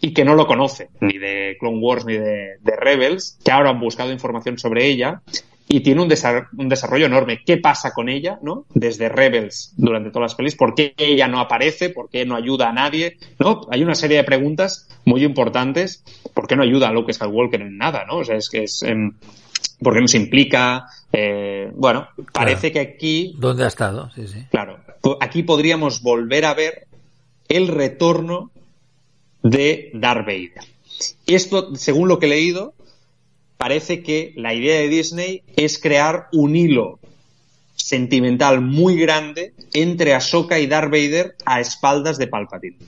y 0.00 0.12
que 0.12 0.24
no 0.24 0.34
lo 0.34 0.46
conoce, 0.46 0.90
ni 1.00 1.18
de 1.18 1.56
Clone 1.58 1.78
Wars 1.78 2.04
ni 2.04 2.14
de, 2.14 2.58
Rebels, 2.62 3.38
que 3.42 3.50
ahora 3.50 3.70
han 3.70 3.80
buscado 3.80 4.12
información 4.12 4.58
sobre 4.58 4.86
ella, 4.86 5.22
y 5.66 5.80
tiene 5.80 6.02
un, 6.02 6.08
desarrollo 6.08 7.06
enorme. 7.06 7.40
¿Qué 7.44 7.56
pasa 7.56 7.92
con 7.92 8.10
ella, 8.10 8.38
no? 8.42 8.66
Desde 8.74 9.08
Rebels 9.08 9.72
durante 9.78 10.10
todas 10.10 10.32
las 10.32 10.34
pelis, 10.34 10.56
¿por 10.56 10.74
qué 10.74 10.92
ella 10.98 11.26
no 11.26 11.40
aparece? 11.40 11.88
¿Por 11.88 12.10
qué 12.10 12.26
no 12.26 12.36
ayuda 12.36 12.68
a 12.68 12.72
nadie? 12.74 13.16
¿No? 13.38 13.62
Hay 13.70 13.82
una 13.82 13.94
serie 13.94 14.18
de 14.18 14.24
preguntas 14.24 14.88
muy 15.06 15.24
importantes. 15.24 16.04
¿Por 16.34 16.46
qué 16.46 16.54
no 16.54 16.62
ayuda 16.62 16.88
a 16.88 16.92
Luke 16.92 17.12
Skywalker 17.12 17.62
en 17.62 17.78
nada, 17.78 18.04
no? 18.04 18.18
O 18.18 18.24
sea, 18.24 18.36
es 18.36 18.50
que 18.50 18.64
es... 18.64 18.82
Eh, 18.82 18.94
¿Por 19.84 19.94
qué 19.94 20.00
no 20.00 20.08
se 20.08 20.16
implica? 20.16 20.86
Eh, 21.12 21.70
bueno, 21.74 22.08
parece 22.32 22.72
que 22.72 22.80
aquí... 22.80 23.34
¿Dónde 23.38 23.64
ha 23.64 23.68
estado? 23.68 24.10
Sí, 24.14 24.26
sí. 24.26 24.44
Claro. 24.50 24.80
Aquí 25.20 25.44
podríamos 25.44 26.02
volver 26.02 26.46
a 26.46 26.54
ver 26.54 26.88
el 27.48 27.68
retorno 27.68 28.50
de 29.42 29.90
Darth 29.94 30.26
Vader. 30.26 30.64
Esto, 31.26 31.76
según 31.76 32.08
lo 32.08 32.18
que 32.18 32.26
he 32.26 32.30
leído, 32.30 32.74
parece 33.56 34.02
que 34.02 34.32
la 34.36 34.54
idea 34.54 34.80
de 34.80 34.88
Disney 34.88 35.42
es 35.56 35.78
crear 35.78 36.28
un 36.32 36.56
hilo 36.56 36.98
sentimental 37.76 38.60
muy 38.60 38.96
grande 38.96 39.52
entre 39.72 40.14
Ahsoka 40.14 40.58
y 40.58 40.66
Darth 40.66 40.90
Vader 40.90 41.36
a 41.44 41.60
espaldas 41.60 42.18
de 42.18 42.26
Palpatine. 42.26 42.78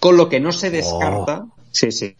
Con 0.00 0.16
lo 0.16 0.28
que 0.28 0.40
no 0.40 0.52
se 0.52 0.70
descarta, 0.70 1.46
oh. 1.48 1.54
sí, 1.70 1.92
sí, 1.92 2.14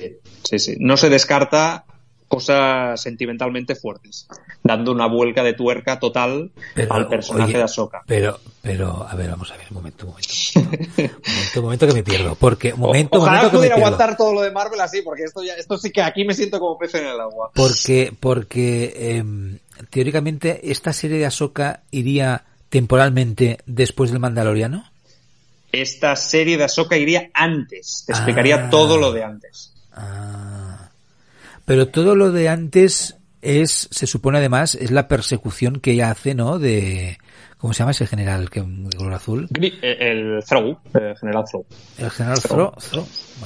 sí, 0.44 0.58
sí, 0.58 0.76
no 0.78 0.96
se 0.96 1.10
descarta 1.10 1.84
cosas 2.28 3.00
sentimentalmente 3.00 3.74
fuertes, 3.74 4.26
dando 4.62 4.92
una 4.92 5.06
vuelca 5.06 5.42
de 5.42 5.52
tuerca 5.52 5.98
total 5.98 6.50
al 6.88 7.08
personaje 7.08 7.56
de 7.56 7.62
Ahsoka. 7.62 8.02
Pero, 8.06 8.38
pero, 8.62 9.06
a 9.08 9.14
ver, 9.14 9.30
vamos 9.30 9.50
a 9.52 9.56
ver, 9.56 9.66
un 9.70 9.76
momento, 9.76 10.06
un 10.06 10.10
momento. 10.10 10.32
Un 10.56 10.64
momento, 10.64 11.60
un 11.60 11.64
momento 11.64 11.86
que 11.86 11.92
me 11.94 12.02
pierdo. 12.02 12.34
Porque, 12.34 12.72
un 12.72 12.80
momento, 12.80 13.18
Ojalá 13.18 13.36
momento 13.38 13.58
pudiera 13.58 13.76
aguantar 13.76 14.16
todo 14.16 14.34
lo 14.34 14.42
de 14.42 14.50
Marvel 14.50 14.80
así, 14.80 15.02
porque 15.02 15.24
esto 15.24 15.42
ya, 15.42 15.54
esto 15.54 15.78
sí 15.78 15.90
que 15.90 16.02
aquí 16.02 16.24
me 16.24 16.34
siento 16.34 16.58
como 16.58 16.78
pez 16.78 16.94
en 16.94 17.06
el 17.06 17.20
agua. 17.20 17.50
Porque, 17.54 18.12
porque, 18.18 18.92
eh, 18.96 19.58
teóricamente, 19.90 20.70
esta 20.70 20.92
serie 20.92 21.18
de 21.18 21.26
Ahsoka 21.26 21.82
iría 21.90 22.44
temporalmente 22.68 23.58
después 23.66 24.10
del 24.10 24.20
Mandaloriano. 24.20 24.90
Esta 25.70 26.16
serie 26.16 26.56
de 26.56 26.64
Ahsoka 26.64 26.96
iría 26.96 27.30
antes. 27.34 28.04
Te 28.06 28.12
explicaría 28.12 28.66
ah. 28.66 28.70
todo 28.70 28.98
lo 28.98 29.12
de 29.12 29.24
antes. 29.24 29.72
Ah. 29.92 30.65
Pero 31.66 31.88
todo 31.88 32.14
lo 32.14 32.32
de 32.32 32.48
antes 32.48 33.18
es, 33.42 33.88
se 33.90 34.06
supone 34.06 34.38
además, 34.38 34.76
es 34.76 34.90
la 34.90 35.08
persecución 35.08 35.80
que 35.80 35.92
ella 35.92 36.10
hace, 36.10 36.34
¿no? 36.34 36.58
De, 36.58 37.18
¿cómo 37.58 37.72
se 37.72 37.80
llama 37.80 37.90
ese 37.90 38.06
general 38.06 38.48
que 38.50 38.62
de 38.62 38.96
color 38.96 39.12
azul? 39.12 39.48
El 39.82 40.42
Throw, 40.48 40.78
el 40.94 41.16
general 41.16 41.44
Throw. 41.50 41.66
El 41.98 42.10
general 42.10 42.40
Throw. 42.40 42.72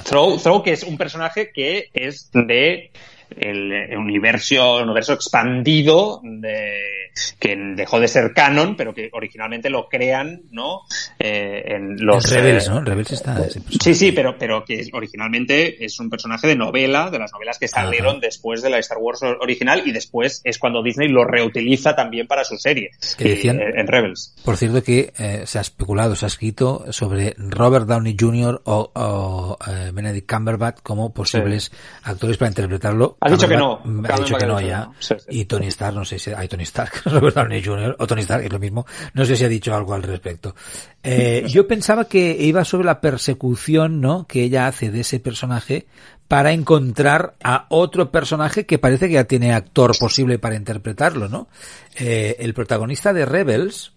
Throw, 0.04 0.38
Throw, 0.38 0.62
que 0.62 0.72
es 0.72 0.82
un 0.84 0.98
personaje 0.98 1.50
que 1.52 1.88
es 1.94 2.30
de 2.32 2.92
el, 3.36 3.96
universo, 3.96 4.78
universo 4.78 5.12
expandido 5.12 6.20
de, 6.22 7.10
que 7.38 7.56
dejó 7.76 8.00
de 8.00 8.08
ser 8.08 8.32
canon, 8.32 8.76
pero 8.76 8.94
que 8.94 9.10
originalmente 9.12 9.70
lo 9.70 9.88
crean, 9.88 10.42
¿no? 10.50 10.82
Eh, 11.18 11.62
en 11.66 11.96
los 11.98 12.30
Rebels, 12.30 12.68
¿no? 12.68 12.80
Rebels 12.80 13.12
está. 13.12 13.38
Sí, 13.80 13.94
sí, 13.94 14.12
pero, 14.12 14.36
pero 14.38 14.64
que 14.64 14.88
originalmente 14.92 15.84
es 15.84 15.98
un 16.00 16.10
personaje 16.10 16.46
de 16.46 16.56
novela, 16.56 17.10
de 17.10 17.18
las 17.18 17.32
novelas 17.32 17.58
que 17.58 17.68
salieron 17.68 18.20
después 18.20 18.62
de 18.62 18.70
la 18.70 18.78
Star 18.78 18.98
Wars 18.98 19.22
original 19.22 19.82
y 19.84 19.92
después 19.92 20.40
es 20.44 20.58
cuando 20.58 20.82
Disney 20.82 21.08
lo 21.08 21.24
reutiliza 21.24 21.94
también 21.94 22.26
para 22.26 22.44
su 22.44 22.56
serie. 22.56 22.90
decían, 23.18 23.60
eh, 23.60 23.72
en 23.76 23.86
Rebels. 23.86 24.34
Por 24.44 24.56
cierto 24.56 24.82
que 24.82 25.12
eh, 25.18 25.42
se 25.46 25.58
ha 25.58 25.62
especulado, 25.62 26.14
se 26.16 26.26
ha 26.26 26.28
escrito 26.28 26.84
sobre 26.90 27.34
Robert 27.36 27.86
Downey 27.86 28.16
Jr. 28.18 28.62
o, 28.64 29.56
Benedict 29.92 30.30
Cumberbatch 30.30 30.80
como 30.82 31.12
posibles 31.12 31.72
actores 32.02 32.36
para 32.36 32.48
interpretarlo 32.48 33.16
ha 33.20 33.30
dicho 33.30 33.46
que 33.46 33.56
no. 33.56 33.82
Ha 34.08 34.16
dicho 34.18 34.36
que 34.36 34.46
no 34.46 34.60
ya. 34.60 34.90
Y 35.28 35.44
Tony 35.44 35.66
Stark, 35.66 35.94
no 35.94 36.04
sé 36.04 36.18
si 36.18 36.30
hay 36.30 36.48
Tony 36.48 36.62
Stark, 36.62 37.02
Robert 37.04 37.36
Downey 37.36 37.62
Jr. 37.62 37.96
o 37.98 38.06
Tony 38.06 38.22
Stark, 38.22 38.44
es 38.44 38.52
lo 38.52 38.58
mismo. 38.58 38.86
No 39.12 39.26
sé 39.26 39.36
si 39.36 39.44
ha 39.44 39.48
dicho 39.48 39.74
algo 39.74 39.92
al 39.92 40.02
respecto. 40.02 40.54
Eh, 41.02 41.44
yo 41.46 41.66
pensaba 41.66 42.06
que 42.06 42.36
iba 42.40 42.64
sobre 42.64 42.86
la 42.86 43.00
persecución, 43.00 44.00
¿no? 44.00 44.26
Que 44.26 44.44
ella 44.44 44.66
hace 44.66 44.90
de 44.90 45.00
ese 45.00 45.20
personaje 45.20 45.86
para 46.28 46.52
encontrar 46.52 47.34
a 47.42 47.66
otro 47.68 48.10
personaje 48.10 48.64
que 48.64 48.78
parece 48.78 49.08
que 49.08 49.14
ya 49.14 49.24
tiene 49.24 49.52
actor 49.52 49.98
posible 49.98 50.38
para 50.38 50.54
interpretarlo, 50.54 51.28
¿no? 51.28 51.48
Eh, 51.96 52.36
el 52.38 52.54
protagonista 52.54 53.12
de 53.12 53.26
Rebels, 53.26 53.92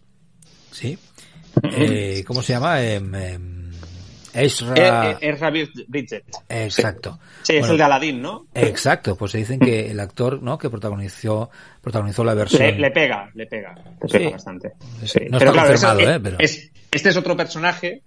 ¿sí? 0.71 0.97
Eh, 1.61 2.23
¿Cómo 2.25 2.41
se 2.41 2.53
llama? 2.53 2.81
Em, 4.33 4.41
em, 4.41 4.45
Ezra... 4.45 5.17
Ezra 5.21 5.51
Bridget. 5.87 6.23
Exacto. 6.49 7.19
Sí, 7.43 7.57
es 7.57 7.69
el 7.69 7.77
de 7.77 7.83
Aladdin, 7.83 8.21
¿no? 8.21 8.47
Exacto, 8.53 9.15
pues 9.15 9.31
se 9.31 9.37
dicen 9.39 9.59
que 9.59 9.91
el 9.91 9.99
actor, 9.99 10.41
¿no? 10.41 10.57
Que 10.57 10.69
protagonizó, 10.69 11.49
protagonizó 11.81 12.23
la 12.23 12.33
versión. 12.33 12.79
Le, 12.79 12.91
pega, 12.91 13.29
le 13.33 13.45
pega, 13.45 13.75
le 14.01 14.07
pega 14.07 14.29
bastante. 14.31 14.73
Sí. 15.05 15.19
No 15.29 15.37
está 15.37 15.51
confirmado, 15.51 15.99
¿eh? 15.99 16.19
Pero... 16.19 16.37
este 16.39 17.09
es 17.09 17.17
otro 17.17 17.35
personaje 17.35 18.01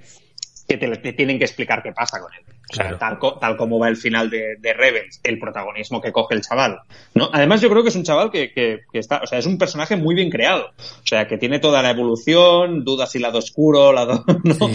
que 0.68 0.77
te, 0.77 1.12
tienen 1.12 1.39
que 1.39 1.45
explicar 1.45 1.83
qué 1.83 1.93
pasa 1.93 2.20
con 2.20 2.33
él. 2.35 2.41
O 2.69 2.75
sea, 2.75 2.99
tal, 2.99 3.19
tal, 3.41 3.57
como 3.57 3.79
va 3.79 3.89
el 3.89 3.97
final 3.97 4.29
de, 4.29 4.57
de, 4.59 4.73
Rebels, 4.73 5.21
el 5.23 5.39
protagonismo 5.39 6.01
que 6.01 6.11
coge 6.11 6.35
el 6.35 6.41
chaval. 6.41 6.81
¿no? 7.14 7.31
Además, 7.33 7.61
yo 7.61 7.71
creo 7.71 7.83
que 7.83 7.91
es 7.91 7.97
un 7.97 8.03
chaval 8.03 8.31
que, 8.31 8.53
que, 8.53 8.81
que, 8.91 8.99
está, 8.99 9.21
o 9.23 9.27
sea, 9.27 9.39
es 9.39 9.47
un 9.47 9.57
personaje 9.57 9.97
muy 9.97 10.17
bien 10.17 10.31
creado. 10.31 10.71
O 10.77 11.07
sea, 11.07 11.29
que 11.29 11.39
tiene 11.39 11.61
toda 11.61 11.81
la 11.81 11.91
evolución, 11.91 12.85
duda 12.85 13.07
si 13.07 13.21
lado 13.21 13.39
oscuro, 13.39 13.93
lado, 13.93 14.25
¿no? 14.45 14.69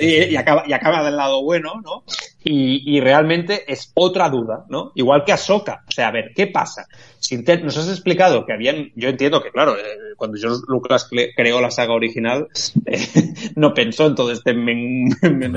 y, 0.00 0.32
y, 0.32 0.36
acaba, 0.36 0.64
y 0.66 0.72
acaba 0.72 1.04
del 1.04 1.16
lado 1.16 1.42
bueno, 1.42 1.82
¿no? 1.84 2.04
Y, 2.44 2.96
y, 2.96 3.00
realmente 3.00 3.64
es 3.72 3.90
otra 3.94 4.28
duda, 4.28 4.66
¿no? 4.68 4.92
Igual 4.94 5.24
que 5.24 5.32
Ahsoka. 5.32 5.82
O 5.88 5.90
sea, 5.90 6.08
a 6.08 6.10
ver, 6.10 6.32
¿qué 6.34 6.46
pasa? 6.46 6.86
Si 7.18 7.38
nos 7.38 7.78
has 7.78 7.88
explicado 7.88 8.44
que 8.44 8.52
habían, 8.52 8.92
yo 8.96 9.08
entiendo 9.08 9.42
que, 9.42 9.50
claro, 9.50 9.78
eh, 9.78 10.14
cuando 10.18 10.36
George 10.38 10.60
Lucas 10.68 11.08
creó 11.08 11.60
la 11.62 11.70
saga 11.70 11.94
original, 11.94 12.48
eh, 12.84 13.08
no 13.56 13.72
pensó 13.72 14.06
en 14.06 14.14
todo 14.14 14.30
este, 14.30 14.52
men, 14.52 15.08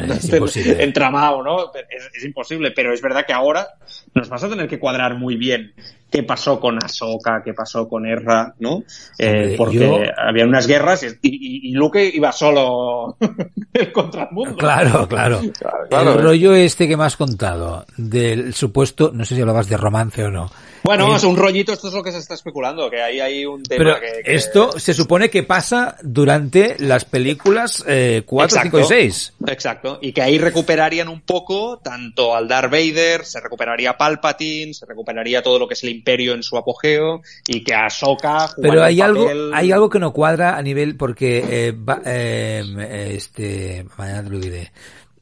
este 0.09 0.83
entramado, 0.83 1.43
¿no? 1.43 1.73
Es, 1.73 2.09
es, 2.15 2.23
imposible, 2.23 2.71
pero 2.71 2.93
es 2.93 3.01
verdad 3.01 3.25
que 3.25 3.33
ahora 3.33 3.67
nos 4.13 4.29
vas 4.29 4.45
a 4.45 4.49
tener 4.49 4.69
que 4.69 4.79
cuadrar 4.79 5.15
muy 5.15 5.35
bien 5.35 5.73
qué 6.09 6.23
pasó 6.23 6.59
con 6.59 6.77
Ahsoka, 6.83 7.41
qué 7.43 7.53
pasó 7.53 7.87
con 7.87 8.05
Erra, 8.05 8.53
¿no? 8.59 8.83
Eh, 9.17 9.55
porque 9.57 9.79
yo... 9.79 9.99
había 10.17 10.45
unas 10.45 10.67
guerras 10.67 11.03
y, 11.03 11.69
y, 11.69 11.73
Luke 11.73 12.11
iba 12.13 12.31
solo 12.31 13.17
contra 13.93 14.23
el 14.23 14.31
mundo. 14.31 14.55
Claro, 14.55 15.07
claro, 15.07 15.41
claro. 15.89 16.13
El 16.13 16.21
rollo 16.21 16.55
este 16.55 16.87
que 16.87 16.97
me 16.97 17.03
has 17.03 17.17
contado 17.17 17.85
del 17.97 18.53
supuesto, 18.53 19.11
no 19.13 19.25
sé 19.25 19.35
si 19.35 19.41
hablabas 19.41 19.69
de 19.69 19.77
romance 19.77 20.23
o 20.23 20.31
no. 20.31 20.49
Bueno, 20.87 21.15
es 21.15 21.23
un 21.23 21.35
rollito, 21.35 21.73
esto 21.73 21.89
es 21.89 21.93
lo 21.93 22.01
que 22.01 22.11
se 22.11 22.19
está 22.19 22.33
especulando, 22.33 22.89
que 22.89 23.01
ahí 23.01 23.19
hay 23.19 23.45
un 23.45 23.61
tema 23.61 23.83
pero 23.83 23.99
que, 23.99 24.23
que, 24.23 24.35
Esto 24.35 24.79
se 24.79 24.93
supone 24.93 25.29
que 25.29 25.43
pasa 25.43 25.97
durante 26.01 26.77
las 26.79 27.03
películas 27.03 27.83
eh, 27.85 28.23
4, 28.25 28.45
Exacto. 28.45 28.77
5 28.77 28.93
y 28.93 28.97
6. 29.03 29.33
Exacto, 29.47 29.99
y 30.01 30.13
que 30.13 30.21
ahí 30.21 30.37
recuperarían 30.37 31.09
un 31.09 31.21
poco 31.21 31.79
tanto 31.79 32.33
al 32.33 32.47
Darth 32.47 32.71
Vader, 32.71 33.25
se 33.25 33.41
recuperaría 33.41 33.97
Palpatine, 33.97 34.73
se 34.73 34.85
recuperaría 34.85 35.41
todo 35.41 35.59
lo 35.59 35.67
que 35.67 35.73
es 35.73 35.83
el 35.83 35.89
imperio 35.89 36.33
en 36.33 36.41
su 36.41 36.57
apogeo 36.57 37.21
y 37.47 37.63
que 37.63 37.73
Ahsoka 37.73 38.49
pero 38.61 38.83
hay 38.83 39.01
algo 39.01 39.27
hay 39.53 39.71
algo 39.71 39.89
que 39.89 39.99
no 39.99 40.13
cuadra 40.13 40.57
a 40.57 40.61
nivel 40.61 40.95
porque 40.95 41.43
eh, 41.49 41.71
va, 41.71 42.01
eh, 42.05 43.13
este 43.13 43.85
mañana 43.97 44.23
te 44.23 44.29
lo 44.29 44.39
diré 44.39 44.71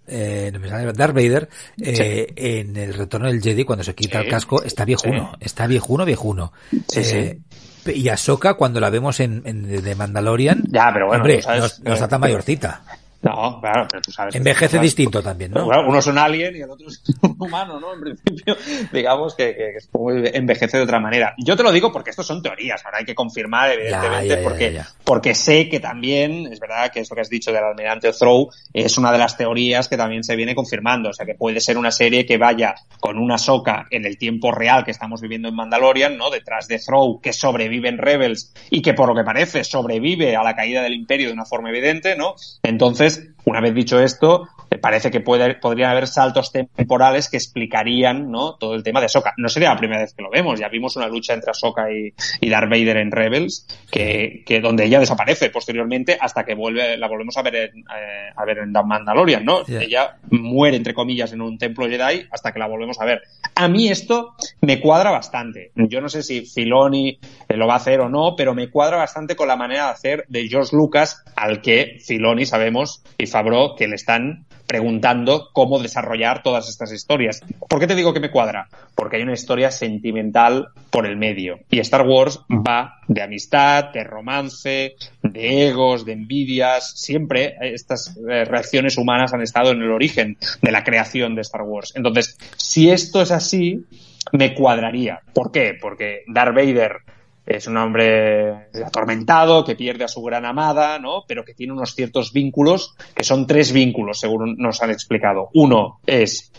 eh, 0.07 0.49
no 0.53 0.59
me 0.59 0.69
sale, 0.69 0.91
Darth 0.93 1.15
Vader 1.15 1.49
eh, 1.81 2.27
sí. 2.27 2.33
en 2.35 2.75
el 2.77 2.93
retorno 2.93 3.27
del 3.27 3.41
Jedi 3.41 3.63
cuando 3.63 3.83
se 3.83 3.95
quita 3.95 4.19
sí. 4.19 4.25
el 4.25 4.31
casco 4.31 4.63
está 4.63 4.85
viejuno 4.85 5.31
sí. 5.33 5.37
está 5.45 5.67
viejuno 5.67 6.05
viejuno 6.05 6.53
eh, 6.95 7.39
y 7.87 8.09
Ahsoka 8.09 8.55
cuando 8.55 8.79
la 8.79 8.89
vemos 8.89 9.19
en, 9.19 9.41
en 9.45 9.83
de 9.83 9.95
Mandalorian 9.95 10.63
ya 10.67 10.91
pero 10.93 11.07
bueno 11.07 11.23
hombre, 11.23 11.41
sabes, 11.41 11.79
no, 11.79 11.89
no, 11.89 11.93
está 11.93 12.07
tan 12.07 12.21
mayorcita 12.21 12.83
no, 13.25 13.59
claro, 13.59 13.87
pero 13.89 14.01
tú 14.03 14.11
sabes. 14.11 14.35
Envejece 14.35 14.75
sabes, 14.75 14.83
distinto 14.83 15.23
también, 15.23 15.49
¿no? 15.51 15.65
Uno 15.65 15.97
es 15.97 16.05
un 16.05 16.19
alien 16.19 16.55
y 16.55 16.59
el 16.59 16.69
otro 16.69 16.87
es 16.87 17.01
un 17.23 17.35
humano, 17.39 17.79
¿no? 17.79 17.95
En 17.95 18.01
principio, 18.01 18.55
digamos 18.93 19.33
que, 19.33 19.55
que, 19.55 20.37
envejece 20.37 20.77
de 20.77 20.83
otra 20.83 20.99
manera. 20.99 21.33
Yo 21.39 21.57
te 21.57 21.63
lo 21.63 21.71
digo 21.71 21.91
porque 21.91 22.11
estos 22.11 22.27
son 22.27 22.43
teorías, 22.43 22.85
ahora 22.85 22.99
hay 22.99 23.05
que 23.05 23.15
confirmar, 23.15 23.71
evidentemente, 23.71 24.27
ya, 24.27 24.35
ya, 24.35 24.43
porque, 24.43 24.73
ya, 24.73 24.87
porque 25.03 25.33
sé 25.33 25.69
que 25.69 25.79
también, 25.79 26.53
es 26.53 26.59
verdad 26.59 26.91
que 26.91 26.99
esto 26.99 27.15
que 27.15 27.21
has 27.21 27.29
dicho 27.29 27.51
del 27.51 27.63
almirante 27.63 28.11
Throw 28.11 28.49
es 28.73 28.95
una 28.99 29.11
de 29.11 29.17
las 29.17 29.37
teorías 29.37 29.87
que 29.87 29.97
también 29.97 30.23
se 30.23 30.35
viene 30.35 30.53
confirmando. 30.53 31.09
O 31.09 31.13
sea, 31.13 31.25
que 31.25 31.33
puede 31.33 31.61
ser 31.61 31.79
una 31.79 31.89
serie 31.89 32.27
que 32.27 32.37
vaya 32.37 32.75
con 32.99 33.17
una 33.17 33.39
soca 33.39 33.87
en 33.89 34.05
el 34.05 34.19
tiempo 34.19 34.51
real 34.51 34.85
que 34.85 34.91
estamos 34.91 35.19
viviendo 35.19 35.47
en 35.47 35.55
Mandalorian, 35.55 36.15
¿no? 36.15 36.29
Detrás 36.29 36.67
de 36.67 36.77
Throw, 36.77 37.19
que 37.21 37.33
sobrevive 37.33 37.89
en 37.89 37.97
Rebels 37.97 38.53
y 38.69 38.83
que 38.83 38.93
por 38.93 39.09
lo 39.09 39.15
que 39.15 39.23
parece 39.23 39.63
sobrevive 39.63 40.35
a 40.35 40.43
la 40.43 40.55
caída 40.55 40.83
del 40.83 40.93
imperio 40.93 41.27
de 41.27 41.33
una 41.33 41.45
forma 41.45 41.69
evidente, 41.69 42.15
¿no? 42.15 42.35
Entonces, 42.61 43.14
una 43.45 43.61
vez 43.61 43.73
dicho 43.73 43.99
esto, 43.99 44.47
parece 44.81 45.11
que 45.11 45.19
puede, 45.19 45.55
podrían 45.55 45.91
haber 45.91 46.07
saltos 46.07 46.51
temporales 46.51 47.29
que 47.29 47.37
explicarían 47.37 48.31
¿no? 48.31 48.55
todo 48.55 48.75
el 48.75 48.83
tema 48.83 48.99
de 48.99 49.07
Ahsoka. 49.07 49.33
No 49.37 49.49
sería 49.49 49.69
la 49.69 49.77
primera 49.77 50.01
vez 50.01 50.13
que 50.13 50.23
lo 50.23 50.29
vemos, 50.29 50.59
ya 50.59 50.69
vimos 50.69 50.95
una 50.95 51.07
lucha 51.07 51.33
entre 51.33 51.51
Ahsoka 51.51 51.91
y, 51.91 52.13
y 52.41 52.49
Darth 52.49 52.69
Vader 52.69 52.97
en 52.97 53.11
Rebels, 53.11 53.67
que, 53.91 54.43
que, 54.45 54.61
donde 54.61 54.85
ella 54.85 54.99
desaparece 54.99 55.49
posteriormente 55.49 56.17
hasta 56.19 56.45
que 56.45 56.55
vuelve, 56.55 56.97
la 56.97 57.07
volvemos 57.07 57.37
a 57.37 57.41
ver 57.41 57.55
en, 57.55 57.79
eh, 57.79 58.31
a 58.35 58.45
ver 58.45 58.59
en 58.59 58.73
The 58.73 58.83
Mandalorian, 58.83 59.45
¿no? 59.45 59.65
Yeah. 59.65 59.81
Ella 59.81 60.17
muere, 60.29 60.77
entre 60.77 60.93
comillas, 60.93 61.33
en 61.33 61.41
un 61.41 61.57
templo 61.57 61.87
Jedi 61.87 62.27
hasta 62.31 62.51
que 62.51 62.59
la 62.59 62.67
volvemos 62.67 62.99
a 62.99 63.05
ver. 63.05 63.21
A 63.55 63.67
mí 63.67 63.89
esto 63.89 64.35
me 64.61 64.79
cuadra 64.79 65.11
bastante. 65.11 65.71
Yo 65.75 66.01
no 66.01 66.09
sé 66.09 66.23
si 66.23 66.45
Filoni 66.45 67.19
lo 67.49 67.67
va 67.67 67.73
a 67.73 67.77
hacer 67.77 68.01
o 68.01 68.09
no, 68.09 68.35
pero 68.35 68.53
me 68.53 68.69
cuadra 68.69 68.97
bastante 68.97 69.35
con 69.35 69.47
la 69.47 69.55
manera 69.55 69.85
de 69.85 69.91
hacer 69.91 70.25
de 70.27 70.47
George 70.47 70.75
Lucas, 70.75 71.23
al 71.35 71.61
que 71.61 71.97
Filoni 72.05 72.45
sabemos 72.45 73.03
y 73.17 73.27
Fabro 73.27 73.75
que 73.75 73.87
le 73.87 73.95
están 73.95 74.45
preguntando 74.75 75.51
cómo 75.53 75.79
desarrollar 75.79 76.43
todas 76.43 76.67
estas 76.67 76.91
historias. 76.91 77.39
¿Por 77.69 77.79
qué 77.79 77.87
te 77.87 77.95
digo 77.95 78.13
que 78.13 78.19
me 78.19 78.29
cuadra? 78.29 78.67
Porque 78.93 79.15
hay 79.15 79.21
una 79.21 79.31
historia 79.31 79.71
sentimental 79.71 80.67
por 80.89 81.05
el 81.05 81.15
medio. 81.15 81.59
Y 81.69 81.79
Star 81.79 82.05
Wars 82.05 82.41
va 82.49 82.99
de 83.07 83.21
amistad, 83.21 83.93
de 83.93 84.03
romance, 84.03 84.95
de 85.23 85.69
egos, 85.69 86.03
de 86.03 86.11
envidias. 86.11 86.91
Siempre 86.99 87.55
estas 87.61 88.19
reacciones 88.25 88.97
humanas 88.97 89.33
han 89.33 89.43
estado 89.43 89.71
en 89.71 89.81
el 89.81 89.91
origen 89.91 90.37
de 90.61 90.71
la 90.73 90.83
creación 90.83 91.35
de 91.35 91.43
Star 91.43 91.61
Wars. 91.61 91.93
Entonces, 91.95 92.37
si 92.57 92.89
esto 92.89 93.21
es 93.21 93.31
así, 93.31 93.85
me 94.33 94.53
cuadraría. 94.53 95.21
¿Por 95.33 95.53
qué? 95.53 95.77
Porque 95.79 96.23
Darth 96.27 96.53
Vader 96.53 96.97
es 97.45 97.67
un 97.67 97.77
hombre 97.77 98.69
atormentado, 98.85 99.63
que 99.63 99.75
pierde 99.75 100.03
a 100.03 100.07
su 100.07 100.21
gran 100.23 100.45
amada, 100.45 100.97
¿no? 100.99 101.23
Pero 101.27 101.43
que 101.45 101.53
tiene 101.53 101.73
unos 101.73 101.93
ciertos 101.95 102.33
vínculos, 102.33 102.95
que 103.13 103.23
son 103.23 103.45
tres 103.45 103.71
vínculos, 103.71 104.19
según 104.19 104.55
nos 104.57 104.81
han 104.81 104.91
explicado. 104.91 105.49
Uno 105.53 105.99
es 106.05 106.51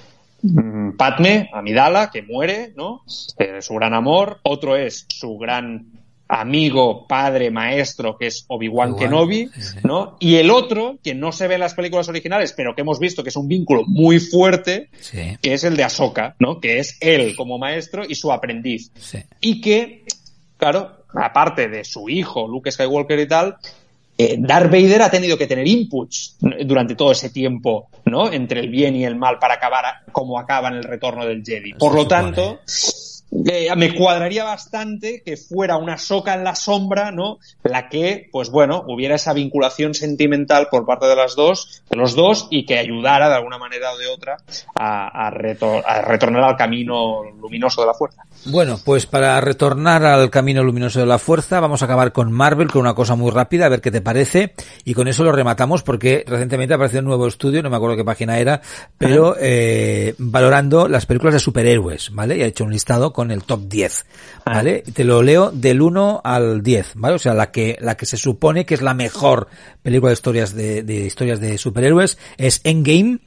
mmm, 0.43 0.93
Padme, 0.93 1.51
Amidala, 1.53 2.11
que 2.13 2.23
muere, 2.23 2.73
¿no? 2.77 3.03
Eh, 3.39 3.61
su 3.61 3.75
gran 3.75 3.95
amor. 3.95 4.39
Otro 4.43 4.77
es 4.77 5.07
su 5.09 5.37
gran 5.39 5.87
amigo, 6.29 7.07
padre, 7.07 7.53
maestro, 7.53 8.17
que 8.19 8.27
es 8.27 8.45
Obi-Wan 8.49 8.97
Kenobi, 8.97 9.49
¿no? 9.85 10.17
Y 10.19 10.35
el 10.37 10.51
otro, 10.51 10.99
que 11.03 11.15
no 11.15 11.31
se 11.31 11.47
ve 11.47 11.55
en 11.55 11.61
las 11.61 11.75
películas 11.75 12.09
originales, 12.09 12.53
pero 12.57 12.75
que 12.75 12.81
hemos 12.81 12.99
visto 12.99 13.23
que 13.23 13.29
es 13.29 13.37
un 13.37 13.47
vínculo 13.47 13.85
muy 13.87 14.19
fuerte, 14.19 14.89
Sí. 14.99 15.37
que 15.41 15.55
es 15.55 15.63
el 15.63 15.77
de 15.77 15.85
Ahsoka, 15.85 16.35
¿no? 16.41 16.59
Que 16.59 16.81
es 16.81 16.99
él 17.01 17.37
como 17.37 17.59
maestro 17.59 18.03
y 18.09 18.17
su 18.17 18.33
aprendiz. 18.33 18.91
Sí. 18.99 19.19
Y 19.41 19.61
que, 19.61 20.05
claro, 20.57 20.93
aparte 21.15 21.69
de 21.69 21.85
su 21.85 22.09
hijo, 22.09 22.47
Luke 22.49 22.71
Skywalker 22.71 23.19
y 23.21 23.29
tal, 23.29 23.57
eh, 24.19 24.37
Darth 24.39 24.71
Vader 24.71 25.03
ha 25.03 25.11
tenido 25.11 25.37
que 25.37 25.47
tener 25.47 25.67
inputs 25.67 26.37
durante 26.65 26.95
todo 26.95 27.13
ese 27.13 27.29
tiempo, 27.31 27.89
¿no? 28.07 28.33
Entre 28.33 28.61
el 28.61 28.71
bien 28.71 28.97
y 28.97 29.05
el 29.05 29.15
mal 29.17 29.39
para 29.39 29.55
acabar 29.55 29.85
a- 29.85 30.03
como 30.11 30.39
acaba 30.39 30.69
en 30.69 30.75
el 30.75 30.85
retorno 30.85 31.27
del 31.27 31.43
Jedi. 31.45 31.75
Por 31.75 31.95
lo 31.95 32.03
supone. 32.03 32.33
Eh, 33.45 33.69
me 33.77 33.95
cuadraría 33.95 34.45
bastante 34.45 35.23
que 35.25 35.37
fuera 35.37 35.77
una 35.77 35.99
soca 35.99 36.35
en 36.35 36.45
la 36.45 36.55
sombra, 36.55 37.11
¿no? 37.13 37.39
La 37.63 37.89
que, 37.89 38.29
pues 38.33 38.51
bueno, 38.51 38.85
hubiera 38.89 39.17
esa 39.17 39.33
vinculación 39.33 39.95
sentimental 39.95 40.69
por 40.71 40.87
parte 40.87 41.07
de 41.07 41.17
las 41.17 41.37
dos, 41.37 41.83
de 41.91 41.97
los 41.97 42.15
dos, 42.15 42.49
y 42.51 42.65
que 42.65 42.79
ayudara 42.79 43.29
de 43.29 43.35
alguna 43.35 43.59
manera 43.59 43.93
o 43.93 43.99
de 43.99 44.07
otra 44.07 44.37
a, 44.75 45.27
a 45.27 45.31
retor- 45.31 45.83
a 45.87 46.03
retornar 46.03 46.45
al 46.45 46.57
camino 46.57 47.23
luminoso 47.41 47.81
de 47.83 47.87
la 47.89 47.95
fuerza. 47.95 48.23
Bueno, 48.47 48.79
pues 48.85 49.07
para 49.07 49.41
retornar 49.41 50.05
al 50.05 50.31
camino 50.31 50.63
luminoso 50.63 51.01
de 51.01 51.07
la 51.07 51.19
fuerza, 51.19 51.61
vamos 51.61 51.83
a 51.83 51.87
acabar 51.87 52.13
con 52.13 52.31
Marvel, 52.33 52.71
con 52.71 52.83
una 52.83 52.95
cosa 52.95 53.17
muy 53.17 53.31
rápida, 53.31 53.67
a 53.67 53.69
ver 53.69 53.81
qué 53.81 53.91
te 53.91 54.01
parece. 54.01 54.55
Y 54.85 54.95
con 54.95 55.09
eso 55.09 55.25
lo 55.25 55.33
rematamos 55.33 55.83
porque 55.83 56.25
recientemente 56.27 56.75
apareció 56.75 57.01
un 57.01 57.07
nuevo 57.07 57.27
estudio, 57.27 57.63
no 57.63 57.71
me 57.71 57.77
acuerdo 57.77 57.97
qué 57.97 58.05
página 58.05 58.39
era, 58.39 58.61
pero 58.99 59.35
eh, 59.41 60.15
valorando 60.19 60.89
las 60.89 61.07
películas 61.07 61.35
de 61.35 61.41
superhéroes, 61.41 62.15
¿vale? 62.15 62.37
Y 62.37 62.43
ha 62.43 62.47
hecho 62.47 62.65
un 62.65 62.73
listado 62.73 63.13
con 63.13 63.26
el 63.31 63.45
top 63.45 63.69
10, 63.69 64.07
¿vale? 64.45 64.83
Te 64.93 65.05
lo 65.05 65.23
leo 65.23 65.51
del 65.51 65.83
1 65.83 66.21
al 66.25 66.63
10, 66.63 66.93
¿vale? 66.97 67.17
O 67.17 67.19
sea, 67.19 67.35
la 67.35 67.51
que, 67.51 67.77
la 67.81 67.97
que 67.97 68.07
se 68.07 68.17
supone 68.17 68.67
que 68.67 68.75
es 68.75 68.83
la 68.83 68.95
mejor 68.95 69.49
película 69.83 70.11
de 70.11 70.15
historias 70.15 70.55
de, 70.55 70.83
de 70.83 71.07
historias 71.07 71.41
de 71.41 71.59
superhéroes 71.59 72.19
es 72.37 72.61
Endgame, 72.65 73.21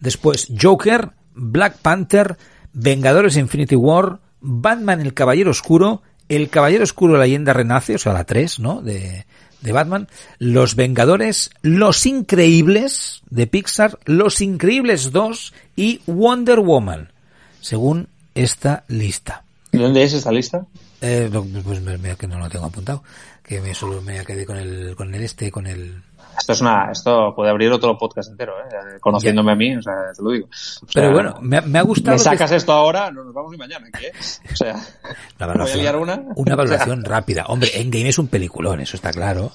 después 0.00 0.48
Joker, 0.60 1.10
Black 1.34 1.78
Panther, 1.78 2.36
Vengadores 2.72 3.36
Infinity 3.36 3.76
War, 3.76 4.20
Batman 4.40 5.00
el 5.00 5.14
Caballero 5.14 5.50
Oscuro, 5.50 6.02
El 6.28 6.48
Caballero 6.48 6.84
Oscuro 6.84 7.14
la 7.14 7.24
leyenda 7.24 7.52
renace, 7.52 7.94
o 7.94 7.98
sea, 7.98 8.12
la 8.12 8.24
3, 8.24 8.58
¿no? 8.58 8.82
De, 8.82 9.24
de 9.60 9.72
Batman, 9.72 10.08
Los 10.38 10.76
Vengadores, 10.76 11.50
Los 11.62 12.06
Increíbles 12.06 13.22
de 13.30 13.46
Pixar, 13.46 13.98
Los 14.04 14.40
Increíbles 14.40 15.10
2 15.12 15.52
y 15.74 16.00
Wonder 16.06 16.60
Woman, 16.60 17.12
según 17.60 18.08
esta 18.34 18.84
lista. 18.88 19.45
¿De 19.76 19.82
dónde 19.84 20.02
es 20.02 20.12
esta 20.12 20.32
lista? 20.32 20.66
Eh, 21.00 21.28
no, 21.32 21.44
pues 21.62 21.80
me- 21.80 21.98
mira 21.98 22.14
que 22.16 22.26
no 22.26 22.38
lo 22.38 22.48
tengo 22.48 22.66
apuntado, 22.66 23.02
que 23.42 23.60
me 23.60 23.74
solo 23.74 24.00
me 24.02 24.24
quedé 24.24 24.44
con 24.46 24.56
el, 24.56 24.94
con 24.96 25.14
el 25.14 25.22
este, 25.22 25.50
con 25.50 25.66
el... 25.66 26.02
Esto 26.38 26.52
es 26.52 26.60
una, 26.60 26.90
esto 26.92 27.32
puede 27.34 27.50
abrir 27.50 27.70
otro 27.72 27.96
podcast 27.96 28.30
entero, 28.30 28.52
¿eh? 28.60 28.98
Conociéndome 29.00 29.52
a 29.52 29.54
mí, 29.54 29.74
o 29.74 29.80
sea, 29.82 29.94
te 30.14 30.22
lo 30.22 30.30
digo. 30.32 30.46
O 30.48 30.50
sea, 30.90 31.02
Pero 31.02 31.12
bueno, 31.12 31.38
me, 31.40 31.56
ha- 31.58 31.62
me 31.62 31.78
ha 31.78 31.82
gustado... 31.82 32.14
me 32.16 32.18
que- 32.18 32.24
sacas 32.24 32.52
esto 32.52 32.72
ahora, 32.72 33.10
no 33.10 33.24
nos 33.24 33.32
vamos 33.32 33.50
ni 33.52 33.56
mañana, 33.56 33.86
¿qué? 33.98 34.10
O 34.52 34.56
sea, 34.56 34.74
Una 35.40 35.54
voy 35.64 35.70
a 35.70 35.76
liar 35.76 35.96
una. 35.96 36.22
una 36.36 36.54
valoración 36.56 37.04
rápida. 37.06 37.44
Hombre, 37.46 37.70
Endgame 37.80 38.08
es 38.10 38.18
un 38.18 38.28
peliculón, 38.28 38.80
eso 38.80 38.96
está 38.96 39.12
claro. 39.12 39.50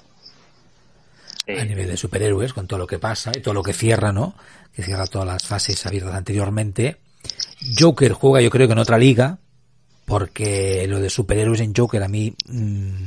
Sí. 1.45 1.53
A 1.57 1.65
nivel 1.65 1.87
de 1.87 1.97
superhéroes, 1.97 2.53
con 2.53 2.67
todo 2.67 2.79
lo 2.79 2.87
que 2.87 2.99
pasa 2.99 3.31
y 3.35 3.41
todo 3.41 3.53
lo 3.53 3.63
que 3.63 3.73
cierra, 3.73 4.11
¿no? 4.11 4.35
Que 4.73 4.83
cierra 4.83 5.05
todas 5.07 5.27
las 5.27 5.45
fases 5.45 5.85
abiertas 5.85 6.13
anteriormente. 6.15 6.97
Joker 7.77 8.13
juega, 8.13 8.41
yo 8.41 8.49
creo 8.49 8.67
que 8.67 8.73
en 8.73 8.79
otra 8.79 8.97
liga, 8.97 9.37
porque 10.05 10.85
lo 10.87 10.99
de 10.99 11.09
superhéroes 11.09 11.61
en 11.61 11.73
Joker 11.75 12.03
a 12.03 12.07
mí, 12.07 12.33
mm, 12.47 13.03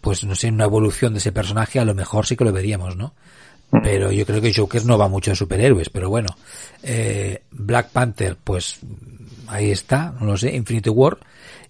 pues 0.00 0.24
no 0.24 0.34
sé, 0.34 0.48
una 0.48 0.64
evolución 0.64 1.12
de 1.12 1.18
ese 1.18 1.32
personaje 1.32 1.78
a 1.78 1.84
lo 1.84 1.94
mejor 1.94 2.26
sí 2.26 2.36
que 2.36 2.44
lo 2.44 2.52
veríamos, 2.52 2.96
¿no? 2.96 3.14
Pero 3.82 4.10
yo 4.10 4.26
creo 4.26 4.40
que 4.40 4.52
Joker 4.52 4.84
no 4.84 4.98
va 4.98 5.08
mucho 5.08 5.30
de 5.30 5.36
superhéroes, 5.36 5.90
pero 5.90 6.08
bueno. 6.10 6.28
Eh, 6.82 7.42
Black 7.52 7.90
Panther, 7.90 8.36
pues 8.42 8.80
ahí 9.46 9.70
está, 9.70 10.14
no 10.18 10.26
lo 10.26 10.36
sé, 10.36 10.54
Infinity 10.54 10.90
War. 10.90 11.18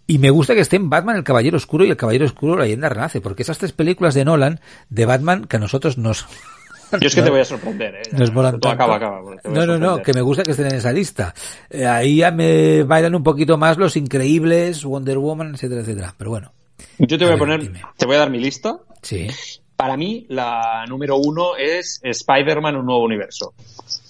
Y 0.06 0.18
me 0.18 0.30
gusta 0.30 0.54
que 0.54 0.60
estén 0.60 0.90
Batman, 0.90 1.16
el 1.16 1.24
Caballero 1.24 1.56
Oscuro 1.56 1.84
y 1.84 1.90
el 1.90 1.96
Caballero 1.96 2.24
Oscuro, 2.24 2.56
la 2.56 2.64
leyenda 2.64 2.88
renace, 2.88 3.20
porque 3.20 3.42
esas 3.42 3.58
tres 3.58 3.72
películas 3.72 4.14
de 4.14 4.24
Nolan, 4.24 4.60
de 4.88 5.06
Batman, 5.06 5.44
que 5.44 5.56
a 5.56 5.60
nosotros 5.60 5.98
nos... 5.98 6.26
Yo 6.92 7.06
es 7.08 7.14
que 7.14 7.22
te 7.22 7.30
voy 7.30 7.40
a 7.40 7.44
sorprender, 7.44 7.94
¿eh? 7.96 8.02
tanto. 8.10 8.68
acaba, 8.68 8.96
acaba. 8.96 9.20
No, 9.44 9.66
no, 9.66 9.78
no, 9.78 10.02
que 10.02 10.12
me 10.12 10.22
gusta 10.22 10.42
que 10.42 10.52
estén 10.52 10.66
en 10.66 10.74
esa 10.76 10.92
lista. 10.92 11.34
Eh, 11.68 11.86
ahí 11.86 12.16
ya 12.16 12.30
me 12.30 12.82
bailan 12.84 13.14
un 13.14 13.22
poquito 13.22 13.56
más 13.58 13.76
los 13.78 13.96
increíbles, 13.96 14.84
Wonder 14.84 15.18
Woman, 15.18 15.54
etcétera, 15.54 15.82
etcétera. 15.82 16.14
Pero 16.16 16.30
bueno, 16.30 16.52
Yo 16.98 17.18
te 17.18 17.24
voy 17.24 17.34
A 17.34 17.38
poner, 17.38 17.70
te 17.96 18.06
voy 18.06 18.16
a 18.16 18.20
dar 18.20 18.30
mi 18.30 18.38
lista. 18.40 18.78
sí. 19.02 19.28
Para 19.76 19.96
mí, 19.96 20.26
la 20.28 20.84
número 20.86 21.16
uno 21.16 21.56
es 21.56 22.00
Spider-Man, 22.02 22.76
un 22.76 22.84
nuevo 22.84 23.02
universo. 23.02 23.54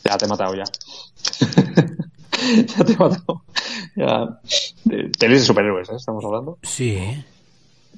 Ya 0.05 0.19
te 0.19 0.25
he 0.25 0.29
matado 0.29 0.53
ya. 0.57 0.65
ya 2.77 2.85
te 2.85 2.93
he 2.93 2.97
matado. 2.97 3.45
Ya. 3.95 4.41
Pelis 5.17 5.41
de 5.43 5.47
superhéroes, 5.47 5.89
¿eh? 5.91 5.95
Estamos 5.97 6.25
hablando. 6.25 6.59
Sí. 6.65 6.99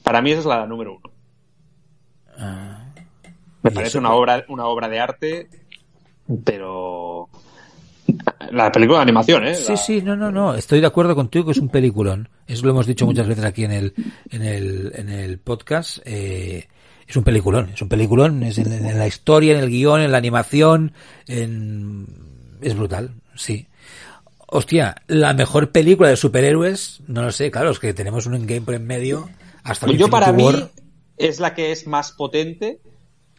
Para 0.02 0.20
mí 0.20 0.32
esa 0.32 0.40
es 0.40 0.46
la 0.46 0.66
número 0.66 0.96
uno. 0.96 1.10
Ah, 2.36 2.81
Me 3.62 3.70
¿Y 3.70 3.74
parece 3.74 3.88
eso 3.90 3.98
una 3.98 4.12
obra, 4.12 4.44
una 4.48 4.66
obra 4.66 4.88
de 4.88 4.98
arte, 5.00 5.48
pero 6.44 7.28
la 8.50 8.70
película 8.72 8.98
de 8.98 9.02
animación, 9.02 9.46
¿eh? 9.46 9.54
Sí, 9.54 9.70
La- 9.72 9.76
sí, 9.76 10.02
no, 10.02 10.16
no, 10.16 10.30
no. 10.32 10.54
Estoy 10.54 10.80
de 10.80 10.86
acuerdo 10.86 11.14
contigo 11.14 11.44
que 11.46 11.52
es 11.52 11.58
un 11.58 11.68
peliculón. 11.68 12.28
Eso 12.46 12.64
lo 12.64 12.72
hemos 12.72 12.86
dicho 12.86 13.06
muchas 13.06 13.26
veces 13.28 13.44
aquí 13.44 13.64
en 13.64 13.72
el, 13.72 13.94
en 14.30 14.42
el, 14.42 14.92
en 14.96 15.08
el 15.08 15.38
podcast. 15.38 15.98
Eh, 16.04 16.68
es 17.06 17.16
un 17.16 17.24
peliculón, 17.24 17.70
es 17.74 17.82
un 17.82 17.88
peliculón. 17.88 18.42
Es 18.42 18.58
en, 18.58 18.72
en 18.72 18.98
la 18.98 19.06
historia, 19.06 19.54
en 19.56 19.60
el 19.60 19.70
guion, 19.70 20.00
en 20.00 20.12
la 20.12 20.18
animación, 20.18 20.92
en, 21.26 22.06
es 22.60 22.74
brutal, 22.76 23.14
sí. 23.36 23.68
Hostia, 24.54 24.96
la 25.06 25.32
mejor 25.32 25.70
película 25.70 26.10
de 26.10 26.16
superhéroes, 26.16 27.00
no 27.06 27.22
lo 27.22 27.32
sé, 27.32 27.50
claro, 27.50 27.70
es 27.70 27.78
que 27.78 27.94
tenemos 27.94 28.26
un 28.26 28.46
game 28.46 28.60
por 28.60 28.74
en 28.74 28.86
medio. 28.86 29.30
Hasta 29.64 29.86
el 29.86 29.96
Yo 29.96 30.08
para 30.08 30.30
mí 30.32 30.42
War. 30.44 30.70
es 31.16 31.40
la 31.40 31.54
que 31.54 31.72
es 31.72 31.86
más 31.86 32.12
potente. 32.12 32.80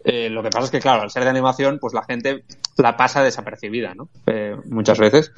Eh, 0.04 0.30
lo 0.30 0.44
que 0.44 0.50
pasa 0.50 0.66
es 0.66 0.72
que, 0.72 0.80
claro, 0.80 1.02
al 1.02 1.12
ser 1.12 1.24
de 1.24 1.30
animación, 1.30 1.80
pues 1.80 1.94
la 1.94 2.04
gente 2.04 2.44
la 2.78 2.98
pasa 2.98 3.24
desapercibida, 3.24 3.94
¿no? 3.96 4.10
Eh, 4.28 4.56
muchas 4.66 5.00
veces. 5.00 5.32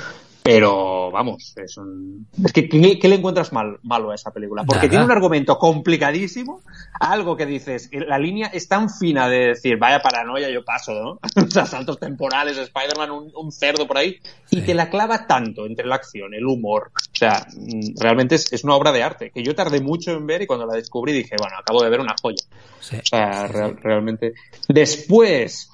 Pero, 0.45 1.09
vamos, 1.09 1.55
es 1.57 1.75
un... 1.77 2.27
Es 2.45 2.53
que, 2.53 2.69
¿qué, 2.69 2.99
qué 2.99 3.07
le 3.07 3.15
encuentras 3.15 3.51
mal, 3.51 3.79
malo 3.81 4.11
a 4.11 4.15
esa 4.15 4.29
película? 4.31 4.63
Porque 4.63 4.81
Nada. 4.85 4.89
tiene 4.89 5.05
un 5.05 5.11
argumento 5.11 5.57
complicadísimo, 5.57 6.61
algo 6.99 7.35
que 7.35 7.47
dices, 7.47 7.89
eh, 7.91 8.01
la 8.07 8.19
línea 8.19 8.47
es 8.53 8.67
tan 8.67 8.91
fina 8.91 9.27
de 9.27 9.47
decir, 9.47 9.77
vaya 9.79 9.99
paranoia, 10.03 10.47
yo 10.51 10.63
paso, 10.63 10.93
¿no? 10.93 11.19
o 11.47 11.49
sea, 11.49 11.65
saltos 11.65 11.99
temporales, 11.99 12.57
Spider-Man, 12.59 13.09
un, 13.09 13.31
un 13.35 13.51
cerdo 13.51 13.87
por 13.87 13.97
ahí, 13.97 14.19
y 14.51 14.61
te 14.61 14.75
la 14.75 14.91
clava 14.91 15.25
tanto 15.25 15.65
entre 15.65 15.87
la 15.87 15.95
acción, 15.95 16.35
el 16.35 16.45
humor. 16.45 16.91
O 16.95 17.15
sea, 17.17 17.47
mm, 17.57 17.99
realmente 17.99 18.35
es, 18.35 18.53
es 18.53 18.63
una 18.63 18.75
obra 18.75 18.91
de 18.91 19.01
arte, 19.01 19.31
que 19.31 19.41
yo 19.41 19.55
tardé 19.55 19.81
mucho 19.81 20.11
en 20.11 20.27
ver 20.27 20.43
y 20.43 20.45
cuando 20.47 20.67
la 20.67 20.75
descubrí 20.75 21.11
dije, 21.11 21.35
bueno, 21.39 21.57
acabo 21.57 21.81
de 21.81 21.89
ver 21.89 22.01
una 22.01 22.13
joya. 22.21 22.43
Sí. 22.79 22.97
O 22.97 23.05
sea, 23.05 23.47
real- 23.47 23.77
realmente. 23.81 24.33
Después. 24.67 25.71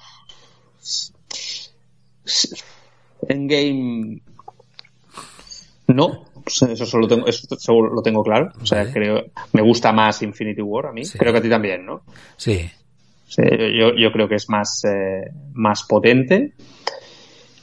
Endgame. 3.28 4.22
No, 5.94 6.24
pues 6.44 6.62
eso 6.62 6.86
solo 6.86 7.06
tengo, 7.06 7.26
eso 7.26 7.46
solo 7.58 7.92
lo 7.92 8.02
tengo 8.02 8.22
claro. 8.22 8.50
O 8.60 8.66
sea, 8.66 8.90
creo, 8.92 9.26
me 9.52 9.62
gusta 9.62 9.92
más 9.92 10.22
Infinity 10.22 10.62
War 10.62 10.86
a 10.86 10.92
mí. 10.92 11.02
Creo 11.06 11.32
que 11.32 11.38
a 11.38 11.42
ti 11.42 11.48
también, 11.48 11.84
¿no? 11.84 12.02
Sí. 12.36 12.70
yo, 13.36 13.94
yo 13.94 14.12
creo 14.12 14.28
que 14.28 14.36
es 14.36 14.48
más, 14.48 14.84
eh, 14.84 15.30
más 15.52 15.84
potente. 15.84 16.54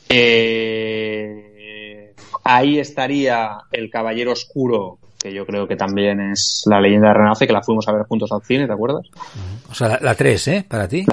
Eh, 0.08 1.50
ahí 2.44 2.80
estaría 2.80 3.60
el 3.72 3.90
Caballero 3.90 4.32
Oscuro, 4.32 4.99
que 5.20 5.34
yo 5.34 5.46
creo 5.46 5.68
que 5.68 5.76
también 5.76 6.20
es 6.32 6.64
la 6.66 6.80
leyenda 6.80 7.10
de 7.10 7.14
Renace, 7.14 7.46
que 7.46 7.52
la 7.52 7.62
fuimos 7.62 7.86
a 7.90 7.92
ver 7.92 8.04
juntos 8.04 8.32
al 8.32 8.42
cine, 8.42 8.66
¿te 8.66 8.74
acuerdas? 8.74 9.06
O 9.70 9.76
sea, 9.76 10.00
la 10.02 10.16
3, 10.16 10.48
¿eh? 10.48 10.66
Para 10.68 10.88
ti. 10.88 11.06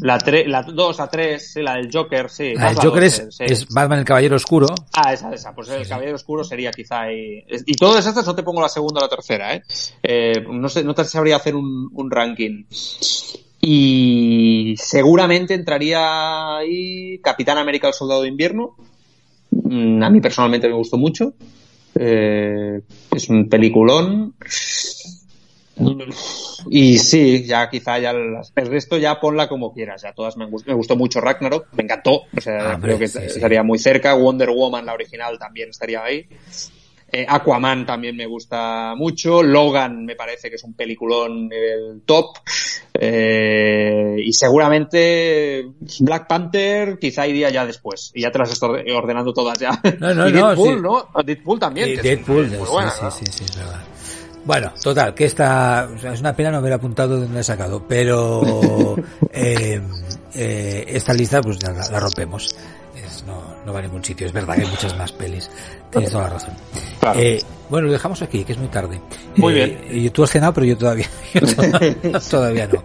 La 0.00 0.18
2, 0.18 0.46
la 0.46 0.62
2, 0.62 0.98
la 0.98 1.08
3, 1.08 1.52
sí, 1.52 1.60
la 1.60 1.74
del 1.74 1.90
Joker, 1.92 2.30
sí. 2.30 2.54
Ah, 2.56 2.70
el 2.70 2.76
Joker 2.76 3.02
es, 3.02 3.28
es, 3.40 3.68
Batman 3.68 3.98
el 3.98 4.04
Caballero 4.04 4.36
Oscuro. 4.36 4.68
Ah, 4.94 5.12
esa, 5.12 5.32
esa. 5.32 5.52
Pues 5.54 5.68
el 5.70 5.88
Caballero 5.88 6.14
Oscuro 6.14 6.44
sería 6.44 6.70
quizá 6.70 7.02
ahí. 7.02 7.44
Y 7.66 7.74
todas 7.74 8.06
estas 8.06 8.24
no 8.24 8.34
te 8.34 8.44
pongo 8.44 8.60
la 8.60 8.68
segunda 8.68 9.00
o 9.00 9.02
la 9.02 9.08
tercera, 9.08 9.54
¿eh? 9.56 9.62
eh 10.04 10.44
no 10.48 10.68
sé, 10.68 10.84
no 10.84 10.94
te 10.94 11.04
sabría 11.04 11.36
hacer 11.36 11.56
un, 11.56 11.90
un 11.92 12.10
ranking. 12.12 12.64
Y 13.60 14.74
seguramente 14.76 15.54
entraría 15.54 16.58
ahí 16.58 17.18
Capitán 17.18 17.58
América 17.58 17.88
el 17.88 17.94
Soldado 17.94 18.22
de 18.22 18.28
Invierno. 18.28 18.76
Mm, 19.50 20.02
a 20.02 20.10
mí 20.10 20.20
personalmente 20.20 20.68
me 20.68 20.74
gustó 20.74 20.96
mucho. 20.96 21.34
Eh, 21.94 22.80
es 23.14 23.28
un 23.28 23.48
peliculón. 23.48 24.34
Y 26.68 26.98
sí, 26.98 27.44
ya 27.44 27.68
quizá 27.68 27.98
ya 27.98 28.10
el 28.10 28.66
resto 28.66 28.98
ya 28.98 29.18
ponla 29.20 29.48
como 29.48 29.72
quieras. 29.72 30.02
Ya 30.02 30.12
todas 30.12 30.36
me, 30.36 30.46
gustó, 30.46 30.70
me 30.70 30.76
gustó 30.76 30.96
mucho 30.96 31.20
Ragnarok, 31.20 31.68
me 31.72 31.82
encantó. 31.84 32.22
O 32.36 32.40
sea, 32.40 32.78
creo 32.80 32.98
que 32.98 33.04
estaría 33.04 33.62
muy 33.62 33.78
cerca. 33.78 34.14
Wonder 34.14 34.50
Woman, 34.50 34.86
la 34.86 34.94
original, 34.94 35.38
también 35.38 35.70
estaría 35.70 36.04
ahí. 36.04 36.26
Eh, 37.14 37.26
Aquaman 37.28 37.84
también 37.84 38.16
me 38.16 38.24
gusta 38.24 38.94
mucho. 38.96 39.42
Logan 39.42 40.06
me 40.06 40.16
parece 40.16 40.48
que 40.48 40.56
es 40.56 40.64
un 40.64 40.72
peliculón 40.72 41.50
el 41.52 42.00
top. 42.06 42.38
Eh, 42.94 44.16
y 44.24 44.32
seguramente 44.32 45.66
Black 46.00 46.26
Panther 46.26 46.98
quizá 46.98 47.26
iría 47.26 47.50
ya 47.50 47.66
después. 47.66 48.12
Y 48.14 48.22
ya 48.22 48.30
te 48.30 48.38
las 48.38 48.52
estoy 48.52 48.90
ordenando 48.90 49.34
todas 49.34 49.58
ya. 49.58 49.78
No, 50.00 50.14
no, 50.14 50.28
y 50.28 50.32
Deadpool, 50.32 50.80
¿no? 50.80 51.08
Deadpool 51.22 51.58
también. 51.58 52.00
Deadpool, 52.00 52.48
sí, 52.48 53.10
sí, 53.10 53.26
sí, 53.26 53.44
sí, 53.46 53.60
Bueno, 54.46 54.72
total, 54.82 55.12
que 55.12 55.26
esta 55.26 55.90
es 56.02 56.20
una 56.20 56.34
pena 56.34 56.50
no 56.50 56.58
haber 56.58 56.72
apuntado 56.72 57.16
de 57.16 57.26
donde 57.26 57.40
he 57.40 57.44
sacado, 57.44 57.86
pero 57.86 58.96
eh, 59.34 59.82
eh, 60.34 60.84
esta 60.88 61.12
lista 61.12 61.42
pues 61.42 61.62
la, 61.62 61.74
la 61.74 62.00
rompemos. 62.00 62.56
Es, 62.96 63.24
no, 63.24 63.56
no 63.66 63.72
va 63.72 63.80
a 63.80 63.82
ningún 63.82 64.02
sitio. 64.02 64.26
Es 64.26 64.32
verdad 64.32 64.54
que 64.54 64.62
hay 64.62 64.68
muchas 64.68 64.96
más 64.96 65.12
pelis. 65.12 65.50
Tienes 65.90 66.10
toda 66.10 66.24
la 66.24 66.30
razón. 66.30 66.54
Eh, 67.16 67.42
bueno, 67.72 67.86
lo 67.86 67.94
dejamos 67.94 68.20
aquí, 68.20 68.44
que 68.44 68.52
es 68.52 68.58
muy 68.58 68.68
tarde. 68.68 69.00
Muy 69.36 69.54
bien. 69.54 69.80
Eh, 69.88 70.10
tú 70.10 70.22
has 70.22 70.30
cenado, 70.30 70.52
pero 70.52 70.66
yo 70.66 70.76
todavía, 70.76 71.08
todavía 72.30 72.66
no. 72.66 72.84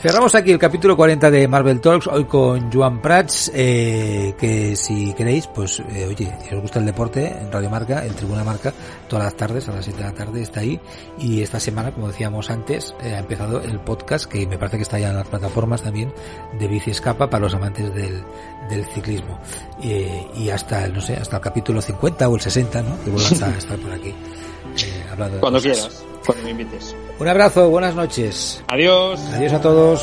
Cerramos 0.00 0.34
aquí 0.34 0.52
el 0.52 0.58
capítulo 0.58 0.96
40 0.96 1.30
de 1.30 1.46
Marvel 1.46 1.82
Talks, 1.82 2.06
hoy 2.06 2.24
con 2.24 2.72
Joan 2.72 3.02
Prats, 3.02 3.52
eh, 3.54 4.34
que 4.38 4.74
si 4.74 5.12
queréis, 5.12 5.48
pues, 5.48 5.80
eh, 5.80 6.06
oye, 6.06 6.32
si 6.48 6.54
os 6.54 6.62
gusta 6.62 6.78
el 6.78 6.86
deporte, 6.86 7.26
en 7.26 7.52
Radio 7.52 7.68
Marca, 7.68 8.06
en 8.06 8.14
Tribuna 8.14 8.42
Marca, 8.42 8.72
todas 9.06 9.26
las 9.26 9.36
tardes, 9.36 9.68
a 9.68 9.72
las 9.72 9.84
7 9.84 9.98
de 9.98 10.04
la 10.04 10.14
tarde, 10.14 10.40
está 10.40 10.60
ahí. 10.60 10.80
Y 11.18 11.42
esta 11.42 11.60
semana, 11.60 11.92
como 11.92 12.08
decíamos 12.08 12.48
antes, 12.48 12.94
ha 13.02 13.18
empezado 13.18 13.60
el 13.60 13.80
podcast, 13.80 14.24
que 14.24 14.46
me 14.46 14.56
parece 14.56 14.78
que 14.78 14.84
está 14.84 14.98
ya 14.98 15.10
en 15.10 15.16
las 15.16 15.28
plataformas 15.28 15.82
también, 15.82 16.10
de 16.58 16.68
Bici 16.68 16.90
Escapa 16.90 17.28
para 17.28 17.42
los 17.42 17.54
amantes 17.54 17.94
del, 17.94 18.24
del 18.70 18.86
ciclismo. 18.86 19.38
y 19.82 20.48
hasta, 20.48 20.88
no 20.88 21.02
sé, 21.02 21.16
hasta 21.16 21.36
el 21.36 21.42
capítulo 21.42 21.82
50 21.82 22.28
o 22.30 22.34
el 22.34 22.40
60, 22.40 22.82
¿no? 22.82 23.04
Que 23.04 23.10
vuelvas 23.10 23.42
a 23.42 23.51
estar 23.58 23.78
por 23.78 23.92
aquí. 23.92 24.10
Eh, 24.10 25.38
cuando 25.40 25.60
quieras, 25.60 26.04
cuando 26.24 26.44
me 26.44 26.50
invites. 26.50 26.94
Un 27.18 27.28
abrazo, 27.28 27.68
buenas 27.70 27.94
noches. 27.94 28.62
Adiós. 28.68 29.20
Adiós 29.34 29.52
a 29.52 29.60
todos. 29.60 30.02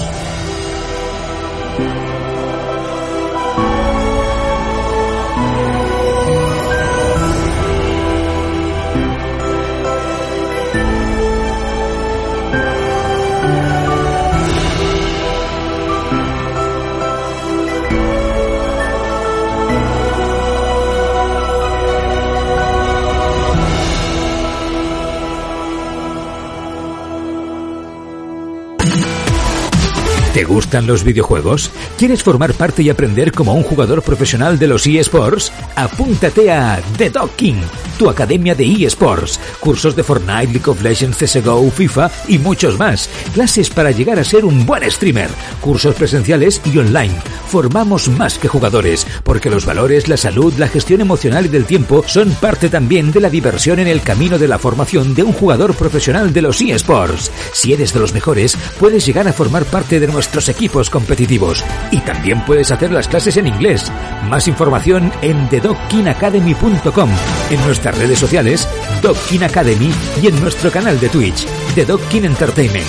¿Te 30.39 30.45
gustan 30.45 30.87
los 30.87 31.03
videojuegos? 31.03 31.69
¿Quieres 31.97 32.23
formar 32.23 32.53
parte 32.53 32.81
y 32.81 32.89
aprender 32.89 33.33
como 33.33 33.53
un 33.53 33.61
jugador 33.61 34.01
profesional 34.01 34.57
de 34.57 34.67
los 34.67 34.87
eSports? 34.87 35.51
Apúntate 35.75 36.49
a 36.49 36.81
The 36.97 37.09
Docking, 37.09 37.59
tu 37.97 38.09
academia 38.09 38.55
de 38.55 38.85
eSports. 38.85 39.37
Cursos 39.59 39.97
de 39.97 40.03
Fortnite, 40.03 40.53
League 40.53 40.69
of 40.69 40.81
Legends, 40.81 41.17
CSGO, 41.17 41.69
FIFA 41.69 42.09
y 42.29 42.37
muchos 42.37 42.79
más. 42.79 43.09
Clases 43.33 43.69
para 43.69 43.91
llegar 43.91 44.17
a 44.17 44.23
ser 44.23 44.45
un 44.45 44.65
buen 44.65 44.89
streamer. 44.89 45.29
Cursos 45.59 45.93
presenciales 45.95 46.61
y 46.63 46.77
online. 46.77 47.15
Formamos 47.49 48.07
más 48.07 48.39
que 48.39 48.47
jugadores, 48.47 49.05
porque 49.25 49.49
los 49.49 49.65
valores, 49.65 50.07
la 50.07 50.15
salud, 50.15 50.53
la 50.57 50.69
gestión 50.69 51.01
emocional 51.01 51.47
y 51.47 51.49
del 51.49 51.65
tiempo 51.65 52.05
son 52.07 52.31
parte 52.35 52.69
también 52.69 53.11
de 53.11 53.19
la 53.19 53.29
diversión 53.29 53.79
en 53.79 53.87
el 53.87 54.03
camino 54.03 54.37
de 54.37 54.47
la 54.47 54.57
formación 54.57 55.15
de 55.15 55.23
un 55.23 55.33
jugador 55.33 55.75
profesional 55.75 56.31
de 56.31 56.43
los 56.43 56.61
eSports. 56.61 57.29
Si 57.51 57.73
eres 57.73 57.93
de 57.93 57.99
los 57.99 58.13
mejores, 58.13 58.57
puedes 58.79 59.05
llegar 59.05 59.27
a 59.27 59.33
formar 59.33 59.65
parte 59.65 59.99
de 59.99 60.07
nuestro 60.07 60.28
nuestros 60.29 60.49
equipos 60.49 60.91
competitivos. 60.91 61.63
Y 61.89 62.01
también 62.01 62.45
puedes 62.45 62.69
hacer 62.69 62.91
las 62.91 63.07
clases 63.07 63.35
en 63.37 63.47
inglés. 63.47 63.91
Más 64.25 64.47
información 64.47 65.11
en 65.23 65.49
thedockinacademy.com, 65.49 67.09
en 67.49 67.65
nuestras 67.65 67.97
redes 67.97 68.19
sociales, 68.19 68.67
Dockin 69.01 69.43
Academy 69.43 69.91
y 70.21 70.27
en 70.27 70.39
nuestro 70.39 70.69
canal 70.69 70.99
de 70.99 71.09
Twitch, 71.09 71.47
The 71.73 71.85
Dockin 71.85 72.25
Entertainment. 72.25 72.85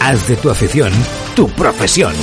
Haz 0.00 0.28
de 0.28 0.36
tu 0.36 0.48
afición 0.48 0.92
tu 1.36 1.46
profesión. 1.50 2.14